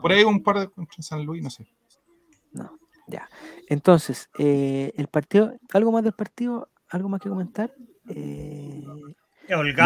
Por 0.02 0.12
ahí 0.12 0.24
un 0.24 0.42
par 0.42 0.60
de 0.60 0.68
contra 0.68 1.02
San 1.02 1.24
Luis, 1.24 1.42
no 1.42 1.50
sé. 1.50 1.68
No, 2.52 2.78
ya. 3.06 3.28
Entonces, 3.68 4.30
eh, 4.38 4.92
el 4.96 5.08
partido, 5.08 5.54
¿algo 5.72 5.92
más 5.92 6.04
del 6.04 6.12
partido? 6.12 6.68
¿Algo 6.88 7.08
más 7.08 7.20
que 7.20 7.28
comentar? 7.28 7.72
Eh, 8.08 8.84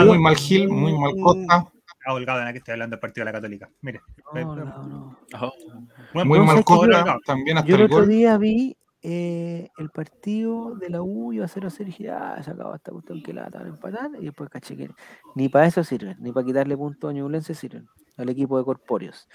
muy 0.06 0.18
mal 0.18 0.36
Gil, 0.36 0.68
muy 0.68 0.96
mal 0.98 1.12
Costa. 1.22 1.72
Ah, 2.06 2.14
holgado, 2.14 2.40
en 2.40 2.52
que 2.52 2.58
estoy 2.58 2.72
hablando 2.72 2.96
del 2.96 3.00
partido 3.00 3.24
de 3.24 3.32
la 3.32 3.38
Católica. 3.38 3.70
Mire. 3.82 4.00
No, 4.34 4.56
no, 4.56 5.16
no. 5.34 6.24
muy 6.24 6.40
mal 6.40 6.64
Costa, 6.64 7.18
también 7.24 7.58
hasta 7.58 7.68
Yo 7.68 7.76
el, 7.76 7.82
otro 7.82 8.06
día 8.06 8.38
vi 8.38 8.76
eh, 9.02 9.68
el 9.78 9.90
partido 9.90 10.74
de 10.76 10.90
la 10.90 11.02
U 11.02 11.32
iba 11.32 11.44
a 11.46 11.48
0 11.48 11.68
a 11.68 11.70
0 11.70 11.84
y 11.84 11.90
dije, 11.90 12.10
ah, 12.10 12.40
se 12.42 12.50
acabó 12.50 12.74
esta 12.74 12.92
cuestión 12.92 13.22
que 13.22 13.32
la 13.32 13.48
van 13.48 13.66
a 13.66 13.68
empatar. 13.68 14.10
Y 14.18 14.24
después 14.24 14.50
caché 14.50 14.76
que 14.76 14.90
ni 15.34 15.48
para 15.48 15.66
eso 15.66 15.84
sirven, 15.84 16.16
ni 16.20 16.32
para 16.32 16.44
quitarle 16.44 16.76
punto 16.76 17.08
a 17.08 17.12
Ñublense 17.12 17.54
sirven 17.54 17.88
al 18.16 18.28
equipo 18.28 18.58
de 18.58 18.64
Corpóreos. 18.64 19.28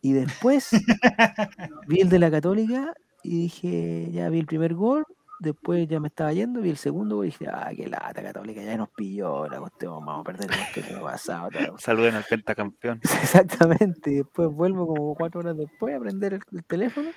Y 0.00 0.12
después 0.12 0.70
vi 1.88 2.00
el 2.00 2.08
de 2.08 2.18
la 2.18 2.30
Católica 2.30 2.94
y 3.28 3.42
dije, 3.42 4.10
ya 4.12 4.28
vi 4.28 4.40
el 4.40 4.46
primer 4.46 4.74
gol 4.74 5.04
después 5.38 5.88
ya 5.88 6.00
me 6.00 6.08
estaba 6.08 6.32
yendo, 6.32 6.60
vi 6.60 6.70
el 6.70 6.76
segundo 6.76 7.22
y 7.22 7.28
dije, 7.28 7.46
ah, 7.48 7.70
qué 7.74 7.86
lata 7.86 8.22
católica, 8.22 8.62
ya 8.62 8.76
nos 8.76 8.90
pilló, 8.90 9.46
la 9.48 9.60
cuestión, 9.60 10.04
vamos 10.04 10.20
a 10.20 10.24
perder 10.24 10.50
el 10.76 10.84
que 10.84 10.94
pasado. 10.96 11.50
Saluden 11.78 12.14
al 12.14 12.24
pentacampeón. 12.24 13.00
Exactamente, 13.22 14.10
y 14.10 14.14
después 14.16 14.48
vuelvo 14.50 14.86
como 14.86 15.14
cuatro 15.14 15.40
horas 15.40 15.56
después 15.56 15.94
a 15.94 16.00
prender 16.00 16.34
el, 16.34 16.64
teléfono 16.64 17.10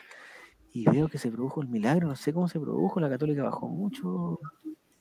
y 0.74 0.90
veo 0.90 1.10
que 1.10 1.18
se 1.18 1.32
produjo 1.32 1.62
el 1.62 1.68
milagro, 1.68 2.08
no 2.08 2.16
sé 2.16 2.32
cómo 2.34 2.48
se 2.48 2.60
produjo, 2.60 3.00
la 3.00 3.10
católica 3.10 3.44
bajó 3.44 3.68
mucho, 3.68 4.40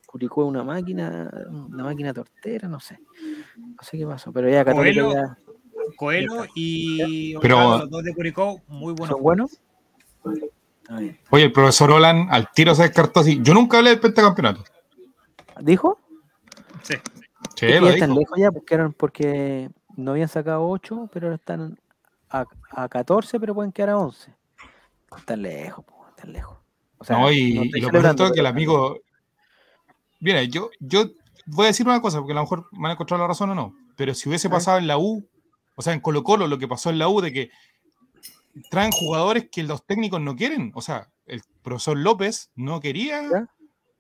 Curicó 0.07 0.45
una 0.45 0.65
máquina, 0.65 1.31
una 1.49 1.85
máquina 1.85 2.13
tortera, 2.13 2.67
no 2.67 2.81
sé, 2.81 2.99
no 3.57 3.81
sé 3.81 3.97
qué 3.97 4.05
pasó, 4.05 4.33
pero 4.33 4.51
ya 4.51 4.65
católica 4.65 5.39
Coelho, 5.97 6.27
Coelho 6.27 6.47
y 6.57 7.37
pero, 7.39 7.79
los 7.79 7.91
dos 7.91 8.03
de 8.03 8.13
Curicó, 8.13 8.61
muy 8.67 8.93
buenos. 8.93 9.09
¿Son 9.09 9.23
buenos? 9.23 9.61
Oye, 11.31 11.45
el 11.45 11.53
profesor 11.53 11.91
Olan 11.91 12.29
al 12.31 12.51
tiro 12.53 12.75
se 12.75 12.83
descartó 12.83 13.21
así. 13.21 13.41
Yo 13.43 13.55
nunca 13.55 13.79
hablé 13.79 13.91
del 13.91 14.01
pentacampeonato. 14.01 14.65
¿Dijo? 15.61 15.99
Sí. 16.83 16.95
Sí, 17.57 17.67
lo 17.79 17.89
están 17.89 18.15
lejos 18.15 18.39
ya 18.39 18.51
porque, 18.51 18.75
eran, 18.75 18.93
porque 18.93 19.71
no 19.97 20.13
habían 20.13 20.29
sacado 20.29 20.67
8, 20.69 21.11
pero 21.13 21.27
ahora 21.27 21.37
están 21.37 21.79
a, 22.31 22.45
a 22.71 22.89
14, 22.89 23.39
pero 23.39 23.55
pueden 23.55 23.73
quedar 23.73 23.91
a 23.91 23.99
11. 23.99 24.33
Están 25.17 25.43
lejos, 25.43 25.85
están 26.17 26.33
lejos. 26.33 26.59
O 26.99 27.05
sea, 27.05 27.19
no, 27.19 27.31
y, 27.33 27.71
y 27.75 27.81
lo 27.81 27.91
peor 27.91 28.07
es 28.07 28.33
que 28.33 28.41
el 28.41 28.47
amigo. 28.47 28.99
Mira, 30.21 30.43
yo, 30.43 30.71
yo 30.81 31.07
voy 31.47 31.65
a 31.65 31.69
decir 31.69 31.87
una 31.87 32.03
cosa, 32.03 32.19
porque 32.19 32.33
a 32.33 32.37
lo 32.37 32.43
mejor 32.43 32.67
me 32.73 32.89
han 32.89 32.93
encontrado 32.93 33.23
la 33.23 33.29
razón 33.29 33.51
o 33.51 33.55
no. 33.55 33.75
Pero 33.97 34.15
si 34.15 34.29
hubiese 34.29 34.51
pasado 34.51 34.79
en 34.79 34.87
la 34.87 34.99
U, 34.99 35.27
o 35.77 35.83
sea, 35.83 35.93
en 35.93 36.01
Colo 36.01 36.23
Colo, 36.23 36.47
lo 36.47 36.59
que 36.59 36.69
pasó 36.69 36.91
en 36.91 36.99
la 36.99 37.09
U 37.09 37.21
de 37.21 37.33
que 37.33 37.51
traen 38.71 38.93
jugadores 38.93 39.49
que 39.51 39.63
los 39.63 39.85
técnicos 39.87 40.21
no 40.21 40.37
quieren. 40.37 40.73
O 40.75 40.83
sea, 40.83 41.11
el 41.27 41.43
profesor 41.63 41.97
López 41.97 42.51
no 42.55 42.81
quería 42.81 43.49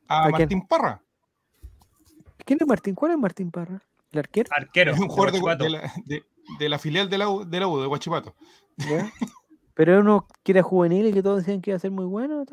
a, 0.09 0.28
Martín 0.30 0.66
Parra. 0.66 1.03
¿Quién 2.44 2.59
es 2.61 2.66
Martín? 2.66 2.94
¿Cuál 2.94 3.12
es 3.12 3.18
Martín 3.18 3.51
Parra? 3.51 3.82
¿El 4.12 4.18
arquero? 4.18 4.51
Arquero. 4.53 4.92
Es 4.92 5.01
un 5.01 5.09
jugador 5.09 5.59
de, 5.59 5.70
la, 5.70 5.92
de, 6.59 6.68
la, 6.68 6.78
filial 6.78 7.09
de 7.09 7.18
la, 7.18 7.28
U, 7.28 7.44
de 7.44 7.61
la 7.61 7.68
U, 7.68 7.80
de 7.80 7.86
Guachipato. 7.86 8.34
Pero 9.74 10.01
uno 10.01 10.26
quiere 10.42 10.62
juvenil 10.62 11.07
y 11.07 11.12
que 11.12 11.22
todos 11.22 11.38
decían 11.38 11.61
que 11.61 11.70
iba 11.70 11.76
a 11.76 11.80
ser 11.80 11.92
muy 11.92 12.07
bueno. 12.07 12.44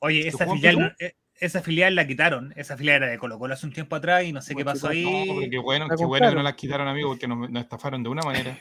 Oye, 0.00 0.28
esa 0.28 0.46
filial, 0.46 0.94
eh, 1.00 1.14
esa 1.40 1.62
filial 1.62 1.94
la 1.94 2.06
quitaron. 2.06 2.52
Esa 2.56 2.76
filial 2.76 3.02
era 3.02 3.06
de 3.10 3.18
Colo 3.18 3.38
Colo 3.38 3.54
hace 3.54 3.66
un 3.66 3.72
tiempo 3.72 3.96
atrás 3.96 4.24
y 4.24 4.32
no 4.32 4.42
sé 4.42 4.54
qué 4.54 4.64
pasó 4.64 4.88
ahí. 4.88 5.04
No, 5.04 5.50
qué 5.50 5.58
bueno, 5.58 5.88
qué 5.88 6.04
bueno 6.04 6.28
que 6.28 6.34
no 6.34 6.42
la 6.42 6.54
quitaron, 6.54 6.86
amigo, 6.86 7.08
porque 7.08 7.26
nos, 7.26 7.50
nos 7.50 7.62
estafaron 7.62 8.02
de 8.02 8.10
una 8.10 8.22
manera. 8.22 8.58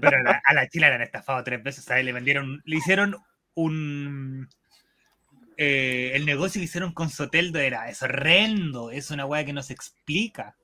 Pero 0.00 0.16
a 0.44 0.54
la, 0.54 0.68
Chile 0.68 0.88
la 0.88 0.96
han 0.96 1.02
estafado 1.02 1.42
tres 1.44 1.62
veces, 1.62 1.84
¿sabes? 1.84 2.04
Le 2.04 2.12
vendieron, 2.12 2.62
le 2.64 2.76
hicieron 2.76 3.16
un. 3.54 4.48
Eh, 5.58 6.12
el 6.14 6.26
negocio 6.26 6.60
que 6.60 6.66
hicieron 6.66 6.92
con 6.92 7.08
Soteldo 7.08 7.58
era 7.58 7.88
es 7.88 8.02
horrendo, 8.02 8.90
es 8.90 9.10
una 9.10 9.24
weá 9.24 9.44
que 9.44 9.52
no 9.52 9.62
se 9.62 9.72
explica. 9.72 10.56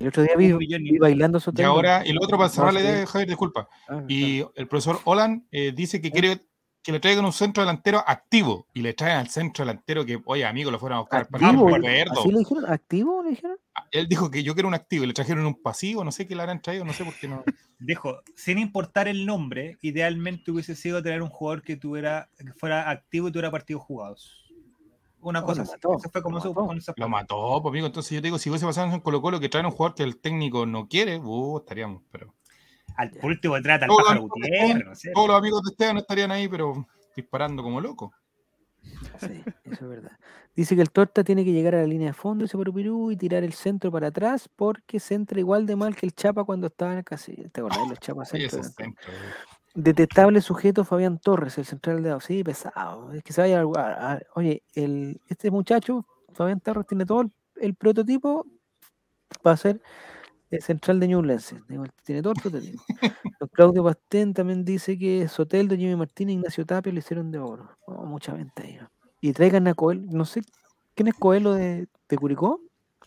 El 0.00 0.08
otro 0.08 0.22
día 0.22 0.34
vi, 0.36 0.52
bailando 0.98 1.38
Soteldo. 1.38 1.70
Y 1.70 1.72
ahora, 1.72 2.02
el 2.02 2.18
otro 2.18 2.36
para 2.36 2.48
cerrar 2.48 2.74
la 2.74 2.80
idea, 2.80 3.06
Javier, 3.06 3.28
disculpa. 3.28 3.68
Ah, 3.88 4.02
y 4.08 4.44
el 4.56 4.66
profesor 4.66 5.00
Olan 5.04 5.46
eh, 5.52 5.72
dice 5.72 6.00
que 6.00 6.10
quiere 6.10 6.44
que 6.82 6.90
le 6.90 7.00
traigan 7.00 7.24
un 7.24 7.32
centro 7.32 7.62
delantero 7.62 8.02
activo 8.04 8.66
y 8.74 8.80
le 8.80 8.92
traen 8.92 9.18
al 9.18 9.28
centro 9.28 9.64
delantero 9.64 10.04
que, 10.04 10.20
oye, 10.24 10.44
amigo, 10.44 10.70
lo 10.70 10.78
fueron 10.78 10.98
a 10.98 11.00
buscar 11.00 11.28
para 11.28 11.48
¿Así 11.48 12.32
le 12.32 12.38
dijeron? 12.38 12.66
¿Activo 12.66 13.22
le 13.22 13.30
dijeron? 13.30 13.56
Ah, 13.74 13.86
él 13.92 14.08
dijo 14.08 14.30
que 14.30 14.42
yo 14.42 14.54
quiero 14.54 14.68
un 14.68 14.74
activo 14.74 15.04
y 15.04 15.06
le 15.06 15.12
trajeron 15.12 15.46
un 15.46 15.62
pasivo, 15.62 16.04
no 16.04 16.10
sé 16.10 16.26
qué 16.26 16.34
le 16.34 16.42
habrán 16.42 16.60
traído, 16.60 16.84
no 16.84 16.92
sé 16.92 17.04
por 17.04 17.14
qué 17.14 17.28
no. 17.28 17.44
Dijo, 17.78 18.20
sin 18.36 18.58
importar 18.58 19.08
el 19.08 19.26
nombre, 19.26 19.76
idealmente 19.80 20.52
hubiese 20.52 20.76
sido 20.76 21.02
tener 21.02 21.20
un 21.20 21.30
jugador 21.30 21.62
que 21.62 21.76
tuviera, 21.76 22.28
que 22.38 22.52
fuera 22.52 22.88
activo 22.88 23.28
y 23.28 23.32
tuviera 23.32 23.50
partidos 23.50 23.82
jugados. 23.82 24.42
Una 25.20 25.42
cosa 25.42 25.62
así. 25.62 25.72
Eso 25.76 26.10
fue 26.10 26.22
como 26.22 26.38
lo 26.38 26.52
mató, 26.52 26.94
lo 26.96 27.08
mató, 27.08 27.62
pues, 27.62 27.72
amigo. 27.72 27.86
Entonces 27.86 28.10
yo 28.10 28.20
te 28.20 28.26
digo, 28.26 28.38
si 28.38 28.50
hubiese 28.50 28.66
pasado 28.66 28.92
en 28.92 29.00
Colo 29.00 29.22
Colo 29.22 29.38
que 29.38 29.48
traen 29.48 29.66
un 29.66 29.72
jugador 29.72 29.94
que 29.94 30.02
el 30.02 30.20
técnico 30.20 30.66
no 30.66 30.88
quiere, 30.88 31.18
uh, 31.18 31.58
estaríamos, 31.58 32.02
pero. 32.10 32.34
Al 32.96 33.10
último 33.22 33.60
trata 33.62 33.86
al 33.86 33.90
pájaro 33.96 34.22
Gutiérrez, 34.22 34.84
no 34.84 34.94
sé. 34.94 35.12
Todos 35.12 35.28
los 35.28 35.38
amigos 35.38 35.62
de 35.62 35.70
Esteban 35.70 35.96
estarían 35.98 36.30
ahí, 36.30 36.48
pero 36.48 36.86
disparando 37.16 37.62
como 37.62 37.80
loco. 37.80 38.12
Sí, 39.20 39.42
eso 39.64 39.84
es 39.84 39.88
verdad. 39.88 40.12
Dice 40.54 40.74
que 40.74 40.82
el 40.82 40.90
Torta 40.90 41.24
tiene 41.24 41.44
que 41.44 41.52
llegar 41.52 41.74
a 41.74 41.80
la 41.80 41.86
línea 41.86 42.08
de 42.08 42.12
fondo 42.12 42.44
ese 42.44 42.58
Perú 42.58 43.10
y 43.10 43.16
tirar 43.16 43.42
el 43.42 43.52
centro 43.52 43.90
para 43.90 44.08
atrás 44.08 44.48
porque 44.54 45.00
se 45.00 45.14
entra 45.14 45.38
igual 45.38 45.66
de 45.66 45.76
mal 45.76 45.96
que 45.96 46.04
el 46.04 46.12
Chapa 46.12 46.44
cuando 46.44 46.66
estaba 46.66 46.92
en 46.92 46.98
el 46.98 47.04
casilla. 47.04 47.48
¿Te 47.48 47.60
acordás 47.60 47.88
los 47.88 47.98
Chapas 47.98 48.28
centro, 48.28 48.60
Detestable 49.74 50.42
sujeto 50.42 50.84
Fabián 50.84 51.18
Torres, 51.18 51.56
el 51.56 51.64
central 51.64 52.02
de 52.02 52.20
Sí, 52.20 52.44
pesado. 52.44 53.12
Es 53.14 53.22
que 53.22 53.32
se 53.32 53.40
vaya 53.40 53.62
a, 53.62 54.12
a, 54.12 54.20
Oye, 54.34 54.62
el, 54.74 55.18
este 55.28 55.50
muchacho, 55.50 56.06
Fabián 56.34 56.60
Torres, 56.60 56.86
tiene 56.86 57.06
todo 57.06 57.24
el, 57.56 57.74
prototipo 57.74 58.46
para 59.40 59.56
ser 59.56 59.80
central 60.60 61.00
de 61.00 61.08
Ñublense. 61.08 61.60
Tiene 62.04 62.22
todo 62.22 62.32
el 62.34 62.40
prototipo. 62.40 62.82
Claudio 63.52 63.84
Pastén 63.84 64.34
también 64.34 64.64
dice 64.64 64.98
que 64.98 65.26
Soteldo, 65.28 65.76
Jimmy 65.76 65.96
Martínez, 65.96 66.34
Ignacio 66.34 66.66
Tapia 66.66 66.92
le 66.92 67.00
hicieron 67.00 67.30
de 67.30 67.38
oro. 67.38 67.70
mucha 67.86 68.34
venta 68.34 68.62
ahí. 68.62 68.78
Y 69.20 69.32
traigan 69.32 69.68
a 69.68 69.74
Coelho, 69.74 70.02
no 70.10 70.24
sé, 70.24 70.42
¿quién 70.94 71.08
es 71.08 71.14
Coelho 71.14 71.52
de, 71.54 71.86
de 72.08 72.16
Curicó? 72.16 72.60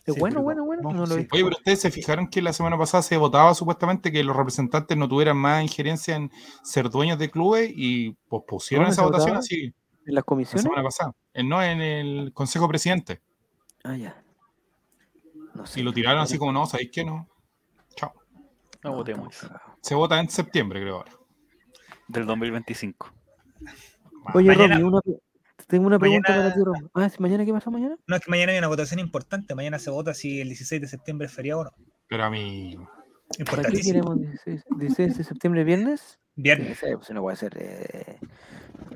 ¿Es 0.06 0.16
bueno, 0.18 0.40
bueno, 0.40 0.64
bueno, 0.64 1.02
Oye, 1.02 1.26
pero 1.28 1.48
ustedes 1.48 1.80
se 1.80 1.90
fijaron 1.90 2.28
que 2.28 2.40
la 2.40 2.52
semana 2.52 2.78
pasada 2.78 3.02
se 3.02 3.16
votaba 3.16 3.52
supuestamente 3.54 4.12
que 4.12 4.22
los 4.22 4.36
representantes 4.36 4.96
no 4.96 5.08
tuvieran 5.08 5.36
más 5.36 5.62
injerencia 5.62 6.14
en 6.14 6.30
ser 6.62 6.90
dueños 6.90 7.18
de 7.18 7.28
clubes 7.28 7.72
y 7.74 8.12
pospusieron 8.28 8.86
esa 8.86 9.02
votación 9.02 9.36
así. 9.36 9.74
¿En 10.06 10.14
las 10.14 10.22
comisiones? 10.22 10.62
La 10.62 10.70
semana 10.70 10.84
pasada. 10.84 11.12
no, 11.42 11.60
en 11.60 11.80
el 11.80 12.32
Consejo 12.32 12.68
Presidente. 12.68 13.20
Ah, 13.82 13.96
ya. 13.96 14.22
No 15.54 15.66
sé. 15.66 15.80
Y 15.80 15.82
lo 15.82 15.92
tiraron 15.92 16.20
así 16.20 16.38
como, 16.38 16.52
no, 16.52 16.66
¿sabéis 16.66 16.90
qué? 16.92 17.04
No. 17.04 17.26
Chao. 18.86 18.92
No, 18.92 18.96
votemos. 18.96 19.34
Se 19.80 19.94
vota 19.94 20.20
en 20.20 20.28
septiembre, 20.28 20.80
creo 20.80 20.96
ahora. 20.96 21.12
Del 22.08 22.26
2025. 22.26 23.12
Oye, 24.34 24.48
mañana, 24.48 24.78
una, 24.84 25.00
tengo 25.66 25.86
una 25.86 25.98
pregunta 25.98 26.28
para 26.28 26.54
ti, 26.54 26.60
Romy. 26.62 26.88
Ah, 26.94 27.10
¿Mañana 27.18 27.44
qué 27.44 27.52
pasa 27.52 27.70
mañana? 27.70 27.96
No, 28.06 28.16
es 28.16 28.22
que 28.24 28.30
mañana 28.30 28.52
hay 28.52 28.58
una 28.58 28.68
votación 28.68 29.00
importante. 29.00 29.54
Mañana 29.54 29.78
se 29.78 29.90
vota 29.90 30.14
si 30.14 30.40
el 30.40 30.48
16 30.48 30.80
de 30.80 30.88
septiembre 30.88 31.26
es 31.26 31.32
feriado 31.32 31.60
o 31.60 31.64
no. 31.64 31.70
Pero 32.08 32.24
a 32.24 32.30
mí. 32.30 32.76
¿Para 33.50 33.64
qué 33.64 33.80
queremos 33.80 34.18
16, 34.78 35.16
de 35.18 35.24
septiembre 35.24 35.64
viernes? 35.64 36.20
Viernes. 36.36 36.78
Sí, 36.78 36.86
pues 36.94 37.10
no 37.10 37.22
puede 37.22 37.36
ser. 37.36 37.56
Eh, 37.58 38.20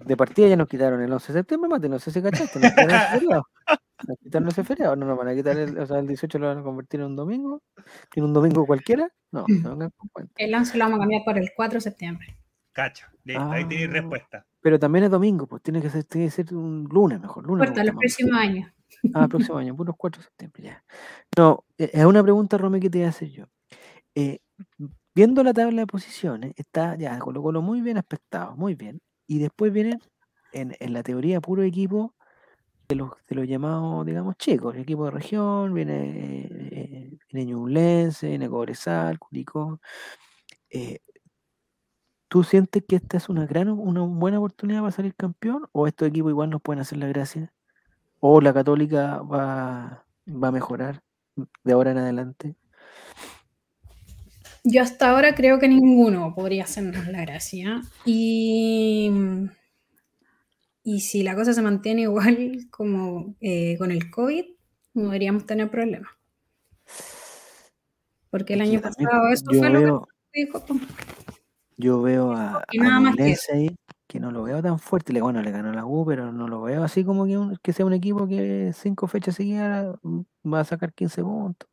de 0.05 0.17
partida 0.17 0.47
ya 0.47 0.57
nos 0.57 0.69
quitaron 0.69 1.03
el 1.03 1.13
11 1.13 1.33
de 1.33 1.39
septiembre, 1.41 1.69
mate, 1.69 1.89
no 1.89 1.99
sé 1.99 2.13
si 2.13 2.23
cachaste. 2.23 2.61
Nos 4.07 4.19
quitaron 4.19 4.49
ese 4.49 4.65
feriado. 4.65 4.97
Nos 4.97 4.97
quitaron 4.97 4.97
ese 4.97 4.97
feriado. 4.97 4.97
No 4.97 5.07
nos 5.07 5.19
van 5.19 5.29
a 5.29 5.35
quitar 5.35 5.57
el, 5.57 5.79
o 5.79 5.87
sea, 5.87 5.99
el 5.99 6.07
18 6.07 6.39
lo 6.39 6.47
van 6.47 6.59
a 6.59 6.63
convertir 6.63 7.01
en 7.01 7.07
un 7.07 7.17
domingo. 7.17 7.63
¿Tiene 8.11 8.27
un 8.27 8.35
domingo 8.35 8.67
cualquiera? 8.67 9.11
No, 9.33 9.45
no 9.49 9.71
vengan 9.71 9.93
cuenta. 10.13 10.33
El 10.37 10.55
11 10.55 10.79
lo 10.79 10.85
vamos 10.85 10.99
a 10.99 11.01
cambiar 11.01 11.23
por 11.25 11.39
el 11.39 11.51
4 11.55 11.75
de 11.75 11.81
septiembre. 11.81 12.37
Cacho, 12.73 13.07
ahí 13.27 13.67
tenéis 13.67 13.89
ah. 13.89 13.93
respuesta. 13.93 14.47
Pero 14.61 14.79
también 14.79 15.05
es 15.05 15.11
domingo, 15.11 15.47
pues 15.47 15.63
tiene 15.63 15.81
que 15.81 15.91
ser, 15.91 16.05
tiene 16.05 16.27
que 16.27 16.31
ser 16.31 16.55
un 16.55 16.85
lunes 16.85 17.21
mejor. 17.21 17.47
Lunes 17.47 17.67
Puerto, 17.67 17.81
el 17.81 17.97
próximo 17.97 18.37
año. 18.37 18.73
Ah, 19.15 19.25
el 19.25 19.29
próximo 19.29 19.59
año, 19.59 19.75
unos 19.77 19.97
4 19.97 20.21
de 20.21 20.25
septiembre 20.25 20.63
ya. 20.63 20.85
No, 21.37 21.65
eh, 21.79 21.91
es 21.93 22.05
una 22.05 22.23
pregunta, 22.23 22.59
Rome, 22.59 22.81
que 22.81 22.91
te 22.91 22.99
voy 22.99 23.07
a 23.07 23.11
hacer 23.11 23.31
yo. 23.31 23.47
Eh, 24.15 24.41
viendo 25.15 25.43
la 25.43 25.55
tabla 25.55 25.83
de 25.83 25.87
posiciones, 25.87 26.53
está 26.57 26.97
ya 26.97 27.19
Colo 27.19 27.43
Colo 27.43 27.63
muy 27.63 27.81
bien 27.81 27.97
aspectado, 27.97 28.57
muy 28.57 28.75
bien. 28.75 29.01
Y 29.27 29.39
después 29.39 29.73
vienen 29.73 30.01
en, 30.53 30.77
en 30.81 30.93
la 30.93 31.03
teoría 31.03 31.41
puro 31.41 31.63
equipo 31.63 32.15
de 32.91 32.97
los, 32.97 33.11
de 33.29 33.37
los 33.37 33.47
llamados, 33.47 34.05
digamos, 34.05 34.37
chicos, 34.37 34.75
el 34.75 34.83
equipo 34.83 35.05
de 35.05 35.13
región, 35.13 35.73
viene, 35.73 36.49
eh, 36.73 37.19
viene 37.31 37.53
Ñublense, 37.53 38.29
viene 38.29 38.49
Cobresal, 38.49 39.19
Curicó. 39.19 39.81
Eh, 40.71 40.99
¿Tú 42.29 42.43
sientes 42.43 42.83
que 42.87 42.97
esta 42.97 43.17
es 43.17 43.29
una 43.29 43.47
gran, 43.47 43.69
una 43.71 44.03
buena 44.03 44.39
oportunidad 44.39 44.81
para 44.81 44.93
salir 44.93 45.15
campeón? 45.15 45.69
¿O 45.73 45.87
estos 45.87 46.09
equipos 46.09 46.31
igual 46.31 46.51
nos 46.51 46.61
pueden 46.63 46.81
hacer 46.81 46.99
la 46.99 47.07
gracia? 47.07 47.53
¿O 48.19 48.41
la 48.41 48.53
Católica 48.53 49.19
va, 49.23 50.05
va 50.27 50.49
a 50.49 50.53
mejorar 50.53 51.03
de 51.63 51.73
ahora 51.73 51.93
en 51.93 51.99
adelante? 51.99 52.57
Yo 54.65 54.83
hasta 54.83 55.11
ahora 55.11 55.35
creo 55.37 55.61
que 55.61 55.69
ninguno 55.69 56.35
podría 56.35 56.65
hacernos 56.65 57.07
la 57.07 57.21
gracia. 57.21 57.83
Y, 58.05 59.11
y 60.91 60.99
si 60.99 61.23
la 61.23 61.37
cosa 61.37 61.53
se 61.55 61.63
mantiene 61.63 62.03
igual 62.03 62.67
como 62.71 63.37
eh, 63.41 63.79
con 63.79 63.93
el 63.93 64.11
COVID, 64.11 64.45
no 64.95 65.05
deberíamos 65.05 65.47
tener 65.47 65.71
problemas. 65.71 66.11
Porque 68.29 68.55
el 68.55 68.63
año 68.63 68.81
pasado 68.81 69.29
eso 69.29 69.45
fue 69.47 69.71
lo 69.71 70.09
que 70.33 70.45
dijo. 70.45 70.65
Yo 71.77 72.03
veo 72.03 72.33
a, 72.33 72.59
a 72.59 72.65
que 73.17 73.37
ahí, 73.53 73.77
que 74.09 74.19
no 74.19 74.33
lo 74.33 74.43
veo 74.43 74.61
tan 74.63 74.81
fuerte. 74.81 75.13
Le, 75.13 75.23
bueno, 75.23 75.41
le 75.43 75.51
ganó 75.53 75.73
la 75.73 75.87
U, 75.87 76.05
pero 76.05 76.33
no 76.33 76.49
lo 76.49 76.63
veo 76.63 76.83
así 76.83 77.05
como 77.05 77.25
que, 77.25 77.39
que 77.63 77.73
sea 77.73 77.87
un 77.87 77.93
equipo 77.93 78.27
que 78.27 78.73
cinco 78.75 79.07
fechas 79.07 79.37
seguidas 79.37 79.97
va 80.45 80.61
a 80.61 80.65
sacar 80.65 80.93
15 80.93 81.23
puntos. 81.23 81.69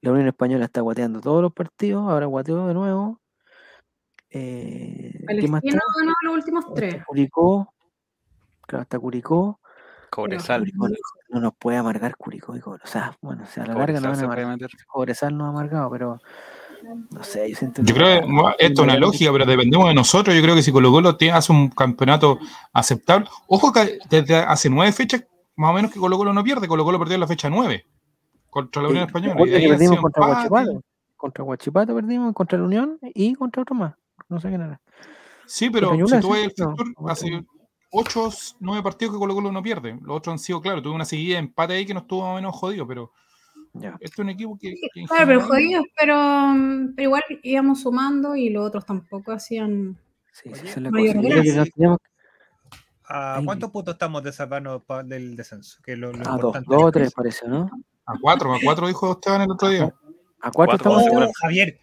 La 0.00 0.10
Unión 0.10 0.26
Española 0.26 0.64
está 0.64 0.80
guateando 0.80 1.20
todos 1.20 1.42
los 1.42 1.52
partidos, 1.52 2.08
ahora 2.08 2.26
guateó 2.26 2.66
de 2.66 2.74
nuevo. 2.74 3.20
Eh, 4.30 5.12
¿Qué 5.28 5.48
más 5.48 5.62
está? 5.62 5.78
ganó 5.96 6.12
los 6.24 6.34
últimos 6.34 6.74
tres. 6.74 7.04
Curicó, 7.06 7.73
claro, 8.66 8.82
está 8.82 8.98
Curicó. 8.98 9.60
Cobresal. 10.10 10.70
no, 11.28 11.40
nos 11.40 11.54
puede 11.54 11.78
amargar 11.78 12.16
Curicó. 12.16 12.52
O 12.52 12.78
sea, 12.86 13.16
bueno, 13.20 13.42
o 13.42 13.46
sea, 13.46 13.64
a 13.64 13.66
la 13.66 13.74
larga 13.74 14.00
no 14.00 14.10
van 14.10 14.20
a 14.20 14.24
amargar. 14.24 14.70
Cobresal 14.86 15.36
no 15.36 15.46
ha 15.46 15.48
amargado, 15.48 15.90
pero 15.90 16.20
no 17.10 17.24
sé, 17.24 17.50
yo 17.50 17.56
siento 17.56 17.82
Yo 17.82 17.94
creo 17.94 18.20
que 18.20 18.66
esto 18.66 18.82
es 18.82 18.88
una 18.88 18.96
lógica, 18.96 19.32
pero 19.32 19.46
dependemos 19.46 19.88
de 19.88 19.94
nosotros. 19.94 20.34
Yo 20.36 20.42
creo 20.42 20.54
que 20.54 20.62
si 20.62 20.72
Colo 20.72 20.90
Colo 20.90 21.16
hace 21.32 21.52
un 21.52 21.68
campeonato 21.70 22.38
aceptable. 22.72 23.28
Ojo 23.46 23.72
que 23.72 23.98
desde 24.08 24.36
hace 24.36 24.68
nueve 24.68 24.92
fechas, 24.92 25.24
más 25.56 25.70
o 25.70 25.74
menos 25.74 25.90
que 25.90 25.98
Colo 25.98 26.16
Colo 26.16 26.32
no 26.32 26.44
pierde. 26.44 26.68
Colo 26.68 26.84
Colo 26.84 26.98
perdió 26.98 27.14
en 27.14 27.20
la 27.20 27.26
fecha 27.26 27.48
nueve 27.48 27.86
contra 28.50 28.82
la 28.82 28.88
Unión 28.88 29.06
Española. 29.06 29.34
Y 29.46 29.54
ahí 29.54 29.68
perdimos 29.68 30.00
contra 30.00 30.26
Guachipato. 30.26 30.82
Contra 31.16 31.44
Guachipato 31.44 31.94
perdimos, 31.94 32.34
contra 32.34 32.58
la 32.58 32.64
Unión 32.64 32.98
y 33.02 33.34
contra 33.34 33.62
otro 33.62 33.74
más. 33.74 33.94
No 34.28 34.40
sé 34.40 34.48
qué 34.48 34.54
era. 34.54 34.80
Sí, 35.46 35.70
pero 35.70 35.92
si 36.06 36.20
tú 36.20 36.30
ves 36.30 36.52
el 36.56 37.08
hace 37.08 37.44
ocho, 37.94 38.30
nueve 38.60 38.82
partidos 38.82 39.14
que 39.14 39.18
Colo 39.18 39.34
Colo 39.34 39.52
no 39.52 39.62
pierde. 39.62 39.98
Los 40.02 40.16
otros 40.16 40.32
han 40.32 40.38
sido, 40.38 40.60
claro, 40.60 40.82
tuve 40.82 40.94
una 40.94 41.04
seguida 41.04 41.34
de 41.34 41.40
empate 41.40 41.74
ahí 41.74 41.86
que 41.86 41.94
no 41.94 42.00
estuvo 42.00 42.22
más 42.22 42.32
o 42.32 42.34
menos 42.34 42.54
jodido, 42.54 42.86
pero 42.86 43.12
ya. 43.72 43.96
Este 44.00 44.14
es 44.14 44.18
un 44.18 44.30
equipo 44.30 44.58
que. 44.58 44.74
claro, 45.06 45.26
pero 45.26 45.40
jodidos, 45.42 45.84
pero, 45.98 46.16
pero, 46.94 47.08
igual 47.08 47.22
íbamos 47.42 47.82
sumando 47.82 48.36
y 48.36 48.50
los 48.50 48.66
otros 48.66 48.84
tampoco 48.84 49.32
hacían. 49.32 49.98
Sí, 50.32 50.50
se 50.54 50.80
¿A 53.06 53.42
cuántos 53.44 53.70
puntos 53.70 53.94
estamos 53.94 54.22
de 54.22 54.32
sacarnos 54.32 54.82
del 55.04 55.36
descenso? 55.36 55.78
Que 55.84 55.96
lo, 55.96 56.08
a 56.08 56.38
dos, 56.38 56.54
dos 56.66 56.82
o 56.84 56.90
tres 56.90 57.12
parece, 57.12 57.46
¿no? 57.46 57.70
A 58.06 58.14
cuatro, 58.20 58.54
a 58.54 58.58
cuatro 58.62 58.88
dijo 58.88 59.12
Esteban 59.12 59.42
el 59.42 59.50
otro 59.50 59.68
día. 59.68 59.94
A 60.40 60.50
cuatro, 60.50 60.76
estamos. 60.76 61.04
Oh, 61.10 61.32
Javier. 61.42 61.78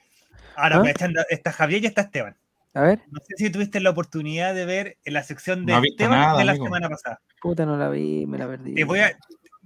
Ahora 0.55 0.83
¿Ah? 0.83 1.25
está 1.29 1.51
Javier 1.51 1.83
y 1.83 1.87
está 1.87 2.01
Esteban. 2.01 2.35
A 2.73 2.81
ver. 2.81 3.01
No 3.09 3.19
sé 3.19 3.35
si 3.37 3.49
tuviste 3.49 3.79
la 3.79 3.89
oportunidad 3.89 4.55
de 4.55 4.65
ver 4.65 4.97
en 5.03 5.13
la 5.13 5.23
sección 5.23 5.65
de 5.65 5.73
Esteban 5.73 6.37
de 6.37 6.45
la 6.45 6.55
semana 6.55 6.89
pasada. 6.89 7.21
Puta, 7.41 7.65
no 7.65 7.77
la 7.77 7.89
vi, 7.89 8.25
me 8.25 8.37
la 8.37 8.47
perdí. 8.47 8.75
Te 8.75 8.83
voy 8.83 8.99
a. 8.99 9.17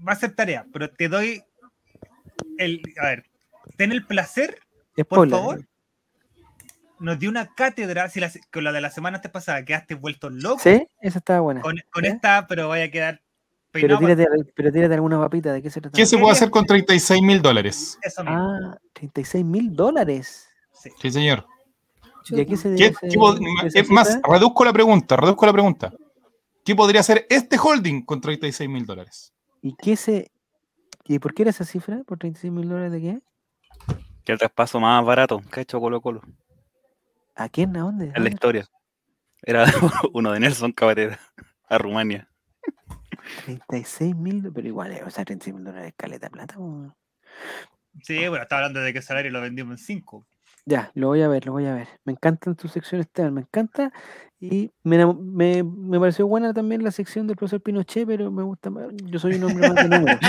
Va 0.08 0.14
a 0.14 0.16
ser 0.16 0.36
tarea, 0.36 0.66
pero 0.74 0.90
te 0.90 1.08
doy 1.08 1.44
el, 2.58 2.82
a 3.02 3.06
ver, 3.06 3.26
ten 3.78 3.92
el 3.92 4.06
placer, 4.06 4.60
por 5.08 5.30
favor, 5.30 5.66
nos 7.00 7.20
dio 7.20 7.30
una 7.30 7.54
cátedra, 7.54 8.10
si 8.10 8.20
la, 8.20 8.32
con 8.52 8.64
la 8.64 8.72
de 8.72 8.82
la 8.82 8.90
semana 8.90 9.22
pasada 9.22 9.64
quedaste 9.64 9.96
vuelto 9.96 10.30
loco. 10.30 10.60
Sí, 10.60 10.88
esa 11.02 11.20
estaba 11.20 11.42
buena. 11.42 11.62
Con, 11.62 12.06
esta, 12.06 12.48
pero 12.48 12.70
vaya 12.70 12.86
a 12.86 12.92
quedar. 12.92 13.22
Pero 13.72 14.00
tírate, 14.00 14.26
pero 14.56 14.72
tírate, 14.72 14.94
alguna 14.94 15.20
papita, 15.20 15.52
¿de 15.52 15.62
qué 15.62 15.70
se 15.70 15.82
trata? 15.82 15.96
¿Qué 15.96 16.06
se 16.06 16.18
puede 16.18 16.32
hacer 16.32 16.50
con 16.50 16.66
36 16.66 17.22
mil 17.22 17.42
dólares? 17.42 18.00
Ah, 18.26 18.78
36 18.94 19.44
mil 19.44 19.74
dólares. 19.74 20.48
Sí. 20.72 21.12
señor. 21.12 21.46
¿Y 22.30 22.42
a 22.42 22.46
qué 22.46 22.58
se 22.58 22.76
¿Qué, 22.76 22.94
es 23.74 23.90
más, 23.90 24.20
reduzco 24.24 24.66
la 24.66 24.74
pregunta, 24.74 25.16
reduzco 25.16 25.46
la 25.46 25.54
pregunta. 25.54 25.94
¿Qué 26.64 26.76
podría 26.76 27.02
hacer 27.02 27.28
este 27.30 27.58
holding 27.58 28.02
con 28.04 28.22
36 28.22 28.70
mil 28.70 28.86
dólares? 28.86 29.34
¿Y 29.62 29.76
qué 29.76 29.96
se, 29.96 30.32
¿Y 31.06 31.20
por 31.20 31.34
qué 31.34 31.44
era 31.44 31.52
esa 31.52 31.66
cifra? 31.66 32.04
¿Por 32.04 32.18
36 32.18 32.52
mil 32.52 32.68
dólares 32.68 32.92
de 32.92 33.02
qué? 33.02 33.20
Que 34.24 34.32
el 34.32 34.40
traspaso 34.40 34.80
más 34.80 35.06
barato 35.06 35.40
que 35.52 35.60
ha 35.60 35.64
hecho 35.64 35.80
Colo 35.80 36.02
Colo. 36.02 36.22
¿A 37.36 37.48
quién? 37.50 37.78
¿A 37.78 37.82
dónde? 37.82 38.12
En 38.16 38.24
la 38.24 38.30
historia. 38.30 38.68
Era 39.44 39.66
uno 40.14 40.32
de 40.32 40.40
Nelson 40.40 40.72
Cabrera 40.72 41.20
a 41.70 41.78
Rumania. 41.78 42.28
36 43.46 44.16
mil, 44.16 44.52
pero 44.54 44.68
igual, 44.68 45.00
o 45.06 45.10
sea, 45.10 45.26
36 45.26 45.56
mil 45.56 45.64
dólares 45.64 45.88
de 45.88 45.94
caleta 45.94 46.28
de 46.28 46.32
plata. 46.32 46.56
Sí, 48.02 48.28
bueno, 48.28 48.44
está 48.44 48.58
hablando 48.58 48.82
de 48.82 48.92
que 48.92 49.00
el 49.00 49.04
salario 49.04 49.32
lo 49.32 49.42
vendimos 49.42 49.80
en 49.80 49.86
5. 49.86 50.26
Ya, 50.68 50.92
lo 50.96 51.10
voy 51.10 51.22
a 51.22 51.28
ver, 51.28 51.46
lo 51.46 51.52
voy 51.52 51.68
a 51.68 51.76
ver. 51.76 51.88
Me 52.06 52.14
encantan 52.14 52.56
tus 52.56 52.72
secciones, 52.72 53.06
Esteban, 53.06 53.36
me 53.36 53.42
encanta. 53.42 53.94
Y 54.40 54.72
me, 54.84 55.06
me, 55.14 55.64
me, 55.64 56.00
pareció 56.00 56.28
buena 56.28 56.54
también 56.54 56.84
la 56.84 56.92
sección 56.92 57.26
del 57.26 57.38
profesor 57.38 57.62
Pinochet, 57.62 58.06
pero 58.06 58.32
me 58.32 58.44
gusta 58.44 58.70
más. 58.70 58.88
Yo 59.06 59.18
soy 59.18 59.36
un 59.36 59.46
hombre 59.46 59.70
más 59.70 59.76
de 59.76 59.98
números. 59.98 60.20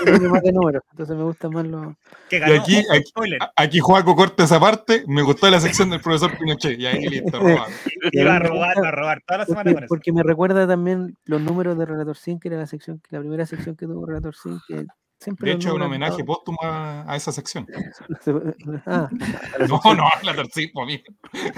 un 0.00 0.14
hombre 0.14 0.28
más 0.28 0.42
de 0.42 0.52
números, 0.52 0.82
entonces 0.90 1.16
me 1.16 1.22
gusta 1.22 1.48
más 1.48 1.66
lo. 1.66 1.96
y 2.30 2.36
aquí, 2.36 2.76
aquí, 2.90 3.12
aquí 3.54 3.80
Juaco 3.80 4.16
corta 4.16 4.44
esa 4.44 4.58
parte. 4.58 5.04
Me 5.06 5.22
gustó 5.22 5.48
la 5.48 5.60
sección 5.60 5.90
del 5.90 6.00
profesor 6.00 6.36
Pinochet. 6.36 6.78
Y 6.78 6.86
ahí 6.86 7.08
listo, 7.08 7.38
robar. 7.38 7.68
Iba 8.10 8.36
a 8.36 8.38
robar, 8.40 8.78
a 8.78 8.90
robar 8.90 9.22
toda 9.26 9.38
la 9.38 9.46
semana 9.46 9.72
porque, 9.72 9.86
porque 9.86 10.12
me 10.12 10.22
recuerda 10.22 10.66
también 10.66 11.16
los 11.24 11.40
números 11.40 11.78
de 11.78 11.86
Relator 11.86 12.16
Sin, 12.16 12.40
que 12.40 12.48
era 12.48 12.56
la 12.56 12.66
sección, 12.66 13.00
la 13.10 13.20
primera 13.20 13.46
sección 13.46 13.76
que 13.76 13.86
tuvo 13.86 14.06
Relator 14.06 14.34
Sin, 14.34 14.58
que 14.66 14.86
de 15.30 15.52
hecho, 15.52 15.74
un 15.74 15.82
homenaje 15.82 16.24
póstumo 16.24 16.58
a, 16.62 17.16
esa 17.16 17.32
sección. 17.32 17.66
Ah, 18.86 19.08
no, 19.68 19.94
no, 19.94 20.04
la 20.22 20.34
tercera, 20.34 20.72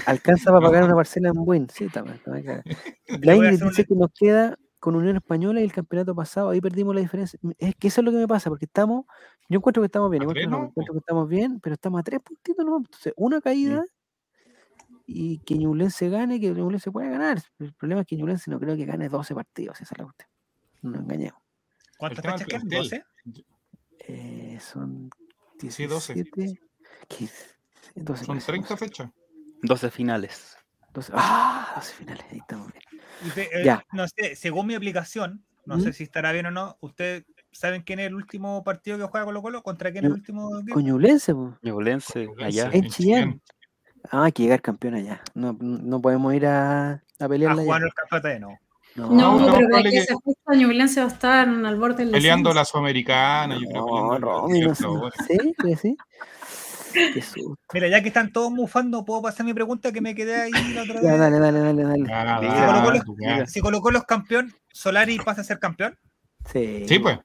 Alcanza 0.05 0.51
para 0.51 0.65
pagar 0.65 0.83
una 0.83 0.95
parcela 0.95 1.29
en 1.29 1.45
buen, 1.45 1.69
sí, 1.69 1.87
también. 1.87 2.19
también 2.23 2.63
dice 3.69 3.85
que 3.85 3.95
nos 3.95 4.11
queda 4.11 4.57
con 4.79 4.95
Unión 4.95 5.15
Española 5.15 5.61
y 5.61 5.63
el 5.63 5.73
campeonato 5.73 6.13
pasado, 6.13 6.49
ahí 6.49 6.61
perdimos 6.61 6.93
la 6.93 7.01
diferencia. 7.01 7.39
Es 7.57 7.75
que 7.75 7.87
eso 7.87 8.01
es 8.01 8.05
lo 8.05 8.11
que 8.11 8.17
me 8.17 8.27
pasa, 8.27 8.49
porque 8.49 8.65
estamos, 8.65 9.05
yo 9.49 9.57
encuentro 9.57 9.81
que 9.81 9.87
estamos 9.87 10.11
bien, 10.11 10.23
encuentro 10.23 10.93
que 10.93 10.99
estamos 10.99 11.27
bien, 11.27 11.59
pero 11.59 11.73
estamos 11.73 11.99
a 11.99 12.03
tres 12.03 12.19
puntitos, 12.21 12.65
¿no? 12.65 12.77
Entonces, 12.77 13.13
una 13.15 13.41
caída 13.41 13.83
y 15.07 15.39
que 15.39 15.55
Ñublense 15.55 16.09
gane, 16.09 16.39
que 16.39 16.51
Ñublense 16.51 16.91
pueda 16.91 17.09
ganar. 17.09 17.41
El 17.59 17.73
problema 17.73 18.01
es 18.01 18.07
que 18.07 18.15
Ñublense 18.15 18.51
no 18.51 18.59
creo 18.59 18.75
que 18.75 18.85
gane 18.85 19.09
12 19.09 19.33
partidos, 19.35 19.81
esa 19.81 19.93
es 19.95 19.99
la 19.99 20.05
cuestión. 20.05 20.29
No 20.81 20.99
engañemos. 20.99 21.41
¿Cuántas 21.97 22.23
fechas 22.23 22.47
quedan? 22.47 22.69
¿12? 22.69 23.03
Eh, 24.07 24.59
son 24.61 25.09
17, 25.59 25.93
12. 25.93 26.25
12 27.95 28.25
son 28.25 28.39
30 28.39 28.77
fechas. 28.77 29.09
12 29.61 29.91
finales. 29.91 30.57
12, 30.93 31.11
ah, 31.15 31.73
12 31.75 31.93
finales, 31.93 32.25
ahí 32.31 32.37
estamos 32.37 32.71
bien. 32.71 33.47
Eh, 33.51 33.65
ya. 33.65 33.85
No 33.91 34.07
sé, 34.07 34.35
según 34.35 34.67
mi 34.67 34.75
aplicación, 34.75 35.43
no 35.65 35.79
sé 35.79 35.89
¿Mm? 35.89 35.93
si 35.93 36.03
estará 36.03 36.31
bien 36.31 36.45
o 36.45 36.51
no, 36.51 36.77
¿ustedes 36.79 37.25
saben 37.51 37.81
quién 37.81 37.99
es 37.99 38.07
el 38.07 38.15
último 38.15 38.63
partido 38.63 38.97
que 38.97 39.03
juega 39.05 39.25
Colo 39.25 39.41
Colo? 39.41 39.63
¿Contra 39.63 39.91
quién 39.91 40.05
es 40.05 40.09
el 40.11 40.17
último? 40.17 40.51
Coñulense, 40.71 41.33
Ñublense, 41.61 42.27
allá. 42.39 42.69
En 42.71 42.89
Chillán. 42.89 43.41
Ah, 44.11 44.25
hay 44.25 44.31
que 44.31 44.43
llegar 44.43 44.61
campeón 44.61 44.93
allá. 44.93 45.21
No, 45.33 45.57
no 45.59 46.01
podemos 46.01 46.33
ir 46.33 46.45
a, 46.45 47.03
a 47.19 47.27
pelear. 47.27 47.53
A 47.53 47.55
jugar 47.55 47.81
el 47.81 47.93
campeonato 47.93 48.59
no. 48.95 49.09
No, 49.09 49.39
no, 49.39 49.53
pero 49.53 49.83
de 49.83 49.91
que, 49.91 50.01
se 50.01 50.13
justa 50.13 50.55
Ñublense 50.55 51.01
va 51.01 51.07
a 51.07 51.09
estar 51.09 51.47
al 51.47 51.75
borde 51.75 52.03
del 52.03 52.11
Peleando 52.11 52.53
la 52.53 52.65
Sudamericana, 52.65 53.55
yo 53.55 53.67
creo 53.67 53.85
no, 53.85 54.17
Romy, 54.17 54.61
no 54.61 54.75
sé. 54.75 54.83
Sí, 55.27 55.75
sí. 55.75 55.97
Qué 56.93 57.21
Mira, 57.73 57.89
ya 57.89 58.01
que 58.01 58.07
están 58.07 58.31
todos 58.31 58.51
mufando, 58.51 59.03
¿puedo 59.03 59.21
pasar 59.21 59.45
mi 59.45 59.53
pregunta 59.53 59.91
que 59.91 59.99
me 59.99 60.15
quedé 60.15 60.35
ahí 60.43 60.51
la 60.73 60.83
otra 60.83 61.01
vez? 61.01 61.19
dale, 61.19 61.39
dale, 61.39 61.59
dale, 61.59 61.83
dale. 62.05 63.47
si, 63.47 63.59
colocó 63.59 63.91
los, 63.91 64.05
campeón, 64.05 64.53
¿Solari 64.71 65.17
pasa 65.17 65.41
a 65.41 65.43
ser 65.43 65.59
campeón? 65.59 65.97
Sí. 66.45 66.85
Sí, 66.87 66.99
pues. 66.99 67.19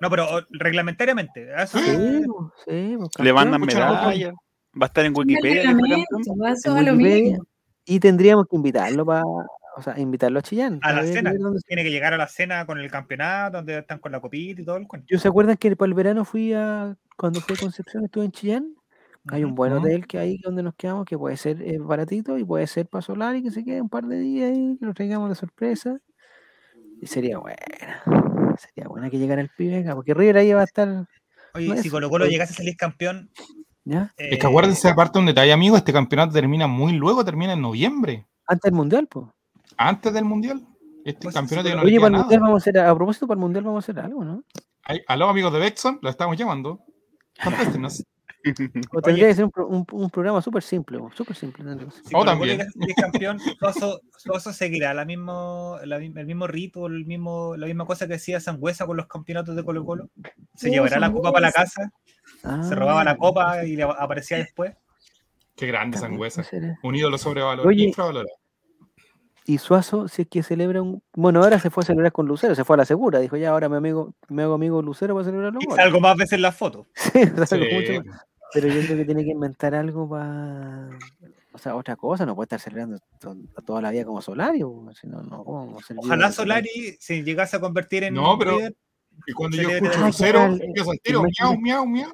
No, 0.00 0.08
pero 0.08 0.26
reglamentariamente. 0.50 1.48
Eso 1.56 1.78
sí, 1.78 2.24
sí, 2.66 2.96
pues, 2.98 3.10
Le 3.18 3.32
mandan 3.32 3.60
medalla. 3.60 4.32
Va 4.80 4.86
a 4.86 4.86
estar 4.86 5.04
en 5.04 5.14
Wikipedia. 5.14 5.72
Wikipedia 5.72 7.38
y 7.84 8.00
tendríamos 8.00 8.46
que 8.48 8.56
invitarlo 8.56 9.04
para 9.04 9.22
o 9.76 9.82
sea, 9.82 9.98
invitarlo 9.98 10.38
a 10.38 10.42
Chillán. 10.42 10.78
A, 10.82 10.92
la 10.92 11.04
cena. 11.04 11.32
Tiene 11.66 11.82
que 11.82 11.90
llegar 11.90 12.12
a 12.12 12.16
la 12.16 12.28
cena 12.28 12.66
con 12.66 12.78
el 12.78 12.90
campeonato, 12.90 13.58
donde 13.58 13.78
están 13.78 13.98
con 13.98 14.12
la 14.12 14.20
copita 14.20 14.60
y 14.60 14.64
todo 14.64 14.76
el 14.76 14.86
cuento. 14.86 15.06
¿Yo 15.10 15.18
se 15.18 15.28
acuerdan 15.28 15.56
que 15.56 15.74
para 15.76 15.88
el 15.88 15.94
verano 15.94 16.24
fui 16.24 16.52
a, 16.52 16.96
cuando 17.16 17.40
fui 17.40 17.56
a 17.56 17.60
Concepción, 17.60 18.04
estuve 18.04 18.26
en 18.26 18.32
Chillán? 18.32 18.74
Hay 19.28 19.44
un 19.44 19.54
buen 19.54 19.72
hotel 19.72 20.06
que 20.06 20.18
hay 20.18 20.38
donde 20.38 20.64
nos 20.64 20.74
quedamos 20.74 21.04
que 21.04 21.16
puede 21.16 21.36
ser 21.36 21.62
eh, 21.62 21.78
baratito 21.78 22.38
y 22.38 22.44
puede 22.44 22.66
ser 22.66 22.88
para 22.88 23.02
solar 23.02 23.36
y 23.36 23.42
que 23.42 23.52
se 23.52 23.64
quede 23.64 23.80
un 23.80 23.88
par 23.88 24.04
de 24.04 24.18
días 24.18 24.50
y 24.52 24.76
que 24.78 24.84
lo 24.84 24.94
traigamos 24.94 25.28
de 25.28 25.36
sorpresa. 25.36 25.96
Y 27.00 27.06
sería 27.06 27.38
buena. 27.38 27.56
Sería 28.58 28.88
buena 28.88 29.10
que 29.10 29.18
llegara 29.18 29.40
el 29.40 29.50
pibe 29.56 29.84
porque 29.94 30.12
River 30.12 30.38
ahí 30.38 30.52
va 30.52 30.62
a 30.62 30.64
estar. 30.64 31.06
Oye, 31.54 31.76
si 31.78 31.88
Colo 31.88 32.10
Colo 32.10 32.26
llegase 32.26 32.52
a 32.52 32.56
salir 32.56 32.76
campeón. 32.76 33.30
¿Ya? 33.84 34.12
es 34.16 34.38
que 34.38 34.46
acuérdense, 34.46 34.88
aparte 34.88 35.18
un 35.18 35.26
detalle, 35.26 35.52
amigo, 35.52 35.76
este 35.76 35.92
campeonato 35.92 36.32
termina 36.32 36.68
muy 36.68 36.92
luego, 36.92 37.24
termina 37.24 37.54
en 37.54 37.62
noviembre. 37.62 38.26
Antes 38.46 38.70
del 38.70 38.74
mundial, 38.74 39.08
pues. 39.08 39.26
¿Antes 39.76 40.12
del 40.12 40.24
Mundial? 40.24 40.66
Este 41.04 41.24
pues 41.24 41.34
campeonato 41.34 41.74
no 41.74 41.82
Oye, 41.82 41.98
para 41.98 42.14
el 42.14 42.20
mundial 42.20 42.40
vamos 42.40 42.54
a 42.54 42.70
hacer, 42.70 42.78
a 42.78 42.94
propósito, 42.94 43.26
para 43.26 43.36
el 43.36 43.40
mundial 43.40 43.64
vamos 43.64 43.82
a 43.82 43.92
hacer 43.92 44.04
algo, 44.04 44.24
¿no? 44.24 44.44
aló, 45.06 45.28
amigos 45.28 45.52
de 45.52 45.58
Bexon, 45.58 45.98
lo 46.02 46.10
estamos 46.10 46.36
llamando. 46.36 46.80
O 48.92 49.00
tendría 49.00 49.28
que 49.28 49.34
ser 49.34 49.44
un, 49.44 49.86
un, 49.92 50.10
programa 50.10 50.42
súper 50.42 50.64
simple, 50.64 50.98
súper 51.14 51.36
simple. 51.36 51.64
o 52.12 52.24
también. 52.24 52.60
Si 52.72 52.94
campeón, 52.94 53.38
Soso, 54.16 54.52
seguirá 54.52 54.92
la 54.94 55.04
mismo, 55.04 55.78
la, 55.84 55.98
el 55.98 56.26
mismo 56.26 56.48
rito, 56.48 56.86
el 56.86 57.06
mismo, 57.06 57.56
la 57.56 57.66
misma 57.66 57.86
cosa 57.86 58.08
que 58.08 58.14
hacía 58.14 58.40
Sangüesa 58.40 58.84
con 58.84 58.96
los 58.96 59.06
campeonatos 59.06 59.54
de 59.54 59.64
Colo 59.64 59.84
Colo. 59.84 60.10
Se 60.56 60.70
llevará 60.70 60.98
la 60.98 61.12
copa 61.12 61.30
para 61.30 61.46
la 61.46 61.52
casa, 61.52 61.92
se 62.62 62.74
robaba 62.74 63.04
la 63.04 63.16
copa 63.16 63.64
y 63.64 63.76
le 63.76 63.84
aparecía 63.84 64.38
después. 64.38 64.74
Qué 65.54 65.68
grande 65.68 65.98
Sangüesa. 65.98 66.44
Un 66.82 66.96
ídolo 66.96 67.18
sobrevalorado, 67.18 67.70
infravalorado. 67.70 68.41
Y 69.44 69.58
Suazo, 69.58 70.06
si 70.08 70.22
es 70.22 70.28
que 70.28 70.42
celebra 70.42 70.82
un. 70.82 71.02
Bueno, 71.14 71.42
ahora 71.42 71.58
se 71.58 71.70
fue 71.70 71.82
a 71.82 71.86
celebrar 71.86 72.12
con 72.12 72.26
Lucero, 72.26 72.54
se 72.54 72.64
fue 72.64 72.74
a 72.74 72.78
la 72.78 72.84
segura. 72.84 73.18
Dijo, 73.18 73.36
ya, 73.36 73.50
ahora 73.50 73.68
mi 73.68 73.76
amigo, 73.76 74.14
me 74.28 74.42
hago 74.42 74.54
amigo 74.54 74.82
Lucero 74.82 75.14
para 75.14 75.24
celebrarlo. 75.24 75.58
Y 75.60 75.80
algo 75.80 76.00
más 76.00 76.16
veces 76.16 76.34
en 76.34 76.42
la 76.42 76.52
foto. 76.52 76.86
sí, 76.94 77.20
mucho 77.24 78.10
Pero 78.54 78.68
yo 78.68 78.80
creo 78.82 78.96
que 78.98 79.04
tiene 79.04 79.24
que 79.24 79.30
inventar 79.30 79.74
algo 79.74 80.08
para. 80.08 80.90
O 81.54 81.58
sea, 81.58 81.74
otra 81.74 81.96
cosa, 81.96 82.24
no 82.24 82.34
puede 82.34 82.46
estar 82.46 82.60
celebrando 82.60 82.98
toda 83.66 83.82
la 83.82 83.90
vida 83.90 84.04
como 84.04 84.22
Solari. 84.22 84.60
Si 85.00 85.06
no, 85.08 85.22
no, 85.22 85.76
Ojalá 85.96 86.30
Solari 86.30 86.96
se 86.98 87.22
llegase 87.22 87.56
a 87.56 87.60
convertir 87.60 88.04
en. 88.04 88.14
No, 88.14 88.38
pero. 88.38 88.58
Y 89.26 89.32
cuando 89.32 89.56
yo 89.56 89.68
escucho 89.70 90.00
Lucero, 90.00 90.44
empiezo 90.44 90.92
al 90.92 91.00
tiro, 91.00 91.22
miau, 91.22 91.58
miau, 91.58 91.86
miau. 91.86 92.12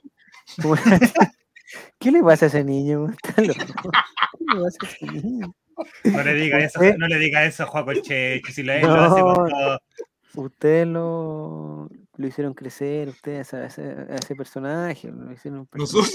¿Qué 1.98 2.10
le 2.10 2.22
pasa 2.22 2.46
a 2.46 2.48
ese 2.48 2.64
niño? 2.64 3.14
¿Qué 3.22 3.42
le 3.42 3.54
pasa 3.54 4.78
a 4.82 4.86
ese 4.86 5.06
niño? 5.06 5.54
No 6.04 6.22
le 6.22 6.34
diga 6.34 6.58
eso, 6.58 6.80
no 6.98 7.06
le 7.06 7.18
diga 7.18 7.44
eso 7.44 7.64
a 7.64 7.66
Juan 7.66 8.02
Che, 8.02 8.40
si 8.50 8.62
lo, 8.62 8.78
no, 8.80 8.94
hace 8.94 9.20
con 9.20 9.48
todo. 9.48 9.80
Usted 10.34 10.86
lo, 10.86 11.88
lo 12.16 12.26
hicieron 12.26 12.54
crecer, 12.54 13.08
usted 13.08 13.38
a 13.38 13.66
ese, 13.66 14.36
personaje, 14.36 15.10
lo 15.10 15.32
hicieron 15.32 15.68
Nosotros. 15.72 16.12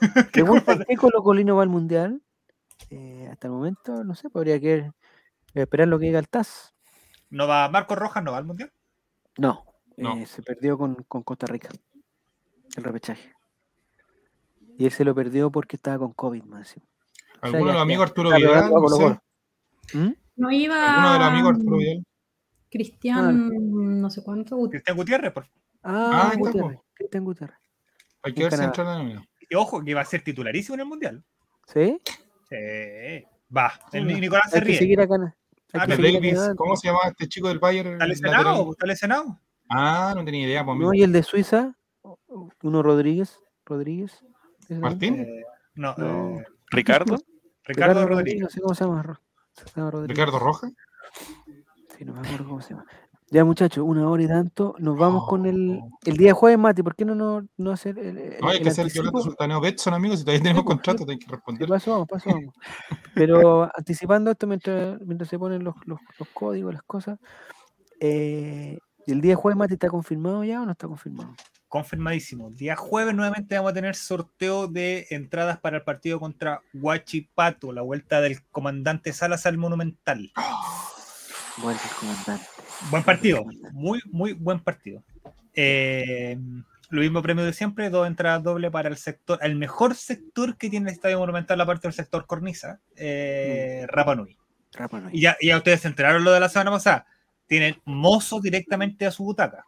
¿Qué 0.32 0.96
Colo 0.96 1.22
Colino 1.22 1.56
va 1.56 1.62
al 1.62 1.68
mundial? 1.68 2.22
Eh, 2.90 3.28
hasta 3.30 3.48
el 3.48 3.52
momento, 3.52 4.04
no 4.04 4.14
sé, 4.14 4.30
podría 4.30 4.58
que 4.58 4.90
esperar 5.54 5.88
lo 5.88 5.98
que 5.98 6.06
diga 6.06 6.18
el 6.18 6.28
TAS. 6.28 6.74
¿No 7.30 7.46
va 7.46 7.68
Marco 7.68 7.94
Rojas, 7.94 8.22
no 8.22 8.32
va 8.32 8.38
al 8.38 8.44
mundial? 8.44 8.72
No, 9.38 9.64
eh, 9.96 10.26
se 10.26 10.42
perdió 10.42 10.76
con, 10.76 10.94
con 11.04 11.22
Costa 11.22 11.46
Rica, 11.46 11.68
el 12.76 12.84
repechaje. 12.84 13.32
Y 14.78 14.86
él 14.86 14.92
se 14.92 15.04
lo 15.04 15.14
perdió 15.14 15.50
porque 15.50 15.76
estaba 15.76 15.98
con 15.98 16.12
COVID, 16.12 16.44
más 16.44 16.76
¿Alguno 17.42 17.66
de 17.66 17.72
los 17.72 17.82
amigos 17.82 18.06
Arturo 18.06 18.30
Vidal? 18.34 19.20
¿Mm? 19.92 20.12
No, 20.36 20.50
iba. 20.50 20.94
¿Alguno 20.94 21.12
de 21.12 21.18
los 21.18 21.28
amigos 21.28 21.56
Arturo 21.56 21.76
Vidal? 21.76 22.04
Cristian, 22.70 23.50
ah, 23.52 23.58
no 23.60 24.10
sé 24.10 24.22
cuánto. 24.22 24.70
Cristian 24.70 24.96
Gutiérrez, 24.96 25.32
por 25.32 25.44
favor. 25.44 25.60
Ah, 25.82 26.30
ah 26.32 26.36
Gutiérrez. 26.38 26.78
Cristian 26.94 27.24
Gutiérrez. 27.24 27.58
Hay 28.22 28.32
que 28.32 28.44
ver 28.44 28.52
si 28.52 28.62
entra 28.62 29.00
en 29.00 29.20
Y 29.50 29.54
ojo, 29.56 29.84
que 29.84 29.92
va 29.92 30.00
a 30.00 30.04
ser 30.04 30.22
titularísimo 30.22 30.74
en 30.74 30.80
el 30.80 30.86
Mundial. 30.86 31.24
¿Sí? 31.66 32.00
Sí. 32.48 33.26
Va. 33.54 33.72
El 33.92 34.06
Nicolás 34.06 34.50
se 34.50 34.60
ríe. 34.60 34.78
seguir 34.78 35.00
acá. 35.00 35.36
Ah, 35.74 35.86
Davis, 35.86 36.38
¿cómo 36.56 36.76
se 36.76 36.88
llama 36.88 37.00
este 37.06 37.26
chico 37.28 37.48
del 37.48 37.58
Bayern? 37.58 37.92
¿Está 37.92 38.06
lesionado? 38.06 38.70
¿Está 38.70 38.86
lesionado? 38.86 39.40
Ah, 39.68 40.12
no 40.14 40.24
tenía 40.24 40.46
idea. 40.46 40.64
Pues, 40.64 40.78
no, 40.78 40.94
y 40.94 41.02
el 41.02 41.12
de 41.12 41.22
Suiza, 41.22 41.74
uno 42.62 42.82
Rodríguez. 42.82 43.40
Rodríguez. 43.64 44.22
¿Martín? 44.68 45.20
Eh, 45.20 45.44
no. 45.74 45.94
no. 45.96 46.40
Eh, 46.40 46.46
¿Ricardo? 46.70 47.18
Ricardo, 47.64 48.06
Rodríguez. 48.06 48.42
No 48.42 48.50
sé 48.50 48.60
cómo 48.60 48.74
se 48.74 48.84
llama. 48.84 49.20
¿Ricardo 50.06 50.38
Roja? 50.38 50.70
Sí, 51.96 52.04
no 52.04 52.14
me 52.14 52.20
acuerdo 52.20 52.44
cómo 52.46 52.60
se 52.60 52.70
llama. 52.70 52.86
Ya, 53.30 53.46
muchachos, 53.46 53.82
una 53.86 54.10
hora 54.10 54.22
y 54.22 54.28
tanto. 54.28 54.74
Nos 54.78 54.98
vamos 54.98 55.26
con 55.26 55.46
el, 55.46 55.80
el 56.04 56.16
día 56.18 56.34
jueves, 56.34 56.58
Mati. 56.58 56.82
¿Por 56.82 56.94
qué 56.94 57.06
no, 57.06 57.14
no, 57.14 57.46
no 57.56 57.70
hacer 57.70 57.98
el, 57.98 58.36
No, 58.42 58.48
hay 58.48 58.60
que 58.60 58.68
hacer 58.68 58.84
el 58.84 58.92
violento 58.92 59.22
sultaneo 59.22 59.58
Betson, 59.58 59.94
amigos. 59.94 60.18
Si 60.18 60.24
todavía 60.26 60.42
tenemos 60.42 60.64
contrato, 60.66 61.06
hay 61.08 61.18
que 61.18 61.30
responder. 61.30 61.66
Paso 61.66 61.92
vamos, 61.92 62.08
paso 62.08 62.28
vamos. 62.28 62.54
Pero 63.14 63.70
anticipando 63.74 64.30
esto 64.30 64.46
mientras, 64.46 65.00
mientras 65.00 65.30
se 65.30 65.38
ponen 65.38 65.64
los, 65.64 65.74
los, 65.86 65.98
los 66.18 66.28
códigos, 66.34 66.74
las 66.74 66.82
cosas. 66.82 67.18
Eh, 68.00 68.78
¿El 69.06 69.22
día 69.22 69.34
jueves, 69.34 69.56
Mati, 69.56 69.74
está 69.74 69.88
confirmado 69.88 70.44
ya 70.44 70.60
o 70.60 70.66
no 70.66 70.72
está 70.72 70.86
confirmado? 70.86 71.32
Confirmadísimo. 71.72 72.50
Día 72.50 72.76
jueves 72.76 73.14
nuevamente 73.14 73.54
vamos 73.56 73.70
a 73.70 73.74
tener 73.74 73.94
sorteo 73.94 74.68
de 74.68 75.06
entradas 75.08 75.58
para 75.58 75.78
el 75.78 75.82
partido 75.82 76.20
contra 76.20 76.60
Huachipato, 76.74 77.72
la 77.72 77.80
vuelta 77.80 78.20
del 78.20 78.44
comandante 78.50 79.14
Salas 79.14 79.46
al 79.46 79.56
Monumental. 79.56 80.30
Buen 82.90 83.02
partido, 83.02 83.46
muy, 83.72 84.02
muy 84.10 84.34
buen 84.34 84.60
partido. 84.60 85.02
Eh, 85.54 86.38
lo 86.90 87.00
mismo 87.00 87.22
premio 87.22 87.42
de 87.42 87.54
siempre, 87.54 87.88
dos 87.88 88.06
entradas 88.06 88.42
dobles 88.42 88.70
para 88.70 88.90
el 88.90 88.98
sector, 88.98 89.38
el 89.40 89.56
mejor 89.56 89.94
sector 89.94 90.58
que 90.58 90.68
tiene 90.68 90.90
el 90.90 90.94
Estadio 90.94 91.20
Monumental, 91.20 91.58
aparte 91.58 91.88
del 91.88 91.94
sector 91.94 92.26
Cornisa, 92.26 92.80
eh, 92.96 93.86
mm. 93.88 93.94
Rapanui. 93.94 94.36
Y 95.10 95.22
ya, 95.22 95.38
ya 95.40 95.56
ustedes 95.56 95.80
se 95.80 95.88
enteraron 95.88 96.22
lo 96.22 96.32
de 96.32 96.40
la 96.40 96.50
semana 96.50 96.70
pasada. 96.70 97.06
Tienen 97.46 97.80
mozo 97.86 98.42
directamente 98.42 99.06
a 99.06 99.10
su 99.10 99.24
butaca. 99.24 99.64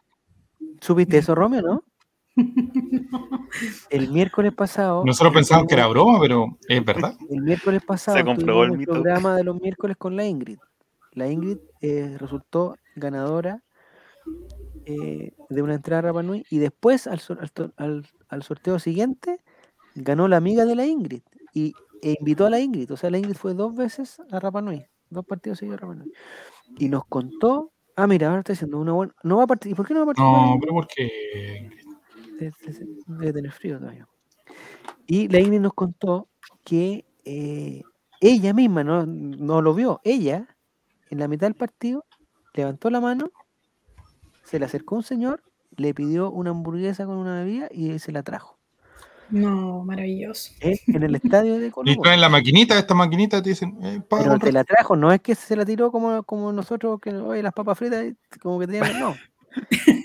¿Subiste 0.81 1.17
eso, 1.17 1.33
Romeo, 1.33 1.63
no? 1.63 1.83
El 3.89 4.11
miércoles 4.11 4.53
pasado. 4.53 5.03
Nosotros 5.05 5.33
pensábamos 5.33 5.67
que 5.67 5.75
era 5.75 5.87
broma, 5.87 6.19
pero 6.19 6.57
es 6.67 6.83
verdad. 6.83 7.15
El 7.29 7.41
miércoles 7.41 7.83
pasado 7.83 8.17
se 8.17 8.25
comprobó 8.25 8.63
el, 8.65 8.85
programa 8.85 9.35
de 9.35 9.43
los 9.43 9.59
miércoles 9.59 9.97
con 9.97 10.15
la 10.15 10.25
Ingrid. 10.25 10.59
La 11.13 11.29
Ingrid 11.29 11.57
eh, 11.81 12.17
resultó 12.19 12.75
ganadora 12.95 13.63
eh, 14.85 15.31
de 15.49 15.61
una 15.61 15.75
entrada 15.75 15.99
a 15.99 16.01
Rapanui 16.03 16.45
y 16.49 16.57
después 16.57 17.07
al, 17.07 17.21
al, 18.27 18.43
sorteo 18.43 18.79
siguiente 18.79 19.39
ganó 19.95 20.27
la 20.27 20.37
amiga 20.37 20.65
de 20.65 20.75
la 20.75 20.85
Ingrid 20.85 21.21
y 21.53 21.73
e 22.01 22.17
invitó 22.19 22.45
a 22.45 22.49
la 22.49 22.59
Ingrid. 22.59 22.91
O 22.91 22.97
sea, 22.97 23.09
la 23.09 23.17
Ingrid 23.17 23.35
fue 23.35 23.53
dos 23.53 23.73
veces 23.73 24.21
a 24.29 24.39
Rapanui, 24.39 24.85
dos 25.09 25.25
partidos 25.25 25.59
seguidos 25.59 25.79
a 25.79 25.81
Rapanui. 25.81 26.11
Y 26.77 26.89
nos 26.89 27.05
contó. 27.05 27.71
Ah, 27.95 28.07
mira, 28.07 28.27
ahora 28.27 28.39
está 28.39 28.53
diciendo 28.53 28.77
una 28.77 28.91
buena. 28.91 29.15
No 29.23 29.37
va 29.37 29.43
a 29.43 29.47
participar. 29.47 29.77
¿Por 29.77 29.87
qué 29.87 29.93
no 29.93 29.99
va 30.01 30.03
a 30.03 30.13
participar? 30.13 30.47
No, 30.47 30.59
pero 30.59 30.73
porque 30.73 31.69
debe, 32.37 33.33
tener 33.33 33.51
frío 33.51 33.79
todavía. 33.79 34.07
Y 35.07 35.27
la 35.27 35.39
Ingrid 35.39 35.59
nos 35.59 35.73
contó 35.73 36.27
que 36.63 37.05
eh, 37.23 37.83
ella 38.21 38.53
misma 38.53 38.83
no, 38.83 39.05
no 39.05 39.61
lo 39.61 39.73
vio, 39.73 40.01
ella 40.03 40.47
en 41.09 41.19
la 41.19 41.27
mitad 41.27 41.47
del 41.47 41.55
partido 41.55 42.05
levantó 42.53 42.89
la 42.89 43.01
mano, 43.01 43.31
se 44.43 44.59
le 44.59 44.65
acercó 44.65 44.95
un 44.95 45.03
señor, 45.03 45.43
le 45.75 45.93
pidió 45.93 46.31
una 46.31 46.51
hamburguesa 46.51 47.05
con 47.05 47.17
una 47.17 47.43
bebida 47.43 47.67
y 47.71 47.99
se 47.99 48.11
la 48.11 48.23
trajo. 48.23 48.55
No, 49.29 49.83
maravilloso. 49.83 50.53
En, 50.59 51.03
el 51.03 51.15
estadio 51.15 51.57
de 51.59 51.71
Colombia. 51.71 51.93
Y 51.93 52.01
traen 52.01 52.21
la 52.21 52.29
maquinita, 52.29 52.77
esta 52.77 52.93
maquinita 52.93 53.41
te 53.41 53.49
dicen, 53.49 53.77
eh, 53.83 54.01
Pero 54.07 54.37
te 54.37 54.51
la 54.51 54.63
trajo, 54.63 54.95
no 54.95 55.11
es 55.11 55.21
que 55.21 55.35
se 55.35 55.55
la 55.55 55.65
tiró 55.65 55.91
como, 55.91 56.23
como 56.23 56.51
nosotros, 56.53 56.99
que 57.01 57.11
oye, 57.11 57.41
las 57.41 57.53
papas 57.53 57.77
fritas, 57.77 58.05
como 58.41 58.59
que 58.59 58.67
teníamos, 58.67 58.99
no. 58.99 59.15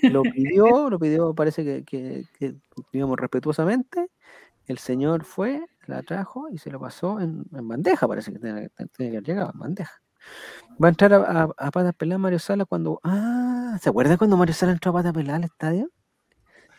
Lo 0.03 0.23
pidió, 0.23 0.89
lo 0.89 0.99
pidió, 0.99 1.33
parece 1.33 1.63
que, 1.63 1.83
que, 1.83 2.55
digamos, 2.91 3.17
respetuosamente. 3.17 4.09
El 4.67 4.77
señor 4.77 5.25
fue, 5.25 5.65
la 5.87 6.03
trajo 6.03 6.47
y 6.49 6.57
se 6.57 6.69
lo 6.69 6.79
pasó 6.79 7.19
en, 7.19 7.45
bandeja, 7.51 8.07
parece 8.07 8.31
que 8.31 8.39
tenía, 8.39 8.69
que 8.69 9.07
haber 9.07 9.23
llegado 9.23 9.51
en 9.53 9.59
bandeja. 9.59 10.01
Va 10.81 10.87
a 10.87 10.89
entrar 10.89 11.13
a, 11.13 11.49
a, 11.57 11.71
patas 11.71 11.95
peladas 11.95 12.21
Mario 12.21 12.39
Sala 12.39 12.65
cuando. 12.65 12.99
Ah, 13.03 13.77
¿se 13.81 13.89
acuerda 13.89 14.17
cuando 14.17 14.37
Mario 14.37 14.53
Sala 14.53 14.71
entró 14.71 14.91
a 14.91 14.93
patas 14.93 15.13
peladas 15.13 15.39
al 15.39 15.43
estadio? 15.45 15.89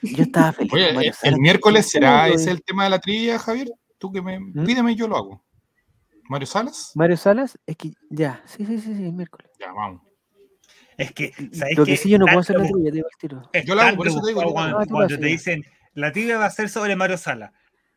Yo 0.02 0.22
estaba 0.22 0.52
feliz. 0.52 0.72
Oye, 0.72 1.12
el, 1.22 1.38
miércoles 1.38 1.90
será 1.90 2.28
ese 2.28 2.50
el 2.50 2.62
tema 2.62 2.84
de 2.84 2.90
la 2.90 2.98
trivia, 3.00 3.38
Javier. 3.38 3.70
Tú 3.98 4.12
que 4.12 4.22
me 4.22 4.38
¿Mm? 4.38 4.64
pídeme, 4.64 4.94
yo 4.94 5.08
lo 5.08 5.16
hago. 5.16 5.44
¿Mario 6.28 6.46
Salas? 6.46 6.92
Mario 6.94 7.16
Salas, 7.16 7.58
es 7.66 7.76
que 7.76 7.92
ya, 8.08 8.42
sí, 8.46 8.64
sí, 8.64 8.78
sí, 8.78 8.94
sí, 8.94 9.04
el 9.04 9.12
miércoles. 9.12 9.50
Ya, 9.58 9.72
vamos. 9.72 10.02
Es 10.96 11.12
que, 11.12 11.32
¿sabes 11.52 11.76
Lo 11.76 11.84
que, 11.84 11.96
sí 11.96 12.10
yo 12.10 12.18
no 12.18 12.26
puedo 12.26 12.40
hacer 12.40 12.58
la 12.58 12.66
tibia, 12.66 12.90
digo 12.90 13.06
el 13.10 13.18
tiro. 13.18 13.50
Yo 13.64 13.74
la 13.74 13.88
hago, 13.88 13.96
por 13.96 14.08
eso 14.08 14.20
te 14.20 14.28
digo. 14.28 14.42
Cuando, 14.52 15.06
te 15.06 15.26
dicen, 15.26 15.64
la 15.94 16.12
tibia 16.12 16.38
va 16.38 16.46
a 16.46 16.50
ser 16.50 16.68
sobre 16.68 16.96
Mario 16.96 17.16
Sala. 17.16 17.52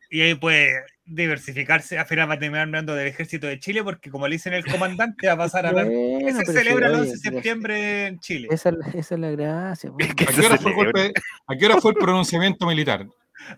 Y 0.08 0.20
ahí 0.20 0.34
puede 0.34 0.84
diversificarse. 1.04 1.98
Al 1.98 2.06
final 2.06 2.30
va 2.30 2.34
a 2.34 2.38
terminar 2.38 2.62
hablando 2.62 2.94
del 2.94 3.08
ejército 3.08 3.46
de 3.48 3.58
Chile, 3.58 3.82
porque 3.82 4.10
como 4.10 4.28
le 4.28 4.36
dicen 4.36 4.52
el 4.52 4.64
comandante, 4.64 5.26
va 5.26 5.32
a 5.32 5.36
pasar 5.36 5.66
a 5.66 5.72
ver. 5.72 5.88
¿Qué 5.88 6.32
se 6.32 6.52
celebra 6.52 6.88
el 6.88 6.94
11 6.94 7.10
de 7.10 7.16
septiembre 7.16 8.06
en 8.06 8.20
Chile? 8.20 8.48
Esa, 8.50 8.70
esa 8.94 9.14
es 9.14 9.20
la 9.20 9.30
gracia. 9.30 9.90
¿A 10.28 10.32
qué, 10.32 10.46
hora 10.46 10.58
fue 10.58 10.70
el 10.70 10.76
golpe, 10.76 11.12
¿A 11.46 11.56
qué 11.56 11.66
hora 11.66 11.80
fue 11.80 11.90
el 11.90 11.96
pronunciamiento 11.96 12.66
militar? 12.66 13.06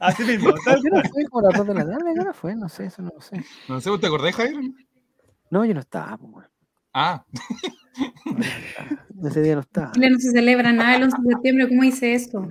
Así 0.01 0.25
mismo. 0.25 0.51
¿A 0.51 0.55
qué 0.55 0.89
hora 0.91 1.09
fue? 1.09 1.25
Como 1.25 1.51
la 1.51 1.59
de 1.65 1.75
la 1.75 1.87
tarde, 1.87 2.11
¿a 2.11 2.15
qué 2.15 2.21
hora 2.21 2.33
fue? 2.33 2.57
No 2.57 2.69
sé, 2.69 2.87
eso 2.87 3.03
no 3.03 3.11
lo 3.15 3.21
sé. 3.21 3.45
No 3.69 3.81
sé, 3.81 3.91
¿te 3.99 4.07
acordás, 4.07 4.35
Javier? 4.35 4.57
No, 5.51 5.65
yo 5.65 5.75
no 5.75 5.81
estaba, 5.81 6.17
pues, 6.17 6.47
Ah. 7.01 7.25
Ese 9.25 9.41
día 9.41 9.55
no 9.55 9.61
está. 9.61 9.93
Chile 9.93 10.11
no 10.11 10.19
se 10.19 10.33
celebra 10.33 10.73
nada 10.73 10.97
el 10.97 11.05
11 11.05 11.17
de 11.23 11.33
septiembre, 11.33 11.69
¿cómo 11.69 11.83
dice 11.83 12.13
esto? 12.13 12.49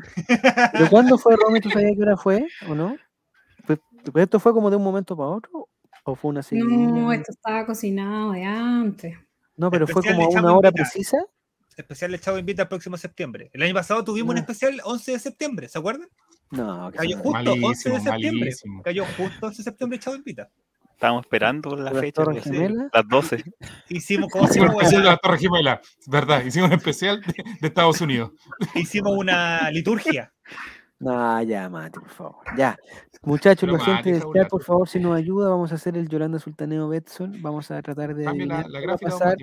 ¿Pero 0.72 0.90
cuándo 0.90 1.18
fue, 1.18 1.36
Romy? 1.36 1.60
¿Tú 1.60 1.70
sabías 1.70 1.92
qué 1.98 2.02
hora 2.02 2.16
fue 2.16 2.48
o 2.70 2.74
no? 2.74 2.96
Pues, 3.66 3.80
¿Esto 4.16 4.40
fue 4.40 4.54
como 4.54 4.70
de 4.70 4.78
un 4.78 4.84
momento 4.84 5.18
para 5.18 5.30
otro? 5.32 5.68
¿O 6.06 6.16
fue 6.16 6.30
una 6.30 6.42
No, 6.52 7.12
esto 7.12 7.34
estaba 7.34 7.66
cocinado 7.66 8.32
de 8.32 8.46
antes. 8.46 9.18
No, 9.58 9.70
pero 9.70 9.86
fue 9.86 10.02
como 10.02 10.24
a 10.24 10.30
una 10.30 10.56
hora 10.56 10.72
precisa. 10.72 11.18
especial 11.76 12.12
de 12.12 12.20
Chavo 12.20 12.38
Invita 12.38 12.62
el 12.62 12.70
próximo 12.70 12.96
septiembre. 12.96 13.50
El 13.52 13.64
año 13.64 13.74
pasado 13.74 14.02
tuvimos 14.06 14.32
un 14.32 14.38
especial 14.38 14.80
11 14.82 15.12
de 15.12 15.20
septiembre, 15.20 15.68
¿se 15.68 15.78
acuerdan? 15.78 16.08
No, 16.52 16.90
cayó 16.96 17.18
justo 17.18 17.52
11 17.52 17.90
de 17.90 18.00
septiembre. 18.00 18.52
Cayó 18.86 19.04
justo 19.18 19.48
11 19.48 19.58
de 19.58 19.64
septiembre 19.64 20.00
Chavo 20.00 20.16
Invita. 20.16 20.50
Estábamos 20.98 21.26
esperando 21.26 21.76
la 21.76 21.92
fecha, 21.92 22.24
las 22.26 23.08
12. 23.08 23.44
Hicimos, 23.90 24.32
¿cómo 24.32 24.46
Hicimos 24.46 24.70
un 24.70 24.76
especial 24.78 25.04
de 25.04 25.10
la 25.10 25.18
Torre 25.18 25.38
Gemela, 25.38 25.80
verdad, 26.08 26.44
hicimos 26.44 26.70
un 26.72 26.76
especial 26.76 27.22
de, 27.22 27.68
Estados 27.68 28.02
Unidos. 28.02 28.32
Hicimos 28.74 29.14
una 29.16 29.70
liturgia. 29.70 30.34
No, 30.98 31.44
ya, 31.44 31.70
Mati, 31.70 32.00
por 32.00 32.10
favor. 32.10 32.36
Ya. 32.58 32.76
Muchachos, 33.22 33.72
la 33.72 33.80
gente 33.80 34.14
de 34.14 34.46
por 34.50 34.64
favor, 34.64 34.90
si 34.90 35.00
nos 35.00 35.16
ayuda, 35.16 35.50
vamos 35.50 35.72
a 35.72 35.76
hacer 35.76 35.96
el 35.96 36.10
Yolanda 36.10 36.40
Sultaneo 36.40 36.88
Betson. 36.88 37.44
Vamos 37.44 37.70
a 37.70 37.80
tratar 37.84 38.16
de. 38.16 38.26
La, 38.48 38.66
la 38.68 38.98
pasar 38.98 39.38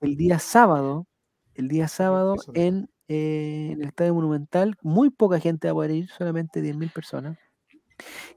el 0.00 0.16
día 0.16 0.38
sábado, 0.38 1.08
el 1.54 1.66
día 1.66 1.88
sábado 1.88 2.36
en, 2.54 2.88
eh, 3.08 3.70
en 3.72 3.82
el 3.82 3.88
Estadio 3.88 4.14
Monumental. 4.14 4.76
Muy 4.80 5.10
poca 5.10 5.40
gente 5.40 5.66
va 5.66 5.72
a 5.72 5.74
poder 5.74 5.90
ir, 5.90 6.08
solamente 6.08 6.62
10.000 6.62 6.92
personas. 6.92 7.36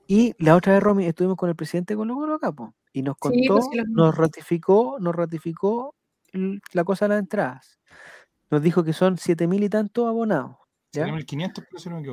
Y 0.08 0.34
la 0.40 0.56
otra 0.56 0.74
vez, 0.74 0.84
Romy, 0.84 1.06
estuvimos 1.06 1.38
con 1.38 1.50
el 1.50 1.56
presidente 1.56 1.96
Colo 1.96 2.16
Colo 2.16 2.36
acá, 2.36 2.54
y 2.94 3.02
nos 3.02 3.18
contó, 3.18 3.56
pues, 3.56 3.88
nos 3.90 4.16
ratificó, 4.16 4.98
nos 5.00 5.16
ratificó 5.16 5.96
la 6.74 6.84
cosa 6.84 7.06
de 7.06 7.10
las 7.10 7.20
entradas. 7.20 7.80
Nos 8.50 8.62
dijo 8.62 8.84
que 8.84 8.94
son 8.94 9.18
siete 9.18 9.48
mil 9.48 9.64
y 9.64 9.70
tantos 9.70 10.08
abonados. 10.08 10.58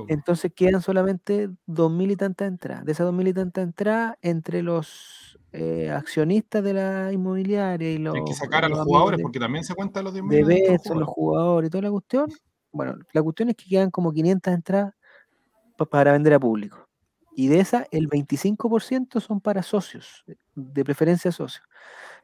Entonces 0.08 0.52
quedan 0.54 0.82
solamente 0.82 1.48
dos 1.66 1.90
mil 1.90 2.10
y 2.10 2.16
tantas 2.16 2.48
entradas. 2.48 2.84
De 2.84 2.92
esas 2.92 3.06
dos 3.06 3.14
mil 3.14 3.28
y 3.28 3.32
tantas 3.32 3.64
entradas, 3.64 4.16
entre 4.20 4.62
los 4.62 5.38
eh, 5.52 5.90
accionistas 5.90 6.62
de 6.62 6.74
la 6.74 7.12
inmobiliaria 7.12 7.92
y 7.92 7.98
los. 7.98 8.14
Hay 8.14 8.24
que 8.24 8.34
sacar 8.34 8.64
a 8.64 8.68
los, 8.68 8.80
jugadores, 8.80 9.20
porque 9.22 9.38
también 9.38 9.64
se 9.64 9.74
cuenta 9.74 10.02
los 10.02 10.12
de 10.12 10.22
De 10.22 10.78
son 10.84 11.00
los 11.00 11.08
jugadores 11.08 11.68
y 11.68 11.70
toda 11.70 11.82
la 11.82 11.90
cuestión. 11.90 12.28
Bueno, 12.72 12.96
la 13.12 13.22
cuestión 13.22 13.50
es 13.50 13.56
que 13.56 13.66
quedan 13.66 13.90
como 13.90 14.12
500 14.12 14.52
entradas 14.52 14.94
para 15.90 16.12
vender 16.12 16.34
a 16.34 16.40
público. 16.40 16.83
Y 17.36 17.48
de 17.48 17.60
esas, 17.60 17.86
el 17.90 18.08
25% 18.08 19.20
son 19.20 19.40
para 19.40 19.62
socios, 19.62 20.24
de 20.54 20.84
preferencia 20.84 21.32
socios. 21.32 21.66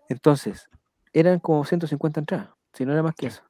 Entonces, 0.09 0.69
eran 1.13 1.41
como 1.41 1.65
150 1.65 2.21
entradas, 2.21 2.51
si 2.73 2.87
no 2.87 2.93
era 2.93 3.03
más 3.03 3.15
que 3.15 3.27
eso. 3.27 3.43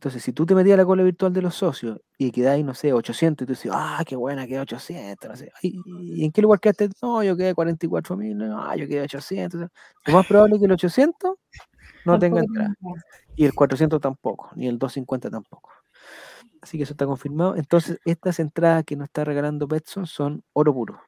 Entonces, 0.00 0.22
si 0.22 0.32
tú 0.32 0.46
te 0.46 0.54
metías 0.54 0.74
a 0.74 0.76
la 0.78 0.86
cola 0.86 1.02
virtual 1.02 1.30
de 1.32 1.42
los 1.42 1.54
socios 1.54 2.00
y 2.16 2.30
quedáis, 2.30 2.64
no 2.64 2.72
sé, 2.72 2.92
800, 2.94 3.44
y 3.44 3.46
tú 3.46 3.52
dices, 3.52 3.70
ah, 3.74 4.02
qué 4.06 4.16
buena, 4.16 4.46
quedé 4.46 4.58
800, 4.60 5.28
no 5.28 5.36
sé. 5.36 5.52
¿Y, 5.60 6.24
en 6.24 6.32
qué 6.32 6.40
lugar 6.40 6.58
quedaste? 6.58 6.88
No, 7.02 7.22
yo 7.22 7.36
quedé 7.36 7.54
44 7.54 8.16
mil, 8.16 8.38
no, 8.38 8.74
yo 8.76 8.88
quedé 8.88 9.02
800. 9.02 9.60
Lo 10.06 10.12
más 10.14 10.26
probable 10.26 10.54
es 10.54 10.60
que 10.60 10.64
el 10.64 10.72
800 10.72 11.34
no 12.06 12.18
tenga 12.18 12.40
entrada. 12.40 12.74
Y 13.36 13.44
el 13.44 13.52
400 13.52 14.00
tampoco, 14.00 14.50
ni 14.56 14.68
el 14.68 14.78
250 14.78 15.28
tampoco. 15.28 15.70
Así 16.62 16.76
que 16.76 16.84
eso 16.84 16.92
está 16.92 17.06
confirmado. 17.06 17.56
Entonces, 17.56 17.98
estas 18.04 18.38
entradas 18.38 18.84
que 18.84 18.96
nos 18.96 19.06
está 19.06 19.24
regalando 19.24 19.66
Betson 19.66 20.06
son 20.06 20.42
oro 20.52 20.74
puro. 20.74 21.00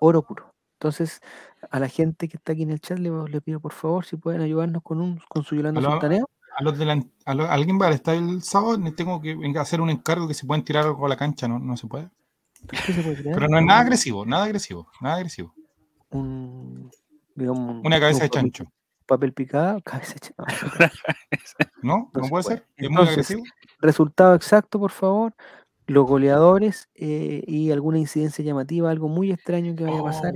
Oro 0.00 0.22
puro. 0.22 0.52
Entonces, 0.74 1.20
a 1.70 1.78
la 1.78 1.88
gente 1.88 2.28
que 2.28 2.36
está 2.36 2.52
aquí 2.52 2.62
en 2.62 2.70
el 2.70 2.80
chat 2.80 2.98
le, 2.98 3.40
pido 3.40 3.60
por 3.60 3.72
favor 3.72 4.04
si 4.04 4.16
pueden 4.16 4.42
ayudarnos 4.42 4.82
con 4.82 5.00
un 5.00 5.20
con 5.28 5.44
su 5.44 5.54
Yolanda 5.54 5.80
Sultaneo. 5.80 6.28
A 6.56 6.62
los 6.62 6.78
de 6.78 6.84
la, 6.84 7.02
alguien 7.24 7.80
va 7.80 7.88
a 7.88 7.90
estar 7.90 8.14
el 8.14 8.42
sábado, 8.42 8.78
tengo 8.94 9.20
que 9.20 9.36
hacer 9.58 9.80
un 9.80 9.90
encargo 9.90 10.28
que 10.28 10.34
se 10.34 10.46
pueden 10.46 10.64
tirar 10.64 10.84
algo 10.84 11.06
a 11.06 11.08
la 11.08 11.16
cancha, 11.16 11.48
¿no? 11.48 11.58
No 11.58 11.76
se 11.76 11.86
puede. 11.86 12.10
Pero 13.22 13.48
no 13.48 13.58
es 13.58 13.64
nada 13.64 13.80
agresivo, 13.80 14.24
nada 14.24 14.44
agresivo, 14.44 14.88
nada 15.00 15.16
agresivo. 15.16 15.54
Una 16.10 18.00
cabeza 18.00 18.24
de 18.24 18.30
chancho 18.30 18.64
papel 19.06 19.32
picado, 19.32 19.80
cabeza 19.84 20.16
No, 21.82 22.10
no, 22.14 22.28
puede 22.28 22.44
ser. 22.44 22.66
Es 22.76 22.90
muy 22.90 23.02
agresivo. 23.02 23.42
Resultado 23.80 24.34
exacto, 24.34 24.78
por 24.78 24.90
favor. 24.90 25.34
Los 25.86 26.06
goleadores 26.06 26.88
eh, 26.94 27.42
y 27.46 27.70
alguna 27.70 27.98
incidencia 27.98 28.42
llamativa, 28.42 28.90
algo 28.90 29.08
muy 29.08 29.30
extraño 29.30 29.76
que 29.76 29.84
vaya 29.84 29.98
a 29.98 30.02
oh, 30.02 30.04
pasar. 30.04 30.32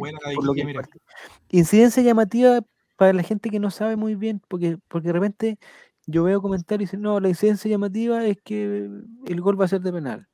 incidencia 1.48 2.02
llamativa 2.02 2.60
para 2.96 3.14
la 3.14 3.22
gente 3.22 3.48
que 3.48 3.58
no 3.58 3.70
sabe 3.70 3.96
muy 3.96 4.14
bien, 4.14 4.42
porque, 4.48 4.76
porque 4.88 5.08
de 5.08 5.12
repente 5.14 5.58
yo 6.06 6.24
veo 6.24 6.42
comentarios 6.42 6.82
y 6.82 6.86
dicen, 6.88 7.00
no, 7.00 7.18
la 7.20 7.28
incidencia 7.28 7.70
llamativa 7.70 8.26
es 8.26 8.36
que 8.42 8.90
el 9.26 9.40
gol 9.40 9.58
va 9.58 9.66
a 9.66 9.68
ser 9.68 9.80
de 9.80 9.92
penal. 9.92 10.28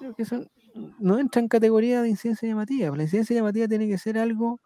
Creo 0.00 0.14
que 0.14 0.22
eso 0.22 0.46
no 0.98 1.18
entra 1.18 1.40
en 1.40 1.48
categoría 1.48 2.02
de 2.02 2.08
incidencia 2.08 2.48
llamativa. 2.48 2.96
La 2.96 3.02
incidencia 3.04 3.36
llamativa 3.36 3.68
tiene 3.68 3.86
que 3.86 3.98
ser 3.98 4.18
algo 4.18 4.60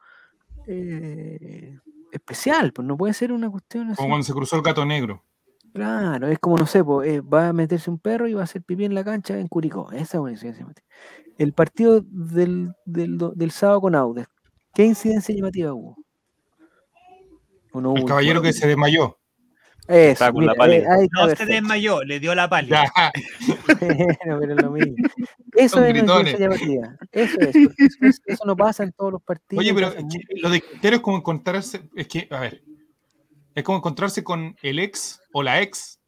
eh, 0.66 1.78
especial, 2.16 2.72
pues 2.72 2.86
no 2.86 2.96
puede 2.96 3.14
ser 3.14 3.32
una 3.32 3.50
cuestión 3.50 3.88
así. 3.88 3.96
Como 3.96 4.08
cuando 4.08 4.24
se 4.24 4.32
cruzó 4.32 4.56
el 4.56 4.62
gato 4.62 4.84
negro. 4.84 5.22
Claro, 5.72 6.28
es 6.28 6.38
como, 6.38 6.56
no 6.56 6.66
sé, 6.66 6.82
pues, 6.82 7.20
va 7.22 7.48
a 7.48 7.52
meterse 7.52 7.90
un 7.90 7.98
perro 7.98 8.26
y 8.28 8.34
va 8.34 8.40
a 8.40 8.44
hacer 8.44 8.62
pipí 8.62 8.86
en 8.86 8.94
la 8.94 9.04
cancha 9.04 9.38
en 9.38 9.46
Curicó. 9.46 9.92
Esa 9.92 10.16
es 10.16 10.20
una 10.22 10.30
incidencia 10.30 10.66
El 11.36 11.52
partido 11.52 12.02
del, 12.06 12.72
del, 12.86 13.50
sábado 13.50 13.82
con 13.82 13.94
Audes, 13.94 14.26
¿qué 14.74 14.84
incidencia 14.84 15.34
llamativa 15.34 15.74
hubo? 15.74 15.96
el 17.74 18.04
caballero 18.06 18.40
que 18.40 18.54
se 18.54 18.66
desmayó. 18.66 19.18
Eso, 19.88 20.26
eh, 20.26 21.08
no 21.12 21.28
se 21.36 21.46
desmayó, 21.46 22.02
le 22.02 22.18
dio 22.18 22.34
la 22.34 22.48
pálida. 22.48 22.92
pero 23.80 24.54
lo 24.54 24.70
mismo. 24.70 24.94
Eso 25.54 25.84
es 25.84 25.94
llamativa. 26.38 26.96
Eso 27.12 27.40
es, 27.40 28.20
eso, 28.26 28.44
no 28.44 28.56
pasa 28.56 28.82
en 28.82 28.92
todos 28.92 29.12
los 29.12 29.22
partidos. 29.22 29.62
Oye, 29.62 29.72
pero 29.74 29.94
lo 30.42 30.50
de 30.50 30.60
criterio 30.60 30.96
es 30.96 31.02
como 31.02 31.18
encontrarse, 31.18 31.88
es 31.94 32.08
que, 32.08 32.28
a 32.30 32.40
ver, 32.40 32.62
es 33.54 33.64
como 33.64 33.78
encontrarse 33.78 34.22
con 34.22 34.56
el 34.62 34.78
ex 34.78 35.20
o 35.32 35.42
la 35.42 35.62
ex 35.62 35.98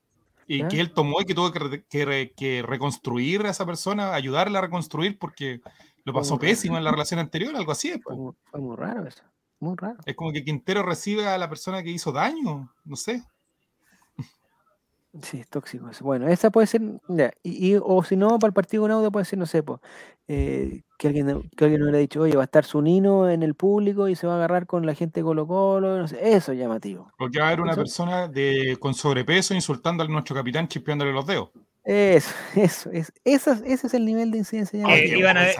y 0.46 0.66
que 0.66 0.80
él 0.80 0.92
tomó 0.92 1.20
y 1.20 1.24
que 1.24 1.34
tuvo 1.34 1.52
que, 1.52 2.32
que, 2.34 2.62
reconstruir 2.62 3.46
a 3.46 3.50
esa 3.50 3.66
persona, 3.66 4.14
ayudarla 4.14 4.58
a 4.58 4.62
reconstruir 4.62 5.18
porque 5.18 5.60
lo 6.04 6.12
pasó 6.14 6.38
pésimo 6.38 6.78
en 6.78 6.84
la 6.84 6.90
relación 6.90 7.20
anterior, 7.20 7.54
algo 7.54 7.72
así. 7.72 7.90
Es, 7.90 8.00
fue, 8.02 8.16
muy, 8.16 8.76
raro 8.76 9.06
eso, 9.06 9.22
muy 9.60 9.76
raro. 9.76 9.98
Es 10.06 10.16
como 10.16 10.32
que 10.32 10.44
Quintero 10.44 10.82
recibe 10.82 11.26
a 11.26 11.36
la 11.36 11.50
persona 11.50 11.82
que 11.82 11.90
hizo 11.90 12.12
daño, 12.12 12.72
no 12.84 12.96
sé. 12.96 13.22
Sí, 15.22 15.40
es 15.40 15.48
tóxico 15.48 15.88
Bueno, 16.02 16.28
esa 16.28 16.50
puede 16.50 16.66
ser, 16.66 16.82
y, 17.42 17.76
o 17.82 18.04
si 18.04 18.16
no, 18.16 18.38
para 18.38 18.48
el 18.48 18.54
partido 18.54 18.82
con 18.82 18.90
audio 18.90 19.10
puede 19.10 19.24
ser, 19.24 19.38
no 19.38 19.46
sé, 19.46 19.62
pues, 19.62 19.80
que, 20.26 20.82
alguien, 21.02 21.48
que 21.56 21.64
alguien 21.64 21.82
haya 21.88 21.98
dicho, 21.98 22.20
oye, 22.20 22.36
va 22.36 22.42
a 22.42 22.44
estar 22.44 22.64
su 22.64 22.82
Nino 22.82 23.30
en 23.30 23.42
el 23.42 23.54
público 23.54 24.08
y 24.08 24.14
se 24.14 24.26
va 24.26 24.34
a 24.34 24.36
agarrar 24.36 24.66
con 24.66 24.84
la 24.84 24.94
gente 24.94 25.22
Colo 25.22 25.46
Colo, 25.46 25.98
no 25.98 26.06
sé, 26.08 26.18
eso 26.34 26.52
es 26.52 26.58
llamativo. 26.58 27.10
Porque 27.16 27.38
va 27.38 27.46
a 27.46 27.48
haber 27.48 27.62
una 27.62 27.74
persona 27.74 28.28
de, 28.28 28.76
con 28.78 28.92
sobrepeso 28.92 29.54
insultando 29.54 30.04
a 30.04 30.08
nuestro 30.08 30.36
capitán 30.36 30.68
chispeándole 30.68 31.12
los 31.12 31.26
dedos. 31.26 31.50
Eso, 31.90 32.34
eso, 32.54 32.90
es, 32.92 33.10
eso, 33.24 33.52
ese 33.64 33.86
es 33.86 33.94
el 33.94 34.04
nivel 34.04 34.30
de 34.30 34.36
incidencia. 34.36 34.84
Que 34.84 35.16
iban 35.16 35.38
a 35.38 35.40
ver, 35.40 35.56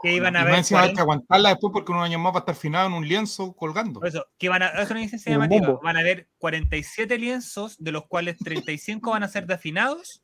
que 0.00 0.12
iban 0.14 0.36
a 0.36 0.44
ver. 0.44 0.54
Encima 0.54 0.82
hay 0.82 0.94
que 0.94 1.00
aguantarla 1.00 1.48
después 1.48 1.72
porque 1.72 1.90
unos 1.90 2.04
años 2.04 2.20
más 2.20 2.32
va 2.32 2.36
a 2.36 2.38
estar 2.38 2.54
finado 2.54 2.86
en 2.86 2.92
un 2.92 3.08
lienzo 3.08 3.52
colgando. 3.54 4.00
eso, 4.04 4.24
que 4.38 4.48
van 4.48 4.62
a, 4.62 4.68
es 4.68 4.88
una 4.92 5.00
incidencia 5.00 5.32
llamativa. 5.32 5.80
Van 5.82 5.96
a 5.96 5.98
haber 5.98 6.28
47 6.38 7.18
lienzos, 7.18 7.82
de 7.82 7.90
los 7.90 8.06
cuales 8.06 8.36
35 8.38 9.10
van 9.10 9.24
a 9.24 9.28
ser 9.28 9.44
de 9.48 9.54
afinados, 9.54 10.22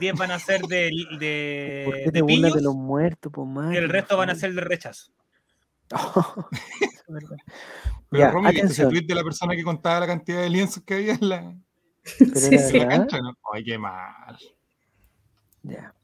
10 0.00 0.14
van 0.14 0.30
a 0.30 0.38
ser 0.38 0.62
de, 0.62 0.90
de, 1.20 2.10
de, 2.10 2.24
pillos, 2.24 2.54
de 2.54 2.62
los 2.62 2.74
muertos, 2.74 3.30
pues, 3.30 3.46
y 3.74 3.76
el 3.76 3.90
resto 3.90 4.16
van 4.16 4.30
a 4.30 4.34
ser 4.34 4.54
de 4.54 4.62
rechazo. 4.62 5.12
Pero 7.06 8.22
ya, 8.22 8.30
Romy, 8.30 8.58
ese 8.58 8.86
tweet 8.86 9.02
de 9.02 9.14
la 9.14 9.22
persona 9.22 9.54
que 9.54 9.64
contaba 9.64 10.00
la 10.00 10.06
cantidad 10.06 10.40
de 10.40 10.48
lienzos 10.48 10.82
que 10.82 10.94
había 10.94 11.12
en 11.12 11.28
la, 11.28 11.54
sí, 12.04 12.58
sí. 12.58 12.80
cancha, 12.80 13.20
¿no? 13.20 13.34
Ay, 13.52 13.64
qué 13.64 13.76
mal. 13.76 14.38
Ya. 15.64 15.94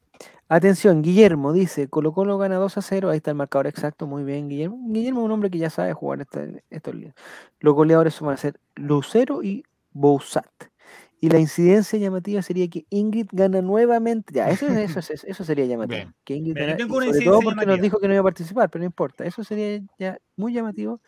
Atención, 0.49 1.01
Guillermo 1.01 1.53
dice, 1.53 1.87
Colo 1.87 2.11
Colo 2.11 2.37
gana 2.37 2.57
2 2.57 2.77
a 2.77 2.81
0, 2.81 3.09
ahí 3.09 3.17
está 3.17 3.31
el 3.31 3.37
marcador 3.37 3.67
exacto, 3.67 4.05
muy 4.05 4.25
bien, 4.25 4.49
Guillermo. 4.49 4.77
Guillermo 4.89 5.21
es 5.21 5.25
un 5.25 5.31
hombre 5.31 5.49
que 5.49 5.57
ya 5.57 5.69
sabe 5.69 5.93
jugar 5.93 6.27
estos 6.69 6.93
líos. 6.93 7.13
Los 7.61 7.73
goleadores 7.73 8.19
van 8.19 8.33
a 8.33 8.37
ser 8.37 8.59
Lucero 8.75 9.41
y 9.43 9.63
Bousat. 9.93 10.51
Y 11.21 11.29
la 11.29 11.39
incidencia 11.39 11.97
llamativa 11.97 12.41
sería 12.41 12.67
que 12.67 12.85
Ingrid 12.89 13.27
gana 13.31 13.61
nuevamente. 13.61 14.33
Ya, 14.33 14.49
eso, 14.49 14.67
eso, 14.67 14.99
eso, 14.99 15.43
sería 15.45 15.65
llamativo. 15.65 16.11
Que 16.25 16.33
Ingrid 16.33 16.55
gana, 16.55 16.77
sobre 16.77 17.23
todo 17.23 17.39
porque 17.41 17.65
nos 17.65 17.79
dijo 17.79 17.99
que 17.99 18.07
no 18.07 18.13
iba 18.15 18.21
a 18.21 18.23
participar, 18.23 18.69
pero 18.69 18.81
no 18.81 18.87
importa. 18.87 19.23
Eso 19.23 19.43
sería 19.43 19.79
ya 19.97 20.17
muy 20.35 20.51
llamativo 20.51 20.99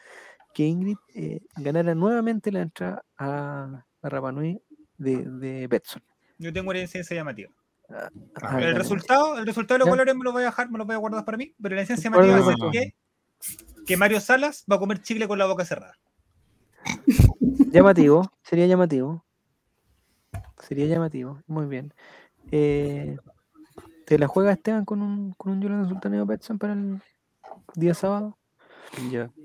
que 0.54 0.64
Ingrid 0.64 0.98
eh, 1.16 1.42
ganara 1.58 1.96
nuevamente 1.96 2.52
la 2.52 2.62
entrada 2.62 3.04
a, 3.18 3.84
a 4.02 4.10
Rapanui 4.10 4.62
de, 4.98 5.26
de 5.26 5.68
Betson. 5.68 6.02
Yo 6.38 6.54
tengo 6.54 6.70
una 6.70 6.80
incidencia 6.80 7.16
llamativa. 7.16 7.50
Ah, 8.42 8.60
el 8.60 8.76
resultado, 8.76 9.38
el 9.38 9.46
resultado 9.46 9.78
de 9.78 9.80
los 9.86 9.90
colores 9.90 10.16
me 10.16 10.24
lo 10.24 10.32
voy 10.32 10.44
a 10.44 10.46
dejar, 10.46 10.70
me 10.70 10.78
lo 10.78 10.86
voy 10.86 10.96
a 10.96 11.00
guardar 11.00 11.26
para 11.26 11.38
mí, 11.38 11.54
pero 11.62 11.76
la 11.76 11.82
esencia 11.82 12.10
llamativa 12.10 12.40
es 12.40 12.58
que, 12.72 12.96
que 13.86 13.98
Mario 13.98 14.20
Salas 14.20 14.66
va 14.72 14.78
a 14.78 14.80
comer 14.80 15.02
chicle 15.02 15.28
con 15.28 15.38
la 15.38 15.46
boca 15.46 15.66
cerrada. 15.66 15.96
Llamativo, 17.72 18.32
sería 18.44 18.66
llamativo. 18.66 19.24
Sería 20.60 20.86
llamativo, 20.86 21.42
muy 21.48 21.66
bien. 21.66 21.94
Eh, 22.52 23.18
¿Te 24.06 24.18
la 24.18 24.28
juega 24.28 24.54
Esteban 24.54 24.86
con 24.86 25.02
un, 25.02 25.34
con 25.34 25.54
un 25.54 25.62
Yolanda 25.62 25.90
Sultaneo 25.90 26.26
Betson 26.26 26.58
para 26.58 26.74
el 26.74 27.02
día 27.76 27.94
sábado? 27.94 28.38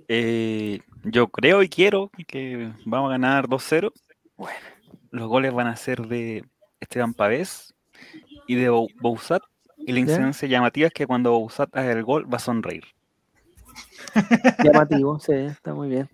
Eh, 0.08 0.80
yo 1.04 1.28
creo 1.28 1.62
y 1.62 1.68
quiero 1.68 2.10
que 2.26 2.72
vamos 2.84 3.08
a 3.08 3.12
ganar 3.12 3.46
2-0. 3.46 3.92
Bueno. 4.36 4.56
los 5.10 5.26
goles 5.26 5.52
van 5.52 5.66
a 5.66 5.76
ser 5.76 6.06
de 6.06 6.44
Esteban 6.80 7.14
Pavés 7.14 7.74
y 8.48 8.56
de 8.56 8.68
Bouzat. 9.00 9.42
Y 9.76 9.92
la 9.92 10.00
incidencia 10.00 10.48
llamativa 10.48 10.88
es 10.88 10.92
que 10.92 11.06
cuando 11.06 11.30
Bouzat 11.30 11.74
haga 11.76 11.92
el 11.92 12.02
gol 12.02 12.32
va 12.32 12.38
a 12.38 12.40
sonreír. 12.40 12.84
Llamativo, 14.64 15.20
sí, 15.20 15.32
está 15.32 15.72
muy 15.72 15.88
bien. 15.88 16.08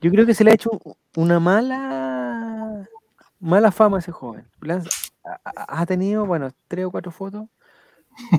Yo 0.00 0.10
creo 0.12 0.24
que 0.24 0.34
se 0.34 0.44
le 0.44 0.52
ha 0.52 0.54
hecho 0.54 0.70
una 1.16 1.40
mala 1.40 2.88
mala 3.40 3.70
fama 3.72 3.96
a 3.96 4.00
ese 4.00 4.12
joven. 4.12 4.46
Ha 5.54 5.86
tenido, 5.86 6.26
bueno, 6.26 6.50
tres 6.68 6.86
o 6.86 6.90
cuatro 6.90 7.10
fotos 7.10 7.46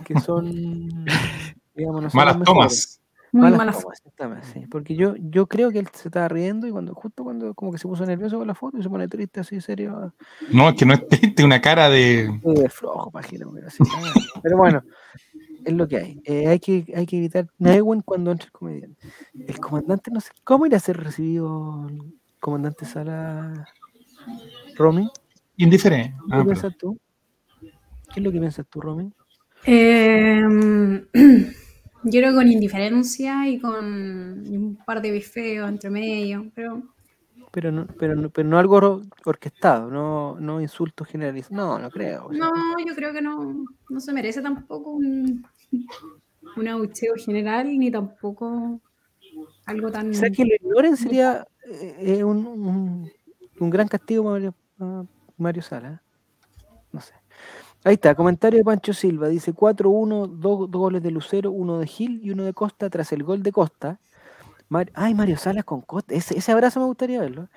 que 0.06 0.20
son, 0.20 1.06
digamos, 1.76 2.04
no 2.04 2.10
malas 2.14 2.40
tomas. 2.44 3.02
Malas, 3.36 3.84
tomas, 4.16 4.46
sí. 4.48 4.66
Porque 4.70 4.96
yo, 4.96 5.16
yo 5.18 5.48
creo 5.48 5.72
que 5.72 5.80
él 5.80 5.88
se 5.94 6.08
estaba 6.08 6.28
riendo 6.28 6.68
y 6.68 6.72
cuando 6.72 6.94
justo 6.94 7.24
cuando 7.24 7.54
como 7.54 7.72
que 7.72 7.78
se 7.78 7.88
puso 7.88 8.06
nervioso 8.06 8.38
con 8.38 8.48
la 8.48 8.56
foto 8.56 8.78
y 8.78 8.84
se 8.84 8.90
pone 8.90 9.08
triste 9.08 9.40
así, 9.40 9.62
serio. 9.62 10.14
No, 10.52 10.70
es 10.70 10.76
que 10.76 10.86
no 10.86 10.94
es 10.94 11.08
triste, 11.08 11.44
una 11.44 11.62
cara 11.62 11.90
de... 11.90 12.40
de 12.44 12.70
flojo, 12.70 13.12
página, 13.12 13.46
pero, 13.54 13.68
así, 13.68 13.84
pero 14.42 14.58
bueno, 14.58 14.84
es 15.66 15.74
lo 15.74 15.88
que 15.88 15.98
hay. 15.98 16.22
Eh, 16.24 16.48
hay, 16.48 16.60
que, 16.60 16.86
hay 16.96 17.06
que 17.06 17.18
evitar 17.18 17.48
Newin 17.58 18.02
cuando 18.02 18.32
entre 18.32 18.46
el 18.46 18.52
comediante. 18.52 19.08
El 19.48 19.60
comandante, 19.60 20.12
no 20.12 20.22
sé, 20.22 20.32
¿cómo 20.44 20.66
irá 20.66 20.78
a 20.78 20.80
ser 20.80 20.98
recibido 20.98 21.88
el 21.90 22.14
comandante 22.40 22.86
Sala 22.86 23.68
Romy? 24.76 25.10
Indiferente. 25.58 26.16
¿Qué 26.30 26.36
ah, 26.36 26.44
piensas 26.44 26.78
tú? 26.78 26.98
¿Qué 27.62 28.20
es 28.20 28.24
lo 28.24 28.32
que 28.32 28.40
piensas 28.40 28.66
tú, 28.68 28.80
Romy? 28.82 29.12
Em, 29.66 31.06
yo 32.06 32.22
creo 32.22 32.34
con 32.36 32.48
indiferencia 32.48 33.48
y 33.48 33.60
con 33.60 33.84
un 33.84 34.78
par 34.86 35.02
de 35.02 35.12
bifeos 35.12 35.70
entre 35.70 35.90
medio, 35.90 36.52
pero... 36.54 36.84
Pero 37.52 37.72
no, 37.72 37.88
pero 37.88 38.16
no, 38.16 38.30
pero 38.30 38.50
no 38.50 38.60
algo 38.60 39.02
orquestado, 39.24 39.90
no, 39.90 40.38
no 40.40 40.60
insultos 40.60 41.08
generalizados. 41.08 41.56
No, 41.56 41.80
no 41.80 41.90
creo. 41.90 42.30
No, 42.32 42.52
yo 42.86 42.94
creo 42.96 43.14
que 43.14 43.22
no, 43.22 43.66
no 43.90 44.00
se 44.02 44.12
merece 44.12 44.42
tampoco 44.42 44.92
un, 44.92 45.46
un 46.58 46.68
abucheo 46.68 47.14
general, 47.16 47.68
ni 47.68 47.90
tampoco 47.90 48.82
algo 49.66 49.90
tan... 49.90 50.10
O 50.10 50.14
sea, 50.14 50.30
que 50.30 50.44
lo 50.44 50.56
ignoren 50.56 50.98
sería 50.98 51.48
eh, 51.66 52.24
un, 52.26 52.46
un, 52.46 53.12
un, 53.60 53.70
gran 53.70 53.88
castigo 53.88 54.26
para 54.26 54.34
Mario, 54.34 55.08
Mario 55.38 55.62
Sala. 55.62 56.04
No 56.92 57.00
sé. 57.00 57.14
Ahí 57.86 57.94
está, 57.94 58.16
comentario 58.16 58.58
de 58.58 58.64
Pancho 58.64 58.94
Silva. 58.94 59.28
Dice 59.28 59.54
4-1, 59.54 60.28
dos, 60.40 60.72
goles 60.72 61.04
de 61.04 61.12
Lucero, 61.12 61.52
uno 61.52 61.78
de 61.78 61.86
Gil 61.86 62.20
y 62.24 62.32
uno 62.32 62.44
de 62.44 62.52
Costa 62.52 62.90
tras 62.90 63.14
el 63.14 63.22
gol 63.22 63.44
de 63.44 63.52
Costa. 63.52 64.00
Ay, 64.96 65.14
Mario 65.14 65.38
Salas 65.38 65.66
con 65.66 65.82
Costa. 65.82 66.16
Ese, 66.16 66.52
abrazo 66.52 66.80
me 66.80 66.88
gustaría 66.88 67.20
verlo. 67.20 67.48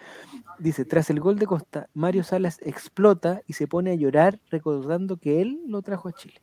Dice, 0.59 0.84
tras 0.84 1.09
el 1.09 1.18
gol 1.20 1.38
de 1.38 1.46
Costa, 1.46 1.88
Mario 1.94 2.24
Salas 2.24 2.60
explota 2.62 3.40
y 3.46 3.55
se 3.55 3.66
pone 3.66 3.92
a 3.92 3.94
llorar 3.94 4.38
recordando 4.50 5.16
que 5.16 5.40
él 5.40 5.62
lo 5.66 5.80
trajo 5.80 6.10
a 6.10 6.12
Chile. 6.12 6.42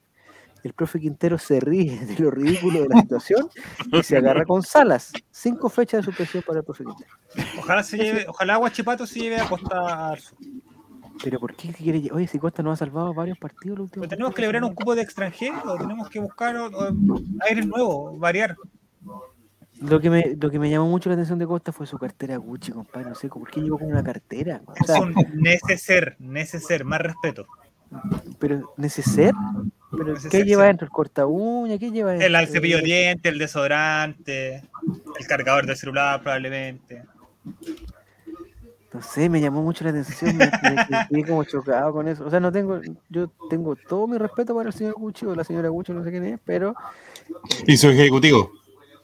El 0.63 0.73
profe 0.73 0.99
Quintero 0.99 1.37
se 1.37 1.59
ríe 1.59 1.99
de 2.07 2.17
lo 2.17 2.31
ridículo 2.31 2.81
de 2.81 2.89
la 2.89 3.01
situación 3.01 3.51
y 3.91 4.01
se 4.01 4.17
agarra 4.17 4.45
con 4.45 4.63
Salas. 4.63 5.13
Cinco 5.29 5.69
fechas 5.69 5.99
de 5.99 6.05
suspensión 6.05 6.41
para 6.41 6.57
el 6.57 6.65
profe 6.65 6.85
Quintero. 6.85 7.11
Ojalá 7.59 7.83
se 7.83 7.97
lleve, 7.99 8.25
ojalá 8.27 8.57
Guachipato 8.57 9.05
se 9.05 9.19
lleve 9.19 9.39
a 9.39 9.47
Costa 9.47 10.15
pero 11.23 11.39
¿por 11.39 11.55
qué 11.55 11.69
quiere 11.73 12.09
Oye, 12.11 12.27
si 12.27 12.39
Costa 12.39 12.63
no 12.63 12.71
ha 12.71 12.75
salvado 12.75 13.13
varios 13.13 13.37
partidos 13.37 13.77
los 13.77 13.85
últimos. 13.85 14.09
Tenemos 14.09 14.33
que 14.33 14.37
celebrar 14.37 14.63
un 14.63 14.73
cupo 14.73 14.95
de 14.95 15.01
extranjeros, 15.01 15.77
tenemos 15.79 16.09
que 16.09 16.19
buscar 16.19 16.55
aire 17.47 17.65
nuevo, 17.65 18.17
variar. 18.17 18.55
Lo 19.81 19.99
que, 19.99 20.09
me, 20.09 20.35
lo 20.39 20.49
que 20.49 20.57
me 20.57 20.69
llamó 20.69 20.87
mucho 20.87 21.09
la 21.09 21.15
atención 21.15 21.37
de 21.37 21.45
Costa 21.45 21.73
fue 21.73 21.85
su 21.85 21.97
cartera 21.97 22.37
Gucci, 22.37 22.71
compadre. 22.71 23.09
No 23.09 23.15
sé, 23.15 23.27
¿por 23.27 23.49
qué 23.49 23.61
llegó 23.61 23.77
con 23.77 23.87
una 23.91 24.03
cartera? 24.03 24.61
es 24.75 24.89
un 24.89 25.13
neceser, 25.33 26.15
neceser, 26.19 26.85
más 26.85 27.01
respeto. 27.01 27.45
Pero, 28.39 28.73
¿neceser? 28.77 29.33
¿Pero 29.91 30.15
¿Qué 30.29 30.43
lleva 30.43 30.65
dentro? 30.65 30.85
¿El 30.85 30.91
corta 30.91 31.25
uña? 31.25 31.77
¿Qué 31.77 31.91
lleva 31.91 32.11
dentro? 32.11 32.39
El 32.39 32.47
cepillo 32.47 32.77
de 32.77 32.83
dientes, 32.83 33.31
el 33.31 33.37
desodorante, 33.37 34.63
el 35.19 35.27
cargador 35.27 35.65
de 35.65 35.75
celular 35.75 36.21
probablemente. 36.21 37.03
No 38.95 39.01
sé, 39.01 39.27
me 39.27 39.41
llamó 39.41 39.61
mucho 39.61 39.84
la 39.84 39.89
atención, 39.89 40.38
me, 40.38 40.49
quedé 41.09 41.26
como 41.26 41.43
chocado 41.43 41.91
con 41.91 42.07
eso. 42.07 42.26
O 42.26 42.30
sea, 42.30 42.39
no 42.39 42.49
tengo, 42.49 42.80
yo 43.09 43.30
tengo 43.49 43.76
todo 43.76 44.07
mi 44.07 44.17
respeto 44.17 44.55
para 44.55 44.69
el 44.69 44.73
señor 44.73 44.93
Gucci 44.93 45.26
o 45.26 45.35
la 45.35 45.43
señora 45.43 45.67
Gucci, 45.67 45.91
no 45.91 46.01
sé 46.01 46.11
quién 46.11 46.23
es, 46.23 46.39
pero. 46.45 46.73
y 47.67 47.76
su 47.76 47.89
ejecutivo. 47.89 48.53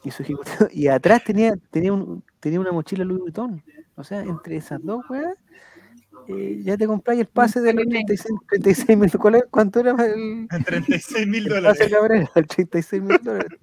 Y 0.05 0.11
su 0.11 0.23
ejecutivo. 0.23 0.69
Y 0.71 0.87
atrás 0.87 1.25
tenía, 1.25 1.57
tenía, 1.71 1.91
un, 1.91 2.23
tenía 2.39 2.61
una 2.61 2.71
mochila 2.71 3.03
Louis 3.03 3.19
Vuitton. 3.19 3.61
O 3.97 4.03
sea, 4.05 4.21
entre 4.21 4.55
esas 4.55 4.81
dos, 4.81 5.03
weas, 5.09 5.35
eh, 6.29 6.61
ya 6.63 6.77
te 6.77 6.87
compráis 6.87 7.19
el 7.19 7.27
pase 7.27 7.59
de 7.59 7.73
los 7.73 7.85
36 7.85 8.97
mil 8.97 9.09
dólares. 9.09 9.47
¿Cuánto 9.51 9.81
era 9.81 9.91
el. 10.05 10.47
36 10.65 11.27
mil 11.27 11.49
dólares. 11.49 12.29
El 12.33 12.47
36 12.47 13.01
mil 13.01 13.19
dólares. 13.21 13.59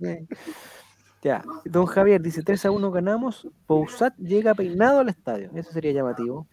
Ya, 1.22 1.44
don 1.64 1.86
Javier 1.86 2.20
dice 2.20 2.42
3 2.42 2.66
a 2.66 2.70
1 2.70 2.90
ganamos, 2.92 3.48
Pousat 3.66 4.14
llega 4.18 4.54
peinado 4.54 5.00
al 5.00 5.08
estadio, 5.08 5.50
eso 5.54 5.72
sería 5.72 5.92
llamativo. 5.92 6.46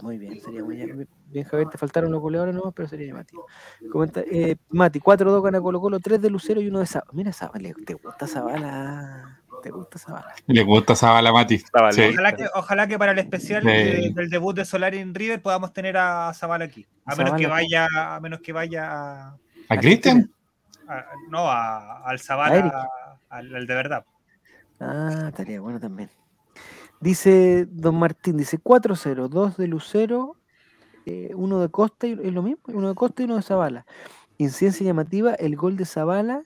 Muy 0.00 0.18
bien, 0.18 0.40
sería 0.40 0.62
muy 0.62 0.76
bien, 0.76 1.44
Javier, 1.44 1.68
te 1.68 1.78
faltaron 1.78 2.12
los 2.12 2.20
goleadores 2.20 2.54
nuevos, 2.54 2.72
pero 2.74 2.88
sería 2.88 3.08
llamativo. 3.08 3.46
Comenta, 3.90 4.20
eh, 4.20 4.56
Mati, 4.68 5.00
4-2 5.00 5.42
gana 5.42 5.60
Colo 5.60 5.80
Colo, 5.80 5.98
3 5.98 6.22
de 6.22 6.30
Lucero 6.30 6.60
y 6.60 6.68
1 6.68 6.78
de 6.78 6.86
Zabala. 6.86 7.10
Mira 7.12 7.32
Zabala, 7.32 7.70
¿te 7.84 7.94
gusta 7.94 8.28
Zabala? 8.28 9.40
¿Te 9.60 9.70
gusta 9.70 9.98
Zabala? 9.98 10.34
Le 10.46 10.62
gusta 10.62 10.94
Zabala, 10.94 11.32
Mati. 11.32 11.60
Ojalá, 11.74 12.32
que, 12.36 12.46
ojalá 12.54 12.86
que 12.86 12.96
para 12.96 13.10
el 13.10 13.18
especial 13.18 13.64
del 13.64 14.30
debut 14.30 14.54
de 14.54 14.64
Solari 14.64 14.98
en 14.98 15.12
River 15.12 15.42
podamos 15.42 15.72
tener 15.72 15.96
a 15.96 16.32
Zabala 16.34 16.66
aquí. 16.66 16.86
A 17.04 17.16
menos 17.16 17.34
que 17.34 17.48
vaya, 17.48 17.88
a 17.92 18.20
menos 18.20 18.40
que 18.40 18.52
vaya 18.52 18.86
a... 18.92 19.36
¿A 19.68 19.76
Cristian? 19.76 20.30
No, 21.28 21.50
a, 21.50 22.08
al 22.08 22.20
Zabala 22.20 22.88
al, 23.28 23.66
de 23.66 23.74
verdad. 23.74 24.04
Ah, 24.80 25.26
estaría 25.28 25.60
bueno 25.60 25.80
también. 25.80 26.10
Dice 27.00 27.66
Don 27.70 27.96
Martín, 27.96 28.36
dice 28.36 28.58
4-0, 28.58 29.28
2 29.28 29.56
de 29.56 29.68
Lucero, 29.68 30.36
eh, 31.06 31.30
uno 31.34 31.60
de 31.60 31.68
Costa, 31.68 32.06
y, 32.06 32.12
es 32.12 32.32
lo 32.32 32.42
mismo, 32.42 32.62
uno 32.68 32.88
de 32.88 32.94
Costa 32.94 33.22
y 33.22 33.24
uno 33.26 33.36
de 33.36 33.42
Zavala. 33.42 33.86
Incidencia 34.36 34.84
llamativa, 34.84 35.34
el 35.34 35.56
gol 35.56 35.76
de 35.76 35.84
Zavala, 35.84 36.42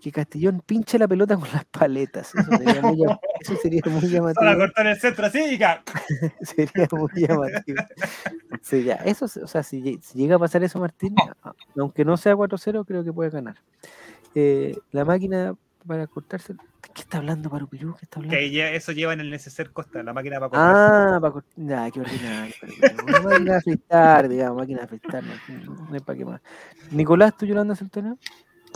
que 0.00 0.12
Castellón 0.12 0.62
pinche 0.64 0.98
la 0.98 1.08
pelota 1.08 1.36
con 1.36 1.48
las 1.52 1.64
paletas. 1.64 2.34
Eso 2.34 2.56
sería 2.56 2.82
muy, 2.82 3.02
eso 3.40 3.56
sería 3.56 3.82
muy 3.86 4.08
llamativo. 4.08 4.40
Para 4.40 4.56
cortar 4.56 4.86
el 4.86 4.96
centro 4.96 5.26
así 5.26 5.38
Sería 6.40 6.88
muy 6.92 7.10
llamativo. 7.14 7.82
Sí, 8.62 8.84
ya, 8.84 8.94
eso, 8.96 9.24
o 9.24 9.46
sea, 9.46 9.62
si, 9.62 10.00
llega 10.14 10.36
a 10.36 10.38
pasar 10.38 10.62
eso, 10.64 10.78
Martín, 10.78 11.14
aunque 11.78 12.04
no 12.04 12.16
sea 12.16 12.34
4-0, 12.34 12.84
creo 12.86 13.04
que 13.04 13.12
puede 13.12 13.30
ganar. 13.30 13.56
Eh, 14.34 14.76
la 14.90 15.04
máquina 15.04 15.54
para 15.86 16.06
cortarse. 16.06 16.54
¿Qué 16.94 17.02
está 17.02 17.18
hablando 17.18 17.50
Parupirú? 17.50 17.94
¿Qué 17.94 18.04
está 18.04 18.20
hablando? 18.20 18.36
Que 18.36 18.76
eso 18.76 18.92
lleva 18.92 19.12
en 19.12 19.20
el 19.20 19.30
neceser 19.30 19.72
costa, 19.72 20.02
la 20.02 20.12
máquina 20.12 20.38
para 20.38 20.50
cortar. 20.50 20.74
Ah, 20.76 21.20
para 21.20 21.32
cortar. 21.32 21.52
Nah, 21.56 21.90
qué 21.90 22.00
ordinario. 22.00 22.54
Una 23.06 23.20
máquina 23.20 23.52
de 23.52 23.58
afeitar, 23.58 24.28
digamos, 24.28 24.56
máquina 24.58 24.78
de 24.80 24.84
afeitar. 24.84 25.24
No, 25.24 25.94
hay 25.94 26.00
para 26.00 26.18
qué 26.18 26.24
más. 26.24 26.40
Nicolás, 26.90 27.36
¿tú 27.36 27.46
Yolanda 27.46 27.76
Centeno? 27.76 28.18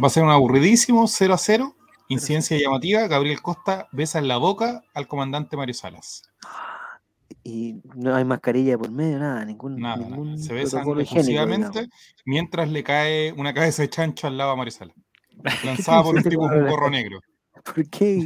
Va 0.03 0.07
a 0.07 0.11
ser 0.11 0.23
un 0.23 0.31
aburridísimo 0.31 1.07
0 1.07 1.35
a 1.35 1.39
0. 1.39 1.77
Incidencia 2.09 2.59
llamativa. 2.59 3.07
Gabriel 3.07 3.41
Costa 3.41 3.89
besa 3.93 4.19
en 4.19 4.29
la 4.29 4.37
boca 4.37 4.83
al 4.95 5.07
comandante 5.07 5.57
Mario 5.57 5.75
Salas. 5.75 6.23
Y 7.43 7.81
no 7.95 8.15
hay 8.15 8.25
mascarilla 8.25 8.77
por 8.77 8.91
medio, 8.91 9.19
nada, 9.19 9.45
ningún. 9.45 9.81
Nada, 9.81 9.97
ningún 9.97 10.39
se 10.39 10.53
besan 10.53 10.87
exclusivamente 11.01 11.89
mientras 12.27 12.69
le 12.69 12.83
cae 12.83 13.33
una 13.33 13.55
cabeza 13.55 13.83
de 13.83 13.89
chancho 13.89 14.27
al 14.27 14.37
lado 14.37 14.51
a 14.51 14.57
Mario 14.57 14.73
Salas. 14.73 14.97
Lanzada 15.65 16.03
por 16.03 16.15
un 16.15 16.23
tipo 16.23 16.49
con 16.49 16.59
un 16.59 16.69
gorro 16.69 16.91
negro. 16.91 17.21
¿Por 17.65 17.89
qué 17.91 18.25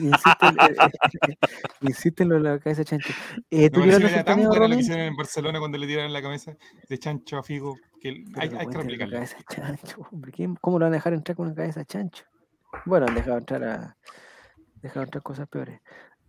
insisten 1.80 2.28
lo 2.28 2.36
de 2.36 2.40
la 2.40 2.58
cabeza 2.58 2.82
de 2.82 2.84
chancho? 2.84 3.12
Eh, 3.50 3.68
¿tú 3.70 3.84
no, 3.84 3.92
era 3.92 4.24
tan 4.24 4.44
buena 4.44 4.68
lo 4.68 4.76
que 4.76 4.82
hicieron 4.82 5.06
en 5.06 5.16
Barcelona 5.16 5.58
cuando 5.58 5.78
le 5.78 5.86
tiraron 5.86 6.12
la 6.12 6.22
cabeza 6.22 6.56
de 6.88 6.98
chancho 6.98 7.38
a 7.38 7.42
Figo 7.42 7.74
que 8.00 8.10
hay, 8.36 8.50
hay 8.56 8.66
que 8.66 8.76
replicarlo. 8.76 9.18
¿Cómo 10.60 10.78
lo 10.78 10.84
van 10.84 10.92
a 10.92 10.96
dejar 10.96 11.14
entrar 11.14 11.36
con 11.36 11.46
una 11.46 11.54
cabeza 11.54 11.80
de 11.80 11.86
chancho? 11.86 12.24
Bueno, 12.84 13.06
han 13.08 13.14
dejado 13.14 13.38
entrar 13.38 13.64
a 13.64 13.96
dejado 14.82 15.04
entrar 15.04 15.22
cosas 15.22 15.48
peores. 15.48 15.80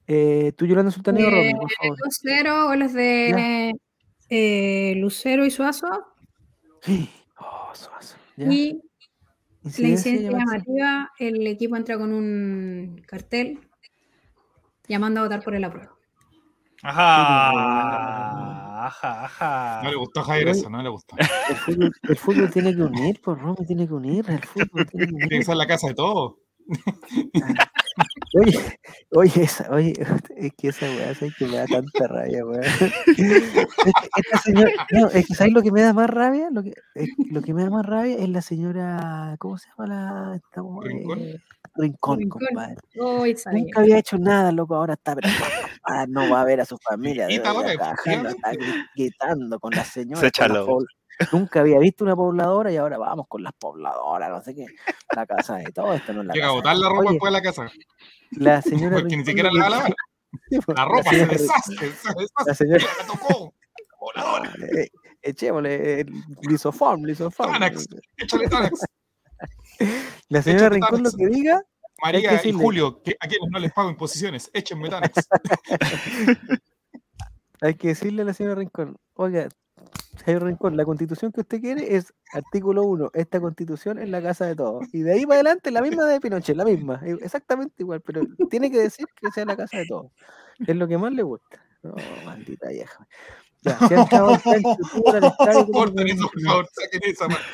Eh, 0.08 0.54
¿Tú 0.56 0.66
Yolanda 0.66 0.92
Sultaneo 0.92 1.30
eh, 1.30 1.54
Por 1.60 1.72
favor. 1.72 1.98
Lucero, 2.04 2.66
goles 2.68 2.94
de 2.94 3.74
eh, 4.30 4.94
Lucero 4.98 5.46
y 5.46 5.52
Suazo. 5.52 5.88
Sí. 6.82 7.10
Oh, 7.40 7.74
Suazo. 7.74 8.16
Y 8.38 8.82
la 9.66 9.88
incidencia 9.88 10.32
llamativa, 10.32 11.12
el 11.18 11.48
equipo 11.48 11.76
entra 11.76 11.98
con 11.98 12.14
un 12.14 13.02
cartel 13.08 13.60
llamando 14.88 15.22
a 15.22 15.24
votar 15.24 15.44
por 15.44 15.56
el 15.56 15.64
apruebo. 15.64 15.96
Ajá, 16.84 17.50
ajá, 18.86 19.26
ajá. 19.26 19.82
No 19.84 19.90
le 19.90 19.96
gustó 19.96 20.20
a 20.20 20.24
Javier 20.24 20.50
eso, 20.50 20.70
no 20.70 20.84
le 20.84 20.90
gustó. 20.90 21.16
El 21.18 22.16
fútbol, 22.16 22.52
tiene 22.52 22.76
que 22.76 22.84
unir, 22.84 23.20
por 23.22 23.38
pues, 23.38 23.46
Romy 23.46 23.66
tiene 23.66 23.88
que 23.88 23.94
unir. 23.94 24.24
El 24.30 24.44
fútbol 24.44 24.86
tiene 24.86 25.08
que 25.08 25.14
unir. 25.14 25.28
Tiene 25.28 25.40
que 25.40 25.46
ser 25.46 25.56
la 25.56 25.66
casa 25.66 25.88
de 25.88 25.96
todos. 25.96 26.36
Oye, 28.34 28.80
oye, 29.12 29.44
esa, 29.44 29.70
oye, 29.72 29.94
es 30.36 30.54
que 30.58 30.68
esa 30.70 30.86
weá 30.86 31.12
es 31.12 31.20
que 31.38 31.46
me 31.46 31.58
da 31.58 31.66
tanta 31.66 32.08
rabia, 32.08 32.46
weón. 32.46 32.64
Esta 32.66 34.38
señora, 34.44 34.72
no, 34.92 35.08
es 35.08 35.28
que 35.28 35.36
¿sabes 35.36 35.54
lo 35.54 35.62
que 35.62 35.72
me 35.72 35.82
da 35.82 35.94
más 35.94 36.10
rabia? 36.10 36.50
Lo 36.52 36.64
que, 36.64 36.74
lo 37.32 37.42
que 37.42 37.54
me 37.54 37.64
da 37.64 37.70
más 37.70 37.86
rabia 37.86 38.18
es 38.18 38.30
la 38.30 38.42
señora, 38.42 39.36
¿cómo 39.40 39.58
se 39.58 39.70
llama 39.70 39.88
la? 39.88 40.36
Esta, 40.36 40.62
Rincón. 40.62 41.20
eh, 41.22 41.42
Rincón, 41.76 42.20
Rincón. 42.20 42.42
compadre. 42.48 42.76
Nunca 43.54 43.80
había 43.82 43.98
hecho 43.98 44.18
nada, 44.18 44.52
loco, 44.52 44.76
ahora 44.76 44.96
está, 44.96 45.16
pero 45.16 45.30
ah, 45.84 46.06
no 46.08 46.30
va 46.30 46.42
a 46.42 46.46
ver 46.46 46.62
a 46.62 46.66
su 46.66 46.78
familia, 46.78 47.30
Y 47.30 47.38
ahora, 47.38 47.74
está 47.74 47.96
gritando 48.96 49.60
con 49.60 49.74
la 49.74 49.86
señora. 49.86 50.20
Se 50.20 50.28
echa 50.28 50.48
la 51.20 51.28
Nunca 51.32 51.62
había 51.62 51.80
visto 51.80 52.04
una 52.04 52.16
pobladora 52.16 52.72
y 52.72 52.78
ahora 52.78 52.98
vamos 52.98 53.28
con 53.28 53.44
las 53.44 53.54
pobladoras, 53.54 54.30
no 54.30 54.42
sé 54.42 54.56
qué. 54.56 54.66
La 55.16 55.26
casa 55.26 55.56
de 55.58 55.66
todo 55.72 55.94
esto 55.94 56.14
no 56.14 56.22
es 56.22 56.28
la 56.28 56.34
Llega 56.34 56.48
a 56.48 56.52
botar 56.52 56.76
la 56.76 56.90
ropa 56.90 57.02
Oye, 57.02 57.10
después 57.12 57.34
de 57.34 57.40
la 57.40 57.42
casa. 57.42 57.72
La 58.32 58.62
señora 58.62 58.98
Porque 58.98 59.18
ni 59.18 59.26
siquiera 59.26 59.50
la 59.52 59.66
que- 59.66 59.70
lava. 59.70 59.86
Sí, 60.50 60.60
pues, 60.66 60.78
La 60.78 60.86
ropa 60.86 61.10
se 61.10 61.26
deshace, 61.26 61.76
se 61.76 61.86
deshace. 61.86 62.14
La 62.46 62.54
señora- 62.54 62.86
La 63.00 63.08
tocó. 63.08 63.54
Voladora. 64.00 64.54
Eh, 64.78 64.90
echémosle 65.22 66.02
eh, 66.02 66.06
lisoform, 66.42 67.06
lisoform. 67.06 67.54
Tanax. 67.54 67.88
Échale 68.18 68.48
Tanax. 68.50 68.86
La 70.30 70.42
señora 70.42 70.66
Échale 70.68 70.76
Rincón 70.76 71.04
lo 71.04 71.12
que 71.12 71.28
diga, 71.28 71.62
María 72.02 72.42
y. 72.44 72.52
Julio, 72.52 73.02
que 73.02 73.16
a 73.20 73.28
quienes 73.28 73.50
no 73.50 73.60
les 73.60 73.72
pago 73.74 73.90
imposiciones, 73.90 74.50
échenme 74.54 74.90
Tanax. 74.90 75.28
hay 77.62 77.76
que 77.76 77.90
decirle 77.90 78.22
a 78.22 78.26
la 78.26 78.34
señora 78.34 78.56
Rincón, 78.56 78.98
oiga, 79.14 79.48
señor 80.26 80.44
Rincón, 80.44 80.76
la 80.76 80.84
constitución 80.86 81.32
que 81.32 81.42
usted 81.42 81.62
quiere 81.62 81.96
es 81.96 82.14
artículo 82.34 82.84
1, 82.84 83.12
esta 83.14 83.40
constitución 83.40 84.00
es 84.00 84.10
la 84.10 84.22
casa 84.22 84.46
de 84.48 84.56
todos. 84.56 84.86
Y 84.94 85.02
de 85.02 85.14
ahí 85.14 85.24
para 85.26 85.36
adelante 85.36 85.72
la 85.72 85.82
misma 85.82 86.06
de 86.06 86.20
Pinochet, 86.20 86.56
la 86.58 86.66
misma, 86.66 87.00
eh, 87.06 87.16
exactamente 87.22 87.76
igual, 87.84 88.02
pero 88.02 88.22
tiene 88.50 88.72
que 88.72 88.80
decir 88.80 89.06
que 89.16 89.30
sea 89.32 89.46
la 89.46 89.56
casa 89.56 89.78
de 89.78 89.86
todos. 89.86 90.12
Es 90.66 90.76
lo 90.76 90.88
que 90.88 90.98
más 90.98 91.14
le 91.14 91.24
gusta. 91.24 91.64
No, 91.84 91.94
maldita 92.26 92.70
vieja. 92.70 93.08
Ya, 93.62 93.78
se 93.88 93.96
ha 93.96 94.02
entrado 94.02 94.32
el 94.34 94.40
Sancho 94.40 94.78
Tura 94.92 95.18
al 95.20 95.24
estadio 95.26 95.66
como 95.66 95.80
Corten 95.80 96.08
eso, 96.08 96.28
por 96.32 96.42
favor, 96.42 96.68
saquen 96.72 97.02
esa 97.04 97.28
parte. 97.28 97.46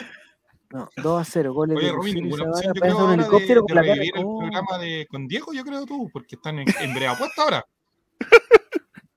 No, 0.72 0.90
2 1.04 1.22
a 1.22 1.26
0, 1.26 1.54
goles 1.54 1.78
Oye, 1.78 1.88
de 1.88 1.92
una 1.94 2.38
Zavala, 2.38 2.52
opción 2.52 2.74
yo 2.74 2.82
creo 2.82 2.96
un 2.96 3.02
ahora 3.02 3.14
helicóptero 3.16 3.62
de 3.62 3.68
con 3.68 3.76
la 3.76 3.82
cara. 3.82 3.94
revivir 3.94 4.14
el 4.18 4.24
Oh, 4.26 4.40
programa 4.40 4.78
de, 4.78 5.08
con 5.10 5.28
Diego, 5.28 5.52
yo 5.54 5.64
creo 5.66 5.86
tú, 5.86 6.10
porque 6.14 6.36
están 6.36 6.60
en, 6.60 6.68
en 6.80 6.94
brea 6.94 7.18
puesta 7.18 7.42
ahora. 7.44 7.66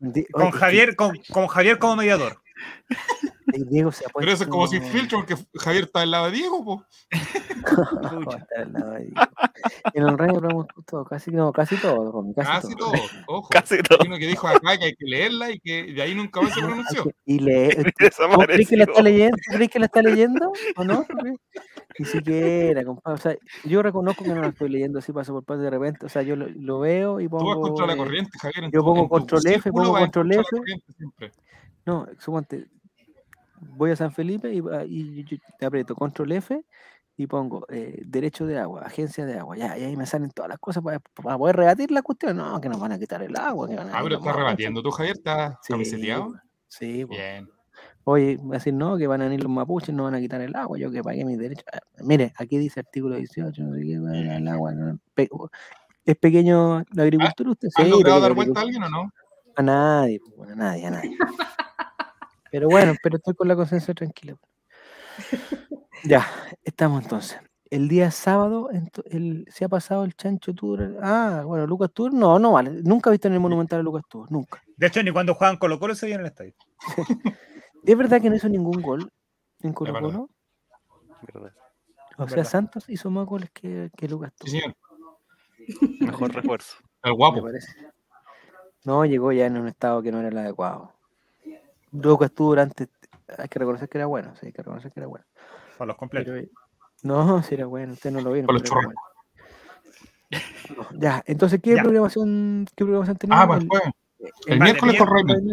Di- 0.01 0.25
Con 0.27 0.43
oye, 0.49 0.53
Javier, 0.53 0.97
con, 0.97 1.17
con 1.33 1.47
Javier 1.47 1.79
como 1.79 1.97
mediador. 1.97 2.41
Diego 3.63 3.93
se 3.93 4.05
ha 4.05 4.09
puesto. 4.09 4.19
Pero 4.21 4.33
eso 4.33 4.45
es 4.45 4.51
como 4.51 4.67
sin 4.67 4.83
filtro, 4.83 5.19
porque 5.19 5.37
Javier 5.55 5.85
está 5.85 6.01
al 6.01 6.11
lado 6.11 6.27
de 6.27 6.33
Diego, 6.33 6.65
po. 6.65 6.85
¿Cómo 8.11 8.31
está 8.33 8.63
al 8.63 8.73
lado 8.73 8.91
de 8.93 9.01
Diego? 9.05 9.21
En 9.95 10.03
el 10.03 10.19
radio 10.19 10.37
hablamos 10.37 10.67
todo, 10.87 11.05
casi, 11.05 11.31
no, 11.31 11.53
casi 11.53 11.77
todo, 11.77 12.11
Romy, 12.13 12.35
casi, 12.35 12.51
Casi 12.51 12.75
todo. 12.77 12.91
todo. 12.93 13.03
Ojo. 13.29 13.49
Casi 13.51 13.83
todo. 13.83 13.99
Hay 14.03 14.09
uno 14.09 14.19
que 14.19 14.27
dijo 14.27 14.47
acá 14.49 14.77
que 14.79 14.85
hay 14.87 14.95
que 14.95 15.05
leerla 15.07 15.51
y 15.51 15.61
que 15.61 15.93
de 15.93 16.03
ahí 16.03 16.15
nunca 16.15 16.41
más 16.41 16.53
se 16.55 16.61
pronunció. 16.61 17.05
Y 17.25 17.39
lee, 17.39 17.69
¿Vos 18.31 18.47
crees 18.47 18.69
que 18.69 18.77
la 18.77 18.85
está 18.85 19.03
leyendo? 19.03 19.37
¿Tú 19.37 19.57
crees 19.57 19.71
que 19.71 19.79
la 19.79 19.87
está 19.87 20.03
leyendo? 20.03 20.53
¿O 20.77 20.85
no? 20.85 21.07
Ni 21.99 22.05
siquiera, 22.05 22.85
compadre. 22.85 23.15
O 23.15 23.19
sea, 23.19 23.37
yo 23.65 23.83
reconozco 23.83 24.25
que 24.25 24.31
no 24.31 24.41
la 24.41 24.49
estoy 24.49 24.69
leyendo 24.69 24.99
así 24.99 25.13
paso 25.13 25.33
por 25.33 25.45
paso 25.45 25.61
de 25.61 25.71
repente. 25.71 26.07
O 26.07 26.09
sea, 26.09 26.23
yo 26.23 26.35
lo, 26.37 26.49
lo 26.49 26.81
veo 26.81 27.21
y 27.21 27.29
Tú 27.29 27.37
vas 27.37 27.43
pongo. 27.45 27.61
contra 27.61 27.87
la 27.87 27.97
corriente, 27.97 28.31
Javier. 28.41 28.71
yo 28.73 28.83
pongo 28.85 29.09
control 29.09 29.47
F, 29.47 29.71
pongo 29.71 29.93
control 29.93 30.33
F. 30.33 30.43
No, 31.87 32.07
suponte, 32.19 32.67
voy 33.71 33.91
a 33.91 33.97
San 33.97 34.13
Felipe 34.13 34.53
y, 34.53 34.61
va- 34.61 34.85
y 34.85 35.25
yo- 35.25 35.37
te 35.59 35.67
aprieto 35.67 35.95
control 35.95 36.33
F 36.33 36.65
y 37.17 37.27
pongo 37.27 37.65
eh, 37.69 38.03
derecho 38.07 38.45
de 38.47 38.59
agua, 38.59 38.83
agencia 38.83 39.25
de 39.25 39.39
agua. 39.39 39.57
Ya, 39.57 39.79
y 39.79 39.85
ahí 39.85 39.97
me 39.97 40.07
salen 40.07 40.31
todas 40.31 40.49
las 40.49 40.59
cosas 40.59 40.83
para, 40.83 40.99
para 41.01 41.39
poder 41.39 41.57
rebatir 41.57 41.91
la 41.91 42.03
cuestión. 42.03 42.37
No, 42.37 42.61
que 42.61 42.69
nos 42.69 42.81
van 42.81 42.93
a 42.93 42.99
quitar 42.99 43.23
el 43.23 43.37
agua. 43.37 43.69
Que 43.69 43.77
van 43.77 43.89
a 43.91 43.99
Ah, 43.99 44.01
pero 44.03 44.17
estás 44.17 44.35
rebatiendo 44.37 44.83
tú, 44.83 44.91
Javier. 44.91 45.17
¿Estás 45.17 45.57
Sí, 45.63 45.73
camiseteado? 45.73 46.35
Sí, 46.69 47.05
pues. 47.05 47.21
Bien. 47.21 47.49
Oye, 48.07 48.37
va 48.37 48.57
a 48.57 48.59
decir 48.59 48.75
no, 48.75 48.99
que 48.99 49.07
van 49.07 49.23
a 49.23 49.25
venir 49.25 49.43
los 49.43 49.51
mapuches, 49.51 49.95
no 49.95 50.05
van 50.05 50.15
a 50.15 50.21
quitar 50.21 50.41
el 50.43 50.55
agua, 50.55 50.77
yo 50.79 50.91
que 50.91 51.03
pagué 51.03 51.25
mis 51.25 51.39
derechos. 51.39 51.65
Ah, 51.73 51.79
Mire, 52.03 52.35
aquí 52.37 52.59
dice 52.59 52.81
artículo 52.81 53.17
18, 53.17 53.63
no 53.63 53.75
sé 53.75 53.81
qué, 53.81 53.99
va 53.99 54.11
a 54.11 54.17
ir 54.19 54.27
el 54.27 54.49
agua. 54.49 54.73
no, 54.73 54.99
pe- 55.15 55.31
¿Es 56.05 56.17
pequeño 56.17 56.83
la 56.93 57.03
agricultura 57.03 57.53
usted? 57.53 57.69
¿Has 57.75 57.85
Sí, 57.85 57.91
logrado 57.91 58.21
dar 58.21 58.35
vuelta 58.35 58.61
a 58.61 58.63
alguien 58.63 58.83
o 58.83 58.91
no? 58.91 59.11
A 59.57 59.63
nadie, 59.63 60.21
bueno, 60.37 60.53
a 60.53 60.57
nadie, 60.57 60.87
a 60.87 60.91
nadie. 60.91 61.17
Pero 62.55 62.69
bueno, 62.69 62.95
pero 63.03 63.17
estoy 63.17 63.35
con 63.35 63.49
la 63.49 63.57
conciencia 63.57 63.93
tranquila. 63.95 64.37
Ya, 66.05 66.27
estamos 66.63 67.03
entonces. 67.03 67.41
El 67.71 67.89
día 67.89 68.11
sábado 68.11 68.69
el, 68.71 69.47
se 69.49 69.65
ha 69.65 69.69
pasado 69.71 70.05
el 70.05 70.15
chancho 70.15 70.55
tour. 70.55 70.99
Ah, 71.03 71.45
bueno, 71.47 71.67
Lucas 71.67 71.91
Tour, 71.95 72.13
no, 72.13 72.39
no 72.39 72.53
vale. 72.53 72.83
Nunca 72.83 73.09
he 73.09 73.13
visto 73.13 73.29
en 73.29 73.35
el 73.35 73.41
Monumental 73.41 73.81
a 73.81 73.83
Lucas 73.83 74.03
Tour, 74.07 74.31
nunca. 74.31 74.63
De 74.77 74.87
hecho, 74.87 75.03
ni 75.03 75.11
cuando 75.13 75.35
juegan 75.35 75.57
Colo 75.57 75.81
Colo 75.81 75.95
se 75.95 76.05
veía 76.05 76.17
en 76.17 76.21
el 76.21 76.27
estadio. 76.27 76.55
¿Es 77.87 77.97
verdad 77.97 78.21
que 78.21 78.29
no 78.29 78.37
hizo 78.37 78.51
ningún 78.51 78.83
gol 78.83 79.11
en 79.63 79.73
Colo. 79.73 79.95
Colo? 79.95 80.31
Verdad. 81.23 81.55
O 82.19 82.29
sea, 82.29 82.37
verdad. 82.37 82.51
Santos 82.51 82.85
hizo 82.89 83.09
más 83.11 83.25
goles 83.25 83.51
que, 83.51 83.91
que 83.97 84.09
Lucas 84.09 84.33
Tour. 84.37 84.51
Sí, 84.51 84.61
señor. 84.61 84.77
Mejor 86.01 86.35
refuerzo. 86.35 86.77
El 87.03 87.13
me 87.13 87.17
guapo. 87.17 87.43
parece. 87.43 87.73
No, 88.85 89.07
llegó 89.07 89.33
ya 89.33 89.47
en 89.47 89.57
un 89.57 89.69
estado 89.69 90.03
que 90.03 90.13
no 90.13 90.21
era 90.21 90.29
el 90.29 90.37
adecuado. 90.37 90.94
Lucas 92.03 92.33
Tour 92.33 92.59
antes, 92.61 92.89
hay 93.39 93.49
que 93.49 93.59
reconocer 93.59 93.89
que 93.89 93.99
era 93.99 94.07
bueno, 94.07 94.35
sí, 94.37 94.47
hay 94.47 94.53
que 94.53 94.63
reconocer 94.63 94.91
que 94.93 95.01
era 95.01 95.07
bueno. 95.07 95.25
Para 95.79 95.89
los 95.89 95.97
completos. 95.97 96.33
Pero, 96.35 96.49
no, 97.03 97.43
sí 97.43 97.55
era 97.55 97.67
bueno, 97.67 97.93
usted 97.93 98.11
no 98.11 98.21
lo 98.21 98.33
vieron. 98.33 98.47
Con 98.47 98.57
los 98.57 98.71
bueno. 98.71 98.93
No, 100.77 100.89
ya, 100.99 101.23
entonces, 101.27 101.61
¿qué 101.63 101.75
Ya. 101.77 101.83
programación, 101.83 102.67
qué 102.75 102.85
programación 102.85 103.17
tenemos? 103.17 103.43
Ah, 103.43 103.47
pues 103.47 103.61
el, 103.63 103.69
jueves. 103.69 103.93
El 104.47 104.59
Vale, 104.59 104.73
miércoles 104.73 104.99
con 104.99 105.09
Raymond. 105.09 105.53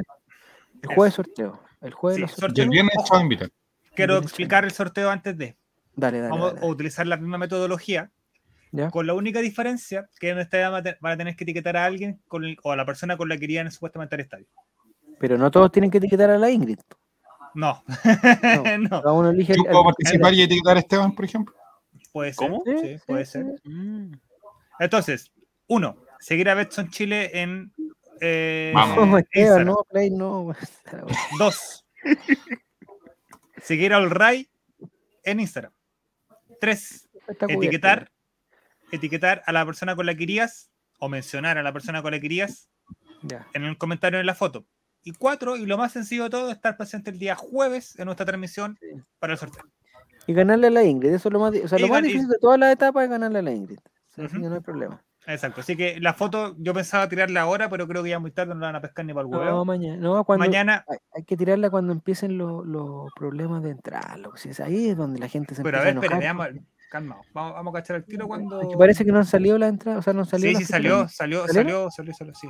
el 0.82 0.96
jueves 0.96 1.14
sorteo. 1.14 1.60
El 1.82 1.94
jueves 1.94 2.16
Sí, 2.16 2.22
los 2.22 2.32
sorteo. 2.32 2.48
sorteos. 2.50 2.58
Y 2.58 2.62
el 2.64 2.70
viernes 2.70 2.96
Ojo. 2.98 3.52
Quiero 3.94 4.14
Bien, 4.16 4.24
explicar 4.24 4.64
el 4.64 4.72
sorteo 4.72 5.10
antes 5.10 5.38
de. 5.38 5.58
Dale, 5.96 6.20
dale. 6.20 6.30
Vamos 6.32 6.54
dale, 6.54 6.66
a 6.66 6.70
utilizar 6.70 7.06
la 7.06 7.18
misma 7.18 7.38
metodología, 7.38 8.10
¿Ya? 8.72 8.90
con 8.90 9.06
la 9.06 9.14
única 9.14 9.42
diferencia 9.42 10.08
que 10.20 10.30
en 10.30 10.40
esta 10.40 10.82
te- 10.82 10.98
van 11.02 11.14
a 11.14 11.18
tener 11.18 11.36
que 11.36 11.44
etiquetar 11.44 11.76
a 11.78 11.86
alguien 11.86 12.22
con 12.28 12.46
el- 12.46 12.58
o 12.64 12.72
a 12.72 12.76
la 12.78 12.86
persona 12.86 13.18
con 13.18 13.28
la 13.30 13.38
que 13.38 13.44
irían 13.44 13.70
supuestamente 13.70 14.16
al 14.16 14.22
estadio. 14.22 14.48
Pero 15.22 15.38
no 15.38 15.50
todos 15.52 15.72
tienen 15.72 15.90
que 15.92 16.00
etiquetar 16.00 16.30
a 16.32 16.38
la 16.38 16.50
Ingrid. 16.50 16.80
No, 17.54 17.84
No, 17.84 17.84
no, 18.80 18.90
Cada 19.02 19.14
uno 19.14 19.30
elige 19.30 19.54
Yo 19.56 19.64
puedo 19.64 19.80
al- 19.80 19.86
participar 19.86 20.34
y 20.34 20.42
etiquetar 20.42 20.78
a 20.78 20.80
Esteban, 20.80 21.14
por 21.14 21.24
ejemplo. 21.26 21.56
puede 22.12 22.34
ser. 22.34 22.50
¿Cómo? 22.50 22.64
Sí, 22.66 22.74
Sí, 22.82 22.98
puede 23.06 23.26
sí, 23.26 23.32
ser. 23.34 23.46
Mm. 23.64 24.12
Entonces, 24.80 25.32
uno, 25.68 25.96
seguir 26.20 26.50
a 26.50 26.56
Betson 26.56 26.90
Chile 26.90 27.30
en 27.40 27.72
eh, 28.20 28.72
Vamos. 28.74 28.98
Esteban, 29.20 29.26
Instagram. 29.34 29.68
no, 29.68 29.86
Play, 29.90 30.10
no. 30.10 30.54
Dos, 31.40 31.86
seguir 33.62 33.94
al 33.94 34.10
Ray 34.10 34.50
en 35.24 35.40
Instagram. 35.40 35.72
Tres, 36.60 37.10
etiquetar, 37.48 38.12
etiquetar 38.92 39.44
a 39.46 39.52
la 39.52 39.66
persona 39.66 39.96
con 39.96 40.06
la 40.06 40.16
que 40.16 40.24
irías 40.24 40.72
o 41.00 41.10
mencionar 41.10 41.58
a 41.58 41.64
la 41.64 41.74
persona 41.74 42.02
con 42.02 42.12
la 42.12 42.20
que 42.20 42.26
irías 42.28 42.70
Ya. 43.24 43.48
en 43.54 43.64
el 43.66 43.78
comentario 43.78 44.20
en 44.20 44.26
la 44.26 44.36
foto. 44.36 44.66
Y 45.04 45.14
cuatro, 45.14 45.56
y 45.56 45.66
lo 45.66 45.78
más 45.78 45.92
sencillo 45.94 46.24
de 46.26 46.30
todo, 46.30 46.52
estar 46.52 46.78
presente 46.78 47.10
el 47.10 47.18
día 47.20 47.36
jueves 47.36 47.98
en 48.00 48.06
nuestra 48.06 48.26
transmisión 48.26 48.78
para 49.20 49.34
el 49.34 49.40
sorteo. 49.40 49.64
Y 50.28 50.34
ganarle 50.34 50.68
a 50.68 50.72
la 50.72 50.84
Ingrid, 50.84 51.14
eso 51.14 51.30
es 51.30 51.34
lo 51.34 51.40
más, 51.40 51.54
o 51.56 51.68
sea, 51.68 51.80
lo 51.80 51.88
más 51.88 52.04
difícil 52.04 52.28
de 52.28 52.38
todas 52.40 52.60
las 52.60 52.72
etapas 52.72 53.04
es 53.06 53.10
ganarle 53.10 53.40
a 53.40 53.42
la 53.42 53.52
Ingrid. 53.52 53.80
O 53.80 54.14
sea, 54.14 54.26
Ujú. 54.26 54.34
que 54.36 54.48
no 54.50 54.54
hay 54.56 54.62
problema. 54.62 55.04
Exacto. 55.28 55.62
Así 55.62 55.76
que 55.78 56.00
la 56.00 56.14
foto 56.14 56.56
yo 56.60 56.74
pensaba 56.74 57.08
tirarla 57.08 57.42
ahora, 57.42 57.70
pero 57.70 57.88
creo 57.88 58.04
que 58.04 58.10
ya 58.10 58.20
muy 58.20 58.32
tarde 58.32 58.54
no 58.54 58.60
la 58.60 58.68
van 58.68 58.76
a 58.76 58.82
pescar 58.82 59.06
ni 59.06 59.14
para 59.14 59.26
el 59.26 59.32
No, 59.32 59.40
huevo. 59.40 59.66
mañana. 59.66 59.98
No, 59.98 60.24
cuando, 60.24 60.46
Mañana, 60.46 60.84
hay, 60.88 60.98
hay 61.16 61.24
que 61.24 61.38
tirarla 61.38 61.70
cuando 61.70 61.94
empiecen 61.94 62.38
los, 62.38 62.66
los 62.66 63.12
problemas 63.16 63.64
de 63.64 63.70
entrar. 63.72 64.20
Lo 64.20 64.32
que 64.32 64.40
sea, 64.40 64.52
es 64.52 64.60
ahí 64.60 64.90
es 64.90 64.98
donde 64.98 65.20
la 65.20 65.28
gente 65.28 65.54
se 65.56 65.64
pero 65.64 65.78
a 65.80 65.88
empieza 65.90 66.00
ver, 66.02 66.22
enojar. 66.22 66.24
espera, 66.24 66.50
veamos, 66.50 66.66
calma. 66.92 67.18
Vamos, 67.34 67.54
vamos 67.54 67.76
a 67.76 67.78
cachar 67.80 67.96
el 67.98 68.06
tiro 68.06 68.28
cuando. 68.28 68.62
Es 68.62 68.68
que 68.68 68.78
parece 68.78 69.06
que 69.06 69.12
no 69.12 69.20
han 69.20 69.26
salido 69.26 69.58
las 69.58 69.70
entradas, 69.70 70.00
o 70.00 70.02
sea, 70.04 70.14
no 70.14 70.22
han 70.22 70.26
salido 70.28 70.60
Sí, 70.60 70.66
sí, 70.66 70.72
salió, 70.72 71.08
salió, 71.08 71.48
salió, 71.48 71.90
salió, 71.92 72.14
salió, 72.14 72.34
sí. 72.36 72.48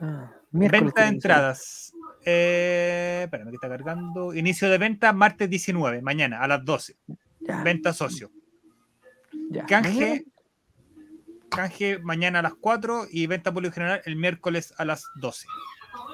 Ah, 0.00 0.30
Venta 0.50 1.02
de 1.02 1.08
entradas. 1.08 1.92
Eh, 2.24 3.22
espérame 3.24 3.50
que 3.50 3.56
está 3.56 3.68
cargando. 3.68 4.34
Inicio 4.34 4.70
de 4.70 4.78
venta 4.78 5.12
martes 5.12 5.48
19, 5.50 6.00
mañana 6.02 6.40
a 6.40 6.48
las 6.48 6.64
12. 6.64 6.96
Ya, 7.40 7.62
Venta 7.62 7.92
socio. 7.92 8.30
ya. 9.50 9.66
Canje, 9.66 10.24
canje 11.50 11.98
mañana 11.98 12.38
a 12.38 12.42
las 12.42 12.54
4 12.54 13.04
y 13.10 13.26
venta 13.26 13.52
público 13.52 13.74
general 13.74 14.00
el 14.04 14.16
miércoles 14.16 14.72
a 14.78 14.84
las 14.84 15.04
12. 15.16 15.46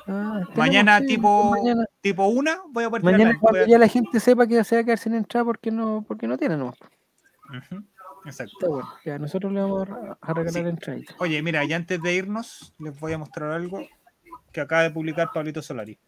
Ah, 0.06 0.40
tenemos, 0.40 0.56
Mañana 0.56 1.00
tipo, 1.06 1.50
Mañana, 1.50 1.84
tipo 2.00 2.26
1 2.26 2.64
voy 2.70 2.84
a 2.84 2.90
poder 2.90 3.04
mañana 3.04 3.38
cuando 3.38 3.60
a- 3.60 3.66
ya 3.66 3.78
la 3.78 3.88
gente 3.88 4.18
sepa 4.20 4.46
que 4.46 4.64
se 4.64 4.76
va 4.76 4.80
a 4.82 4.84
quedar 4.84 4.98
sin 4.98 5.14
entrar 5.14 5.44
porque 5.44 5.70
no, 5.70 6.04
porque 6.06 6.26
no 6.26 6.36
tiene, 6.36 6.56
no. 6.56 6.68
Ujú, 6.68 7.84
Exacto. 8.24 8.52
Está 8.52 8.68
bueno. 8.68 8.88
Ya, 9.04 9.18
nosotros 9.18 9.52
le 9.52 9.60
vamos 9.60 9.88
a, 10.20 10.32
regalar 10.34 10.62
Sí. 10.62 10.68
entradas. 10.68 11.04
Oye, 11.18 11.42
mira, 11.42 11.64
y 11.64 11.72
antes 11.72 12.00
de 12.02 12.14
irnos, 12.14 12.74
les 12.78 12.98
voy 12.98 13.12
a 13.12 13.18
mostrar 13.18 13.52
algo 13.52 13.80
que 14.52 14.60
acaba 14.60 14.82
de 14.82 14.90
publicar 14.90 15.30
Pablito 15.32 15.62
Solari. 15.62 15.98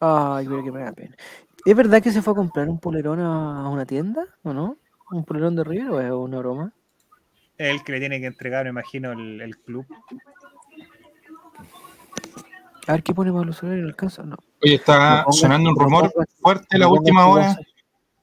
Ay, 0.00 0.46
pero 0.48 0.64
que 0.64 0.72
me 0.72 0.80
da 0.80 0.92
pena. 0.92 1.16
¿Es 1.64 1.76
verdad 1.76 2.02
que 2.02 2.10
se 2.10 2.22
fue 2.22 2.32
a 2.32 2.36
comprar 2.36 2.68
un 2.68 2.78
polerón 2.78 3.20
a, 3.20 3.68
una 3.68 3.84
tienda 3.84 4.26
o 4.42 4.52
no? 4.52 4.78
¿Un 5.10 5.24
polerón 5.24 5.56
de 5.56 5.64
River 5.64 5.90
o 5.90 6.00
es 6.00 6.10
una 6.10 6.38
broma? 6.38 6.72
el 7.58 7.84
que 7.84 7.92
le 7.92 8.00
tiene 8.00 8.18
que 8.20 8.26
entregar, 8.26 8.64
me 8.64 8.70
imagino, 8.70 9.12
el, 9.12 9.38
el 9.42 9.58
club. 9.58 9.84
A 12.86 12.92
ver 12.92 13.02
qué 13.02 13.12
pone 13.12 13.30
Pablo 13.30 13.52
Solari, 13.52 13.82
¿no 13.82 13.88
alcanza? 13.88 14.22
No. 14.22 14.36
Oye, 14.62 14.76
está 14.76 15.26
sonando 15.30 15.68
un 15.68 15.78
rumor 15.78 16.10
fuerte 16.40 16.78
la 16.78 16.88
última 16.88 17.26
hora. 17.26 17.54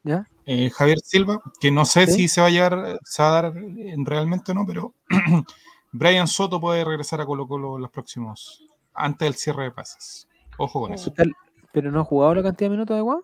¿Ya? 0.04 0.28
Eh, 0.50 0.70
Javier 0.72 0.98
Silva, 1.04 1.42
que 1.60 1.70
no 1.72 1.86
sé 1.86 2.08
¿Sí? 2.08 2.14
si 2.14 2.28
se 2.30 2.42
va 2.42 2.48
a 2.48 2.50
llegar, 2.50 3.00
se 3.04 3.22
va 3.22 3.30
a 3.30 3.32
dar 3.42 3.58
en 3.58 4.06
realmente 4.06 4.52
o 4.54 4.56
no, 4.56 4.66
pero 4.66 4.94
Brian 5.92 6.28
Soto 6.28 6.60
puede 6.60 6.84
regresar 6.86 7.22
a 7.22 7.26
Colo 7.26 7.48
Colo 7.48 7.76
en 7.76 7.82
los 7.84 7.92
próximos, 7.92 8.66
antes 8.94 9.26
del 9.26 9.36
cierre 9.36 9.64
de 9.66 9.72
pases. 9.72 10.28
Ojo 10.58 10.82
con 10.82 10.94
eso. 10.94 11.12
Tal- 11.12 11.36
¿Pero 11.74 11.92
no 11.92 12.00
ha 12.00 12.04
jugado 12.04 12.34
la 12.36 12.44
cantidad 12.44 12.70
de 12.70 12.76
minutos 12.78 12.96
de 12.96 13.02
Guau? 13.02 13.24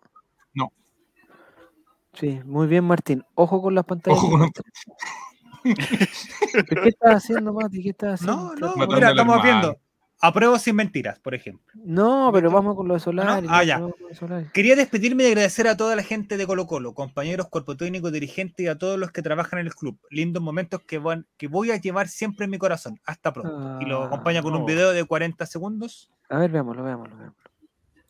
No. 0.54 0.72
Sí, 2.14 2.40
muy 2.46 2.68
bien, 2.68 2.84
Martín. 2.84 3.24
Ojo 3.36 3.62
con 3.62 3.74
las 3.74 3.86
pantallas. 3.86 4.20
Ojo 4.20 4.28
que 4.28 4.32
con- 4.32 4.40
muestran. 4.42 4.72
¿Pero 6.68 6.84
¿Qué 6.84 6.90
estás 6.90 7.16
haciendo, 7.16 7.54
Mati? 7.54 7.82
¿Qué 7.82 7.90
estás 7.90 8.22
haciendo? 8.22 8.54
No, 8.54 8.56
no, 8.56 8.68
Matando 8.76 8.96
mira, 8.96 9.10
estamos 9.12 9.42
viendo. 9.44 9.78
Apruebo 10.26 10.58
sin 10.58 10.78
mentiras, 10.78 11.20
por 11.20 11.36
ejemplo. 11.36 11.66
No, 11.84 12.32
pero 12.32 12.50
vamos 12.50 12.78
con 12.78 12.88
lo 12.88 12.94
de 12.94 13.02
Solari. 13.02 13.46
Ah, 13.50 13.62
ya. 13.66 13.80
lo 13.80 13.94
de 14.08 14.16
Solari. 14.16 14.48
Quería 14.54 14.78
despedirme 14.78 15.26
y 15.26 15.28
agradecer 15.28 15.68
a 15.68 15.76
toda 15.76 15.98
la 15.98 16.02
gente 16.02 16.38
de 16.38 16.48
Colo 16.48 16.66
Colo, 16.66 16.94
compañeros, 16.94 17.50
cuerpo 17.50 17.76
técnico, 17.76 18.10
dirigentes 18.10 18.66
y 18.66 18.70
a 18.70 18.78
todos 18.78 18.98
los 18.98 19.12
que 19.12 19.22
trabajan 19.22 19.60
en 19.60 19.66
el 19.66 19.76
club. 19.76 20.00
Lindos 20.10 20.42
momentos 20.42 20.80
que, 20.88 20.98
van, 20.98 21.28
que 21.36 21.50
voy 21.50 21.72
a 21.72 21.76
llevar 21.76 22.08
siempre 22.08 22.46
en 22.46 22.52
mi 22.52 22.58
corazón. 22.58 23.02
Hasta 23.06 23.34
pronto. 23.34 23.82
y 23.82 23.86
lo 23.86 24.02
acompaña 24.04 24.42
con 24.42 24.54
un 24.54 24.62
no. 24.62 24.66
video 24.66 24.94
de 24.94 25.04
40 25.04 25.46
segundos 25.46 26.10
A 26.30 26.38
ver, 26.38 26.52
veámoslo, 26.52 26.86
veámoslo, 26.86 27.18
veámoslo. 27.18 27.44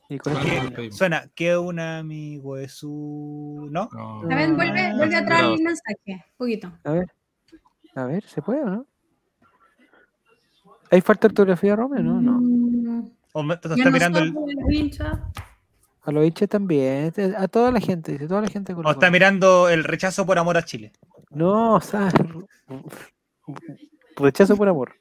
Y 0.08 0.20
con 0.20 0.34
terminamos. 0.34 0.72
Pedimos. 0.74 0.96
Suena 0.96 1.28
que 1.34 1.58
un 1.58 1.80
amigo 1.80 2.58
es 2.58 2.74
su... 2.74 3.68
¿No? 3.72 3.90
No. 3.92 4.22
A 4.32 4.36
ver, 4.36 4.54
vuelve, 4.54 4.82
Ah, 4.82 4.94
vuelve 4.98 5.16
atrás 5.16 5.42
el 5.46 5.64
mensaje, 5.64 6.26
poquito. 6.38 6.72
A 6.84 6.92
ver. 6.92 7.08
A 7.96 8.06
ver, 8.06 8.24
¿se 8.26 8.44
puede 8.44 8.62
o 8.62 8.70
no? 8.70 8.86
¿Hay 10.94 11.02
falta 11.02 11.28
de 11.28 11.32
ortografía, 11.32 11.76
Romeo? 11.76 12.04
No, 12.04 12.22
no. 12.22 12.40
Mm, 12.40 13.10
O 13.34 13.42
me- 13.42 13.58
te 13.58 13.68
mirando 13.92 14.20
el. 14.20 14.32
A 16.04 16.12
los 16.12 16.24
hinchas 16.26 16.48
también. 16.50 17.12
A 17.36 17.48
toda 17.48 17.72
la 17.72 17.80
gente, 17.80 18.12
dice, 18.12 18.28
toda 18.28 18.42
la 18.42 18.48
gente 18.48 18.76
con 18.76 18.86
o 18.86 18.92
está 18.92 19.10
mirando 19.10 19.70
el 19.70 19.84
rechazo 19.86 20.24
por 20.26 20.38
amor 20.38 20.56
a 20.58 20.64
Chile. 20.64 20.92
No, 21.32 21.74
o 21.76 21.82
sea, 21.82 22.12
rechazo 24.18 24.56
por 24.56 24.68
amor. 24.70 24.94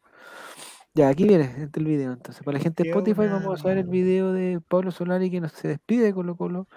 Ya, 0.95 1.09
aquí 1.09 1.25
viene 1.29 1.45
este 1.59 1.81
el 1.81 1.87
video. 1.87 2.13
Entonces, 2.13 2.43
para 2.43 2.57
la 2.57 2.63
gente 2.65 2.85
de 2.85 2.89
Spotify, 2.89 3.21
una- 3.23 3.35
vamos 3.41 3.63
a 3.63 3.69
ver 3.69 3.79
el 3.79 3.89
video 3.89 4.33
de 4.33 4.61
Pablo 4.67 4.93
Solari 4.93 5.31
que 5.31 5.41
nos 5.43 5.53
se 5.53 5.69
despide 5.69 6.05
de 6.05 6.15
Colo 6.15 6.37
Colo 6.37 6.69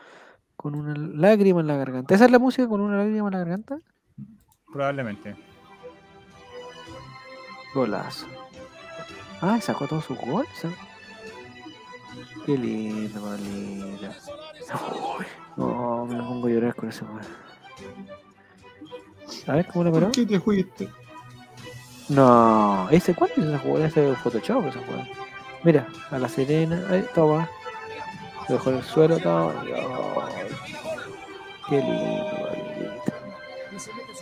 con 0.57 0.75
una 0.75 0.93
lágrima 0.93 1.61
en 1.61 1.67
la 1.67 1.77
garganta. 1.77 2.15
¿Esa 2.15 2.25
es 2.25 2.31
la 2.31 2.39
música 2.39 2.67
con 2.67 2.81
una 2.81 2.97
lágrima 2.97 3.27
en 3.27 3.31
la 3.31 3.39
garganta? 3.39 3.79
Probablemente. 4.73 5.37
Golazo. 7.73 8.25
Ah, 9.47 9.61
sacó 9.61 9.85
todos 9.87 10.05
sus 10.05 10.17
goles. 10.17 10.49
¿eh? 10.65 10.75
Qué 12.47 12.57
lindo. 12.57 13.21
Uy, 13.21 14.09
No, 15.55 16.05
me 16.07 16.17
pongo 16.17 16.47
a 16.47 16.49
llorar 16.49 16.73
con 16.75 16.89
ese 16.89 17.05
weón. 17.05 17.21
A 19.47 19.53
ver 19.53 19.67
cómo 19.67 19.83
la 19.83 19.91
paró. 19.91 20.07
¿Por 20.07 20.15
qué 20.15 20.25
te 20.25 20.39
fuiste? 20.39 20.89
No, 22.09 22.89
ese 22.89 23.13
cuál 23.13 23.29
es 23.31 23.37
esa 23.37 23.59
jugada, 23.59 23.85
ese 23.87 24.11
es 24.11 24.17
Photoshop 24.19 24.65
esa 24.67 24.79
jugada. 24.79 25.07
Mira, 25.63 25.87
a 26.09 26.17
la 26.17 26.27
Serena, 26.29 26.83
ahí 26.89 27.05
toma. 27.13 27.47
Se 28.47 28.53
dejó 28.53 28.71
en 28.71 28.77
el 28.77 28.83
suelo, 28.83 29.19
toma. 29.19 29.53
Ay, 29.61 29.73
qué 31.69 31.77
lindo, 31.81 32.25
Pablito. 32.41 33.13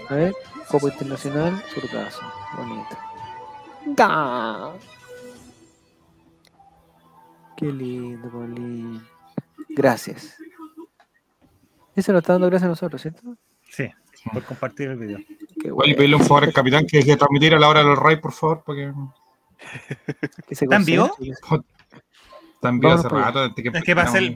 A 0.10 0.16
ver, 0.16 0.34
Copa 0.68 0.88
Internacional, 0.88 1.64
surtazo. 1.74 2.22
Bonito. 2.58 2.98
¡Ga! 3.86 4.74
Qué 7.58 7.66
lindo, 7.66 8.30
Pablito. 8.30 9.02
Gracias. 9.70 10.38
Ese 11.96 12.12
nos 12.12 12.22
está 12.22 12.34
dando 12.34 12.48
gracias 12.48 12.66
a 12.66 12.70
nosotros, 12.70 13.02
¿cierto? 13.02 13.38
Sí, 13.70 13.90
por 14.32 14.44
compartir 14.44 14.90
el 14.90 14.98
video. 14.98 15.20
Qué 15.62 15.72
Oye, 15.72 15.96
pedirle 15.96 16.16
un 16.16 16.24
favor 16.24 16.44
al 16.46 16.54
capitán 16.54 16.86
que 16.88 16.98
deje 16.98 17.12
de 17.12 17.18
transmitir 17.18 17.54
a 17.54 17.60
la 17.60 17.70
hora 17.70 17.82
de 17.82 17.88
los 17.88 18.00
Ray, 18.00 18.20
por 18.20 18.32
favor, 18.32 18.64
porque 18.66 18.92
Que 20.48 20.56
se 20.56 20.66
están 22.70 22.86
hace 22.86 23.10
rato. 23.10 23.56
que 23.56 23.70
Es 23.74 23.84
que 23.84 23.96
para, 23.96 24.08
hacerle, 24.08 24.32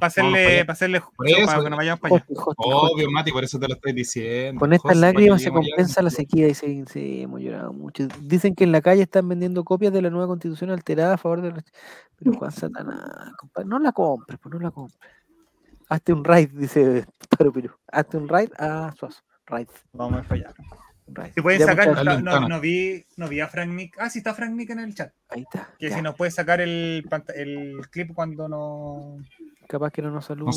para 0.66 0.74
hacerle 0.74 1.02
que 1.02 1.70
no 1.70 1.78
vayamos 1.78 1.99
para 1.99 2.16
allá. 2.16 2.26
Obvio, 2.58 3.10
Mati, 3.10 3.32
por 3.32 3.44
eso 3.44 3.60
te 3.60 3.68
lo 3.68 3.76
estoy 3.76 3.94
diciendo. 3.94 4.60
Con 4.60 4.74
estas 4.74 4.98
lágrimas 4.98 5.41
se 5.41 5.52
compensa 5.52 6.02
la 6.02 6.10
sequía, 6.10 6.48
dice, 6.48 6.84
sí, 6.91 7.22
hemos 7.24 7.41
llorado 7.41 7.74
mucho. 7.74 8.08
Dicen 8.22 8.56
que 8.56 8.64
en 8.64 8.72
la 8.72 8.82
calle 8.82 9.04
están 9.04 9.28
vendiendo 9.28 9.64
copias 9.64 9.94
de 9.94 10.02
la 10.02 10.10
nueva 10.10 10.28
constitución 10.28 10.72
alterada 10.72 11.16
a 11.16 11.18
favor 11.18 11.41
de 11.41 11.52
los... 11.52 11.64
Pero 12.18 12.34
Juan 12.34 12.52
Satanás, 12.52 13.32
compadre, 13.38 13.70
no 13.70 13.80
la 13.80 13.91
compres, 13.91 14.40
pues 14.41 14.54
no 14.54 14.60
la 14.60 14.72
compres. 14.72 14.99
Hazte 15.90 16.14
un 16.14 16.24
raid, 16.24 16.49
dice 16.52 17.06
Paro 17.38 17.52
Perú. 17.52 17.72
Hazte 17.91 18.18
un 18.18 18.28
raid 18.28 18.49
a 18.58 18.94
Suazo. 18.98 19.22
Raid. 19.45 19.68
Vamos 19.94 20.26
a 20.30 20.36
ir 20.36 20.45
Si 21.34 21.42
pueden 21.42 21.62
sacar, 21.66 22.22
no, 22.22 22.60
vi, 22.60 23.06
no 23.16 23.28
vi 23.30 23.40
a 23.40 23.48
Frank 23.48 23.70
Nick. 23.72 23.96
Ah, 24.00 24.10
sí 24.10 24.20
está 24.20 24.34
Frank 24.34 24.52
Nick 24.52 24.70
en 24.72 24.80
el 24.80 24.94
chat. 24.94 25.14
Ahí 25.30 25.42
está. 25.44 25.74
Que 25.80 25.90
ya. 25.90 25.96
si 25.96 26.02
nos 26.02 26.16
puede 26.16 26.32
sacar 26.32 26.60
el, 26.62 27.08
el 27.36 27.82
clip 27.90 28.14
cuando 28.14 28.48
no. 28.50 29.18
Capaz 29.68 29.92
que 29.92 30.02
no 30.02 30.12
nos 30.12 30.26
salude. 30.26 30.46
no 30.46 30.48
nos 30.48 30.56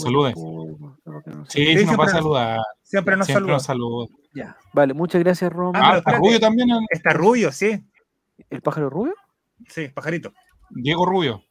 Sí, 1.48 1.64
salude. 1.64 1.78
sí, 1.80 1.86
nos 1.86 1.98
va 2.00 2.04
a 2.04 2.08
saludar. 2.08 2.58
Siempre 2.82 3.16
nos 3.16 3.26
Siempre 3.26 3.40
saluda. 3.42 3.52
nos 3.54 3.62
saluda. 3.62 4.06
Ya. 4.34 4.56
Vale, 4.72 4.92
muchas 4.94 5.22
gracias, 5.22 5.52
Roma. 5.52 5.78
Ah, 5.80 5.92
Ah, 5.94 5.98
está. 5.98 6.16
Rubio 6.16 6.40
también. 6.40 6.68
Está 6.90 7.12
Rubio, 7.12 7.52
sí. 7.52 7.84
¿El 8.50 8.60
pájaro 8.62 8.90
rubio? 8.90 9.14
Sí, 9.68 9.88
pajarito. 9.88 10.32
Diego 10.70 11.06
Rubio. 11.06 11.42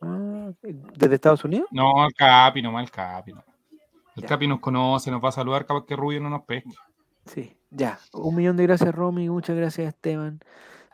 Ah, 0.00 0.50
¿Desde 0.96 1.14
Estados 1.14 1.44
Unidos? 1.44 1.68
No, 1.70 2.04
el 2.06 2.12
Capi, 2.14 2.62
nomás 2.62 2.84
el 2.84 2.90
Capi. 2.90 3.32
no. 3.32 3.44
El 4.16 4.22
Ya. 4.22 4.28
Capi 4.28 4.46
nos 4.48 4.60
conoce, 4.60 5.10
nos 5.10 5.22
va 5.22 5.28
a 5.28 5.32
saludar 5.32 5.64
capaz 5.66 5.84
que 5.86 5.96
Rubio 5.96 6.20
no 6.20 6.28
nos 6.30 6.42
pesque. 6.42 6.70
Sí, 7.26 7.56
ya. 7.72 7.98
Un 8.12 8.34
millón 8.36 8.56
de 8.56 8.64
gracias, 8.64 8.94
Romy. 8.94 9.28
Muchas 9.28 9.56
gracias, 9.56 9.88
Esteban. 9.88 10.40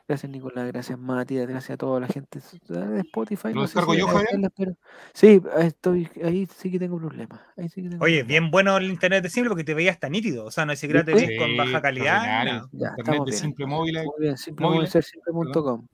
Gracias, 0.08 0.32
Nicolás. 0.32 0.66
Gracias, 0.68 0.98
Mati. 0.98 1.36
Gracias 1.36 1.70
a 1.72 1.76
toda 1.76 2.00
la 2.00 2.06
gente 2.06 2.40
de 2.68 3.00
Spotify. 3.00 3.48
¿Lo 3.48 3.60
no 3.60 3.66
sé 3.66 3.74
descargo 3.74 3.92
si 3.92 3.98
yo, 3.98 4.06
Javier? 4.06 4.52
pero- 4.56 4.74
Sí, 5.12 5.42
ahí 5.54 5.66
estoy. 5.66 6.08
Ahí 6.24 6.46
sí 6.46 6.70
que 6.70 6.78
tengo 6.78 6.96
problemas. 6.98 7.40
Ahí 7.58 7.68
sí 7.68 7.82
que 7.82 7.90
tengo 7.90 8.02
Oye, 8.02 8.20
problemas. 8.20 8.28
bien 8.28 8.50
bueno 8.50 8.76
el 8.78 8.84
internet 8.86 9.22
de 9.22 9.28
simple 9.28 9.50
porque 9.50 9.64
te 9.64 9.74
veías 9.74 10.00
tan 10.00 10.12
nítido. 10.12 10.46
O 10.46 10.50
sea, 10.50 10.64
no 10.64 10.72
es 10.72 10.78
siquiera 10.78 11.04
te 11.04 11.12
ves 11.12 11.38
con 11.38 11.54
baja 11.58 11.82
calidad. 11.82 12.22
Ya, 12.24 12.42
Internet 12.72 12.94
estamos 12.98 13.26
de 13.26 13.30
bien. 13.32 13.42
simple 13.42 13.66
móvil. 13.66 13.94
Muy 13.96 14.14
bien, 14.20 14.38
simple 14.38 14.66
móvil 14.66 14.88
ser 14.88 15.04
simple.com. 15.04 15.86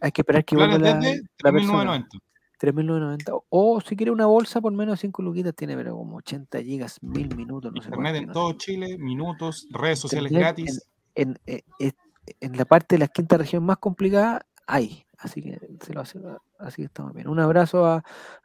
Hay 0.00 0.10
que 0.10 0.22
esperar 0.22 0.44
que 0.44 0.56
vuelva 0.56 0.78
la, 0.78 0.98
persona. 1.00 1.12
3990. 1.36 2.18
3.990. 2.60 3.42
O 3.48 3.80
si 3.80 3.96
quiere 3.96 4.12
una 4.12 4.26
bolsa 4.26 4.60
por 4.60 4.72
menos 4.72 4.94
de 4.98 5.00
5 5.02 5.22
luquitas, 5.22 5.54
tiene 5.54 5.76
pero 5.76 5.96
como 5.96 6.16
80 6.16 6.60
gigas, 6.62 6.98
1000 7.02 7.34
minutos. 7.36 7.72
No 7.72 7.80
sé 7.82 7.88
Internet 7.88 8.16
en 8.16 8.26
no 8.26 8.32
sé. 8.32 8.34
todo 8.34 8.52
Chile, 8.54 8.98
minutos, 8.98 9.66
redes 9.70 9.98
sociales 9.98 10.30
Internet 10.30 10.56
gratis. 10.56 10.86
en, 11.14 11.38
eh, 11.46 11.62
en 12.40 12.56
la 12.56 12.64
parte 12.64 12.94
de 12.96 12.98
la 13.00 13.08
quinta 13.08 13.36
región 13.38 13.64
más 13.64 13.78
complicada 13.78 14.44
hay. 14.66 15.04
Así 15.18 15.42
que 15.42 15.58
se 15.84 15.92
lo 15.92 16.00
hace, 16.00 16.18
así 16.58 16.76
que 16.76 16.86
estamos 16.86 17.12
bien. 17.12 17.28
Un 17.28 17.38
abrazo 17.40 17.84
a, 17.84 17.96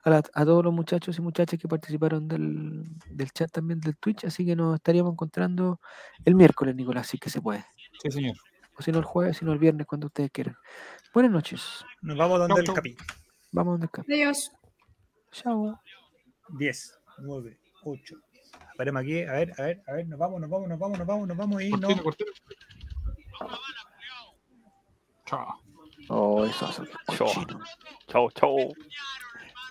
a, 0.04 0.10
la- 0.10 0.24
a 0.34 0.44
todos 0.46 0.62
los 0.62 0.74
muchachos 0.74 1.18
y 1.18 1.22
muchachas 1.22 1.58
que 1.58 1.70
participaron 1.70 2.28
del, 2.28 2.84
del 3.10 3.32
chat 3.32 3.50
también 3.50 3.80
del 3.80 3.96
Twitch. 3.96 4.26
Así 4.26 4.46
que 4.46 4.58
nos 4.58 4.76
estaríamos 4.76 5.14
encontrando 5.14 5.80
el 6.26 6.36
miércoles, 6.36 6.76
Nicolás, 6.76 7.08
si 7.08 7.18
que 7.18 7.30
se 7.30 7.40
puede. 7.42 7.64
Sí, 8.02 8.12
señor. 8.12 8.36
O 8.78 8.82
si 8.82 8.92
no 8.92 8.98
el 9.00 9.06
jueves, 9.06 9.38
si 9.38 9.46
no 9.46 9.54
el 9.54 9.60
viernes, 9.60 9.88
cuando 9.88 10.08
ustedes 10.08 10.32
quieran. 10.32 10.58
Buenas 11.14 11.32
noches. 11.32 11.86
Nos 12.02 12.18
vamos 12.18 12.40
donde 12.40 12.60
el 12.60 12.66
chau. 12.66 12.76
Vamos 13.56 13.82
escape. 13.82 14.14
Adiós. 14.14 14.52
Chao. 15.32 15.80
10, 16.60 17.00
9, 17.20 17.58
8. 17.86 18.16
Esperemos 18.72 19.02
aquí. 19.02 19.24
A 19.24 19.32
ver, 19.32 19.54
a 19.58 19.64
ver, 19.64 19.82
a 19.88 19.94
ver. 19.94 20.08
Nos 20.08 20.20
vamos, 20.20 20.42
nos 20.42 20.50
vamos, 20.50 20.68
nos 20.68 20.78
vamos, 20.78 20.98
nos 21.00 21.08
vamos, 21.08 21.28
nos 21.30 21.38
vamos. 21.38 21.62
Y 21.62 21.70
no. 21.72 21.88
Chao. 25.26 25.62
Oh, 26.10 26.44
eso. 26.44 26.68
Chao. 27.16 27.30
Chao, 28.10 28.30
chao. 28.32 28.74